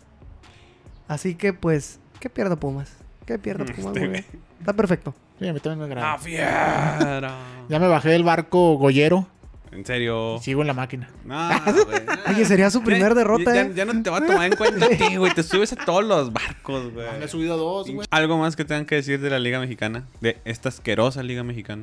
Así 1.09 1.35
que, 1.35 1.53
pues, 1.53 1.99
que 2.21 2.31
pierda 2.31 2.57
Pumas. 2.57 2.93
Que 3.27 3.39
pierda 3.39 3.65
Pumas, 3.77 3.95
Este 3.95 4.09
güey. 4.09 4.25
Está 4.61 4.73
perfecto. 4.73 5.15
Sí, 5.39 5.47
a 5.49 5.53
mí 5.53 5.61
también 5.61 5.79
me 5.81 5.85
agrada. 5.95 6.13
¡La 6.13 6.19
fiera! 6.19 7.39
Ya 7.69 7.79
me 7.81 7.89
bajé 7.89 8.11
del 8.11 8.23
barco 8.23 8.75
Goyero 8.79 9.27
en 9.73 9.85
serio. 9.85 10.39
sigo 10.41 10.61
en 10.63 10.69
la 10.69 10.73
máquina. 10.73 11.11
No, 11.25 11.49
güey. 11.85 11.99
Oye, 12.35 12.45
sería 12.47 12.71
su 12.71 12.83
primer 12.83 13.09
Ya- 13.11 13.15
derrota, 13.15 13.55
ya, 13.55 13.63
¿eh? 13.63 13.73
ya 13.75 13.85
no 13.85 14.03
te 14.03 14.09
va 14.09 14.19
a 14.19 14.27
tomar 14.27 14.47
en 14.51 14.57
cuenta 14.57 14.87
a 14.87 14.89
ti, 14.89 15.17
güey. 15.17 15.35
Te 15.35 15.43
subes 15.43 15.73
a 15.73 15.77
todos 15.77 16.05
los 16.05 16.33
barcos, 16.33 16.93
güey. 16.95 17.07
Me 17.19 17.25
he 17.25 17.29
subido 17.29 17.57
dos, 17.59 17.91
güey. 17.91 18.07
Algo 18.11 18.39
más 18.39 18.57
que 18.57 18.65
tengan 18.65 18.87
que 18.87 18.95
decir 18.95 19.21
de 19.21 19.29
la 19.29 19.39
Liga 19.39 19.59
Mexicana. 19.61 20.05
De 20.21 20.39
esta 20.45 20.69
asquerosa 20.71 21.23
Liga 21.23 21.43
Mexicana. 21.43 21.83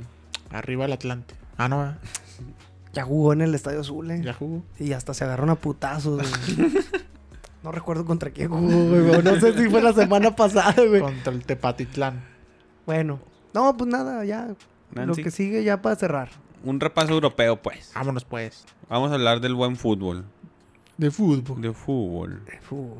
Arriba 0.52 0.86
el 0.86 0.94
Atlante. 0.94 1.36
Ah, 1.58 1.68
no, 1.68 1.86
eh. 1.86 1.92
Ya 2.94 3.04
jugó 3.04 3.34
en 3.34 3.42
el 3.42 3.54
Estadio 3.54 3.82
Azul, 3.82 4.10
¿eh? 4.10 4.22
ya 4.24 4.34
jugó. 4.34 4.64
Y 4.80 4.94
hasta 4.94 5.14
se 5.14 5.26
agarraron 5.26 5.50
a 5.52 5.56
putazos, 5.56 6.22
güey. 6.58 6.72
No 7.64 7.72
recuerdo 7.72 8.06
contra 8.06 8.30
quién 8.32 8.50
jugó, 8.50 8.62
güey. 8.90 9.22
No 9.24 9.40
sé 9.40 9.54
si 9.58 9.70
fue 9.70 9.82
la 9.82 9.94
semana 9.94 10.36
pasada, 10.36 10.74
güey. 10.86 11.00
Contra 11.02 11.32
el 11.32 11.46
Tepatitlán. 11.46 12.22
Bueno. 12.86 13.20
No, 13.54 13.76
pues 13.78 13.90
nada, 13.90 14.26
ya. 14.26 14.56
Lo 14.94 15.16
que 15.16 15.32
sigue 15.32 15.64
ya 15.64 15.82
para 15.82 15.96
cerrar. 15.96 16.30
Un 16.64 16.80
repaso 16.80 17.14
europeo, 17.14 17.62
pues. 17.62 17.92
Vámonos, 17.94 18.26
pues. 18.26 18.66
Vamos 18.90 19.12
a 19.12 19.16
hablar 19.16 19.42
del 19.42 19.56
buen 19.56 19.76
fútbol. 19.76 20.26
De 20.98 21.12
fútbol. 21.12 21.62
De 21.62 21.74
fútbol. 21.74 22.42
Fu. 22.62 22.98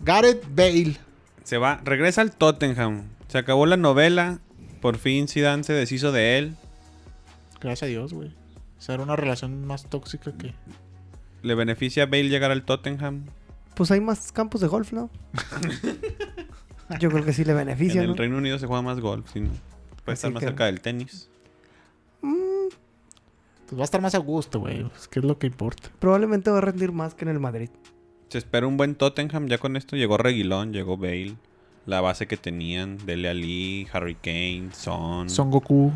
Gareth 0.00 0.44
Bale. 0.54 0.96
Se 1.42 1.58
va, 1.58 1.80
regresa 1.84 2.20
al 2.20 2.34
Tottenham. 2.34 3.08
Se 3.28 3.38
acabó 3.38 3.66
la 3.66 3.76
novela. 3.76 4.38
Por 4.80 4.98
fin 4.98 5.26
Zidane 5.26 5.64
se 5.64 5.72
deshizo 5.72 6.12
de 6.12 6.38
él. 6.38 6.56
Gracias 7.60 7.82
a 7.82 7.86
Dios, 7.86 8.12
güey. 8.12 8.32
Esa 8.78 8.94
era 8.94 9.02
una 9.02 9.16
relación 9.16 9.66
más 9.66 9.86
tóxica 9.86 10.32
que... 10.36 10.54
Le 11.42 11.54
beneficia 11.54 12.04
a 12.04 12.06
Bale 12.06 12.28
llegar 12.28 12.50
al 12.52 12.62
Tottenham. 12.62 13.26
Pues 13.74 13.90
hay 13.90 14.00
más 14.00 14.32
campos 14.32 14.60
de 14.60 14.68
golf, 14.68 14.92
¿no? 14.92 15.10
Yo 17.00 17.10
creo 17.10 17.24
que 17.24 17.32
sí 17.32 17.44
le 17.44 17.52
En 17.52 17.58
beneficia, 17.58 18.02
el 18.02 18.08
¿no? 18.08 18.14
Reino 18.14 18.38
Unido 18.38 18.58
se 18.58 18.66
juega 18.66 18.82
más 18.82 19.00
golf. 19.00 19.30
sí, 19.32 19.40
¿no? 19.40 19.50
Puede 20.04 20.14
Así 20.14 20.20
estar 20.20 20.32
más 20.32 20.40
que- 20.40 20.46
cerca 20.48 20.64
del 20.66 20.80
tenis. 20.80 21.28
Pues 23.66 23.78
va 23.78 23.82
a 23.82 23.84
estar 23.84 24.00
más 24.00 24.14
a 24.14 24.18
gusto, 24.18 24.60
güey. 24.60 24.86
Es 24.96 25.08
que 25.08 25.18
es 25.18 25.24
lo 25.26 25.38
que 25.38 25.46
importa. 25.46 25.90
Probablemente 25.98 26.50
va 26.50 26.58
a 26.58 26.62
rendir 26.62 26.90
más 26.92 27.14
que 27.14 27.24
en 27.26 27.28
el 27.30 27.38
Madrid. 27.38 27.68
Se 28.30 28.38
espera 28.38 28.66
un 28.66 28.78
buen 28.78 28.94
Tottenham. 28.94 29.46
Ya 29.46 29.58
con 29.58 29.76
esto 29.76 29.94
llegó 29.96 30.16
Reguilón, 30.16 30.72
llegó 30.72 30.96
Bale. 30.96 31.36
La 31.84 32.00
base 32.00 32.26
que 32.26 32.38
tenían. 32.38 32.96
Dele 33.04 33.28
Ali, 33.28 33.86
Harry 33.92 34.14
Kane, 34.14 34.70
Son, 34.72 35.28
Son 35.28 35.50
Goku. 35.50 35.92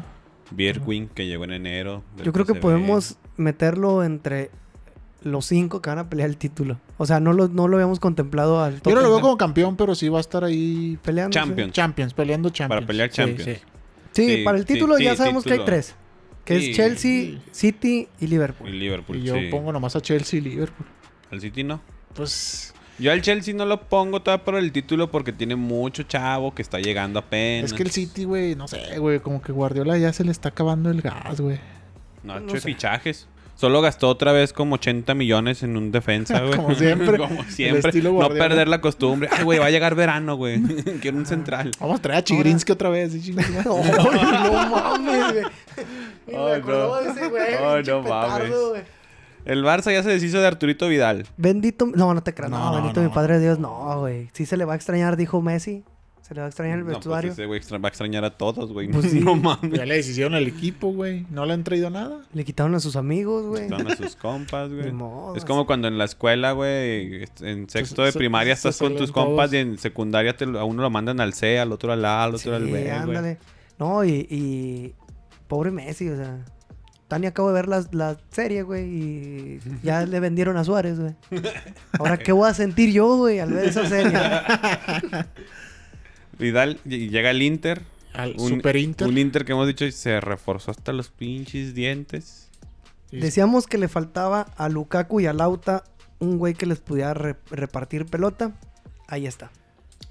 Bierwin, 0.51 1.09
que 1.09 1.26
llegó 1.26 1.45
en 1.45 1.53
enero. 1.53 2.03
Yo 2.22 2.32
creo 2.34 2.45
que 2.45 2.55
podemos 2.55 3.16
meterlo 3.38 4.05
entre 4.05 4.51
los 5.24 5.46
cinco 5.46 5.80
que 5.82 5.90
van 5.90 5.98
a 5.98 6.08
pelear 6.10 6.28
el 6.28 6.36
título. 6.36 6.78
O 6.98 7.06
sea, 7.06 7.20
no 7.20 7.32
lo, 7.32 7.48
no 7.48 7.68
lo 7.68 7.76
habíamos 7.76 8.00
contemplado 8.00 8.62
al 8.62 8.80
Yo 8.82 8.94
no 8.94 9.00
lo 9.00 9.10
veo 9.10 9.20
como 9.20 9.36
campeón, 9.36 9.76
pero 9.76 9.94
sí 9.94 10.08
va 10.08 10.18
a 10.18 10.20
estar 10.20 10.44
ahí... 10.44 10.98
peleando. 11.02 11.32
Champions. 11.32 11.72
Champions, 11.72 12.14
peleando 12.14 12.50
Champions. 12.50 12.80
Para 12.80 12.86
pelear 12.86 13.10
Champions. 13.10 13.44
sí. 13.44 13.56
Sí, 14.12 14.36
Sí, 14.36 14.44
para 14.44 14.58
el 14.58 14.66
título 14.66 14.96
sí, 14.98 15.04
ya 15.04 15.16
sabemos 15.16 15.42
que 15.44 15.54
hay 15.54 15.64
tres. 15.64 15.94
Que 16.44 16.58
Sí. 16.60 16.70
es 16.70 16.76
Chelsea, 16.76 17.40
City 17.50 18.08
y 18.20 18.26
Liverpool. 18.26 18.68
Y 18.68 18.72
Liverpool. 18.72 19.16
Y 19.16 19.22
yo 19.22 19.34
sí. 19.36 19.48
pongo 19.50 19.72
nomás 19.72 19.96
a 19.96 20.00
Chelsea 20.02 20.38
y 20.38 20.42
Liverpool. 20.42 20.86
Al 21.30 21.40
City 21.40 21.64
no. 21.64 21.80
Pues... 22.14 22.74
Yo 22.98 23.10
al 23.10 23.22
Chelsea 23.22 23.54
no 23.54 23.64
lo 23.64 23.80
pongo 23.88 24.20
todavía 24.20 24.44
por 24.44 24.56
el 24.56 24.70
título 24.70 25.10
porque 25.10 25.32
tiene 25.32 25.56
mucho 25.56 26.02
chavo 26.02 26.54
que 26.54 26.60
está 26.60 26.78
llegando 26.78 27.18
apenas. 27.20 27.70
Es 27.70 27.76
que 27.76 27.82
el 27.84 27.90
City, 27.90 28.24
güey, 28.24 28.54
no 28.54 28.68
sé, 28.68 28.98
güey. 28.98 29.18
Como 29.20 29.40
que 29.40 29.50
Guardiola 29.50 29.96
ya 29.96 30.12
se 30.12 30.24
le 30.24 30.30
está 30.30 30.50
acabando 30.50 30.90
el 30.90 31.00
gas, 31.00 31.40
güey. 31.40 31.58
No 32.22 32.34
ha 32.34 32.40
no 32.40 32.46
hecho 32.46 32.56
sé. 32.56 32.68
fichajes. 32.68 33.28
Solo 33.55 33.80
gastó 33.80 34.09
otra 34.09 34.32
vez 34.32 34.53
como 34.53 34.74
80 34.74 35.14
millones 35.14 35.62
en 35.62 35.76
un 35.76 35.92
defensa, 35.92 36.40
güey. 36.44 36.57
Como 36.57 36.74
siempre. 36.74 37.18
como 37.18 37.44
siempre. 37.44 38.03
No 38.03 38.28
perder 38.28 38.68
la 38.68 38.80
costumbre. 38.80 39.28
Ay, 39.30 39.44
güey, 39.44 39.59
va 39.59 39.66
a 39.66 39.70
llegar 39.70 39.94
verano, 39.94 40.36
güey. 40.36 40.61
Quiero 41.00 41.16
un 41.18 41.26
central. 41.26 41.70
Vamos 41.78 41.98
a 41.98 42.03
traer 42.03 42.18
a 42.20 42.24
Chigrinsky 42.24 42.72
otra 42.72 42.88
vez. 42.88 43.12
¿sí, 43.12 43.22
chingada? 43.22 43.62
no 43.64 43.76
mames, 44.68 45.32
güey. 45.32 45.44
Me 46.26 46.53
acordaba 46.55 47.00
no. 47.00 47.03
de 47.03 47.11
ese 47.11 47.28
güey. 47.28 47.82
No 47.84 48.03
mames. 48.03 48.50
güey. 48.50 48.82
El 49.44 49.64
Barça 49.64 49.92
ya 49.92 50.03
se 50.05 50.11
deshizo 50.11 50.40
de 50.40 50.46
Arturito 50.46 50.86
Vidal. 50.88 51.26
Bendito. 51.36 51.86
No, 51.86 52.14
no 52.14 52.22
te 52.22 52.32
creas. 52.32 52.50
No, 52.50 52.59
No, 52.59 52.66
no, 52.70 52.74
bendito 52.76 53.00
no. 53.00 53.09
mi 53.09 53.14
padre 53.14 53.40
Dios. 53.40 53.59
No, 53.59 53.98
güey. 54.00 54.28
Sí 54.32 54.46
se 54.46 54.57
le 54.57 54.64
va 54.64 54.74
a 54.74 54.76
extrañar, 54.76 55.16
dijo 55.16 55.42
Messi. 55.42 55.84
Se 56.33 56.37
le 56.37 56.41
va 56.41 56.47
a 56.47 56.49
extrañar 56.49 56.78
el 56.78 56.85
No, 56.85 56.87
pues 56.87 56.97
vestuario. 56.97 57.33
ese 57.33 57.45
güey 57.45 57.59
extra- 57.59 57.76
va 57.76 57.89
a 57.89 57.91
extrañar 57.91 58.24
a 58.24 58.30
todos, 58.30 58.72
güey. 58.72 58.89
Pues 58.89 59.05
sí. 59.11 59.20
No 59.20 59.37
mames. 59.37 59.70
Ya 59.78 59.85
le 59.85 59.97
deshicieron 59.97 60.35
el 60.35 60.49
equipo, 60.49 60.91
güey. 60.91 61.26
No 61.30 61.45
le 61.45 61.53
han 61.53 61.62
traído 61.62 61.91
nada. 61.91 62.22
Le 62.33 62.43
quitaron 62.45 62.74
a 62.74 62.80
sus 62.80 62.97
amigos, 62.97 63.45
güey. 63.45 63.64
Están 63.64 63.87
a 63.87 63.95
sus 63.97 64.16
compas, 64.16 64.70
güey. 64.72 64.91
Es 65.37 65.45
como 65.45 65.66
cuando 65.66 65.89
en 65.89 65.99
la 65.99 66.05
escuela, 66.07 66.53
güey, 66.53 67.24
en 67.43 67.68
sexto 67.68 67.97
Se- 67.97 68.07
de 68.07 68.12
se- 68.12 68.18
primaria 68.18 68.57
se 68.57 68.70
estás 68.70 68.78
con 68.78 68.97
tus 68.97 69.12
compas 69.12 69.51
todos. 69.51 69.53
y 69.53 69.57
en 69.59 69.76
secundaria 69.76 70.35
te 70.35 70.45
a 70.45 70.64
uno 70.64 70.80
lo 70.83 70.89
mandan 70.89 71.20
al 71.20 71.35
C, 71.35 71.59
al 71.59 71.70
otro 71.70 71.93
al 71.93 72.03
A, 72.07 72.24
al 72.24 72.35
otro 72.37 72.57
al 72.57 72.64
B, 72.64 72.70
güey. 72.70 72.89
ándale. 72.89 73.37
No, 73.78 74.03
y, 74.05 74.26
y 74.30 74.95
pobre 75.49 75.70
Messi, 75.70 76.09
o 76.09 76.16
sea. 76.16 76.39
Tani 77.09 77.26
acabo 77.26 77.49
de 77.49 77.55
ver 77.55 77.68
la, 77.68 77.85
la 77.93 78.16
serie, 78.30 78.62
güey, 78.62 78.85
y 78.87 79.61
ya 79.83 80.07
le 80.07 80.18
vendieron 80.18 80.57
a 80.57 80.64
Suárez, 80.64 80.99
güey. 80.99 81.14
Ahora, 81.99 82.16
¿qué 82.16 82.33
voy 82.33 82.49
a 82.49 82.55
sentir 82.55 82.91
yo, 82.91 83.18
güey, 83.18 83.39
al 83.39 83.53
ver 83.53 83.68
esa 83.68 83.87
serie? 83.87 84.18
Vidal 86.39 86.78
llega 86.85 87.30
el 87.30 87.43
Inter. 87.43 87.83
Al 88.14 88.35
Un, 88.39 88.49
Super 88.51 88.76
Inter. 88.76 89.09
Un 89.09 89.16
Inter 89.18 89.45
que 89.45 89.53
hemos 89.53 89.66
dicho 89.66 89.85
y 89.85 89.93
se 89.93 90.20
reforzó 90.20 90.70
hasta 90.70 90.93
los 90.93 91.09
pinches 91.09 91.74
dientes. 91.74 92.49
Sí, 93.11 93.18
Decíamos 93.18 93.66
que 93.66 93.78
le 93.78 93.89
faltaba 93.89 94.43
a 94.57 94.68
Lukaku 94.68 95.20
y 95.20 95.26
a 95.26 95.33
Lauta 95.33 95.85
un 96.18 96.39
güey 96.39 96.55
que 96.55 96.66
les 96.66 96.78
pudiera 96.80 97.14
re- 97.14 97.37
repartir 97.51 98.07
pelota. 98.07 98.53
Ahí 99.09 99.26
está. 99.26 99.51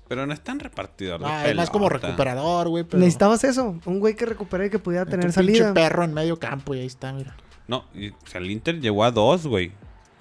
Pero 0.08 0.26
no 0.28 0.34
es 0.34 0.42
tan 0.42 0.60
repartidor. 0.60 1.22
de 1.22 1.26
Ah, 1.26 1.48
es 1.48 1.56
más 1.56 1.70
como 1.70 1.88
recuperador, 1.90 2.68
güey. 2.70 2.84
Pero... 2.84 3.00
Necesitabas 3.00 3.44
eso, 3.46 3.80
un 3.86 4.00
güey 4.00 4.16
que 4.16 4.26
recuperara 4.26 4.68
y 4.68 4.70
que 4.70 4.80
pudiera 4.80 5.06
tener 5.06 5.26
un 5.28 5.32
pinche 5.34 5.54
salida. 5.60 5.74
perro 5.74 6.04
en 6.04 6.14
medio 6.14 6.38
campo 6.38 6.76
y 6.76 6.80
ahí 6.80 6.86
está, 6.88 7.14
mira. 7.14 7.36
No, 7.68 7.86
y, 7.96 8.10
o 8.10 8.16
sea, 8.26 8.42
el 8.42 8.52
Inter 8.52 8.82
llegó 8.82 9.04
a 9.06 9.12
dos, 9.12 9.48
güey. 9.48 9.72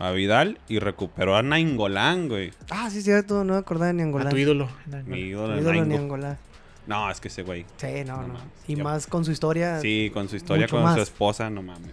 A 0.00 0.10
Vidal 0.12 0.58
y 0.66 0.78
recuperó 0.78 1.36
a 1.36 1.42
Nainggolan, 1.42 2.28
güey. 2.28 2.52
Ah, 2.70 2.88
sí, 2.90 3.02
cierto, 3.02 3.44
no 3.44 3.52
me 3.52 3.58
acordaba 3.58 3.92
de 3.92 4.02
ni 4.04 4.18
A 4.18 4.28
tu 4.30 4.36
ídolo. 4.36 4.68
Mi 5.06 5.18
ídolo, 5.20 5.60
ídolo 5.60 5.72
ni 5.84 5.88
Nainggo. 5.90 6.14
Angola. 6.14 6.38
No, 6.86 7.10
es 7.10 7.20
que 7.20 7.28
ese 7.28 7.42
güey. 7.42 7.66
Sí, 7.76 7.86
no, 8.06 8.22
No. 8.26 8.34
Y 8.66 8.76
Ya- 8.76 8.82
más 8.82 9.06
con 9.06 9.24
su 9.24 9.30
historia. 9.30 9.78
Sí, 9.80 10.10
con 10.12 10.28
su 10.28 10.36
historia 10.36 10.66
con 10.66 10.82
más. 10.82 10.96
su 10.96 11.02
esposa, 11.02 11.50
no 11.50 11.62
mames. 11.62 11.90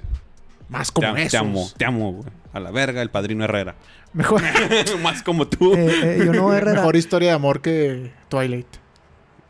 Más 0.69 0.87
Te, 0.87 0.93
como 0.93 1.07
am- 1.09 1.17
esos. 1.17 1.31
te 1.31 1.37
amo, 1.37 1.69
te 1.77 1.85
amo, 1.85 2.11
güey. 2.13 2.29
A 2.53 2.59
la 2.61 2.71
verga, 2.71 3.01
el 3.01 3.09
padrino 3.09 3.43
Herrera. 3.43 3.75
Mejor, 4.13 4.41
más 5.03 5.21
como 5.21 5.45
tú. 5.47 5.73
Eh, 5.75 6.15
eh, 6.15 6.23
yo 6.25 6.33
no, 6.33 6.53
Herrera. 6.55 6.79
mejor 6.79 6.95
historia 6.95 7.29
de 7.29 7.35
amor 7.35 7.61
que 7.61 8.11
Twilight. 8.29 8.67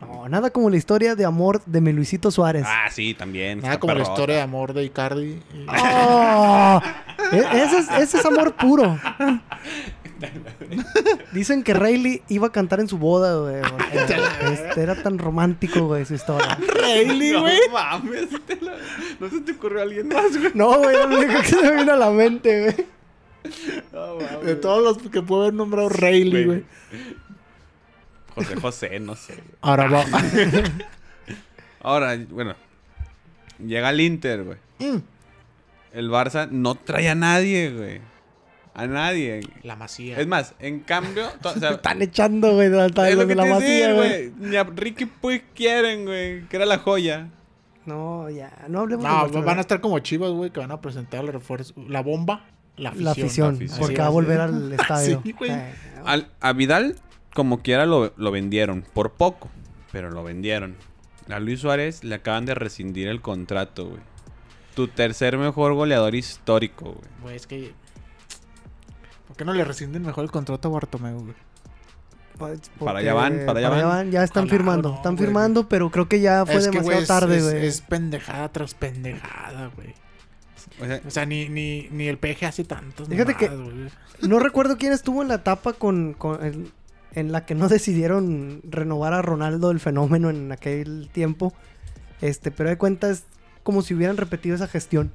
No, 0.00 0.28
nada 0.28 0.50
como 0.50 0.68
la 0.70 0.76
historia 0.76 1.14
de 1.16 1.24
amor 1.24 1.62
de 1.64 1.80
mi 1.80 1.92
Luisito 1.92 2.30
Suárez. 2.30 2.64
Ah, 2.66 2.88
sí, 2.90 3.14
también. 3.14 3.60
Nada 3.60 3.80
como 3.80 3.94
la 3.94 4.02
historia 4.02 4.36
de 4.36 4.42
amor 4.42 4.72
de 4.72 4.84
Icardi. 4.84 5.40
y- 5.54 5.66
¡Oh! 5.68 6.80
E- 7.32 7.62
ese, 7.62 7.78
es, 7.78 7.88
ese 7.90 8.18
es 8.18 8.26
amor 8.26 8.54
puro. 8.54 8.98
Dicen 11.32 11.62
que 11.62 11.74
Rayleigh 11.74 12.22
iba 12.28 12.48
a 12.48 12.52
cantar 12.52 12.80
en 12.80 12.88
su 12.88 12.98
boda, 12.98 13.36
güey. 13.36 13.62
este, 14.52 14.82
era 14.82 15.00
tan 15.02 15.18
romántico, 15.18 15.86
güey, 15.86 16.04
su 16.04 16.14
historia. 16.14 16.58
Rayleigh, 16.74 17.32
No 17.32 17.40
güey. 17.42 17.58
mames, 17.72 18.28
te 18.46 18.56
la- 18.60 18.76
no 19.20 19.30
se 19.30 19.40
te 19.40 19.52
ocurrió 19.52 19.82
alguien 19.82 20.08
más, 20.08 20.36
güey. 20.36 20.50
No, 20.54 20.78
güey, 20.78 20.96
lo 20.96 21.06
único 21.06 21.40
que 21.40 21.46
se 21.46 21.62
me 21.62 21.72
vino 21.76 21.92
a 21.92 21.96
la 21.96 22.10
mente, 22.10 22.62
güey. 22.62 22.86
De 24.44 24.56
todos 24.56 24.82
los 24.82 25.10
que 25.10 25.22
puedo 25.22 25.42
haber 25.42 25.54
nombrado 25.54 25.88
Rayleigh, 25.88 26.46
güey. 26.46 26.64
José 28.34 28.56
José, 28.60 29.00
no 29.00 29.14
sé. 29.16 29.34
güey. 29.34 29.44
Ahora 29.60 29.88
va. 29.88 30.04
Ahora, 31.82 32.16
bueno. 32.30 32.54
Llega 33.64 33.90
el 33.90 34.00
Inter, 34.00 34.44
güey. 34.44 34.58
Mm. 34.78 34.98
El 35.98 36.10
Barça 36.10 36.48
no 36.50 36.74
trae 36.76 37.08
a 37.08 37.14
nadie, 37.14 37.70
güey. 37.70 38.00
A 38.74 38.86
nadie. 38.86 39.40
La 39.64 39.74
masía. 39.74 40.18
Es 40.20 40.26
más, 40.28 40.54
en 40.60 40.80
cambio... 40.80 41.26
to- 41.42 41.48
o 41.50 41.54
sea, 41.58 41.70
Están 41.70 42.00
echando, 42.02 42.54
güey, 42.54 42.68
de 42.68 42.76
de 42.88 43.14
lo 43.16 43.26
que 43.26 43.34
la 43.34 43.42
te 43.44 43.50
masía, 43.50 43.92
güey. 43.94 44.32
Ni 44.38 44.54
a 44.56 44.62
Ricky 44.64 45.06
Puig 45.06 45.42
quieren, 45.54 46.04
güey. 46.04 46.46
Que 46.46 46.56
era 46.56 46.66
la 46.66 46.78
joya. 46.78 47.28
No, 47.86 48.30
ya, 48.30 48.52
no 48.68 48.80
hablemos 48.80 49.02
de 49.04 49.08
No, 49.10 49.16
Barcelona. 49.16 49.46
van 49.46 49.58
a 49.58 49.60
estar 49.62 49.80
como 49.80 49.98
chivas, 49.98 50.30
güey, 50.30 50.50
que 50.50 50.60
van 50.60 50.70
a 50.70 50.80
presentar 50.80 51.24
el 51.24 51.32
refuerzo. 51.32 51.74
La 51.88 52.02
bomba, 52.02 52.44
la 52.76 52.90
afición. 52.90 53.04
La 53.04 53.10
afición, 53.10 53.48
la 53.48 53.56
afición. 53.56 53.80
porque 53.80 53.98
va 54.00 54.06
a 54.06 54.10
volver 54.10 54.40
al 54.40 54.72
estadio. 54.78 55.20
Sí, 55.24 55.32
güey. 55.32 55.50
Eh, 55.50 55.72
Al- 56.04 56.28
a 56.40 56.52
Vidal, 56.52 56.94
como 57.34 57.62
quiera, 57.62 57.86
lo, 57.86 58.12
lo 58.16 58.30
vendieron. 58.30 58.84
Por 58.94 59.12
poco. 59.14 59.48
Pero 59.90 60.10
lo 60.10 60.22
vendieron. 60.22 60.76
A 61.28 61.40
Luis 61.40 61.60
Suárez 61.60 62.04
le 62.04 62.14
acaban 62.14 62.44
de 62.46 62.54
rescindir 62.54 63.08
el 63.08 63.20
contrato, 63.20 63.86
güey. 63.86 64.00
Tu 64.78 64.86
tercer 64.86 65.36
mejor 65.38 65.74
goleador 65.74 66.14
histórico, 66.14 66.84
güey. 66.92 67.04
Güey, 67.22 67.34
es 67.36 67.48
que. 67.48 67.72
¿Por 69.26 69.36
qué 69.36 69.44
no 69.44 69.52
le 69.52 69.64
rescinden 69.64 70.02
mejor 70.02 70.22
el 70.22 70.30
contrato 70.30 70.68
a 70.68 70.70
Bartomeu, 70.70 71.18
güey? 71.20 71.34
pues, 72.38 72.60
Para 72.78 73.00
allá 73.00 73.12
van, 73.12 73.40
para 73.44 73.58
allá 73.58 73.70
van. 73.84 74.12
Ya 74.12 74.22
están 74.22 74.44
Ojalá, 74.44 74.56
firmando, 74.56 74.88
no, 74.90 74.94
están 74.94 75.16
güey. 75.16 75.24
firmando, 75.26 75.68
pero 75.68 75.90
creo 75.90 76.08
que 76.08 76.20
ya 76.20 76.46
fue 76.46 76.54
es 76.54 76.68
que, 76.68 76.78
demasiado 76.78 76.96
güey, 76.98 77.06
tarde, 77.08 77.36
es, 77.38 77.42
güey. 77.42 77.66
es 77.66 77.80
pendejada 77.80 78.48
tras 78.50 78.74
pendejada, 78.74 79.72
güey. 79.74 79.94
O 80.80 80.86
sea, 80.86 81.00
O 81.04 81.10
sea, 81.10 81.26
ni, 81.26 81.48
ni, 81.48 81.88
ni 81.90 82.06
el 82.06 82.18
peje 82.18 82.46
hace 82.46 82.62
tantos. 82.62 83.08
Fíjate 83.08 83.34
que- 83.34 83.48
güey. 83.48 83.88
No 84.22 84.38
recuerdo 84.38 84.76
quién 84.78 84.92
estuvo 84.92 85.22
en 85.22 85.28
la 85.28 85.34
etapa 85.34 85.72
con, 85.72 86.14
con 86.14 86.44
el- 86.44 86.70
en 87.14 87.32
la 87.32 87.44
que 87.46 87.56
no 87.56 87.68
decidieron 87.68 88.60
renovar 88.62 89.12
a 89.12 89.22
Ronaldo 89.22 89.72
el 89.72 89.80
fenómeno 89.80 90.30
en 90.30 90.52
aquel 90.52 91.10
tiempo. 91.12 91.52
Este, 92.20 92.52
pero 92.52 92.68
de 92.68 92.78
cuenta 92.78 93.10
es 93.10 93.24
como 93.68 93.82
si 93.82 93.92
hubieran 93.92 94.16
repetido 94.16 94.54
esa 94.54 94.66
gestión. 94.66 95.12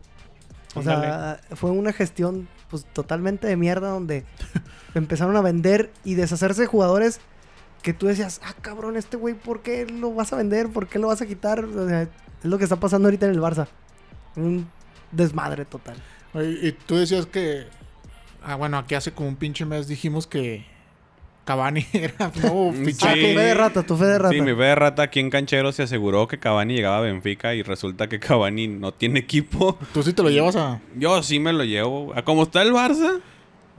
O 0.76 0.84
sea, 0.84 1.39
fue 1.56 1.72
una 1.72 1.91
gestión 1.91 2.47
pues 2.70 2.86
totalmente 2.93 3.47
de 3.47 3.58
mierda 3.58 3.89
donde 3.89 4.26
empezaron 4.93 5.36
a 5.36 5.41
vender 5.41 5.91
y 6.04 6.14
deshacerse 6.14 6.62
de 6.62 6.68
jugadores 6.68 7.20
que 7.82 7.93
tú 7.95 8.06
decías, 8.06 8.41
ah, 8.43 8.54
cabrón, 8.62 8.95
este 8.95 9.18
güey, 9.18 9.34
¿por 9.34 9.64
qué 9.64 9.88
lo 9.88 10.14
vas 10.14 10.34
a 10.34 10.36
vender? 10.36 10.70
¿Por 10.70 10.88
qué 10.88 10.99
lo 10.99 11.08
vas 11.08 11.20
a 11.24 11.26
quitar? 11.26 11.66
O 11.66 11.88
sea, 11.88 12.04
es 12.04 12.10
lo 12.43 12.60
que 12.60 12.66
está 12.66 12.76
pasando 12.76 13.08
ahorita 13.08 13.26
en 13.26 13.32
el 13.32 13.41
Barça. 13.41 13.70
Un 14.36 14.70
desmadre 15.12 15.66
total. 15.66 15.95
Oye, 16.36 16.60
Y 16.62 16.72
tú 16.74 16.97
decías 16.97 17.26
que. 17.26 17.66
Ah, 18.43 18.54
bueno, 18.54 18.78
aquí 18.78 18.93
hace 18.93 19.14
como 19.14 19.30
un 19.30 19.36
pinche 19.36 19.66
mes 19.66 19.88
dijimos 19.88 20.28
que. 20.28 20.64
Cavani 21.46 21.86
era 21.94 22.32
Sí. 22.34 22.48
Ah, 23.02 23.14
tu 23.14 23.28
fe 23.28 23.34
de 23.39 23.54
rata, 23.54 23.84
tu 23.84 23.98
fe 23.98 24.06
de 24.06 24.20
rata. 24.20 24.34
Sí, 24.34 24.41
mi 24.41 24.52
fe 24.54 24.62
de 24.64 24.76
rata 24.76 25.04
aquí 25.04 25.20
en 25.20 25.30
Canchero 25.30 25.72
se 25.72 25.84
aseguró 25.84 26.28
que 26.28 26.39
Cavani 26.39 26.76
llegaba 26.76 26.98
a 27.00 27.02
Benfica 27.02 27.54
y 27.56 27.64
resulta 27.64 28.08
que 28.08 28.20
Cavani 28.20 28.68
no 28.68 28.94
tiene 28.94 29.20
equipo. 29.20 29.78
Tú 29.94 30.04
sí 30.04 30.14
te 30.14 30.24
lo 30.24 30.30
llevas 30.30 30.56
a. 30.56 30.80
Yo 30.96 31.22
sí 31.24 31.39
me 31.39 31.52
lo 31.54 31.64
llevo. 31.64 32.14
A 32.16 32.22
como 32.24 32.44
está 32.44 32.62
el 32.62 32.72
Barça. 32.72 33.20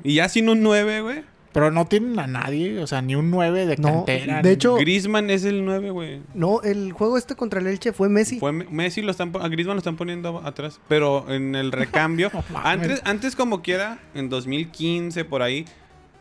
Y 0.03 0.15
ya 0.17 0.29
sin 0.29 0.49
un 0.49 0.63
9, 0.63 1.01
güey. 1.03 1.23
Pero 1.53 1.71
no 1.71 1.87
tienen 1.87 2.19
a 2.19 2.27
nadie, 2.27 2.81
o 2.81 2.87
sea, 2.89 3.01
ni 3.01 3.15
un 3.15 3.31
9 3.31 3.65
de 3.65 3.77
No, 3.77 3.89
cantera. 4.05 4.43
de 4.43 4.49
ni- 4.49 4.55
hecho- 4.57 4.75
Griezmann 4.75 5.31
es 5.31 5.45
el 5.45 5.65
9, 5.65 5.91
güey. 5.91 6.21
No, 6.35 6.61
el 6.63 6.91
juego 6.91 7.17
este 7.17 7.37
contra 7.37 7.61
el 7.61 7.69
Elche 7.69 7.93
fue 7.93 8.09
Messi. 8.09 8.41
Fue 8.41 8.51
Me- 8.51 8.65
Messi 8.69 9.03
lo 9.03 9.13
están 9.13 9.31
a 9.41 9.47
Griezmann 9.47 9.77
lo 9.77 9.79
están 9.79 9.95
poniendo 9.95 10.43
atrás, 10.45 10.81
pero 10.89 11.27
en 11.33 11.55
el 11.55 11.71
recambio 11.71 12.33
No 12.51 12.59
antes 12.65 13.01
antes 13.05 13.37
como 13.37 13.63
quiera 13.63 14.01
en 14.17 14.29
2015 14.31 15.25
por 15.25 15.43
ahí 15.43 15.65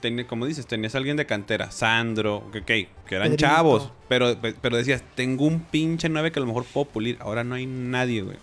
ten- 0.03 0.25
como 0.25 0.45
dices, 0.45 0.67
tenías 0.67 0.93
a 0.93 0.97
alguien 0.99 1.17
de 1.17 1.25
cantera, 1.25 1.71
Sandro, 1.71 2.43
que, 2.51 2.63
que, 2.63 2.87
eran 3.09 3.29
Pedrito. 3.29 3.37
chavos, 3.47 3.91
pero, 4.09 4.37
pe- 4.39 4.53
pero 4.61 4.77
decías, 4.77 5.01
tengo 5.15 5.45
un 5.45 5.61
pinche 5.61 6.09
9 6.09 6.31
que 6.31 6.39
a 6.39 6.41
lo 6.41 6.47
mejor 6.47 6.65
puedo 6.65 6.85
pulir. 6.85 7.17
Ahora 7.21 7.43
no 7.43 7.55
hay 7.55 7.65
nadie, 7.65 8.21
güey. 8.21 8.37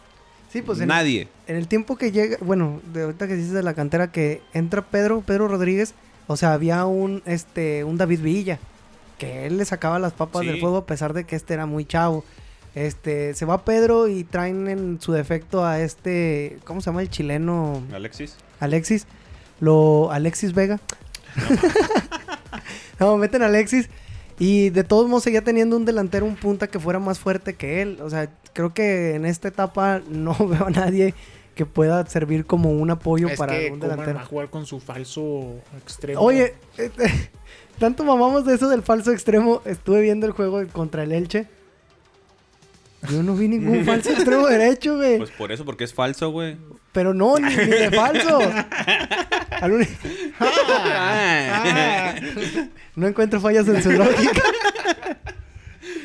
Sí, 0.53 0.63
pues 0.63 0.81
en, 0.81 0.89
nadie. 0.89 1.29
en 1.47 1.57
el 1.57 1.69
tiempo 1.69 1.97
que 1.97 2.11
llega, 2.11 2.37
bueno, 2.41 2.81
de 2.93 3.03
ahorita 3.05 3.29
que 3.29 3.37
dices 3.37 3.53
de 3.53 3.63
la 3.63 3.75
cantera 3.75 4.11
que 4.11 4.43
entra 4.53 4.83
Pedro, 4.83 5.21
Pedro 5.21 5.47
Rodríguez, 5.47 5.95
o 6.27 6.37
sea, 6.37 6.53
había 6.55 6.87
un 6.87 7.23
este 7.27 7.85
un 7.85 7.97
David 7.97 8.21
Villa 8.21 8.59
que 9.19 9.47
él 9.47 9.59
le 9.59 9.65
sacaba 9.65 9.99
las 10.01 10.13
papas 10.13 10.41
Sí. 10.43 10.49
del 10.49 10.59
fuego 10.61 10.79
a 10.79 10.87
pesar 10.87 11.13
de 11.13 11.25
que 11.25 11.37
este 11.37 11.55
era 11.55 11.67
muy 11.67 11.85
chavo. 11.85 12.25
Este, 12.75 13.35
se 13.35 13.45
va 13.45 13.65
Pedro 13.65 14.07
y 14.09 14.25
traen 14.25 14.67
en 14.69 15.01
su 15.01 15.13
defecto 15.13 15.65
a 15.67 15.81
este, 15.81 16.59
¿cómo 16.65 16.81
se 16.81 16.87
llama 16.87 17.03
el 17.03 17.11
chileno? 17.11 17.83
Alexis. 17.93 18.37
Alexis, 18.61 19.07
lo 19.61 20.11
Alexis 20.13 20.55
Vega. 20.55 20.81
no, 23.01 23.16
meten 23.16 23.43
a 23.43 23.47
Alexis 23.47 23.89
y 24.41 24.70
de 24.70 24.85
todos 24.85 25.07
modos 25.07 25.24
seguía 25.24 25.43
teniendo 25.43 25.76
un 25.76 25.85
delantero, 25.85 26.24
un 26.24 26.35
punta 26.35 26.66
que 26.66 26.81
fuera 26.81 26.99
más 26.99 27.18
fuerte 27.18 27.55
que 27.55 27.83
él. 27.83 27.99
O 28.01 28.09
sea, 28.09 28.31
creo 28.55 28.72
que 28.72 29.14
en 29.14 29.26
esta 29.26 29.49
etapa 29.49 30.01
no 30.09 30.35
veo 30.49 30.66
a 30.66 30.70
nadie 30.70 31.14
que 31.55 31.66
pueda 31.66 32.07
servir 32.07 32.47
como 32.47 32.70
un 32.70 32.91
apoyo 32.91 33.28
es 33.28 33.39
para 33.39 33.53
que 33.53 33.70
un 33.70 33.81
delantero. 33.81 34.14
va 34.14 34.22
a 34.22 34.24
jugar 34.24 34.49
con 34.49 34.64
su 34.64 34.81
falso 34.81 35.57
extremo. 35.76 36.22
Oye, 36.22 36.55
eh, 36.78 36.91
tanto 37.78 38.03
mamamos 38.03 38.47
de 38.47 38.55
eso 38.55 38.70
del 38.70 38.83
falso 38.83 39.12
extremo. 39.12 39.61
Estuve 39.66 40.01
viendo 40.01 40.26
el 40.26 40.33
juego 40.33 40.66
contra 40.72 41.03
el 41.03 41.12
Elche. 41.12 41.47
Yo 43.11 43.22
no 43.22 43.35
vi 43.35 43.49
ningún 43.49 43.85
falso 43.85 44.11
extremo 44.11 44.47
derecho, 44.47 44.97
güey. 44.97 45.18
Pues 45.18 45.31
por 45.31 45.53
eso, 45.53 45.66
porque 45.66 45.85
es 45.85 45.93
falso, 45.93 46.31
güey. 46.31 46.57
Pero 46.93 47.14
no, 47.14 47.36
ni, 47.36 47.55
ni 47.55 47.64
de 47.64 47.91
falso. 47.91 48.41
Al 49.61 49.72
uni- 49.72 49.86
Ah. 50.41 52.14
No 52.97 53.07
encuentro 53.07 53.41
fallas 53.41 53.68
en 53.68 53.82
su 53.82 53.93
lógica. 53.93 54.43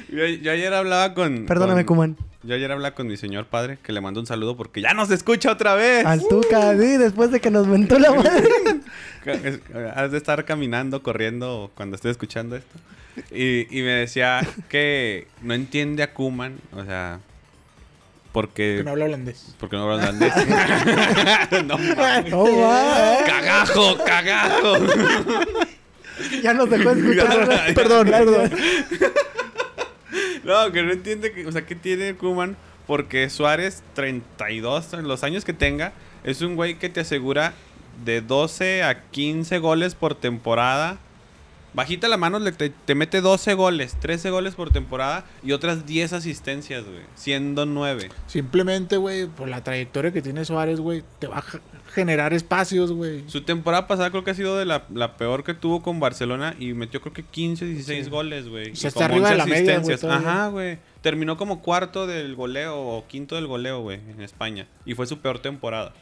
yo, 0.09 0.25
yo 0.27 0.51
ayer 0.51 0.73
hablaba 0.73 1.13
con. 1.13 1.45
Perdóname, 1.45 1.85
con- 1.85 1.95
Kuman. 1.97 2.17
Yo 2.43 2.53
ayer 2.53 2.71
hablaba 2.71 2.93
con 2.93 3.07
mi 3.07 3.17
señor 3.17 3.47
padre, 3.47 3.79
que 3.81 3.91
le 3.91 4.01
mando 4.01 4.19
un 4.19 4.27
saludo 4.27 4.55
porque 4.55 4.79
ya 4.81 4.93
nos 4.93 5.09
escucha 5.09 5.51
otra 5.51 5.73
vez. 5.73 6.05
Al 6.05 6.21
Tuca, 6.27 6.73
sí, 6.77 6.97
después 6.97 7.31
de 7.31 7.39
que 7.41 7.49
nos 7.49 7.65
mentó 7.65 7.97
la 7.97 8.11
madre. 8.13 8.47
Has 9.95 10.11
de 10.11 10.17
estar 10.17 10.45
caminando, 10.45 11.01
corriendo 11.01 11.71
cuando 11.73 11.95
estés 11.95 12.11
escuchando 12.11 12.55
esto. 12.55 12.77
Y, 13.31 13.61
y 13.75 13.81
me 13.81 13.91
decía 13.93 14.41
que 14.69 15.27
no 15.41 15.55
entiende 15.55 16.03
a 16.03 16.13
Kuman, 16.13 16.57
o 16.73 16.83
sea, 16.83 17.19
porque... 18.35 18.75
Que 18.79 18.83
no 18.83 18.91
habla 18.91 19.05
holandés. 19.05 19.55
Porque 19.57 19.77
no 19.77 19.83
habla 19.83 20.09
holandés. 20.09 20.33
no. 21.65 21.77
No, 21.77 22.59
va. 22.59 23.23
¡Cagajo, 23.25 23.97
cagajo! 24.03 24.75
Ya 26.43 26.53
nos 26.53 26.69
dejó 26.69 26.89
escuchar. 26.91 27.73
Perdón, 27.73 28.09
perdón. 28.09 28.51
No, 30.43 30.69
que 30.73 30.83
no 30.83 30.91
entiende, 30.91 31.31
que, 31.31 31.47
o 31.47 31.51
sea, 31.53 31.65
¿qué 31.65 31.75
tiene 31.75 32.15
Kuman? 32.15 32.57
Porque 32.85 33.29
Suárez, 33.29 33.83
32, 33.93 34.95
en 34.95 35.07
los 35.07 35.23
años 35.23 35.45
que 35.45 35.53
tenga, 35.53 35.93
es 36.25 36.41
un 36.41 36.57
güey 36.57 36.77
que 36.77 36.89
te 36.89 36.99
asegura 36.99 37.53
de 38.03 38.19
12 38.19 38.83
a 38.83 39.03
15 39.11 39.59
goles 39.59 39.95
por 39.95 40.13
temporada. 40.13 40.97
Bajita 41.75 42.07
la 42.07 42.17
mano, 42.17 42.39
le- 42.39 42.53
te, 42.53 42.69
te 42.69 42.95
mete 42.95 43.21
12 43.21 43.53
goles, 43.53 43.95
13 43.99 44.29
goles 44.29 44.55
por 44.55 44.71
temporada 44.71 45.25
y 45.43 45.51
otras 45.51 45.85
10 45.85 46.13
asistencias, 46.13 46.85
güey, 46.85 47.01
siendo 47.15 47.65
9. 47.65 48.09
Simplemente, 48.27 48.97
güey, 48.97 49.27
por 49.27 49.47
la 49.49 49.63
trayectoria 49.63 50.11
que 50.11 50.21
tiene 50.21 50.45
Suárez, 50.45 50.79
güey, 50.79 51.03
te 51.19 51.27
va 51.27 51.39
a 51.39 51.41
ge- 51.41 51.59
generar 51.93 52.33
espacios, 52.33 52.91
güey. 52.91 53.23
Su 53.29 53.41
temporada 53.41 53.87
pasada 53.87 54.09
creo 54.09 54.23
que 54.23 54.31
ha 54.31 54.35
sido 54.35 54.57
de 54.57 54.65
la, 54.65 54.85
la 54.93 55.17
peor 55.17 55.43
que 55.43 55.53
tuvo 55.53 55.81
con 55.83 55.99
Barcelona 55.99 56.55
y 56.59 56.73
metió 56.73 57.01
creo 57.01 57.13
que 57.13 57.23
15, 57.23 57.65
16 57.65 58.05
Sí. 58.05 58.09
goles, 58.11 58.47
güey. 58.47 58.71
O 58.71 58.75
sea, 58.75 58.87
está 58.87 59.05
arriba 59.05 59.29
de 59.29 59.35
11 59.35 59.37
la 59.37 59.45
media, 59.45 59.97
todavía. 59.97 60.29
Ajá, 60.29 60.47
güey. 60.47 60.79
Terminó 61.01 61.37
como 61.37 61.61
cuarto 61.61 62.07
del 62.07 62.35
goleo 62.35 62.79
o 62.79 63.05
quinto 63.07 63.35
del 63.35 63.47
goleo, 63.47 63.81
güey, 63.81 63.99
en 64.09 64.21
España. 64.21 64.67
Y 64.85 64.93
fue 64.95 65.05
su 65.07 65.19
peor 65.19 65.39
temporada. 65.39 65.93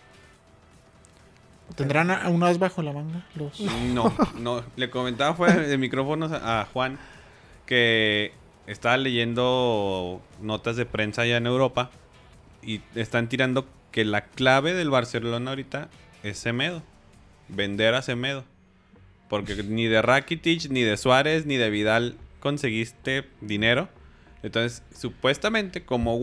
¿Tendrán 1.75 2.11
a- 2.11 2.29
un 2.29 2.43
bajo 2.59 2.81
la 2.81 2.93
manga? 2.93 3.25
Los... 3.35 3.59
No, 3.93 4.13
no. 4.39 4.63
Le 4.75 4.89
comentaba 4.89 5.33
fuera 5.33 5.55
de 5.55 5.77
micrófonos 5.77 6.31
a, 6.31 6.67
Juan 6.71 6.99
que 7.65 8.33
estaba 8.67 8.97
leyendo 8.97 10.21
notas 10.41 10.75
de 10.75 10.85
prensa 10.85 11.23
allá 11.23 11.37
en 11.37 11.47
Europa 11.47 11.89
y 12.61 12.81
están 12.95 13.27
tirando 13.29 13.67
que 13.91 14.05
la 14.05 14.25
clave 14.25 14.73
del 14.73 14.89
Barcelona 14.89 15.51
ahorita 15.51 15.89
es 16.23 16.37
Semedo. 16.37 16.83
Vender 17.47 17.95
a 17.95 18.01
Semedo. 18.01 18.43
Porque 19.29 19.63
ni 19.63 19.85
de 19.85 20.01
Rakitic, 20.01 20.69
ni 20.69 20.81
de 20.81 20.97
Suárez, 20.97 21.45
ni 21.45 21.55
de 21.57 21.69
Vidal 21.69 22.17
conseguiste 22.39 23.25
dinero. 23.41 23.89
Entonces, 24.43 24.83
supuestamente, 24.95 25.85
como 25.85 26.19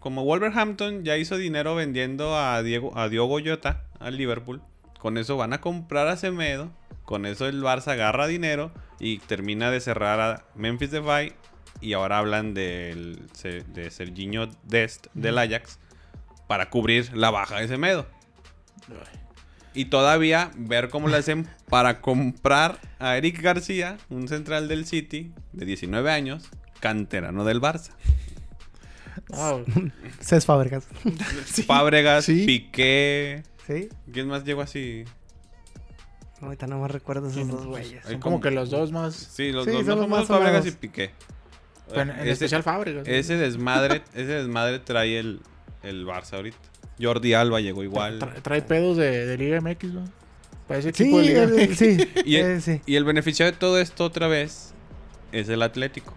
como 0.00 0.24
Wolverhampton 0.24 1.04
ya 1.04 1.16
hizo 1.16 1.36
dinero 1.36 1.76
vendiendo 1.76 2.36
a 2.36 2.60
Diego, 2.62 2.98
a 2.98 3.08
Diogo 3.08 3.38
Jota 3.42 3.84
al 4.00 4.16
Liverpool, 4.16 4.60
con 5.02 5.18
eso 5.18 5.36
van 5.36 5.52
a 5.52 5.60
comprar 5.60 6.06
a 6.06 6.16
Semedo, 6.16 6.70
con 7.04 7.26
eso 7.26 7.48
el 7.48 7.60
Barça 7.60 7.88
agarra 7.88 8.28
dinero 8.28 8.70
y 9.00 9.18
termina 9.18 9.68
de 9.72 9.80
cerrar 9.80 10.20
a 10.20 10.44
Memphis 10.54 10.92
Depay 10.92 11.32
y 11.80 11.94
ahora 11.94 12.18
hablan 12.18 12.54
del, 12.54 13.26
de 13.42 13.90
Serginho 13.90 14.48
Dest 14.62 15.08
del 15.12 15.38
Ajax 15.38 15.80
para 16.46 16.70
cubrir 16.70 17.16
la 17.16 17.32
baja 17.32 17.58
de 17.58 17.66
Semedo. 17.66 18.06
Y 19.74 19.86
todavía 19.86 20.52
ver 20.54 20.88
cómo 20.88 21.08
le 21.08 21.16
hacen 21.16 21.48
para 21.68 22.00
comprar 22.00 22.78
a 23.00 23.16
Eric 23.16 23.40
García, 23.42 23.98
un 24.08 24.28
central 24.28 24.68
del 24.68 24.86
City 24.86 25.32
de 25.52 25.66
19 25.66 26.12
años, 26.12 26.48
canterano 26.78 27.44
del 27.44 27.60
Barça. 27.60 27.90
Güey. 29.26 29.64
Cés 30.20 30.46
Fábregas. 30.46 30.86
Fábregas, 31.66 32.24
Sí. 32.24 32.44
Piqué. 32.46 33.42
¿Sí? 33.66 33.88
¿Quién 34.12 34.28
más 34.28 34.44
llegó 34.44 34.62
así? 34.62 35.04
Ahorita 36.40 36.66
no 36.66 36.80
me 36.80 36.88
recuerdo 36.88 37.28
esos 37.28 37.46
dos 37.48 37.66
güeyes. 37.66 38.04
Son 38.04 38.18
como 38.18 38.40
que 38.40 38.50
los 38.50 38.70
dos 38.70 38.90
más. 38.90 39.14
Sí, 39.14 39.52
los 39.52 39.64
Sí, 39.64 39.70
dos 39.70 39.86
son 39.86 39.98
más 39.98 39.98
los 39.98 40.08
más 40.08 40.26
Fábregas 40.28 40.66
y. 40.66 40.72
Piqué. 40.72 41.10
Bueno, 41.94 42.12
en 42.14 42.20
Ese- 42.20 42.30
especial 42.32 42.62
Fábregas. 42.64 43.06
Ese 43.06 43.36
desmadre, 43.36 44.02
ese 44.14 44.24
desmadre 44.32 44.80
trae 44.80 45.18
el, 45.18 45.40
el 45.84 46.04
Barça 46.06 46.34
ahorita. 46.34 46.56
Jordi 47.00 47.34
Alba 47.34 47.60
llegó 47.60 47.82
igual. 47.84 48.18
Tra- 48.20 48.42
trae 48.42 48.62
pedos 48.62 48.96
de, 48.96 49.26
de 49.26 49.38
Liga 49.38 49.60
MX, 49.60 49.84
¿no? 49.92 50.04
Para 50.66 50.80
ese 50.80 50.92
Sí, 50.92 51.04
equipo 51.04 51.18
de 51.18 51.24
Liga 51.26 51.42
el- 51.44 51.68
MX. 51.68 51.78
sí, 51.78 51.96
Y 52.24 52.36
el, 52.36 52.46
eh, 52.50 52.60
sí. 52.60 52.80
y 52.86 52.96
el 52.96 53.04
beneficiado 53.04 53.52
de 53.52 53.56
todo 53.58 53.78
esto 53.78 54.04
otra 54.04 54.26
vez 54.26 54.74
es 55.30 55.48
el 55.48 55.62
Atlético. 55.62 56.12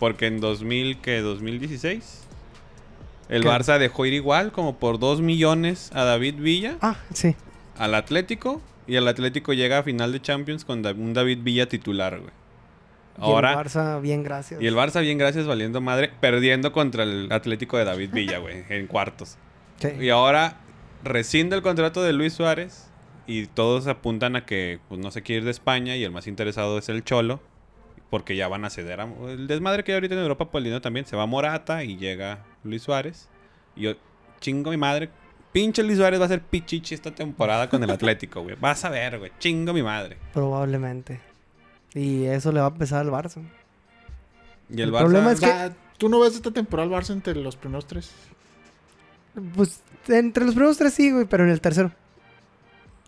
Porque 0.00 0.26
en 0.26 0.40
2000, 0.40 1.00
que 1.00 1.20
2016, 1.20 2.20
el 3.28 3.42
¿Qué? 3.42 3.48
Barça 3.48 3.78
dejó 3.78 4.06
ir 4.06 4.12
igual 4.14 4.52
como 4.52 4.76
por 4.78 4.98
2 4.98 5.20
millones 5.20 5.90
a 5.94 6.04
David 6.04 6.36
Villa 6.38 6.76
Ah, 6.80 6.96
sí. 7.12 7.34
al 7.76 7.94
Atlético. 7.94 8.60
Y 8.86 8.96
el 8.96 9.06
Atlético 9.06 9.52
llega 9.52 9.78
a 9.78 9.82
final 9.82 10.12
de 10.12 10.22
Champions 10.22 10.64
con 10.64 10.84
un 10.86 11.12
David 11.12 11.40
Villa 11.42 11.68
titular, 11.68 12.18
güey. 12.18 12.30
Y 13.18 13.20
el 13.20 13.24
Ahora, 13.26 13.62
Barça, 13.62 14.00
bien, 14.00 14.22
gracias. 14.22 14.62
y 14.62 14.66
el 14.66 14.74
Barça, 14.74 15.02
bien 15.02 15.18
gracias, 15.18 15.46
valiendo 15.46 15.80
madre, 15.82 16.10
perdiendo 16.20 16.72
contra 16.72 17.02
el 17.02 17.28
Atlético 17.30 17.76
de 17.76 17.84
David 17.84 18.10
Villa, 18.12 18.38
güey, 18.38 18.64
en 18.70 18.86
cuartos. 18.86 19.36
Sí. 19.80 19.88
Y 20.00 20.08
ahora 20.08 20.56
rescinde 21.04 21.54
el 21.54 21.62
contrato 21.62 22.02
de 22.02 22.12
Luis 22.14 22.32
Suárez 22.32 22.86
y 23.26 23.46
todos 23.46 23.86
apuntan 23.88 24.36
a 24.36 24.46
que 24.46 24.78
pues, 24.88 25.00
no 25.00 25.10
se 25.10 25.22
quiere 25.22 25.40
ir 25.40 25.44
de 25.44 25.50
España 25.50 25.94
y 25.96 26.02
el 26.04 26.10
más 26.10 26.26
interesado 26.26 26.78
es 26.78 26.88
el 26.88 27.04
Cholo 27.04 27.40
porque 28.10 28.36
ya 28.36 28.48
van 28.48 28.64
a 28.64 28.70
ceder 28.70 29.00
a... 29.00 29.04
El 29.28 29.46
desmadre 29.46 29.84
que 29.84 29.92
hay 29.92 29.96
ahorita 29.96 30.14
en 30.14 30.20
Europa 30.22 30.50
por 30.50 30.58
el 30.60 30.64
dinero 30.64 30.80
también. 30.80 31.06
Se 31.06 31.16
va 31.16 31.26
Morata 31.26 31.84
y 31.84 31.96
llega 31.96 32.44
Luis 32.64 32.82
Suárez. 32.82 33.28
Y 33.76 33.82
yo, 33.82 33.92
chingo 34.40 34.70
mi 34.70 34.76
madre. 34.76 35.10
Pinche 35.52 35.82
Luis 35.82 35.98
Suárez 35.98 36.20
va 36.20 36.24
a 36.26 36.28
ser 36.28 36.40
pichichi 36.42 36.94
esta 36.94 37.10
temporada 37.14 37.68
con 37.68 37.82
el 37.82 37.90
Atlético, 37.98 38.42
güey. 38.42 38.56
Vas 38.60 38.84
a 38.84 38.90
ver, 38.90 39.18
güey. 39.18 39.32
Chingo 39.38 39.72
mi 39.72 39.82
madre. 39.82 40.16
Probablemente. 40.32 41.20
Y 41.94 42.24
eso 42.24 42.52
le 42.52 42.60
va 42.60 42.66
a 42.66 42.74
pesar 42.74 43.00
al 43.00 43.10
Barça. 43.10 43.42
Y 44.70 44.74
el, 44.74 44.88
El 44.88 44.92
Barça... 44.92 44.98
problema 45.00 45.32
es 45.32 45.40
que- 45.40 45.70
tú 45.96 46.08
no 46.08 46.20
ves 46.20 46.34
esta 46.34 46.50
temporada 46.50 46.88
al 46.94 47.02
Barça 47.02 47.10
entre 47.12 47.34
los 47.34 47.56
primeros 47.56 47.86
tres. 47.86 48.12
Pues 49.54 49.82
entre 50.08 50.44
los 50.44 50.54
primeros 50.54 50.76
tres 50.78 50.94
sí, 50.94 51.10
güey, 51.10 51.24
pero 51.26 51.44
en 51.44 51.50
el 51.50 51.60
tercero. 51.60 51.92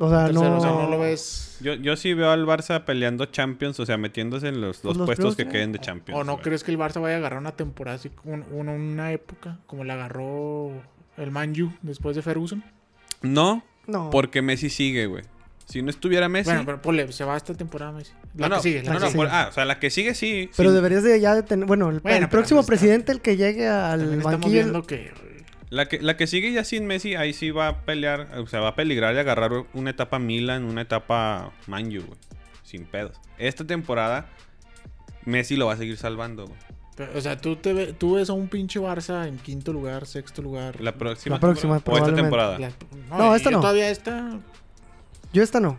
O 0.02 0.08
sea, 0.08 0.26
Tercero, 0.26 0.48
no. 0.50 0.56
O 0.56 0.60
sea, 0.60 0.70
no 0.70 0.88
lo 0.88 0.98
ves. 0.98 1.58
Yo, 1.60 1.74
yo 1.74 1.94
sí 1.94 2.14
veo 2.14 2.30
al 2.30 2.46
Barça 2.46 2.84
peleando 2.84 3.26
Champions, 3.26 3.78
o 3.80 3.84
sea, 3.86 3.98
metiéndose 3.98 4.48
en 4.48 4.60
los 4.62 4.80
dos 4.80 4.96
los 4.96 5.06
puestos 5.06 5.34
primeros 5.34 5.36
que 5.36 5.48
queden 5.58 5.72
de 5.72 5.78
Champions. 5.78 6.18
¿O 6.18 6.24
no 6.24 6.32
güey. 6.32 6.42
crees 6.44 6.64
que 6.64 6.70
el 6.70 6.78
Barça 6.78 7.00
vaya 7.02 7.16
a 7.16 7.18
agarrar 7.18 7.38
una 7.38 7.52
temporada 7.52 7.96
así, 7.96 8.10
un- 8.24 8.44
un- 8.50 8.68
una 8.70 9.12
época, 9.12 9.58
como 9.66 9.84
la 9.84 9.94
agarró 9.94 10.72
el 11.18 11.30
Man 11.30 11.52
U 11.60 11.70
después 11.82 12.16
de 12.16 12.22
Ferguson? 12.22 12.64
No, 13.20 13.62
No. 13.86 14.08
porque 14.10 14.40
Messi 14.40 14.70
sigue, 14.70 15.04
güey. 15.06 15.22
Si 15.66 15.82
no 15.82 15.90
estuviera 15.90 16.28
Messi... 16.28 16.48
Bueno, 16.50 16.64
pero 16.64 16.80
ponle, 16.82 17.12
se 17.12 17.22
va 17.24 17.36
esta 17.36 17.54
temporada 17.54 17.92
Messi. 17.92 18.12
La 18.36 18.48
no, 18.48 18.54
que 18.54 18.56
no, 18.56 18.62
sigue, 18.62 18.82
la 18.82 18.92
no, 18.94 18.98
que 18.98 19.04
no, 19.04 19.10
sigue. 19.10 19.16
por- 19.18 19.28
ah, 19.30 19.46
o 19.50 19.52
sea, 19.52 19.64
la 19.66 19.78
que 19.78 19.90
sigue 19.90 20.14
sí. 20.14 20.50
Pero 20.56 20.70
sí. 20.70 20.74
deberías 20.74 21.02
de 21.04 21.20
ya 21.20 21.34
de 21.34 21.42
tener. 21.42 21.66
Bueno, 21.66 21.90
el, 21.90 22.00
Bueno, 22.00 22.16
el 22.16 22.22
pero 22.24 22.30
próximo 22.30 22.60
pues 22.60 22.64
está- 22.64 22.70
presidente, 22.86 23.12
el 23.12 23.20
que 23.20 23.36
llegue 23.36 23.68
al 23.68 24.14
estamos 24.14 24.50
viendo 24.50 24.82
que... 24.82 25.12
La 25.70 25.86
que, 25.86 26.00
la 26.00 26.16
que 26.16 26.26
sigue 26.26 26.52
ya 26.52 26.64
sin 26.64 26.86
Messi, 26.86 27.14
ahí 27.14 27.32
sí 27.32 27.50
va 27.52 27.68
a 27.68 27.80
pelear, 27.84 28.38
o 28.38 28.46
sea, 28.48 28.60
va 28.60 28.68
a 28.70 28.74
peligrar 28.74 29.14
y 29.14 29.18
agarrar 29.18 29.52
una 29.72 29.90
etapa 29.90 30.18
Milan, 30.18 30.64
una 30.64 30.82
etapa 30.82 31.52
Manju, 31.68 32.02
güey. 32.06 32.18
Sin 32.64 32.84
pedos. 32.86 33.16
Esta 33.38 33.64
temporada, 33.64 34.28
Messi 35.24 35.56
lo 35.56 35.66
va 35.66 35.74
a 35.74 35.76
seguir 35.76 35.96
salvando, 35.96 36.46
güey. 36.46 37.08
o 37.16 37.20
sea, 37.20 37.36
tú, 37.40 37.56
te 37.56 37.72
ve- 37.72 37.92
tú 37.92 38.14
ves 38.16 38.28
a 38.30 38.32
un 38.32 38.48
pinche 38.48 38.80
Barça 38.80 39.26
en 39.28 39.38
quinto 39.38 39.72
lugar, 39.72 40.06
sexto 40.06 40.42
lugar. 40.42 40.80
La 40.80 40.92
próxima. 40.96 41.36
La 41.36 41.40
próxima, 41.40 41.76
temporada. 41.76 42.04
O 42.04 42.08
esta 42.08 42.22
probablemente. 42.24 42.66
temporada. 42.66 43.16
La- 43.18 43.18
No, 43.18 43.34
esta 43.36 43.50
no. 43.50 43.60
Todavía 43.60 43.90
esta, 43.90 44.38
Yo 45.32 45.42
esta 45.42 45.60
no. 45.60 45.78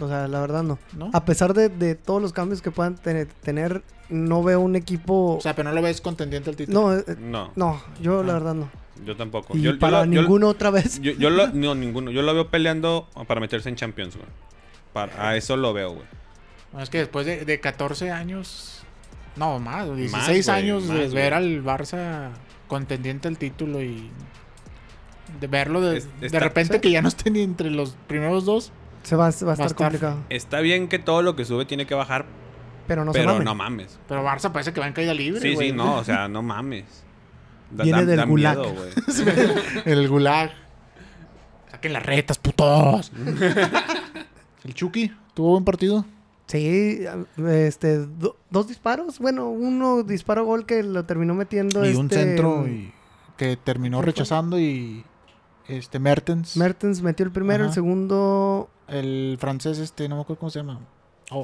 O 0.00 0.08
sea, 0.08 0.26
la 0.28 0.40
verdad 0.40 0.62
no. 0.62 0.78
¿no? 0.96 1.10
A 1.12 1.24
pesar 1.24 1.52
de, 1.54 1.68
de 1.68 1.94
todos 1.96 2.22
los 2.22 2.32
cambios 2.32 2.62
que 2.62 2.70
puedan 2.70 2.94
tener, 2.96 3.26
tener, 3.26 3.82
no 4.08 4.42
veo 4.42 4.60
un 4.60 4.74
equipo. 4.76 5.36
O 5.36 5.40
sea, 5.40 5.54
pero 5.54 5.68
no 5.68 5.74
lo 5.74 5.82
ves 5.82 6.00
contendiente 6.00 6.48
al 6.50 6.56
título. 6.56 6.80
no, 6.80 6.96
eh, 6.96 7.04
No, 7.18 7.52
no, 7.56 7.82
yo 8.00 8.22
la 8.22 8.32
Ah. 8.32 8.34
verdad 8.38 8.54
no. 8.54 8.70
Yo 9.04 9.16
tampoco. 9.16 9.56
Y 9.56 9.62
Yo, 9.62 9.78
para 9.78 10.04
lo- 10.04 10.12
yo- 10.12 10.22
ninguno 10.22 10.48
otra 10.48 10.70
vez. 10.70 11.00
Yo, 11.00 11.12
yo 11.12 11.30
lo, 11.30 11.48
no, 11.48 11.74
ninguno. 11.74 12.10
Yo 12.10 12.22
lo 12.22 12.32
veo 12.34 12.48
peleando 12.48 13.08
para 13.26 13.40
meterse 13.40 13.68
en 13.68 13.76
Champions, 13.76 14.16
güey. 14.16 14.28
Para, 14.92 15.28
a 15.28 15.36
eso 15.36 15.56
lo 15.56 15.72
veo, 15.72 15.90
güey. 15.92 16.06
Bueno, 16.72 16.84
es 16.84 16.90
que 16.90 16.98
después 16.98 17.24
de, 17.26 17.44
de 17.44 17.60
14 17.60 18.10
años, 18.10 18.82
no 19.36 19.58
más, 19.58 19.86
16 19.94 20.12
Más, 20.46 20.56
güey, 20.56 20.62
años 20.70 20.88
de 20.88 21.08
ver 21.08 21.34
al 21.34 21.62
Barça 21.64 22.30
contendiente 22.66 23.28
al 23.28 23.38
título 23.38 23.82
y 23.82 24.10
de 25.40 25.46
verlo 25.46 25.80
de, 25.80 25.98
Es- 25.98 26.08
de 26.20 26.40
repente 26.40 26.74
sí. 26.74 26.80
que 26.80 26.90
ya 26.90 27.02
no 27.02 27.08
estén 27.08 27.34
ni 27.34 27.42
entre 27.42 27.70
los 27.70 27.96
primeros 28.06 28.44
dos. 28.44 28.72
Se 29.02 29.14
va, 29.16 29.22
va 29.24 29.26
a 29.26 29.30
estar 29.30 29.58
estar- 29.58 29.74
complicado. 29.74 30.18
Está 30.28 30.60
bien 30.60 30.88
que 30.88 30.98
todo 30.98 31.22
lo 31.22 31.36
que 31.36 31.44
sube 31.44 31.64
tiene 31.64 31.86
que 31.86 31.94
bajar, 31.94 32.26
Pero 32.86 33.04
no 33.04 33.12
se 33.12 33.18
pero 33.20 33.32
mamen. 33.32 33.44
no 33.44 33.54
mames. 33.54 33.98
Pero 34.08 34.24
Barça 34.24 34.50
parece 34.52 34.72
que 34.72 34.80
va 34.80 34.86
en 34.86 34.92
caída 34.92 35.14
libre. 35.14 35.40
Sí, 35.40 35.54
güey. 35.54 35.70
sí, 35.70 35.74
no, 35.76 35.96
o 35.96 36.04
sea, 36.04 36.28
no 36.28 36.42
mames. 36.42 37.04
Da, 37.70 37.84
Viene 37.84 38.00
da- 38.00 38.06
del 38.06 38.16
da 38.16 38.24
gulag. 38.24 38.58
miedo. 38.58 38.74
El 39.84 40.08
gulag. 40.08 40.50
Saquen 41.70 41.92
las 41.92 42.02
retas, 42.04 42.38
putos. 42.38 43.12
El 44.64 44.74
Chucky, 44.74 45.12
tuvo 45.34 45.52
buen 45.52 45.64
partido. 45.64 46.04
Sí, 46.46 47.00
este, 47.46 47.98
do- 47.98 48.36
dos 48.50 48.68
disparos. 48.68 49.18
Bueno, 49.18 49.50
uno 49.50 50.02
disparo 50.02 50.44
gol 50.46 50.64
que 50.66 50.82
lo 50.82 51.04
terminó 51.04 51.34
metiendo. 51.34 51.84
y 51.88 51.94
un 51.94 52.06
este, 52.06 52.24
centro 52.24 52.66
y- 52.66 52.92
que 53.36 53.56
terminó 53.56 54.00
rechazando 54.02 54.58
y 54.58 55.04
este 55.68 55.98
Mertens. 55.98 56.56
Mertens 56.56 57.02
metió 57.02 57.24
el 57.26 57.32
primero, 57.32 57.66
el 57.66 57.72
segundo. 57.72 58.70
el 58.88 59.36
francés 59.38 59.78
este, 59.78 60.08
no 60.08 60.16
me 60.16 60.22
acuerdo 60.22 60.40
cómo 60.40 60.50
se 60.50 60.58
llama. 60.60 60.80
O, 61.30 61.40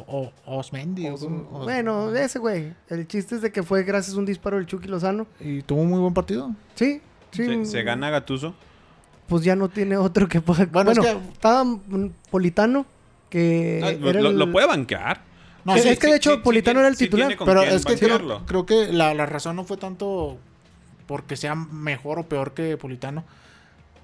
o, 0.46 0.56
Osmendi. 0.58 1.08
o 1.08 1.16
cómo- 1.18 1.48
o- 1.52 1.64
Bueno, 1.64 2.14
ese 2.14 2.38
güey. 2.38 2.72
El 2.88 3.06
chiste 3.06 3.34
es 3.34 3.42
de 3.42 3.52
que 3.52 3.62
fue 3.62 3.82
gracias 3.82 4.16
a 4.16 4.18
un 4.18 4.24
disparo 4.24 4.56
del 4.56 4.66
Chucky 4.66 4.88
Lozano. 4.88 5.26
Y 5.40 5.60
tuvo 5.62 5.82
un 5.82 5.90
muy 5.90 6.00
buen 6.00 6.14
partido. 6.14 6.50
Sí, 6.74 7.02
sí. 7.32 7.44
Se, 7.44 7.64
se 7.66 7.82
gana 7.82 8.08
Gatuso. 8.10 8.54
Pues 9.28 9.42
ya 9.44 9.56
no 9.56 9.68
tiene 9.68 9.96
otro 9.98 10.26
que 10.28 10.40
pueda. 10.40 10.64
Bueno, 10.66 10.92
Bueno, 10.92 11.02
es 11.02 11.14
que- 11.16 11.32
estaba 11.32 11.64
Politano, 12.30 12.86
que. 13.28 13.80
Ah, 13.84 13.92
lo, 13.92 14.10
era 14.10 14.20
lo- 14.22 14.30
el- 14.30 14.38
lo 14.38 14.52
puede 14.52 14.66
banquear. 14.66 15.20
No, 15.66 15.74
Es- 15.74 15.82
sí, 15.82 15.88
es 15.90 15.98
que 15.98 16.06
de 16.08 16.16
hecho 16.16 16.42
Politano 16.42 16.74
tiene- 16.76 16.80
era 16.80 16.88
el 16.88 16.96
sí 16.96 17.04
titular, 17.04 17.36
pero 17.44 17.62
es 17.62 17.84
que 17.86 17.96
creo 18.46 18.66
que 18.66 18.92
la, 18.92 19.14
la 19.14 19.26
razón 19.26 19.56
no 19.56 19.64
fue 19.64 19.76
tanto 19.78 20.36
porque 21.06 21.36
sea 21.36 21.54
mejor 21.54 22.18
o 22.18 22.22
peor 22.24 22.52
que 22.54 22.76
Politano. 22.76 23.24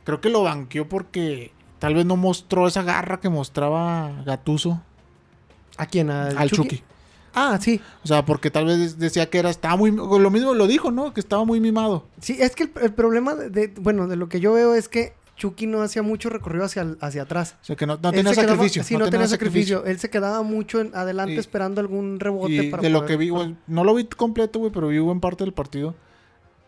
Creo 0.05 0.21
que 0.23 0.31
lo 0.31 0.43
banqueó 0.43 0.89
porque 0.89 1.53
tal 1.79 1.95
vez 1.95 2.07
no 2.07 2.17
mostró 2.17 2.67
esa 2.67 2.83
garra 2.83 3.21
que 3.21 3.29
mostraba 3.29 4.23
Gatuso 4.25 4.83
¿A 5.77 5.87
quién? 5.87 6.11
¿Al, 6.11 6.37
al 6.37 6.51
Chucky. 6.51 6.83
Ah, 7.35 7.59
sí. 7.63 7.81
O 8.03 8.09
sea, 8.09 8.25
porque 8.25 8.51
tal 8.51 8.67
vez 8.67 8.99
decía 8.99 9.31
que 9.31 9.39
era, 9.39 9.51
estaba 9.51 9.77
muy, 9.77 9.93
lo 9.93 10.31
mismo 10.31 10.53
lo 10.55 10.67
dijo, 10.67 10.91
¿no? 10.91 11.15
Que 11.15 11.21
estaba 11.21 11.45
muy 11.45 11.61
mimado. 11.61 12.07
Sí, 12.21 12.37
es 12.41 12.57
que 12.57 12.65
el, 12.65 12.73
el 12.83 12.93
problema 12.93 13.35
de, 13.37 13.69
Bueno, 13.69 14.09
de 14.09 14.17
lo 14.17 14.29
que 14.29 14.41
yo 14.41 14.53
veo 14.55 14.75
es 14.75 14.89
que 14.89 15.13
Chucky 15.37 15.67
no 15.67 15.81
hacía 15.81 16.03
mucho 16.03 16.29
recorrido 16.29 16.65
hacia, 16.65 16.87
hacia 17.01 17.23
atrás. 17.23 17.57
O 17.63 17.65
sea, 17.65 17.77
que 17.77 17.87
no, 17.87 17.95
no 18.03 18.11
tenía 18.11 18.35
se 18.35 18.41
quedaba- 18.41 18.53
sacrificio. 18.55 18.83
sí, 18.83 18.97
no, 18.97 19.09
tenía 19.09 19.29
sacrificio. 19.29 19.85
Él 19.87 19.99
se 20.01 20.11
quedaba 20.11 20.43
mucho 20.43 20.81
en- 20.81 20.95
adelante 20.95 21.35
Y- 21.35 21.39
esperando 21.39 21.81
algún 21.81 22.19
rebote 22.21 22.53
Y 22.53 22.71
para 22.71 22.83
de 22.83 22.91
lo 22.91 23.07
que 23.07 23.17
vi, 23.17 23.29
güey, 23.31 23.55
no 23.69 23.85
lo 23.85 23.95
vi 23.95 24.05
completo, 24.07 24.59
güey, 24.59 24.73
pero 24.73 24.89
vi 24.89 24.99
buen 24.99 25.21
parte 25.21 25.45
del 25.45 25.53
partido. 25.55 25.95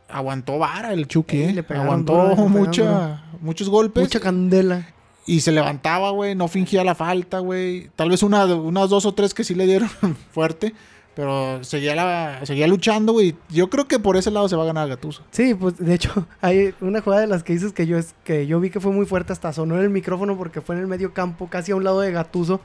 Aguantó 0.09 0.59
vara 0.59 0.93
el 0.93 1.09
Chucky, 1.09 1.43
¿eh? 1.43 1.53
le 1.53 1.77
Aguantó 1.77 2.13
duro, 2.29 2.49
mucha, 2.49 3.25
muchos 3.41 3.69
golpes. 3.69 4.03
Mucha 4.05 4.21
candela. 4.21 4.87
Y 5.27 5.41
se 5.41 5.53
levantaba, 5.53 6.11
güey, 6.11 6.35
no 6.35 6.49
fingía 6.49 6.83
la 6.83 6.95
falta, 6.97 7.39
güey. 7.39 7.91
Tal 7.95 8.11
vez 8.11 8.23
una, 8.23 8.45
unas 8.47 8.91
dos 8.91 9.07
o 9.07 9.13
tres 9.15 9.35
que 9.35 9.45
sí 9.45 9.55
le 9.55 9.67
dieron 9.67 9.89
fuerte, 10.33 10.75
pero 11.15 11.63
seguía, 11.63 11.95
la, 11.95 12.41
seguía 12.45 12.67
luchando, 12.67 13.13
güey. 13.13 13.37
Yo 13.49 13.71
creo 13.71 13.87
que 13.87 13.99
por 14.01 14.17
ese 14.17 14.31
lado 14.33 14.49
se 14.49 14.57
va 14.57 14.65
a 14.65 14.67
ganar 14.67 14.89
Gatuso. 14.89 15.23
Sí, 15.31 15.55
pues 15.55 15.77
de 15.79 15.95
hecho, 15.95 16.27
hay 16.41 16.75
una 16.81 17.01
jugada 17.03 17.21
de 17.23 17.29
las 17.29 17.45
que 17.45 17.53
dices 17.53 17.73
que 17.73 17.87
yo 17.87 17.99
es 17.99 18.15
que 18.25 18.47
yo 18.49 18.59
vi 18.59 18.71
que 18.71 18.81
fue 18.81 18.91
muy 18.91 19.07
fuerte, 19.07 19.33
hasta 19.33 19.53
sonó 19.53 19.77
en 19.77 19.83
el 19.83 19.91
micrófono 19.91 20.37
porque 20.37 20.61
fue 20.61 20.75
en 20.75 20.81
el 20.81 20.87
medio 20.89 21.15
campo, 21.15 21.47
casi 21.49 21.71
a 21.71 21.77
un 21.77 21.85
lado 21.85 22.01
de 22.01 22.11
Gatuso, 22.11 22.61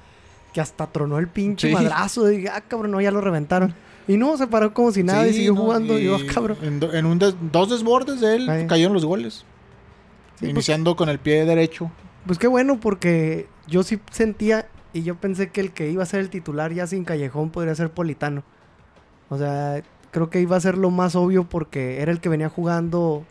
que 0.51 0.59
hasta 0.61 0.87
tronó 0.87 1.19
el 1.19 1.27
pinche 1.27 1.67
Sí. 1.67 1.73
madrazo. 1.75 2.31
Y 2.31 2.37
dije, 2.37 2.49
ah, 2.49 2.61
cabrón, 2.67 2.89
no, 2.91 2.99
ya 3.01 3.11
lo 3.11 3.21
reventaron. 3.21 3.75
Y 4.07 4.17
no, 4.17 4.35
se 4.37 4.47
paró 4.47 4.73
como 4.73 4.91
si 4.93 5.03
nada 5.03 5.27
y 5.27 5.33
siguió 5.33 5.53
¿no? 5.53 5.61
jugando. 5.61 5.99
Y 5.99 6.05
yo, 6.05 6.15
"Ah, 6.15 6.33
cabrón. 6.33 6.57
En, 6.63 6.79
do- 6.79 6.91
en 6.93 7.05
un 7.05 7.19
des- 7.19 7.35
dos 7.51 7.69
desbordes 7.69 8.21
de 8.21 8.35
él 8.37 8.49
Ahí. 8.49 8.65
cayeron 8.65 8.93
los 8.93 9.03
goles. 9.05 9.43
Sí, 10.39 10.45
pues- 10.45 10.51
Iniciando 10.51 10.95
con 10.95 11.09
el 11.09 11.19
pie 11.19 11.45
derecho. 11.45 11.91
Pues 12.27 12.37
qué 12.39 12.47
bueno, 12.47 12.79
porque 12.79 13.47
yo 13.67 13.81
sí 13.83 13.99
sentía 14.11 14.67
y 14.93 15.03
yo 15.03 15.15
pensé 15.15 15.49
que 15.49 15.61
el 15.61 15.71
que 15.71 15.89
iba 15.89 16.03
a 16.03 16.05
ser 16.05 16.19
el 16.19 16.29
titular 16.29 16.73
ya 16.73 16.85
sin 16.87 17.03
Callejón 17.05 17.49
podría 17.49 17.73
ser 17.75 17.89
Politano. 17.89 18.43
O 19.29 19.37
sea, 19.37 19.81
creo 20.11 20.29
que 20.29 20.39
iba 20.41 20.55
a 20.55 20.59
ser 20.61 20.77
lo 20.77 20.89
más 20.91 21.15
obvio 21.15 21.43
porque 21.45 22.01
era 22.01 22.11
el 22.11 22.19
que 22.19 22.29
venía 22.29 22.49
jugando 22.49 23.25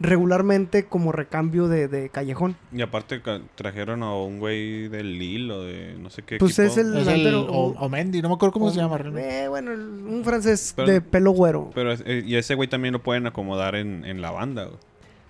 regularmente 0.00 0.84
como 0.84 1.10
recambio 1.10 1.66
de, 1.66 1.88
de 1.88 2.08
Callejón. 2.08 2.56
Y 2.72 2.82
aparte 2.82 3.20
trajeron 3.56 4.02
a 4.04 4.14
un 4.14 4.38
güey 4.38 4.86
del 4.88 5.18
Lille 5.18 5.52
o 5.52 5.62
de 5.64 5.96
no 5.98 6.08
sé 6.08 6.22
qué 6.22 6.36
Pues 6.38 6.56
equipo. 6.58 6.72
es 6.72 6.78
el- 6.86 6.96
Es 6.96 7.08
el 7.08 7.34
o, 7.34 7.44
o 7.76 7.88
Mendy, 7.88 8.22
no 8.22 8.28
me 8.28 8.34
acuerdo 8.36 8.52
cómo 8.52 8.70
se 8.70 8.76
llama 8.76 8.96
realmente. 8.98 9.44
Eh, 9.44 9.48
bueno, 9.48 9.72
el- 9.72 9.80
un 9.80 10.22
francés 10.24 10.72
Pero- 10.76 10.88
de 10.92 11.00
pelo 11.00 11.32
güero. 11.32 11.70
Pero 11.74 11.92
es- 11.92 12.04
eh, 12.06 12.22
y 12.24 12.36
ese 12.36 12.54
güey 12.54 12.68
también 12.68 12.92
lo 12.92 13.02
pueden 13.02 13.26
acomodar 13.26 13.74
en, 13.74 14.04
en 14.04 14.20
la 14.22 14.30
banda, 14.30 14.64
güey. 14.66 14.78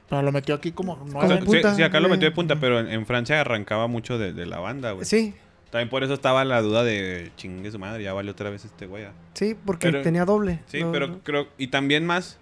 Pero 0.09 0.23
lo 0.23 0.33
metió 0.33 0.55
aquí 0.55 0.73
como 0.73 0.99
nueve. 1.07 1.39
punta, 1.45 1.71
sí, 1.71 1.77
sí, 1.77 1.83
acá 1.83 2.01
lo 2.01 2.07
eh. 2.09 2.11
metió 2.13 2.29
de 2.29 2.35
punta, 2.35 2.57
pero 2.59 2.81
en, 2.81 2.89
en 2.89 3.05
Francia 3.07 3.41
arrancaba 3.41 3.87
mucho 3.89 4.19
de, 4.19 4.33
de 4.33 4.47
la 4.47 4.59
banda, 4.59 4.93
güey. 4.93 5.05
Sí, 5.05 5.35
También 5.71 5.91
por 5.91 6.03
eso 6.03 6.15
estaba 6.15 6.45
la 6.47 6.63
duda 6.63 6.83
de 6.83 7.31
chingue 7.37 7.71
su 7.71 7.79
madre, 7.79 8.03
ya 8.03 8.13
vale 8.15 8.31
otra 8.31 8.49
vez 8.49 8.65
este 8.65 8.87
güey. 8.87 9.05
ah". 9.05 9.13
sí, 9.35 9.55
porque 9.67 9.89
Pero- 9.89 10.03
tenía 10.03 10.25
doble. 10.25 10.61
Sí, 10.67 10.81
No, 10.83 10.93
pero 10.93 11.09
no. 11.09 11.19
creo. 11.21 11.49
Y 11.59 11.67
también 11.69 12.07
más. 12.07 12.39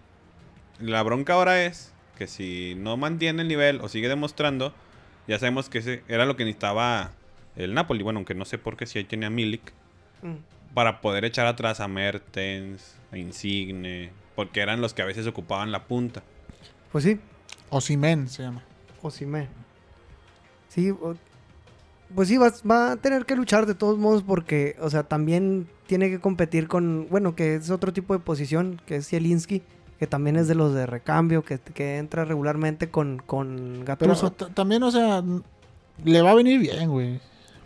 La 0.78 1.02
bronca 1.02 1.32
ahora 1.32 1.64
es 1.64 1.92
que 2.18 2.26
si 2.26 2.74
no 2.76 2.96
mantiene 2.96 3.42
el 3.42 3.48
nivel 3.48 3.80
o 3.80 3.88
sigue 3.88 4.08
demostrando, 4.08 4.72
ya 5.26 5.38
sabemos 5.38 5.68
que 5.68 5.78
ese 5.78 6.02
era 6.06 6.24
lo 6.26 6.36
que 6.36 6.44
necesitaba 6.44 7.10
el 7.56 7.72
Napoli. 7.74 8.02
Bueno, 8.02 8.18
aunque 8.18 8.34
no 8.34 8.44
sé 8.44 8.58
por 8.58 8.76
qué 8.76 8.86
si 8.86 8.98
ahí 8.98 9.04
tenía 9.04 9.28
Milik. 9.30 9.72
Mm. 10.22 10.34
Para 10.74 11.00
poder 11.00 11.24
echar 11.24 11.46
atrás 11.46 11.80
a 11.80 11.88
Mertens, 11.88 12.94
a 13.10 13.16
Insigne. 13.18 14.10
Porque 14.34 14.60
eran 14.60 14.80
los 14.82 14.92
que 14.92 15.00
a 15.02 15.06
veces 15.06 15.26
ocupaban 15.26 15.72
la 15.72 15.84
punta. 15.84 16.22
Pues 16.92 17.04
sí, 17.04 17.18
Osimen 17.70 18.28
se 18.28 18.42
llama. 18.42 18.62
Osimhen. 19.02 19.48
Sí, 20.68 20.92
pues 22.14 22.28
sí, 22.28 22.36
va, 22.36 22.52
va 22.68 22.92
a 22.92 22.96
tener 22.96 23.24
que 23.26 23.36
luchar 23.36 23.66
de 23.66 23.74
todos 23.74 23.98
modos 23.98 24.22
porque, 24.22 24.76
o 24.80 24.90
sea, 24.90 25.02
también 25.04 25.66
tiene 25.86 26.08
que 26.10 26.20
competir 26.20 26.68
con, 26.68 27.08
bueno, 27.10 27.34
que 27.34 27.56
es 27.56 27.70
otro 27.70 27.92
tipo 27.92 28.14
de 28.14 28.20
posición, 28.20 28.80
que 28.86 28.96
es 28.96 29.08
Zielinski, 29.08 29.62
que 29.98 30.06
también 30.06 30.36
es 30.36 30.48
de 30.48 30.54
los 30.54 30.74
de 30.74 30.86
recambio, 30.86 31.44
que, 31.44 31.58
que 31.58 31.98
entra 31.98 32.24
regularmente 32.24 32.90
con, 32.90 33.18
con 33.24 33.82
Pero 33.84 33.84
Gattuso. 34.14 34.30
también, 34.32 34.82
o 34.82 34.90
sea, 34.90 35.22
le 36.04 36.22
va 36.22 36.30
a 36.30 36.34
venir 36.34 36.60
bien, 36.60 36.90
güey. 36.90 37.20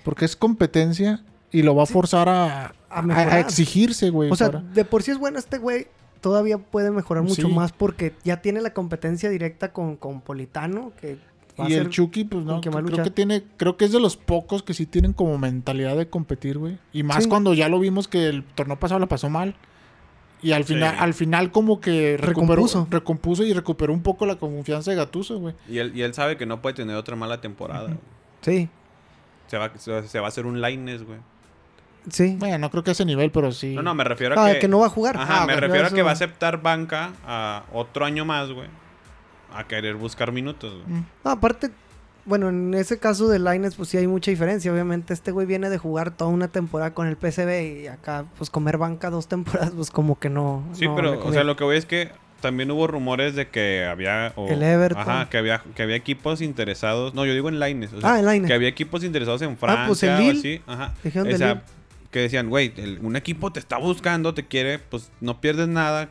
Porque 0.05 0.24
es 0.24 0.36
competencia 0.36 1.22
y 1.51 1.62
lo 1.62 1.74
va 1.74 1.82
a 1.82 1.86
forzar 1.86 2.28
a, 2.28 2.66
a 2.66 2.72
a- 2.89 3.02
mejorar. 3.02 3.32
a 3.32 3.40
exigirse, 3.40 4.10
güey. 4.10 4.31
O 4.31 4.36
sea, 4.36 4.51
para- 4.52 4.62
de 4.62 4.85
por 4.85 5.02
sí 5.02 5.10
es 5.10 5.18
bueno 5.18 5.39
este 5.39 5.59
güey, 5.59 5.89
todavía 6.20 6.59
puede 6.59 6.90
mejorar 6.90 7.22
mucho 7.24 7.48
Sí. 7.48 7.55
más 7.55 7.72
porque 7.72 8.14
ya 8.24 8.40
tiene 8.42 8.60
la 8.60 8.72
competencia 8.72 9.28
directa 9.30 9.72
con, 9.72 9.97
con 9.97 10.20
Politano, 10.20 10.92
que 11.01 11.16
va 11.59 11.66
a 11.66 11.70
y 11.70 11.74
el 11.74 11.88
Chucky, 11.90 12.24
pues 12.24 12.44
no, 12.44 12.56
a 12.56 12.60
creo 12.60 13.02
que 13.02 13.10
tiene, 13.10 13.42
creo 13.56 13.76
que 13.76 13.84
es 13.86 13.92
de 13.92 14.01
los 14.01 14.16
pocos 14.16 14.62
que 14.62 14.74
sí 14.74 14.86
tienen 14.86 15.12
como 15.12 15.36
mentalidad 15.38 15.97
de 15.97 16.09
competir, 16.09 16.59
güey. 16.59 16.78
Y 16.92 17.02
más 17.02 17.24
Sí. 17.24 17.28
cuando 17.28 17.55
ya 17.55 17.68
lo 17.68 17.78
vimos 17.78 18.09
que 18.09 18.28
el 18.28 18.44
torneo 18.44 18.78
pasado 18.78 18.98
la 19.01 19.06
pasó 19.06 19.28
mal. 19.30 19.55
Y 20.42 20.52
al 20.52 20.64
Sí. 20.64 20.72
final, 20.74 20.97
al 20.98 21.12
final 21.12 21.52
como 21.52 21.80
que 21.82 22.16
recuperó, 22.16 22.55
Recompuso. 22.66 22.86
recompuso 22.90 23.44
y 23.44 23.52
recuperó 23.52 23.92
un 23.92 24.02
poco 24.02 24.24
la 24.24 24.36
confianza 24.36 24.90
de 24.90 24.97
Gatuso, 24.97 25.38
güey. 25.38 25.55
Y 25.68 25.78
él, 25.78 25.92
y 25.94 26.01
él 26.01 26.14
sabe 26.14 26.38
que 26.38 26.47
no 26.47 26.62
puede 26.62 26.76
tener 26.76 26.97
otra 26.97 27.14
mala 27.14 27.42
temporada. 27.42 27.84
güey. 27.88 27.98
Sí, 28.40 28.68
se, 29.48 29.59
va, 29.59 29.70
se, 29.76 30.09
se 30.09 30.18
va 30.18 30.26
a 30.26 30.28
hacer 30.28 30.47
un 30.47 30.62
Lines, 30.62 31.02
güey. 31.05 31.18
Sí. 32.09 32.36
Bueno, 32.39 32.59
no 32.59 32.70
creo 32.70 32.82
que 32.85 32.90
a 32.90 32.93
ese 32.93 33.05
nivel, 33.05 33.31
pero 33.31 33.52
sí. 33.52 33.74
No, 33.74 33.82
no, 33.82 33.94
me 33.94 34.05
refiero 34.05 34.39
a 34.39 34.47
Ah, 34.47 34.52
que... 34.52 34.60
que 34.60 34.68
no 34.68 34.78
va 34.78 34.86
a 34.86 34.90
jugar. 34.90 35.16
Ajá, 35.16 35.43
Ah, 35.43 35.47
me 35.47 35.56
refiero 35.56 35.86
a 35.86 35.90
que 35.90 36.02
va 36.02 36.10
a 36.10 36.14
aceptar 36.14 36.62
banca 36.62 37.10
a 37.27 37.64
otro 37.72 38.05
año 38.05 38.24
más, 38.24 38.51
güey. 38.51 38.68
A 39.55 39.64
querer 39.64 39.97
buscar 39.97 40.31
minutos, 40.32 40.72
güey. 40.85 40.98
Mm. 41.01 41.05
No, 41.24 41.31
aparte, 41.32 41.70
bueno, 42.24 42.48
en 42.51 42.74
ese 42.74 42.98
caso 42.98 43.28
de 43.28 43.39
Lines, 43.40 43.74
pues 43.74 43.89
sí 43.89 43.97
hay 43.97 44.06
mucha 44.06 44.31
diferencia. 44.31 44.72
Obviamente, 44.72 45.12
este 45.12 45.32
güey 45.32 45.47
viene 45.47 45.68
de 45.70 45.78
jugar 45.78 46.12
toda 46.12 46.31
una 46.31 46.48
temporada 46.48 46.94
con 46.94 47.06
el 47.09 47.16
PCB 47.16 47.82
y 47.82 47.86
acá, 47.89 48.27
pues 48.39 48.48
comer 48.51 48.78
banca 48.78 49.10
dos 49.10 49.27
temporadas, 49.27 49.72
pues 49.74 49.90
como 49.90 50.18
que 50.18 50.31
no. 50.31 50.64
Sí, 50.72 50.86
no 50.86 50.94
pero, 50.94 51.20
o 51.27 51.32
sea, 51.32 51.43
lo 51.44 51.56
que 51.56 51.64
voy 51.64 51.77
es 51.77 51.86
que 51.86 52.12
también 52.40 52.70
hubo 52.70 52.86
rumores 52.86 53.35
de 53.35 53.48
que 53.48 53.85
había... 53.85 54.28
El 54.48 54.62
Everton. 54.62 55.02
Ajá, 55.02 55.28
que 55.28 55.36
había, 55.36 55.62
que 55.74 55.82
había 55.82 55.97
equipos 55.97 56.40
interesados... 56.40 57.12
No, 57.12 57.27
yo 57.27 57.35
digo 57.35 57.48
en 57.51 57.60
Lines. 57.60 57.93
O 57.93 58.01
sea, 58.01 58.14
Ah, 58.14 58.18
en 58.20 58.27
Lines. 58.27 58.47
Que 58.48 58.55
había 58.55 58.68
equipos 58.68 59.05
interesados 59.05 59.43
en 59.43 59.59
Francia 59.59 59.86
pues 59.86 60.02
el 60.05 60.10
o 60.10 60.18
Lille. 60.18 60.39
así. 60.39 60.62
Ajá. 60.66 60.94
Dijeron 61.05 61.31
O 61.35 61.36
sea, 61.36 61.48
Lille. 61.55 61.60
Que 62.10 62.20
decían, 62.20 62.48
güey, 62.48 62.72
un 63.00 63.16
equipo 63.16 63.52
te 63.52 63.60
está 63.60 63.78
buscando, 63.78 64.34
te 64.34 64.46
quiere, 64.46 64.78
pues 64.78 65.10
no 65.20 65.40
pierdes 65.40 65.68
nada, 65.68 66.10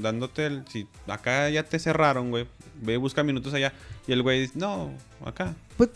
dándote 0.00 0.46
el... 0.46 0.64
Si 0.68 0.86
acá 1.06 1.48
ya 1.50 1.64
te 1.64 1.78
cerraron, 1.78 2.30
güey, 2.30 2.46
ve 2.80 2.96
busca 2.96 3.22
minutos 3.22 3.54
allá. 3.54 3.72
Y 4.06 4.12
el 4.12 4.22
güey 4.22 4.42
dice, 4.42 4.54
no, 4.56 4.92
acá. 5.24 5.54
Pues 5.76 5.90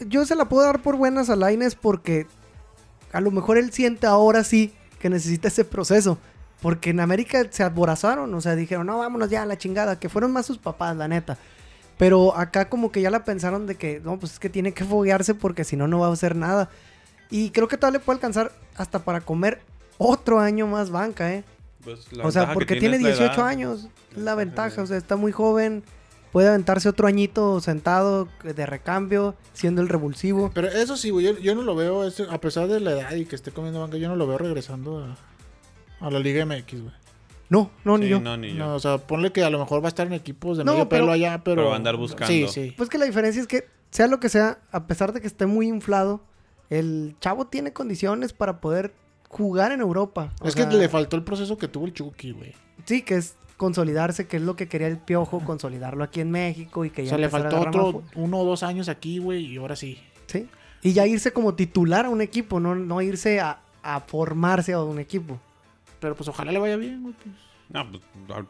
yo 0.00 0.26
se 0.26 0.34
la 0.34 0.48
puedo 0.48 0.64
dar 0.64 0.82
por 0.82 0.96
buenas 0.96 1.30
a 1.30 1.36
Lines 1.36 1.74
porque 1.74 2.26
a 3.12 3.20
lo 3.20 3.30
mejor 3.30 3.58
él 3.58 3.72
siente 3.72 4.06
ahora 4.06 4.44
sí 4.44 4.72
que 4.98 5.08
necesita 5.08 5.48
ese 5.48 5.64
proceso. 5.64 6.18
Porque 6.60 6.90
en 6.90 7.00
América 7.00 7.44
se 7.50 7.64
aborazaron, 7.64 8.32
o 8.32 8.40
sea, 8.40 8.54
dijeron, 8.54 8.86
no, 8.86 8.98
vámonos 8.98 9.28
ya 9.28 9.42
a 9.42 9.46
la 9.46 9.58
chingada, 9.58 9.98
que 9.98 10.08
fueron 10.08 10.32
más 10.32 10.46
sus 10.46 10.58
papás, 10.58 10.96
la 10.96 11.08
neta. 11.08 11.36
Pero 11.98 12.36
acá 12.36 12.68
como 12.68 12.92
que 12.92 13.00
ya 13.00 13.10
la 13.10 13.24
pensaron 13.24 13.66
de 13.66 13.74
que, 13.74 14.00
no, 14.00 14.16
pues 14.18 14.34
es 14.34 14.38
que 14.38 14.48
tiene 14.48 14.72
que 14.72 14.84
foguearse 14.84 15.34
porque 15.34 15.64
si 15.64 15.76
no, 15.76 15.88
no 15.88 15.98
va 15.98 16.06
a 16.06 16.12
hacer 16.12 16.36
nada. 16.36 16.70
Y 17.32 17.50
creo 17.50 17.66
que 17.66 17.76
todavía 17.76 17.98
le 17.98 18.04
puede 18.04 18.18
alcanzar 18.18 18.52
hasta 18.76 19.00
para 19.00 19.20
comer 19.22 19.60
otro 19.98 20.38
año 20.38 20.66
más 20.66 20.90
banca, 20.90 21.32
¿eh? 21.34 21.44
Pues, 21.82 22.12
la 22.12 22.24
O 22.26 22.30
sea, 22.30 22.52
porque 22.52 22.76
tiene 22.76 22.96
es 22.96 23.02
la 23.02 23.08
18 23.08 23.32
edad. 23.34 23.46
años, 23.46 23.88
es 24.12 24.18
la 24.18 24.34
Ventaja 24.34 24.82
o 24.82 24.86
sea, 24.86 24.96
está 24.96 25.16
muy 25.16 25.32
joven, 25.32 25.82
puede 26.30 26.48
aventarse 26.48 26.88
otro 26.88 27.06
añito 27.08 27.60
sentado 27.60 28.28
de 28.44 28.66
recambio, 28.66 29.34
siendo 29.52 29.82
el 29.82 29.88
revulsivo. 29.88 30.50
Pero 30.54 30.68
eso 30.68 30.96
sí, 30.96 31.10
güey, 31.10 31.26
yo, 31.26 31.38
yo 31.38 31.54
no 31.54 31.62
lo 31.62 31.74
veo, 31.74 32.04
este, 32.06 32.24
a 32.30 32.38
pesar 32.40 32.68
de 32.68 32.78
la 32.80 32.92
edad 32.92 33.12
y 33.14 33.24
que 33.24 33.34
esté 33.34 33.50
comiendo 33.50 33.80
banca, 33.80 33.96
yo 33.96 34.08
no 34.08 34.16
lo 34.16 34.26
veo 34.26 34.38
regresando 34.38 35.04
a, 35.04 36.06
a 36.06 36.10
la 36.10 36.18
Liga 36.20 36.44
MX, 36.46 36.82
güey. 36.82 36.94
No, 37.48 37.70
no, 37.84 37.98
ni 37.98 38.08
yo. 38.08 38.20
no, 38.20 38.36
ni 38.36 38.50
yo. 38.54 38.58
No, 38.58 38.74
o 38.76 38.78
sea, 38.80 38.98
ponle 38.98 39.30
que 39.32 39.42
a 39.42 39.50
lo 39.50 39.58
mejor 39.58 39.82
va 39.82 39.86
a 39.86 39.88
estar 39.88 40.06
en 40.06 40.12
equipos 40.14 40.56
de 40.58 40.64
No, 40.64 40.72
medio 40.72 40.88
pero- 40.88 41.02
pelo 41.04 41.12
allá, 41.12 41.42
pero... 41.44 41.56
Pero 41.56 41.68
va 41.68 41.74
a 41.74 41.76
andar 41.76 41.96
buscando. 41.96 42.26
Sí, 42.28 42.46
sí. 42.48 42.72
Pues 42.76 42.88
que 42.88 42.96
la 42.98 43.04
diferencia 43.04 43.42
es 43.42 43.48
que, 43.48 43.68
sea 43.90 44.06
lo 44.06 44.20
que 44.20 44.28
sea, 44.30 44.58
a 44.70 44.86
pesar 44.86 45.12
de 45.12 45.20
que 45.20 45.26
esté 45.26 45.44
muy 45.46 45.66
inflado, 45.68 46.22
el 46.78 47.14
chavo 47.20 47.46
tiene 47.46 47.72
condiciones 47.72 48.32
para 48.32 48.60
poder 48.60 48.94
jugar 49.28 49.72
en 49.72 49.80
Europa. 49.80 50.32
O 50.40 50.48
es 50.48 50.54
sea, 50.54 50.68
que 50.68 50.76
le 50.76 50.88
faltó 50.88 51.16
el 51.16 51.22
proceso 51.22 51.58
que 51.58 51.68
tuvo 51.68 51.84
el 51.84 51.92
Chucky, 51.92 52.32
güey. 52.32 52.54
Sí, 52.86 53.02
que 53.02 53.16
es 53.16 53.36
consolidarse, 53.58 54.26
que 54.26 54.38
es 54.38 54.42
lo 54.42 54.56
que 54.56 54.68
quería 54.68 54.88
el 54.88 54.96
piojo, 54.96 55.40
consolidarlo 55.40 56.02
aquí 56.02 56.20
en 56.20 56.30
México 56.30 56.84
y 56.84 56.90
que 56.90 57.02
O 57.02 57.04
ya 57.04 57.10
sea, 57.10 57.18
le 57.18 57.28
faltó 57.28 57.60
otro 57.60 58.02
uno 58.14 58.38
o 58.38 58.44
dos 58.44 58.62
años 58.62 58.88
aquí, 58.88 59.18
güey, 59.18 59.44
y 59.44 59.56
ahora 59.58 59.76
sí. 59.76 59.98
Sí. 60.26 60.48
Y 60.82 60.94
ya 60.94 61.06
irse 61.06 61.32
como 61.32 61.54
titular 61.54 62.06
a 62.06 62.08
un 62.08 62.22
equipo, 62.22 62.58
no, 62.58 62.74
no 62.74 63.02
irse 63.02 63.38
a, 63.38 63.60
a 63.82 64.00
formarse 64.00 64.72
a 64.72 64.82
un 64.82 64.98
equipo. 64.98 65.38
Pero 66.00 66.16
pues 66.16 66.28
ojalá 66.28 66.52
le 66.52 66.58
vaya 66.58 66.76
bien, 66.76 67.02
güey. 67.02 67.14
Pues. 67.22 67.34
No, 67.68 67.90
pues 67.90 68.02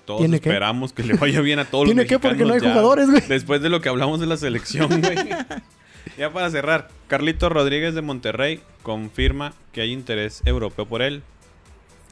todos 0.05 0.23
esperamos 0.23 0.93
que 0.93 1.03
le 1.03 1.15
vaya 1.15 1.41
bien 1.41 1.59
a 1.59 1.65
todos 1.65 1.87
los 1.87 1.95
¿Tiene 1.95 2.09
qué? 2.09 2.19
Porque 2.19 2.45
no 2.45 2.55
hay 2.55 2.61
ya. 2.61 2.71
jugadores, 2.71 3.11
güey. 3.11 3.23
Después 3.29 3.61
de 3.63 3.69
lo 3.69 3.81
que 3.81 3.89
hablamos 3.89 4.21
de 4.21 4.27
la 4.27 4.37
selección, 4.37 4.89
güey. 5.01 5.17
ya 6.19 6.33
para 6.33 6.51
cerrar, 6.51 6.89
Carlito 7.09 7.49
Rodríguez 7.49 7.95
de 7.95 8.03
Monterrey 8.03 8.61
confirma 8.83 9.55
que 9.73 9.81
hay 9.81 9.93
interés 9.93 10.43
europeo 10.45 10.87
por 10.87 11.03
él. 11.03 11.23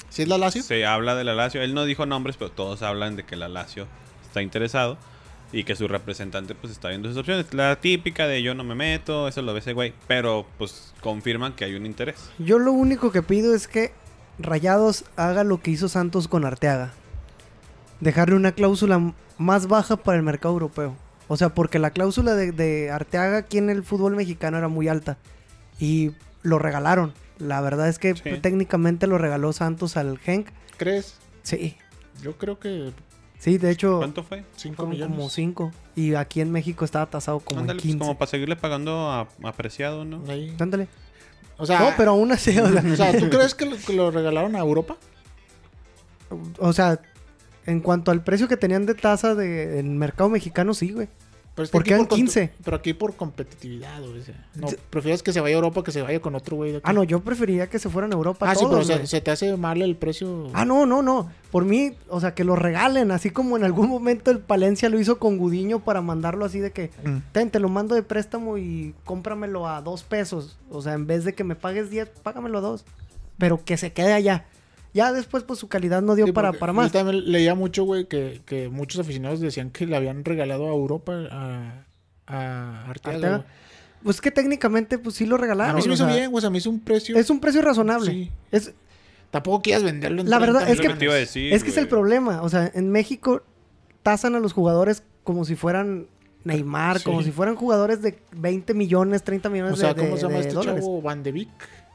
¿Sí 0.09 0.23
es 0.23 0.29
la 0.29 0.39
Lazio? 0.39 0.62
Se 0.62 0.87
habla 0.87 1.15
de 1.15 1.25
la 1.25 1.35
Lazio. 1.35 1.62
Él 1.62 1.75
no 1.75 1.85
dijo 1.85 2.07
nombres, 2.07 2.37
pero 2.37 2.51
todos 2.51 2.83
hablan 2.83 3.17
de 3.17 3.25
que 3.25 3.37
la 3.37 3.49
Lazio 3.49 3.87
está 4.27 4.43
interesado 4.43 4.99
y 5.53 5.65
que 5.65 5.77
su 5.77 5.89
representante 5.89 6.55
pues 6.55 6.73
está 6.73 6.89
viendo 6.89 7.09
sus 7.09 7.19
opciones. 7.19 7.53
La 7.55 7.77
típica 7.77 8.27
de 8.27 8.43
yo 8.43 8.55
no 8.55 8.65
me 8.65 8.75
meto, 8.75 9.29
eso 9.29 9.43
lo 9.43 9.53
ve 9.53 9.61
ese 9.61 9.73
güey. 9.73 9.93
Pero 10.07 10.47
pues 10.59 10.93
confirman 11.01 11.53
que 11.55 11.65
hay 11.65 11.75
un 11.75 11.87
interés. 11.87 12.31
Yo 12.39 12.59
lo 12.59 12.73
único 12.73 13.12
que 13.12 13.23
pido 13.23 13.55
es 13.55 13.69
que 13.69 13.93
Rayados 14.39 15.05
haga 15.17 15.45
lo 15.45 15.61
que 15.61 15.71
hizo 15.71 15.89
Santos 15.89 16.29
con 16.29 16.45
Arteaga. 16.45 16.93
Dejarle 18.01 18.37
una 18.37 18.53
cláusula 18.53 19.12
más 19.39 19.67
baja 19.69 19.97
para 19.97 20.17
el 20.17 20.25
mercado 20.25 20.55
europeo. 20.55 20.97
O 21.32 21.36
sea, 21.36 21.51
porque 21.51 21.78
la 21.78 21.93
cláusula 21.93 22.35
de, 22.35 22.51
de 22.51 22.90
Arteaga 22.90 23.39
aquí 23.39 23.59
en 23.59 23.70
el 23.70 23.85
fútbol 23.85 24.16
mexicano 24.16 24.59
era 24.59 24.66
muy 24.66 24.89
alta. 24.89 25.16
Y 25.78 26.11
lo 26.43 26.59
regalaron. 26.59 27.15
La 27.39 27.61
verdad 27.61 27.89
es 27.89 28.01
que 28.01 28.16
Sí. 28.16 28.39
técnicamente 28.43 29.07
lo 29.07 29.16
regaló 29.16 29.52
Santos 29.52 29.97
al 29.97 30.19
Genk. 30.19 30.48
¿Crees? 30.77 31.15
Sí. 31.44 31.77
Yo 32.20 32.36
creo 32.36 32.59
que 32.59 32.93
Sí, 33.39 33.59
de 33.59 33.70
hecho, 33.70 33.98
¿Cuánto 33.98 34.24
fue? 34.24 34.44
5 34.57 34.74
fueron 34.74 34.90
millones. 34.90 35.16
como 35.16 35.31
5. 35.31 35.73
Y 35.94 36.15
aquí 36.15 36.40
en 36.40 36.51
México 36.51 36.85
estaba 36.85 37.07
tasado 37.07 37.39
como 37.39 37.61
Ándale, 37.61 37.78
en 37.78 37.82
pues 37.82 37.93
15. 37.93 37.98
como 38.01 38.19
para 38.19 38.28
seguirle 38.28 38.57
pagando 38.57 39.09
a, 39.09 39.28
apreciado, 39.44 40.05
¿no? 40.05 40.24
Ahí. 40.28 40.52
Ándale. 40.59 40.89
O 41.59 41.65
sea, 41.65 41.78
no, 41.78 41.93
pero 41.97 42.11
aún 42.11 42.32
así, 42.32 42.59
o 42.59 42.69
sea, 42.69 42.82
o 42.93 42.97
sea, 42.97 43.16
¿tú 43.16 43.31
crees 43.31 43.55
que 43.55 43.66
lo, 43.66 43.77
que 43.77 43.93
lo 43.93 44.11
regalaron 44.11 44.57
a 44.57 44.59
Europa? 44.59 44.97
o 46.59 46.73
sea, 46.73 47.01
en 47.66 47.81
cuanto 47.81 48.11
al 48.11 48.23
precio 48.24 48.49
que 48.49 48.57
tenían 48.57 48.87
de 48.87 48.95
tasa 48.95 49.35
de, 49.35 49.78
en 49.78 49.99
mercado 49.99 50.28
mexicano, 50.31 50.74
sí, 50.74 50.93
güey. 50.93 51.09
Pero 51.53 51.65
es 51.65 51.70
que 51.70 51.73
¿Por 51.73 51.81
aquí 51.82 51.89
qué 51.89 51.95
eran 51.95 52.07
con- 52.07 52.16
15? 52.16 52.53
Pero 52.65 52.77
aquí 52.77 52.95
por 52.95 53.16
competitividad, 53.16 54.01
güey. 54.01 54.20
o 54.20 54.23
sea, 54.23 54.47
no, 54.55 54.69
Sí. 54.69 54.77
prefieres 54.89 55.23
que 55.23 55.32
se 55.32 55.41
vaya 55.41 55.57
a 55.57 55.59
Europa 55.59 55.82
que 55.82 55.91
se 55.91 56.01
vaya 56.01 56.20
con 56.20 56.37
otro 56.37 56.57
güey 56.57 56.70
de 56.70 56.77
aquí. 56.78 56.85
Ah, 56.89 56.93
no, 56.93 57.03
yo 57.03 57.20
preferiría 57.20 57.69
que 57.69 57.81
se 57.81 57.91
fueran 57.91 58.12
a 58.12 58.15
Europa 58.15 58.49
Ah, 58.49 58.55
sí, 58.55 58.61
todos, 58.61 58.73
pero 58.73 58.85
se, 58.85 58.95
güey. 58.95 59.07
se 59.09 59.20
te 59.20 59.31
hace 59.32 59.57
mal 59.57 59.82
el 59.82 59.97
precio. 59.97 60.47
Ah, 60.55 60.65
no, 60.65 60.87
no, 60.87 61.03
no. 61.03 61.28
Por 61.51 61.65
mí, 61.65 61.97
o 62.09 62.20
sea, 62.20 62.35
que 62.35 62.45
lo 62.45 62.55
regalen, 62.55 63.11
así 63.11 63.31
como 63.31 63.57
en 63.57 63.65
algún 63.65 63.89
momento 63.89 64.31
el 64.31 64.39
Palencia 64.39 64.89
lo 64.89 65.01
hizo 65.01 65.19
con 65.19 65.39
Gudiño 65.39 65.81
para 65.81 66.01
mandarlo 66.01 66.45
así 66.45 66.61
de 66.61 66.70
que, 66.70 66.91
Mm. 67.05 67.16
ten, 67.32 67.51
te 67.51 67.59
lo 67.59 67.69
mando 67.69 67.97
de 67.97 68.05
préstamo 68.05 68.57
y 68.57 68.95
cómpramelo 69.05 69.69
a 69.69 69.82
dos 69.82 70.05
pesos. 70.05 70.57
O 70.70 70.81
sea, 70.82 70.95
en 70.95 71.07
vez 71.09 71.24
de 71.24 71.35
que 71.35 71.43
me 71.45 71.57
pagues 71.57 71.91
10, 71.91 72.09
págamelo 72.23 72.59
a 72.59 72.61
dos. 72.62 72.85
Pero 73.39 73.65
que 73.65 73.77
se 73.77 73.93
quede 73.93 74.12
allá. 74.12 74.45
Ya 74.93 75.12
después, 75.12 75.45
pues 75.45 75.59
su 75.59 75.69
calidad 75.69 76.03
no 76.03 76.15
dio 76.17 76.27
Sí, 76.27 76.33
para, 76.33 76.53
para 76.53 76.73
Yo 76.73 76.77
más. 76.77 76.93
también 76.93 77.31
leía 77.31 77.55
mucho, 77.55 77.85
güey, 77.85 78.07
que, 78.07 78.41
que 78.45 78.69
muchos 78.69 79.01
aficionados 79.01 79.41
decían 79.41 79.71
que 79.71 79.87
le 79.87 79.97
habían 79.97 80.25
regalado 80.25 80.67
a 80.67 80.71
Europa 80.71 81.12
a, 81.31 81.85
a 82.27 82.85
Arteaga. 82.91 83.47
Pues 84.03 84.21
que 84.21 84.31
técnicamente, 84.31 84.99
pues 84.99 85.15
sí 85.17 85.27
lo 85.27 85.37
A 85.37 85.39
regalaron. 85.39 85.77
mí 85.77 85.83
se 85.83 85.89
me 85.89 85.93
o 85.93 85.95
hizo 85.95 86.07
sea, 86.07 86.15
bien, 86.17 86.31
güey. 86.31 86.43
Se 86.43 86.51
me 86.51 86.59
hizo 86.59 86.71
un 86.71 86.81
precio. 86.81 87.17
Es 87.17 87.29
un 87.31 87.39
precio 87.41 87.62
razonable. 87.62 88.11
Sí. 88.11 88.31
Es, 88.51 88.73
Tampoco 89.31 89.62
quieras 89.62 89.85
venderlo 89.85 90.23
en 90.23 90.29
La 90.31 90.39
30 90.39 90.53
verdad 90.59 90.71
es 90.73 90.81
que- 90.81 91.09
a 91.09 91.15
decir. 91.15 91.53
es 91.53 91.62
que 91.62 91.71
es 91.71 91.77
el 91.77 91.87
problema. 91.87 92.43
O 92.43 92.49
sea, 92.49 92.69
en 92.75 92.91
México 92.91 93.43
tasan 94.03 94.35
a 94.35 94.41
los 94.41 94.53
jugadores 94.53 95.05
como 95.23 95.45
si 95.45 95.55
fueran 95.55 96.09
Neymar, 96.43 96.99
Sí. 96.99 97.05
como 97.05 97.23
si 97.23 97.31
fueran 97.31 97.55
jugadores 97.55 98.03
de 98.03 98.19
20 98.33 98.75
millones, 98.75 99.23
30 99.23 99.49
millones 99.51 99.75
O 99.75 99.77
sea, 99.77 99.95
de, 99.95 100.01
¿cómo 100.03 100.15
de- 100.15 100.21
se 100.21 100.23
llama 100.23 100.35
de 100.37 100.41
este 100.41 100.55
dólares. 100.55 100.81
chavo? 100.85 101.01
Van 101.03 101.23
de 101.23 101.31
Beek. 101.33 101.49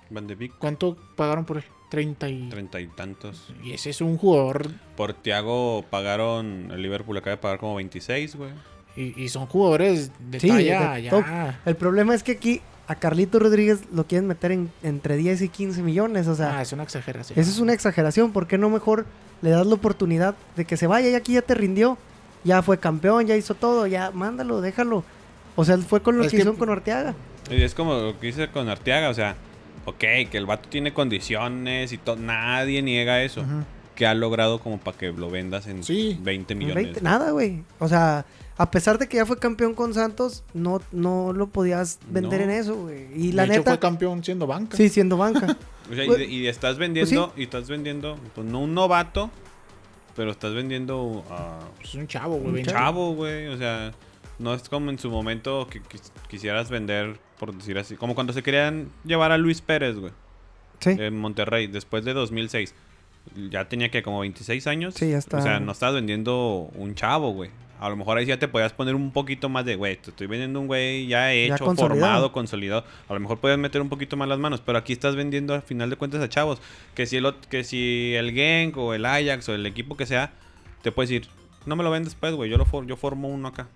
Van 0.09 0.27
de 0.27 0.35
Beek, 0.35 0.53
¿Cuánto 0.59 0.95
pagaron 1.15 1.45
por 1.45 1.57
él? 1.57 1.63
30 1.89 2.29
y... 2.29 2.49
treinta 2.49 2.79
y 2.81 2.87
tantos. 2.87 3.47
Y 3.63 3.71
ese 3.73 3.89
es 3.91 4.01
un 4.01 4.17
jugador... 4.17 4.69
Por 4.97 5.13
Tiago 5.13 5.85
pagaron, 5.89 6.69
el 6.71 6.81
Liverpool 6.81 7.17
acaba 7.17 7.31
de 7.35 7.41
pagar 7.41 7.59
como 7.59 7.75
26, 7.75 8.35
güey. 8.35 8.49
Y, 8.95 9.21
y 9.23 9.29
son 9.29 9.45
jugadores 9.45 10.11
de 10.31 10.39
Sí, 10.39 10.47
talla 10.47 10.93
de 10.93 11.03
ya. 11.03 11.09
top. 11.09 11.23
El 11.65 11.75
problema 11.75 12.15
es 12.15 12.23
que 12.23 12.33
aquí 12.33 12.61
a 12.87 12.95
Carlito 12.95 13.39
Rodríguez 13.39 13.81
lo 13.93 14.05
quieren 14.07 14.27
meter 14.27 14.51
en, 14.51 14.71
entre 14.83 15.17
10 15.17 15.41
y 15.43 15.49
15 15.49 15.81
millones. 15.83 16.27
O 16.27 16.35
sea, 16.35 16.57
Ah, 16.57 16.61
es 16.61 16.71
una 16.73 16.83
exageración. 16.83 17.37
Eso 17.37 17.49
es 17.51 17.59
una 17.59 17.73
exageración. 17.73 18.31
¿Por 18.31 18.47
qué 18.47 18.57
no 18.57 18.69
mejor 18.69 19.05
le 19.41 19.49
das 19.51 19.65
la 19.67 19.73
oportunidad 19.75 20.35
de 20.55 20.65
que 20.65 20.77
se 20.77 20.87
vaya? 20.87 21.09
Y 21.09 21.15
aquí 21.15 21.33
ya 21.33 21.41
te 21.41 21.55
rindió. 21.55 21.97
Ya 22.43 22.61
fue 22.61 22.77
campeón, 22.79 23.25
ya 23.27 23.35
hizo 23.35 23.53
todo. 23.55 23.85
Ya 23.87 24.11
mándalo, 24.11 24.61
déjalo. 24.61 25.03
O 25.55 25.65
sea, 25.65 25.77
fue 25.77 26.01
con 26.01 26.17
lo 26.17 26.23
Es 26.23 26.27
que, 26.27 26.31
que- 26.31 26.41
hicieron 26.41 26.55
con 26.57 26.69
Arteaga. 26.69 27.15
Y 27.49 27.61
es 27.61 27.73
como 27.75 27.93
lo 27.95 28.19
que 28.19 28.27
hice 28.29 28.47
con 28.49 28.69
Arteaga, 28.69 29.09
o 29.09 29.13
sea, 29.13 29.35
ok, 29.85 29.97
que 30.29 30.37
el 30.37 30.45
vato 30.45 30.67
tiene 30.69 30.93
condiciones 30.93 31.91
y 31.93 31.97
todo, 31.97 32.15
nadie 32.17 32.81
niega 32.81 33.23
eso. 33.23 33.41
Ujú. 33.41 33.63
Que 33.95 34.05
ha 34.05 34.13
logrado 34.13 34.59
como 34.59 34.77
para 34.77 34.97
que 34.97 35.11
lo 35.13 35.29
vendas 35.29 35.67
en 35.67 35.83
Sí. 35.83 36.19
20 36.21 36.53
millones. 36.55 36.83
20, 36.83 37.01
nada, 37.01 37.31
güey. 37.31 37.63
O 37.79 37.87
sea, 37.87 38.25
a 38.57 38.69
pesar 38.71 38.97
de 38.97 39.07
que 39.07 39.17
ya 39.17 39.25
fue 39.25 39.39
campeón 39.39 39.73
con 39.73 39.93
Santos, 39.93 40.43
no, 40.53 40.81
no 40.91 41.31
lo 41.31 41.47
podías 41.47 41.99
vender 42.09 42.41
No. 42.41 42.45
en 42.45 42.51
eso, 42.59 42.75
güey. 42.75 43.07
Y 43.15 43.27
De 43.29 43.33
la 43.33 43.43
hecho, 43.45 43.53
neta, 43.53 43.71
fue 43.71 43.79
campeón 43.79 44.21
siendo 44.23 44.47
banca. 44.47 44.75
sí, 44.75 44.89
siendo 44.89 45.17
banca. 45.17 45.55
O 45.89 45.93
sea, 45.93 46.03
y, 46.03 46.07
Pues- 46.07 46.17
de- 46.17 46.25
y 46.25 46.47
estás 46.47 46.77
vendiendo, 46.79 47.31
y 47.37 47.43
estás 47.43 47.69
vendiendo, 47.69 48.17
pues 48.33 48.47
no 48.47 48.59
un 48.61 48.73
novato, 48.73 49.29
pero 50.15 50.31
estás 50.31 50.53
vendiendo 50.55 51.23
a 51.29 51.59
Es 51.79 51.93
un 51.93 52.07
chavo, 52.07 52.37
güey. 52.37 52.55
Un 52.61 52.63
chavo, 52.63 53.13
güey. 53.13 53.45
O 53.47 53.57
sea, 53.57 53.91
no 54.39 54.53
es 54.53 54.67
como 54.69 54.89
en 54.89 54.99
su 54.99 55.09
momento 55.09 55.67
que 55.69 55.81
quis- 55.81 56.11
quisieras 56.29 56.69
vender, 56.69 57.17
por 57.39 57.53
decir 57.55 57.77
así, 57.77 57.95
como 57.95 58.15
cuando 58.15 58.33
se 58.33 58.43
querían 58.43 58.89
llevar 59.03 59.31
a 59.31 59.37
Luis 59.37 59.61
Pérez, 59.61 59.95
güey, 59.97 60.11
Sí. 60.79 60.91
en 60.91 61.17
Monterrey, 61.17 61.67
después 61.67 62.03
de 62.05 62.13
2006. 62.13 62.73
Ya 63.49 63.67
tenía 63.67 63.89
que 63.89 64.03
como 64.03 64.19
26 64.19 64.67
años. 64.67 64.93
Sí, 64.95 65.09
ya 65.09 65.17
está. 65.17 65.37
O 65.37 65.41
sea, 65.41 65.59
no 65.59 65.71
estabas 65.71 65.95
vendiendo 65.95 66.69
un 66.75 66.93
chavo, 66.93 67.31
güey. 67.31 67.49
A 67.79 67.89
lo 67.89 67.95
mejor 67.97 68.17
ahí 68.17 68.25
ya 68.25 68.37
te 68.39 68.47
podías 68.47 68.71
poner 68.71 68.93
un 68.95 69.11
poquito 69.11 69.49
más 69.49 69.65
de, 69.65 69.75
güey, 69.75 69.97
te 69.97 70.11
estoy 70.11 70.27
vendiendo 70.27 70.61
un 70.61 70.67
güey 70.67 71.07
ya 71.07 71.33
hecho, 71.33 71.65
consolidado. 71.65 71.89
formado, 72.01 72.31
consolidado. 72.31 72.85
A 73.09 73.13
lo 73.13 73.19
mejor 73.19 73.39
podías 73.39 73.57
meter 73.57 73.81
un 73.81 73.89
poquito 73.89 74.15
más 74.15 74.29
las 74.29 74.39
manos, 74.39 74.61
pero 74.61 74.77
aquí 74.77 74.93
estás 74.93 75.15
vendiendo 75.15 75.53
al 75.55 75.61
final 75.61 75.89
de 75.89 75.95
cuentas 75.97 76.21
a 76.21 76.29
chavos. 76.29 76.61
Que 76.93 77.05
si 77.05 77.17
el, 77.17 77.33
que 77.49 77.63
si 77.65 78.13
el 78.15 78.31
Genk 78.31 78.77
o 78.77 78.93
el 78.93 79.05
Ajax 79.05 79.49
o 79.49 79.55
el 79.55 79.65
equipo 79.65 79.97
que 79.97 80.05
sea, 80.05 80.31
te 80.83 80.91
puedes 80.91 81.09
decir, 81.09 81.27
no 81.65 81.75
me 81.75 81.83
lo 81.83 81.89
vendes 81.91 82.15
pues, 82.15 82.33
güey, 82.33 82.49
yo, 82.49 82.57
lo 82.57 82.65
for- 82.65 82.85
yo 82.85 82.95
formo 82.95 83.27
uno 83.27 83.47
acá. 83.49 83.67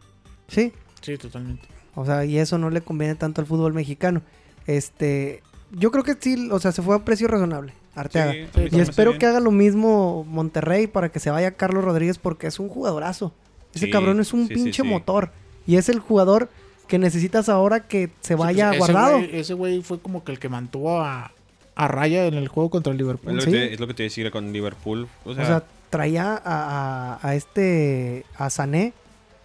Sí. 0.50 0.74
Sí, 1.02 1.18
totalmente. 1.18 1.68
O 1.96 2.06
sea, 2.06 2.26
y 2.26 2.38
eso 2.38 2.58
no 2.58 2.70
le 2.70 2.82
conviene 2.82 3.16
tanto 3.16 3.42
al 3.42 3.48
fútbol 3.48 3.74
mexicano. 3.74 4.22
Este, 4.68 5.42
yo 5.72 5.92
creo 5.92 6.04
que 6.04 6.16
sí, 6.20 6.50
o 6.52 6.60
sea, 6.60 6.72
se 6.72 6.82
fue 6.82 6.96
a 6.96 7.00
precio 7.06 7.28
razonable, 7.28 7.74
Arteaga. 7.96 8.34
Sí, 8.34 8.68
Y 8.72 8.80
espero 8.80 9.18
que 9.18 9.26
haga 9.26 9.40
lo 9.40 9.52
mismo 9.52 10.24
Monterrey 10.26 10.88
para 10.88 11.10
que 11.10 11.20
se 11.20 11.30
vaya 11.32 11.52
Carlos 11.52 11.84
Rodríguez 11.84 12.18
porque 12.18 12.48
es 12.48 12.60
un 12.60 12.70
jugadorazo. 12.70 13.34
Ese 13.74 13.86
Sí, 13.86 13.92
cabrón 13.92 14.20
es 14.20 14.34
un 14.34 14.48
pinche 14.48 14.84
sí. 14.84 14.88
motor. 14.88 15.32
Y 15.68 15.78
es 15.78 15.90
el 15.90 16.00
jugador 16.00 16.50
que 16.88 16.98
necesitas 16.98 17.50
ahora 17.50 17.82
que 17.88 18.10
se 18.22 18.36
vaya 18.36 18.72
Sí, 18.72 18.78
pues, 18.80 18.90
ese 18.90 18.94
guardado. 18.94 19.20
Ese 19.20 19.54
güey 19.54 19.82
fue 19.84 20.00
como 20.00 20.24
que 20.24 20.32
el 20.32 20.40
que 20.40 20.50
mantuvo 20.50 21.00
a, 21.02 21.32
a 21.76 21.88
raya 21.88 22.26
en 22.26 22.34
el 22.34 22.48
juego 22.48 22.70
contra 22.72 22.92
el 22.92 22.98
Es 22.98 23.02
Liverpool. 23.02 23.36
lo, 23.36 23.42
Sí. 23.42 23.52
que 23.52 23.58
te, 23.58 23.74
es 23.74 23.80
lo 23.80 23.88
que 23.88 23.94
te 23.94 24.04
decía 24.04 24.32
con 24.32 24.52
Liverpool. 24.52 25.08
O 25.26 25.34
sea, 25.36 25.44
o 25.44 25.48
sea, 25.48 25.64
traía 25.92 26.34
a, 26.34 26.40
a- 26.44 27.28
a 27.28 27.36
este, 27.36 28.26
a 28.38 28.50
Sané, 28.50 28.94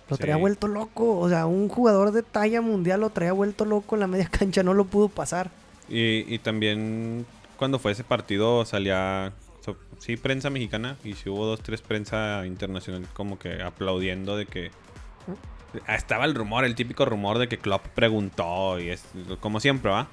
lo 0.09 0.17
traía 0.17 0.35
Sí. 0.37 0.41
vuelto 0.41 0.69
loco. 0.69 1.19
O 1.19 1.29
sea, 1.29 1.47
un 1.47 1.69
jugador 1.69 2.13
de 2.13 2.23
talla 2.23 2.61
mundial 2.61 3.01
lo 3.01 3.11
traía 3.11 3.33
vuelto 3.33 3.65
loco 3.65 3.97
en 3.97 4.01
la 4.01 4.07
media 4.07 4.29
cancha, 4.31 4.63
no 4.63 4.75
lo 4.75 4.85
pudo 4.85 5.09
pasar. 5.09 5.51
y, 5.89 6.33
y 6.33 6.39
también 6.39 7.27
cuando 7.57 7.79
fue 7.79 7.93
ese 7.93 8.05
partido 8.05 8.65
salía, 8.65 9.33
so- 9.65 9.77
sí, 9.99 10.17
prensa 10.17 10.51
mexicana 10.51 10.97
y 11.05 11.15
sí 11.15 11.29
hubo 11.31 11.47
dos, 11.47 11.61
tres 11.61 11.81
prensa 11.83 12.45
internacional 12.47 13.07
como 13.13 13.39
que 13.39 13.63
aplaudiendo 13.63 14.37
de 14.37 14.47
que... 14.47 14.71
Ah, 15.87 15.95
Estaba 15.97 16.25
el 16.25 16.35
rumor, 16.35 16.65
el 16.65 16.75
típico 16.75 17.05
rumor 17.05 17.39
de 17.39 17.49
que 17.49 17.59
Klopp 17.59 17.87
preguntó 17.95 18.79
y 18.79 18.91
es 18.91 19.05
como 19.41 19.59
siempre, 19.61 19.91
¿va? 19.91 20.07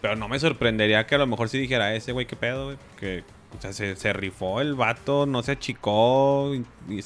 Pero 0.00 0.14
no 0.14 0.28
me 0.28 0.38
sorprendería 0.38 1.06
que 1.06 1.16
a 1.16 1.18
lo 1.18 1.26
mejor 1.26 1.48
si 1.48 1.58
dijera 1.58 1.92
ese 1.94 2.12
güey, 2.12 2.26
qué 2.26 2.36
pedo, 2.36 2.66
güey. 2.66 2.76
Que, 3.00 3.24
o 3.56 3.60
sea, 3.62 3.72
se, 3.72 3.96
se 3.96 4.12
rifó 4.12 4.60
el 4.60 4.74
vato, 4.74 5.26
no 5.26 5.42
se 5.42 5.52
achicó, 5.52 6.52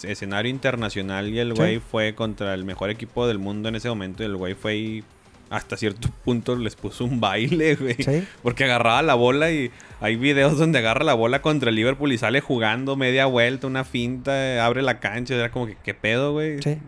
escenario 0.03 0.51
internacional 0.51 1.29
y 1.29 1.39
el 1.39 1.53
Sí. 1.53 1.57
güey 1.57 1.79
fue 1.79 2.15
contra 2.15 2.55
el 2.55 2.65
mejor 2.65 2.91
equipo 2.91 3.27
del 3.27 3.39
mundo 3.39 3.69
en 3.69 3.77
ese 3.77 3.89
momento 3.89 4.23
y 4.23 4.27
el 4.27 4.37
güey 4.37 4.55
fue 4.55 4.77
y 4.77 5.05
hasta 5.51 5.77
cierto 5.77 6.09
punto 6.25 6.57
les 6.57 6.75
puso 6.77 7.05
un 7.05 7.21
baile, 7.21 7.77
güey. 7.77 7.95
Sí. 7.95 8.27
Porque 8.43 8.65
agarraba 8.65 9.03
la 9.03 9.15
bola 9.15 9.51
y 9.53 9.71
hay 10.01 10.17
videos 10.17 10.59
donde 10.59 10.79
agarra 10.79 11.05
la 11.05 11.15
bola 11.15 11.43
contra 11.43 11.69
el 11.71 11.77
Liverpool 11.77 12.13
y 12.13 12.19
sale 12.19 12.41
jugando 12.41 12.97
media 12.97 13.27
vuelta, 13.27 13.67
una 13.67 13.85
finta, 13.85 14.65
abre 14.65 14.83
la 14.83 14.99
cancha, 14.99 15.35
era 15.35 15.51
como 15.53 15.67
que, 15.67 15.77
¿qué 15.85 15.95
pedo, 15.95 16.33
güey? 16.33 16.61
Sí, 16.63 16.79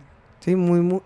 sí, 0.40 0.56
muy, 0.56 0.80
muy, 0.80 1.00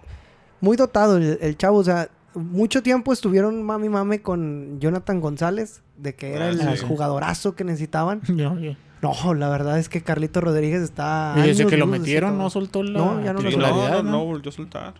muy 0.61 0.77
dotado 0.77 1.17
el, 1.19 1.37
el 1.43 1.57
chavo. 1.59 1.79
O 1.79 1.85
sea, 1.85 2.09
mucho 2.35 2.83
tiempo 2.83 3.13
estuvieron 3.13 3.63
mami 3.63 3.89
mame 3.89 4.21
con 4.23 4.79
Jonathan 4.81 5.21
González, 5.21 5.83
de 5.97 6.15
que 6.15 6.33
era 6.35 6.47
Ah, 6.47 6.51
el 6.51 6.79
sí. 6.79 6.85
jugadorazo 6.87 7.55
que 7.55 7.65
necesitaban. 7.65 8.21
No, 9.01 9.33
la 9.33 9.49
verdad 9.49 9.79
es 9.79 9.89
que 9.89 10.03
Carlito 10.03 10.41
Rodríguez 10.41 10.83
está. 10.83 11.33
Y 11.37 11.43
desde 11.43 11.63
años 11.63 11.71
que 11.71 11.77
lo 11.77 11.87
metieron 11.87 12.37
no 12.37 12.51
soltó 12.51 12.83
la 12.83 12.99
No, 12.99 13.25
ya 13.25 13.33
no 13.33 13.41
lo 13.41 13.49
soltó. 13.53 13.69
no, 13.69 14.03
no, 14.03 14.25
volvió 14.25 14.49
a 14.49 14.53
soltar. 14.53 14.95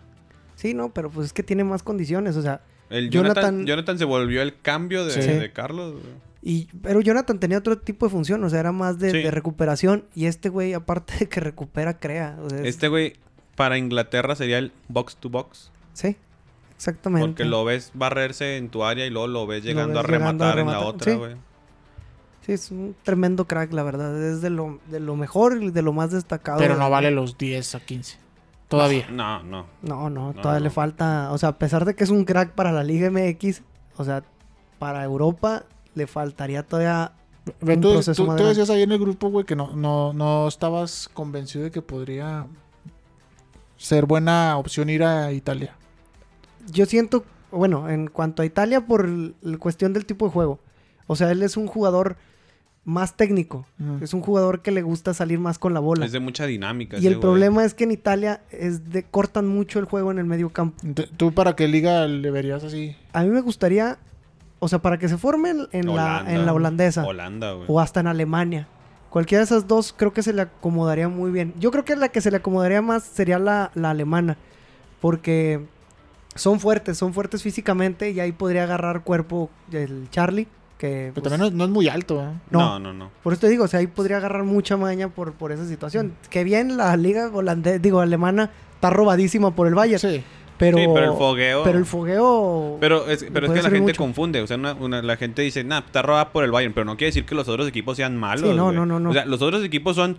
Sí, 0.55 0.73
no, 0.73 0.93
pero 0.93 1.09
pues 1.09 1.25
es 1.27 1.33
que 1.33 1.43
tiene 1.43 1.65
más 1.65 1.83
condiciones, 1.83 2.37
o 2.37 2.41
sea. 2.41 2.61
El 2.89 3.09
Jonathan- 3.09 3.35
Jonathan, 3.43 3.65
Jonathan 3.65 3.97
se 3.99 4.05
volvió 4.05 4.41
el 4.41 4.57
cambio 4.61 5.03
de, 5.05 5.11
Sí. 5.11 5.19
de 5.29 5.51
Carlos. 5.51 5.95
Y, 6.41 6.67
pero 6.81 7.01
Jonathan 7.01 7.39
tenía 7.41 7.57
otro 7.57 7.77
tipo 7.77 8.05
de 8.05 8.09
función, 8.11 8.41
o 8.45 8.49
sea, 8.49 8.61
era 8.61 8.71
más 8.71 8.99
de, 8.99 9.11
Sí. 9.11 9.17
de 9.17 9.31
recuperación. 9.31 10.05
Y 10.15 10.27
este 10.27 10.47
güey, 10.47 10.73
aparte 10.73 11.15
de 11.19 11.27
que 11.27 11.41
recupera, 11.41 11.99
crea. 11.99 12.37
o 12.41 12.49
sea, 12.49 12.59
es- 12.59 12.67
Este 12.67 12.87
güey 12.87 13.15
para 13.57 13.77
Inglaterra 13.77 14.33
sería 14.37 14.59
el 14.59 14.71
box 14.87 15.17
to 15.17 15.29
box. 15.29 15.71
Sí, 15.91 16.15
exactamente. 16.79 17.27
Porque 17.27 17.43
lo 17.43 17.65
ves 17.65 17.91
barrerse 17.93 18.55
en 18.55 18.69
tu 18.69 18.85
área 18.85 19.05
y 19.05 19.09
luego 19.09 19.27
lo 19.27 19.45
ves 19.45 19.63
llegando, 19.65 19.99
ves 19.99 20.05
a, 20.05 20.07
llegando 20.07 20.45
a 20.45 20.51
rematar 20.53 20.59
en 20.59 20.65
la 20.67 20.71
rematar, 20.73 20.95
otra, 20.95 21.11
sí. 21.11 21.17
güey. 21.17 21.35
Sí, 22.45 22.53
es 22.53 22.71
un 22.71 22.95
tremendo 23.03 23.45
crack, 23.45 23.73
la 23.73 23.83
verdad. 23.83 24.17
Es 24.23 24.41
de 24.41 24.49
lo, 24.49 24.79
de 24.87 24.99
lo 25.01 25.15
mejor 25.17 25.61
y 25.61 25.71
de 25.71 25.81
lo 25.81 25.91
más 25.91 26.11
destacado. 26.11 26.57
Pero 26.57 26.77
no 26.77 26.85
de- 26.85 26.89
vale 26.91 27.11
los 27.11 27.37
10 27.37 27.75
a 27.75 27.79
15. 27.81 28.17
Todavía. 28.69 29.07
No, 29.09 29.43
no. 29.43 29.65
No, 29.81 30.09
no, 30.09 30.27
No, 30.33 30.41
todavía 30.41 30.59
no. 30.59 30.63
le 30.63 30.69
falta. 30.69 31.31
O 31.33 31.37
sea, 31.37 31.49
a 31.49 31.57
pesar 31.59 31.83
de 31.85 31.95
que 31.95 32.03
es 32.05 32.09
un 32.11 32.23
crack 32.23 32.51
para 32.53 32.71
la 32.71 32.83
Liga 32.83 33.09
MX, 33.11 33.61
o 33.97 34.05
sea, 34.05 34.23
para 34.79 35.03
Europa 35.03 35.65
le 35.95 36.07
faltaría 36.07 36.63
todavía. 36.63 37.11
Ve, 37.61 37.73
un 37.75 37.81
tú, 37.81 37.91
proceso 37.93 38.25
tú- 38.25 38.35
tú 38.35 38.45
decías 38.45 38.69
ahí 38.69 38.83
en 38.83 38.91
el 38.93 38.99
grupo, 38.99 39.29
güey, 39.29 39.45
que 39.45 39.55
no, 39.55 39.75
no, 39.75 40.13
no 40.13 40.47
estabas 40.47 41.09
convencido 41.13 41.65
de 41.65 41.71
que 41.71 41.81
podría 41.81 42.45
ser 43.77 44.05
buena 44.05 44.57
opción 44.57 44.89
ir 44.89 45.03
a 45.03 45.31
Italia. 45.31 45.75
Yo 46.71 46.85
siento, 46.85 47.23
bueno, 47.51 47.89
en 47.89 48.07
cuanto 48.07 48.41
a 48.41 48.45
Italia, 48.45 48.85
por 48.85 49.07
la 49.07 49.57
cuestión 49.57 49.93
del 49.93 50.05
tipo 50.05 50.25
de 50.25 50.31
juego. 50.31 50.59
O 51.07 51.15
sea, 51.15 51.31
él 51.31 51.41
es 51.43 51.57
un 51.57 51.67
jugador 51.67 52.17
más 52.85 53.15
técnico. 53.15 53.65
Es 54.01 54.13
un 54.13 54.21
jugador 54.21 54.61
que 54.61 54.71
le 54.71 54.81
gusta 54.81 55.13
salir 55.13 55.39
más 55.39 55.59
con 55.59 55.73
la 55.73 55.79
bola. 55.79 56.05
Es 56.05 56.11
de 56.11 56.19
mucha 56.19 56.45
dinámica. 56.45 56.97
Y 56.97 57.01
ese 57.01 57.07
el 57.09 57.13
güey. 57.15 57.21
problema 57.21 57.63
es 57.65 57.73
que 57.73 57.83
en 57.83 57.91
Italia 57.91 58.41
es 58.51 58.89
de 58.91 59.03
cortan 59.03 59.47
mucho 59.47 59.79
el 59.79 59.85
juego 59.85 60.11
en 60.11 60.17
el 60.17 60.25
medio 60.25 60.49
campo. 60.49 60.77
¿Tú 61.17 61.31
para 61.31 61.55
qué 61.55 61.67
liga 61.67 62.07
le 62.07 62.31
verías 62.31 62.63
así? 62.63 62.95
A 63.13 63.23
mí 63.23 63.29
me 63.29 63.41
gustaría, 63.41 63.99
o 64.59 64.67
sea, 64.67 64.79
para 64.79 64.97
que 64.97 65.07
se 65.07 65.17
formen 65.17 65.67
en, 65.71 65.87
la, 65.87 65.91
Holanda. 65.93 66.33
en 66.33 66.45
la 66.45 66.53
holandesa 66.53 67.05
Holanda, 67.05 67.51
güey. 67.53 67.65
o 67.67 67.79
hasta 67.79 67.99
en 67.99 68.07
Alemania. 68.07 68.67
Cualquiera 69.09 69.39
de 69.39 69.45
esas 69.45 69.67
dos 69.67 69.93
creo 69.95 70.13
que 70.13 70.23
se 70.23 70.33
le 70.33 70.43
acomodaría 70.43 71.09
muy 71.09 71.31
bien. 71.31 71.53
Yo 71.59 71.71
creo 71.71 71.85
que 71.85 71.95
la 71.95 72.09
que 72.09 72.21
se 72.21 72.31
le 72.31 72.37
acomodaría 72.37 72.81
más 72.81 73.03
sería 73.03 73.39
la, 73.39 73.71
la 73.75 73.91
alemana. 73.91 74.37
Porque 74.99 75.65
son 76.39 76.59
fuertes, 76.59 76.97
son 76.97 77.13
fuertes 77.13 77.43
físicamente 77.43 78.09
y 78.11 78.19
ahí 78.19 78.31
podría 78.31 78.63
agarrar 78.63 79.03
cuerpo 79.03 79.49
el 79.71 80.07
Charlie. 80.09 80.47
Que, 80.77 81.11
Pero 81.13 81.15
pues, 81.15 81.23
también 81.23 81.39
no, 81.41 81.47
es- 81.47 81.53
no 81.53 81.63
es 81.65 81.69
muy 81.69 81.89
alto, 81.89 82.21
¿eh? 82.21 82.27
no. 82.51 82.59
No, 82.59 82.79
no, 82.79 82.93
no. 82.93 83.09
Por 83.21 83.33
eso 83.33 83.41
te 83.41 83.49
digo, 83.49 83.65
o 83.65 83.67
sea, 83.67 83.81
ahí 83.81 83.87
podría 83.87 84.15
agarrar 84.17 84.43
mucha 84.45 84.77
maña 84.77 85.09
por, 85.09 85.33
por 85.33 85.51
esa 85.51 85.65
situación. 85.67 86.13
Que 86.29 86.45
bien 86.45 86.77
la 86.77 86.95
liga 86.95 87.29
holandesa, 87.33 87.79
digo, 87.79 87.99
alemana, 87.99 88.49
está 88.75 88.89
robadísima 88.89 89.53
por 89.53 89.67
el 89.67 89.75
Bayern. 89.75 89.99
Sí. 89.99 90.23
Pero, 90.57 90.77
Sí, 90.77 90.85
pero 90.93 91.05
el 91.13 91.17
fogueo- 91.17 91.63
Pero 91.65 91.77
el 91.79 91.85
fogueo. 91.85 92.77
Pero 92.79 93.07
es, 93.07 93.25
pero 93.33 93.47
es 93.47 93.51
que 93.53 93.61
la 93.61 93.69
gente 93.69 93.91
mucho. 93.91 93.97
confunde. 93.97 94.41
O 94.41 94.47
sea, 94.47 94.55
una- 94.57 94.73
una- 94.73 95.01
la 95.01 95.17
gente 95.17 95.41
dice, 95.41 95.63
nah, 95.65 95.79
está 95.79 96.01
robada 96.01 96.31
por 96.31 96.43
el 96.45 96.51
Bayern. 96.51 96.73
Pero 96.73 96.85
no 96.85 96.95
quiere 96.97 97.09
decir 97.09 97.25
que 97.25 97.35
los 97.35 97.47
otros 97.49 97.67
equipos 97.67 97.97
sean 97.97 98.15
malos. 98.17 98.49
Sí, 98.49 98.55
no, 98.55 98.71
no, 98.71 98.85
no, 98.85 98.99
no. 99.01 99.09
O 99.09 99.13
sea, 99.13 99.25
los 99.25 99.41
otros 99.41 99.63
equipos 99.65 99.95
son 99.97 100.17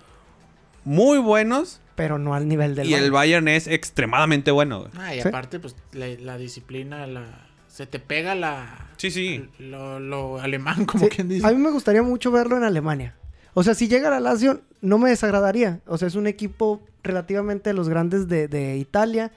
muy 0.84 1.18
buenos 1.18 1.80
Pero 1.96 2.18
no 2.18 2.34
al 2.34 2.48
nivel 2.48 2.74
del 2.74 2.88
y 2.88 2.94
el 2.94 3.10
Bayern. 3.10 3.44
Bayern 3.44 3.48
es 3.48 3.66
extremadamente 3.66 4.50
bueno. 4.50 4.80
güey. 4.80 4.90
Ah, 4.98 5.14
y 5.14 5.20
Sí. 5.22 5.28
aparte, 5.28 5.58
pues, 5.60 5.76
la, 5.92 6.06
la 6.08 6.38
disciplina, 6.38 7.06
la... 7.06 7.46
Se 7.68 7.86
te 7.86 7.98
pega 7.98 8.34
la... 8.34 8.88
Sí, 8.96 9.10
sí. 9.10 9.48
Lo, 9.58 10.00
lo 10.00 10.40
alemán, 10.40 10.84
como 10.86 11.04
Sí, 11.04 11.10
quien 11.10 11.28
dice. 11.28 11.46
A 11.46 11.50
mí 11.50 11.56
me 11.56 11.70
gustaría 11.70 12.02
mucho 12.02 12.30
verlo 12.30 12.56
en 12.56 12.64
Alemania. 12.64 13.14
O 13.54 13.62
sea, 13.62 13.74
si 13.74 13.88
llega 13.88 14.08
a 14.08 14.10
la 14.10 14.20
Lazio, 14.20 14.60
no 14.80 14.98
me 14.98 15.10
desagradaría. 15.10 15.80
O 15.86 15.96
sea, 15.98 16.08
es 16.08 16.14
un 16.14 16.26
equipo 16.26 16.80
relativamente 17.02 17.70
de 17.70 17.74
los 17.74 17.88
grandes 17.88 18.28
de, 18.28 18.48
de 18.48 18.76
Italia. 18.76 19.30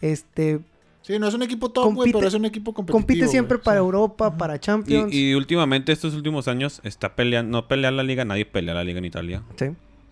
Este, 0.00 0.60
Sí, 1.02 1.18
no 1.18 1.26
es 1.28 1.34
un 1.34 1.42
equipo 1.42 1.70
top, 1.70 1.94
güey, 1.94 2.12
pero 2.12 2.28
es 2.28 2.34
un 2.34 2.44
equipo 2.44 2.74
competitivo. 2.74 2.98
compite 3.06 3.26
siempre 3.28 3.56
güey, 3.56 3.64
para 3.64 3.78
sí. 3.80 3.84
Europa, 3.84 4.36
para 4.36 4.60
Champions. 4.60 5.12
Y, 5.12 5.30
y 5.30 5.34
últimamente, 5.34 5.92
estos 5.92 6.14
últimos 6.14 6.46
años, 6.46 6.80
está 6.84 7.16
peleando, 7.16 7.58
no 7.62 7.68
pelea 7.68 7.90
la 7.90 8.02
liga, 8.02 8.24
nadie 8.26 8.44
pelea 8.44 8.74
la 8.74 8.84
liga 8.84 8.98
en 8.98 9.06
Italia. 9.06 9.42
Sí. 9.56 9.66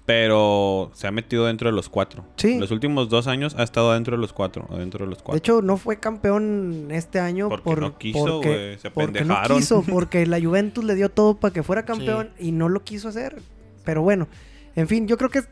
Pero 0.09 0.91
se 0.95 1.07
ha 1.07 1.11
metido 1.11 1.45
dentro 1.45 1.69
de 1.69 1.77
los 1.77 1.91
cuatro. 1.91 2.25
Sí. 2.37 2.59
Los 2.59 2.71
últimos 2.71 3.11
dos 3.11 3.27
años 3.27 3.55
ha 3.59 3.63
estado 3.63 3.93
dentro 3.93 4.17
de 4.17 4.21
los 4.23 4.33
cuatro. 4.33 4.67
Dentro 4.75 5.05
de 5.05 5.11
los 5.11 5.19
cuatro. 5.19 5.35
De 5.35 5.39
hecho, 5.41 5.61
no 5.61 5.77
fue 5.77 6.01
campeón 6.01 6.89
este 6.91 7.21
año 7.21 7.51
Porque 7.51 7.65
por- 7.65 7.81
no 7.83 7.99
quiso, 7.99 8.25
porque, 8.41 8.79
se 8.81 8.91
porque 8.91 9.23
no 9.27 9.37
quiso, 9.55 9.83
porque 9.93 10.25
la 10.25 10.41
Juventus 10.41 10.83
le 10.83 10.95
dio 10.95 11.11
todo 11.11 11.37
para 11.37 11.53
que 11.53 11.63
fuera 11.63 11.85
campeón 11.85 12.31
y 12.39 12.53
no 12.53 12.71
lo 12.71 12.85
quiso 12.85 13.11
hacer. 13.11 13.37
Pero 13.85 14.01
bueno, 14.01 14.29
en 14.77 14.89
fin, 14.89 15.07
yo 15.07 15.19
creo 15.19 15.29
que 15.29 15.43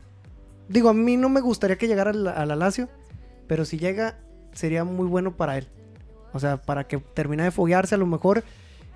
digo, 0.69 0.89
a 0.89 0.93
mí 0.95 1.17
no 1.17 1.29
me 1.29 1.39
gustaría 1.39 1.77
que 1.77 1.87
llegara 1.87 2.09
al, 2.09 2.27
al 2.27 2.49
Alacio, 2.49 2.89
pero 3.45 3.63
si 3.63 3.77
llega 3.77 4.17
sería 4.53 4.83
muy 4.83 5.05
bueno 5.05 5.37
para 5.37 5.59
él. 5.59 5.67
O 6.33 6.39
sea, 6.39 6.57
para 6.57 6.87
que 6.87 6.97
termine 6.97 7.43
de 7.43 7.51
foguearse 7.51 7.93
a 7.93 7.99
lo 7.99 8.07
mejor 8.07 8.43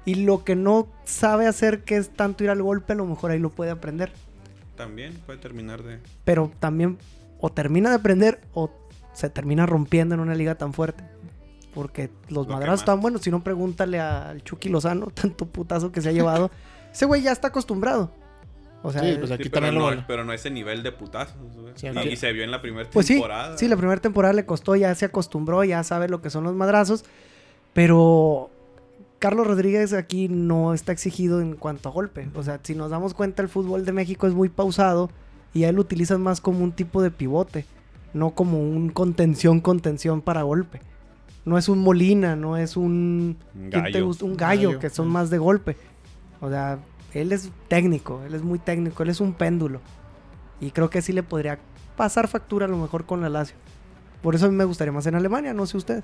y 0.06 0.16
lo 0.16 0.44
que 0.44 0.56
no 0.56 0.88
sabe 1.06 1.46
hacer 1.46 1.84
que 1.84 1.98
es 1.98 2.10
tanto 2.10 2.44
ir 2.44 2.50
al 2.50 2.64
golpe, 2.64 2.94
a 2.94 2.96
lo 2.96 3.06
mejor 3.06 3.30
ahí 3.30 3.38
lo 3.38 3.52
puede 3.52 3.70
aprender. 3.70 4.12
También 4.82 5.14
puede 5.26 5.40
terminar 5.40 5.84
de... 5.84 6.00
Pero 6.26 6.52
también 6.60 6.98
o 7.40 7.52
termina 7.52 7.90
de 7.90 7.96
aprender 7.96 8.42
o 8.54 8.72
se 9.14 9.30
termina 9.30 9.66
rompiendo 9.66 10.16
en 10.16 10.22
una 10.22 10.36
liga 10.36 10.56
tan 10.56 10.74
fuerte. 10.74 11.04
Porque 11.74 12.10
los 12.30 12.48
Lo 12.48 12.54
madrazos 12.54 12.82
están 12.82 13.02
buenos. 13.02 13.22
Si 13.22 13.32
no, 13.32 13.44
pregúntale 13.44 14.00
al 14.00 14.44
Chucky 14.44 14.70
Lozano, 14.70 15.08
tanto 15.14 15.46
putazo 15.46 15.92
que 15.92 16.02
se 16.02 16.10
ha 16.10 16.12
llevado. 16.12 16.52
Ese 16.94 17.06
güey 17.06 17.22
ya 17.22 17.32
está 17.32 17.50
acostumbrado. 17.50 18.12
O 18.84 18.92
sea, 18.92 19.02
Sí, 19.02 19.16
pues 19.20 19.32
aquí 19.32 19.44
Sí, 19.44 19.50
pero, 19.50 19.68
también 19.68 19.84
no, 19.84 19.92
lo... 19.92 20.08
pero 20.08 20.26
no 20.26 20.34
ese 20.34 20.50
nivel 20.50 20.84
de 20.84 20.92
putazos. 20.92 21.36
Sí, 21.76 21.88
y, 21.88 22.16
se 22.16 22.34
vio 22.34 22.44
en 22.44 22.52
la 22.52 22.62
primera 22.62 22.90
pues 22.90 23.06
sí, 23.06 23.14
temporada. 23.14 23.58
sí, 23.58 23.68
la 23.68 23.78
primera 23.78 24.02
temporada 24.02 24.34
le 24.34 24.46
costó, 24.46 24.76
ya 24.76 24.94
se 24.96 25.06
acostumbró, 25.06 25.64
ya 25.64 25.84
sabe 25.84 26.10
lo 26.10 26.22
que 26.22 26.30
son 26.30 26.44
los 26.44 26.56
madrazos. 26.56 27.06
Pero 27.74 28.51
Carlos 29.22 29.46
Rodríguez 29.46 29.94
aquí 29.94 30.28
no 30.30 30.74
está 30.74 30.92
exigido 30.92 31.42
en 31.42 31.56
cuanto 31.56 31.90
a 31.90 31.92
golpe. 31.92 32.28
O 32.34 32.42
sea, 32.42 32.60
si 32.64 32.74
nos 32.74 32.90
damos 32.90 33.14
cuenta, 33.14 33.44
el 33.44 33.50
fútbol 33.50 33.86
de 33.86 33.92
México 33.92 34.26
es 34.26 34.34
muy 34.34 34.50
pausado 34.50 35.12
y 35.54 35.64
a 35.64 35.70
él 35.70 35.76
lo 35.76 35.82
utilizan 35.82 36.24
más 36.24 36.42
como 36.42 36.64
un 36.64 36.72
tipo 36.72 37.04
de 37.04 37.12
pivote, 37.12 37.66
no 38.16 38.32
como 38.32 38.60
un 38.60 38.90
contención, 38.90 39.62
contención 39.62 40.22
para 40.22 40.42
golpe. 40.42 40.82
No 41.46 41.60
es 41.60 41.70
un 41.70 41.78
Molina, 41.84 42.36
no 42.36 42.58
es 42.58 42.76
un, 42.76 43.38
Un 43.54 43.70
¿quién 43.70 43.84
te 43.84 43.92
gallo. 43.92 44.06
gusta? 44.08 44.26
un 44.26 44.36
gallo, 44.36 44.70
Gallo, 44.70 44.80
que 44.80 44.90
son 44.90 45.06
sí. 45.06 45.12
más 45.12 45.30
de 45.30 45.38
golpe. 45.38 45.78
O 46.40 46.50
sea, 46.50 46.80
él 47.14 47.32
es 47.32 47.52
técnico, 47.68 48.24
él 48.26 48.34
es 48.34 48.42
muy 48.42 48.58
técnico, 48.58 49.04
él 49.04 49.10
es 49.10 49.22
un 49.22 49.34
péndulo. 49.34 49.82
Y 50.60 50.72
creo 50.72 50.90
que 50.90 51.04
sí 51.04 51.14
le 51.14 51.22
podría 51.22 51.60
pasar 51.96 52.28
factura 52.28 52.66
a 52.66 52.70
lo 52.70 52.78
mejor 52.78 53.06
con 53.06 53.22
la 53.22 53.30
Lazio. 53.30 53.56
Por 54.24 54.34
eso 54.34 54.48
a 54.48 54.50
mí 54.50 54.56
me 54.56 54.64
gustaría 54.66 54.92
más 54.92 55.06
en 55.06 55.14
Alemania, 55.14 55.54
no 55.54 55.68
sé 55.68 55.78
usted. 55.78 56.04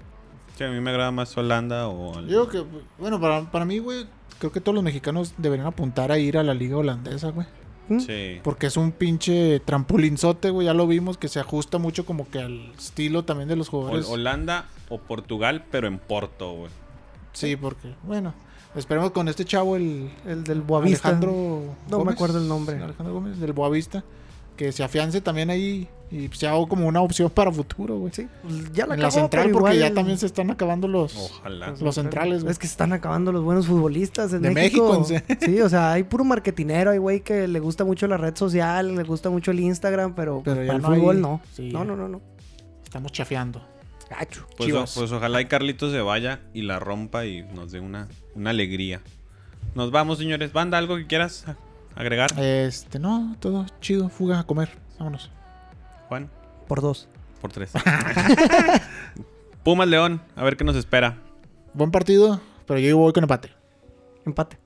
Sí, 0.58 0.64
a 0.64 0.70
mí 0.70 0.80
me 0.82 0.90
agrada 0.90 1.12
más 1.12 1.36
Holanda 1.38 1.88
o... 1.88 2.18
el- 2.20 2.28
Yo 2.28 2.48
que, 2.50 2.64
bueno, 2.98 3.20
para, 3.22 3.50
para 3.52 3.66
mí, 3.66 3.78
güey, 3.80 4.06
creo 4.40 4.52
que 4.52 4.60
todos 4.62 4.74
los 4.76 4.84
mexicanos 4.84 5.34
deberían 5.38 5.68
apuntar 5.68 6.12
a 6.12 6.18
ir 6.18 6.38
a 6.38 6.44
la 6.44 6.54
liga 6.54 6.78
holandesa, 6.78 7.30
güey. 7.30 7.46
¿Mm? 7.90 8.00
Sí. 8.00 8.40
Porque 8.44 8.68
es 8.68 8.76
un 8.76 8.92
pinche 8.92 9.60
trampolinzote, 9.62 10.50
güey. 10.50 10.66
Ya 10.66 10.74
lo 10.74 10.88
vimos 10.88 11.18
que 11.18 11.28
se 11.30 11.40
ajusta 11.40 11.78
mucho 11.78 12.06
como 12.06 12.30
que 12.30 12.40
al 12.40 12.72
estilo 12.78 13.24
también 13.24 13.48
de 13.48 13.56
los 13.56 13.70
jugadores. 13.70 14.08
Holanda 14.10 14.66
o 14.90 14.98
Portugal, 14.98 15.64
pero 15.72 15.88
en 15.88 15.98
Porto, 16.00 16.52
güey. 16.54 16.72
Sí, 17.34 17.56
porque, 17.56 17.94
bueno, 18.04 18.34
esperemos 18.76 19.12
con 19.12 19.28
este 19.30 19.46
chavo, 19.46 19.76
el 19.78 20.10
El 20.26 20.44
del 20.44 20.62
Boavista. 20.64 21.08
Alejandro. 21.10 21.76
No 21.90 22.04
me 22.04 22.12
acuerdo 22.12 22.40
el 22.40 22.48
nombre. 22.48 22.82
Alejandro 22.84 23.14
Gómez, 23.14 23.40
del 23.40 23.54
Boavista. 23.54 24.04
Que 24.58 24.72
se 24.72 24.84
afiance 24.84 25.22
también 25.22 25.50
ahí 25.52 25.88
y 26.10 26.30
sea 26.30 26.54
como 26.68 26.88
una 26.88 27.02
opción 27.02 27.30
para 27.30 27.52
futuro, 27.52 27.98
güey. 28.00 28.12
Sí, 28.14 28.28
pues 28.42 28.72
ya 28.74 28.88
la 28.88 28.96
en 28.96 29.02
la 29.02 29.12
central, 29.12 29.52
porque 29.52 29.76
igual- 29.76 29.90
ya 29.90 29.94
también 29.94 30.18
se 30.18 30.26
están 30.26 30.50
acabando 30.50 30.88
los. 30.88 31.16
Ojalá. 31.16 31.76
Los 31.80 31.96
centrales, 31.96 32.42
güey. 32.44 32.52
Es 32.52 32.58
que 32.60 32.66
se 32.66 32.72
están 32.72 32.92
acabando 32.92 33.32
los 33.32 33.44
buenos 33.44 33.68
futbolistas 33.68 34.34
en 34.34 34.42
De 34.42 34.50
México. 34.52 35.00
México, 35.08 35.24
en 35.30 35.40
sí, 35.56 35.62
o 35.62 35.70
sea, 35.70 35.92
hay 35.94 36.04
puro 36.04 36.24
marketinero, 36.24 36.92
hay 36.92 36.98
güey 36.98 37.22
que 37.22 37.48
le 37.48 37.60
gusta 37.60 37.84
mucho 37.86 38.08
la 38.08 38.18
red 38.18 38.36
social, 38.36 38.96
le 38.96 39.04
gusta 39.04 39.30
mucho 39.30 39.52
el 39.52 39.60
Instagram, 39.60 40.16
pero, 40.16 40.42
Pero 40.44 40.56
para 40.66 40.76
el 40.78 40.82
no 40.82 40.90
hay- 40.92 41.00
fútbol 41.00 41.22
no. 41.22 41.42
sí, 41.54 41.70
no, 41.72 41.86
no, 41.86 41.96
no, 41.96 42.08
no. 42.08 42.22
Estamos 42.84 43.12
chafeando. 43.12 43.62
Gacho. 44.10 44.48
Pues, 44.58 44.62
o- 44.62 44.66
Chivas. 44.66 44.94
pues 44.98 45.12
ojalá 45.12 45.42
y 45.42 45.46
Carlitos 45.46 45.92
se 45.92 46.00
vaya 46.00 46.40
y 46.54 46.62
la 46.64 46.80
rompa 46.80 47.26
y 47.26 47.44
nos 47.54 47.72
dé 47.74 47.80
una, 47.82 48.08
una 48.34 48.50
alegría. 48.52 49.02
Nos 49.76 49.92
vamos, 49.92 50.18
señores. 50.18 50.54
Banda, 50.54 50.78
¿algo 50.78 50.96
que 50.96 51.06
quieras 51.06 51.46
agregar? 51.98 52.32
Este, 52.40 53.00
no, 53.00 53.36
todo 53.40 53.66
chido. 53.82 54.10
Fuga 54.10 54.40
a 54.40 54.44
comer. 54.46 54.70
Vámonos. 54.98 55.32
Juan, 56.08 56.30
Por 56.68 56.82
dos. 56.82 57.08
por 57.42 57.52
tres. 57.52 57.72
Pumas 59.64 59.88
León, 59.88 60.22
a 60.36 60.44
ver 60.44 60.56
qué 60.56 60.64
nos 60.64 60.76
espera. 60.76 61.18
Buen 61.74 61.92
partido, 61.92 62.40
pero 62.66 62.80
yo 62.80 62.98
voy 62.98 63.12
con 63.14 63.24
empate. 63.24 63.52
Empate. 64.26 64.58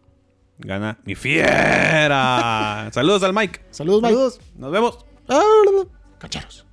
Gana 0.60 1.00
mi 1.06 1.16
fiera. 1.16 2.90
Saludos 2.92 3.24
al 3.24 3.34
Mike. 3.34 3.62
Saludos, 3.72 4.02
Mike. 4.04 4.14
Saludos. 4.14 4.40
Nos 4.56 4.72
vemos. 4.72 5.06
Ah, 5.28 5.42
Cacheros. 6.20 6.66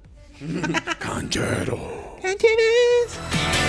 Canchero. 0.98 1.78
Cancheros. 2.22 3.18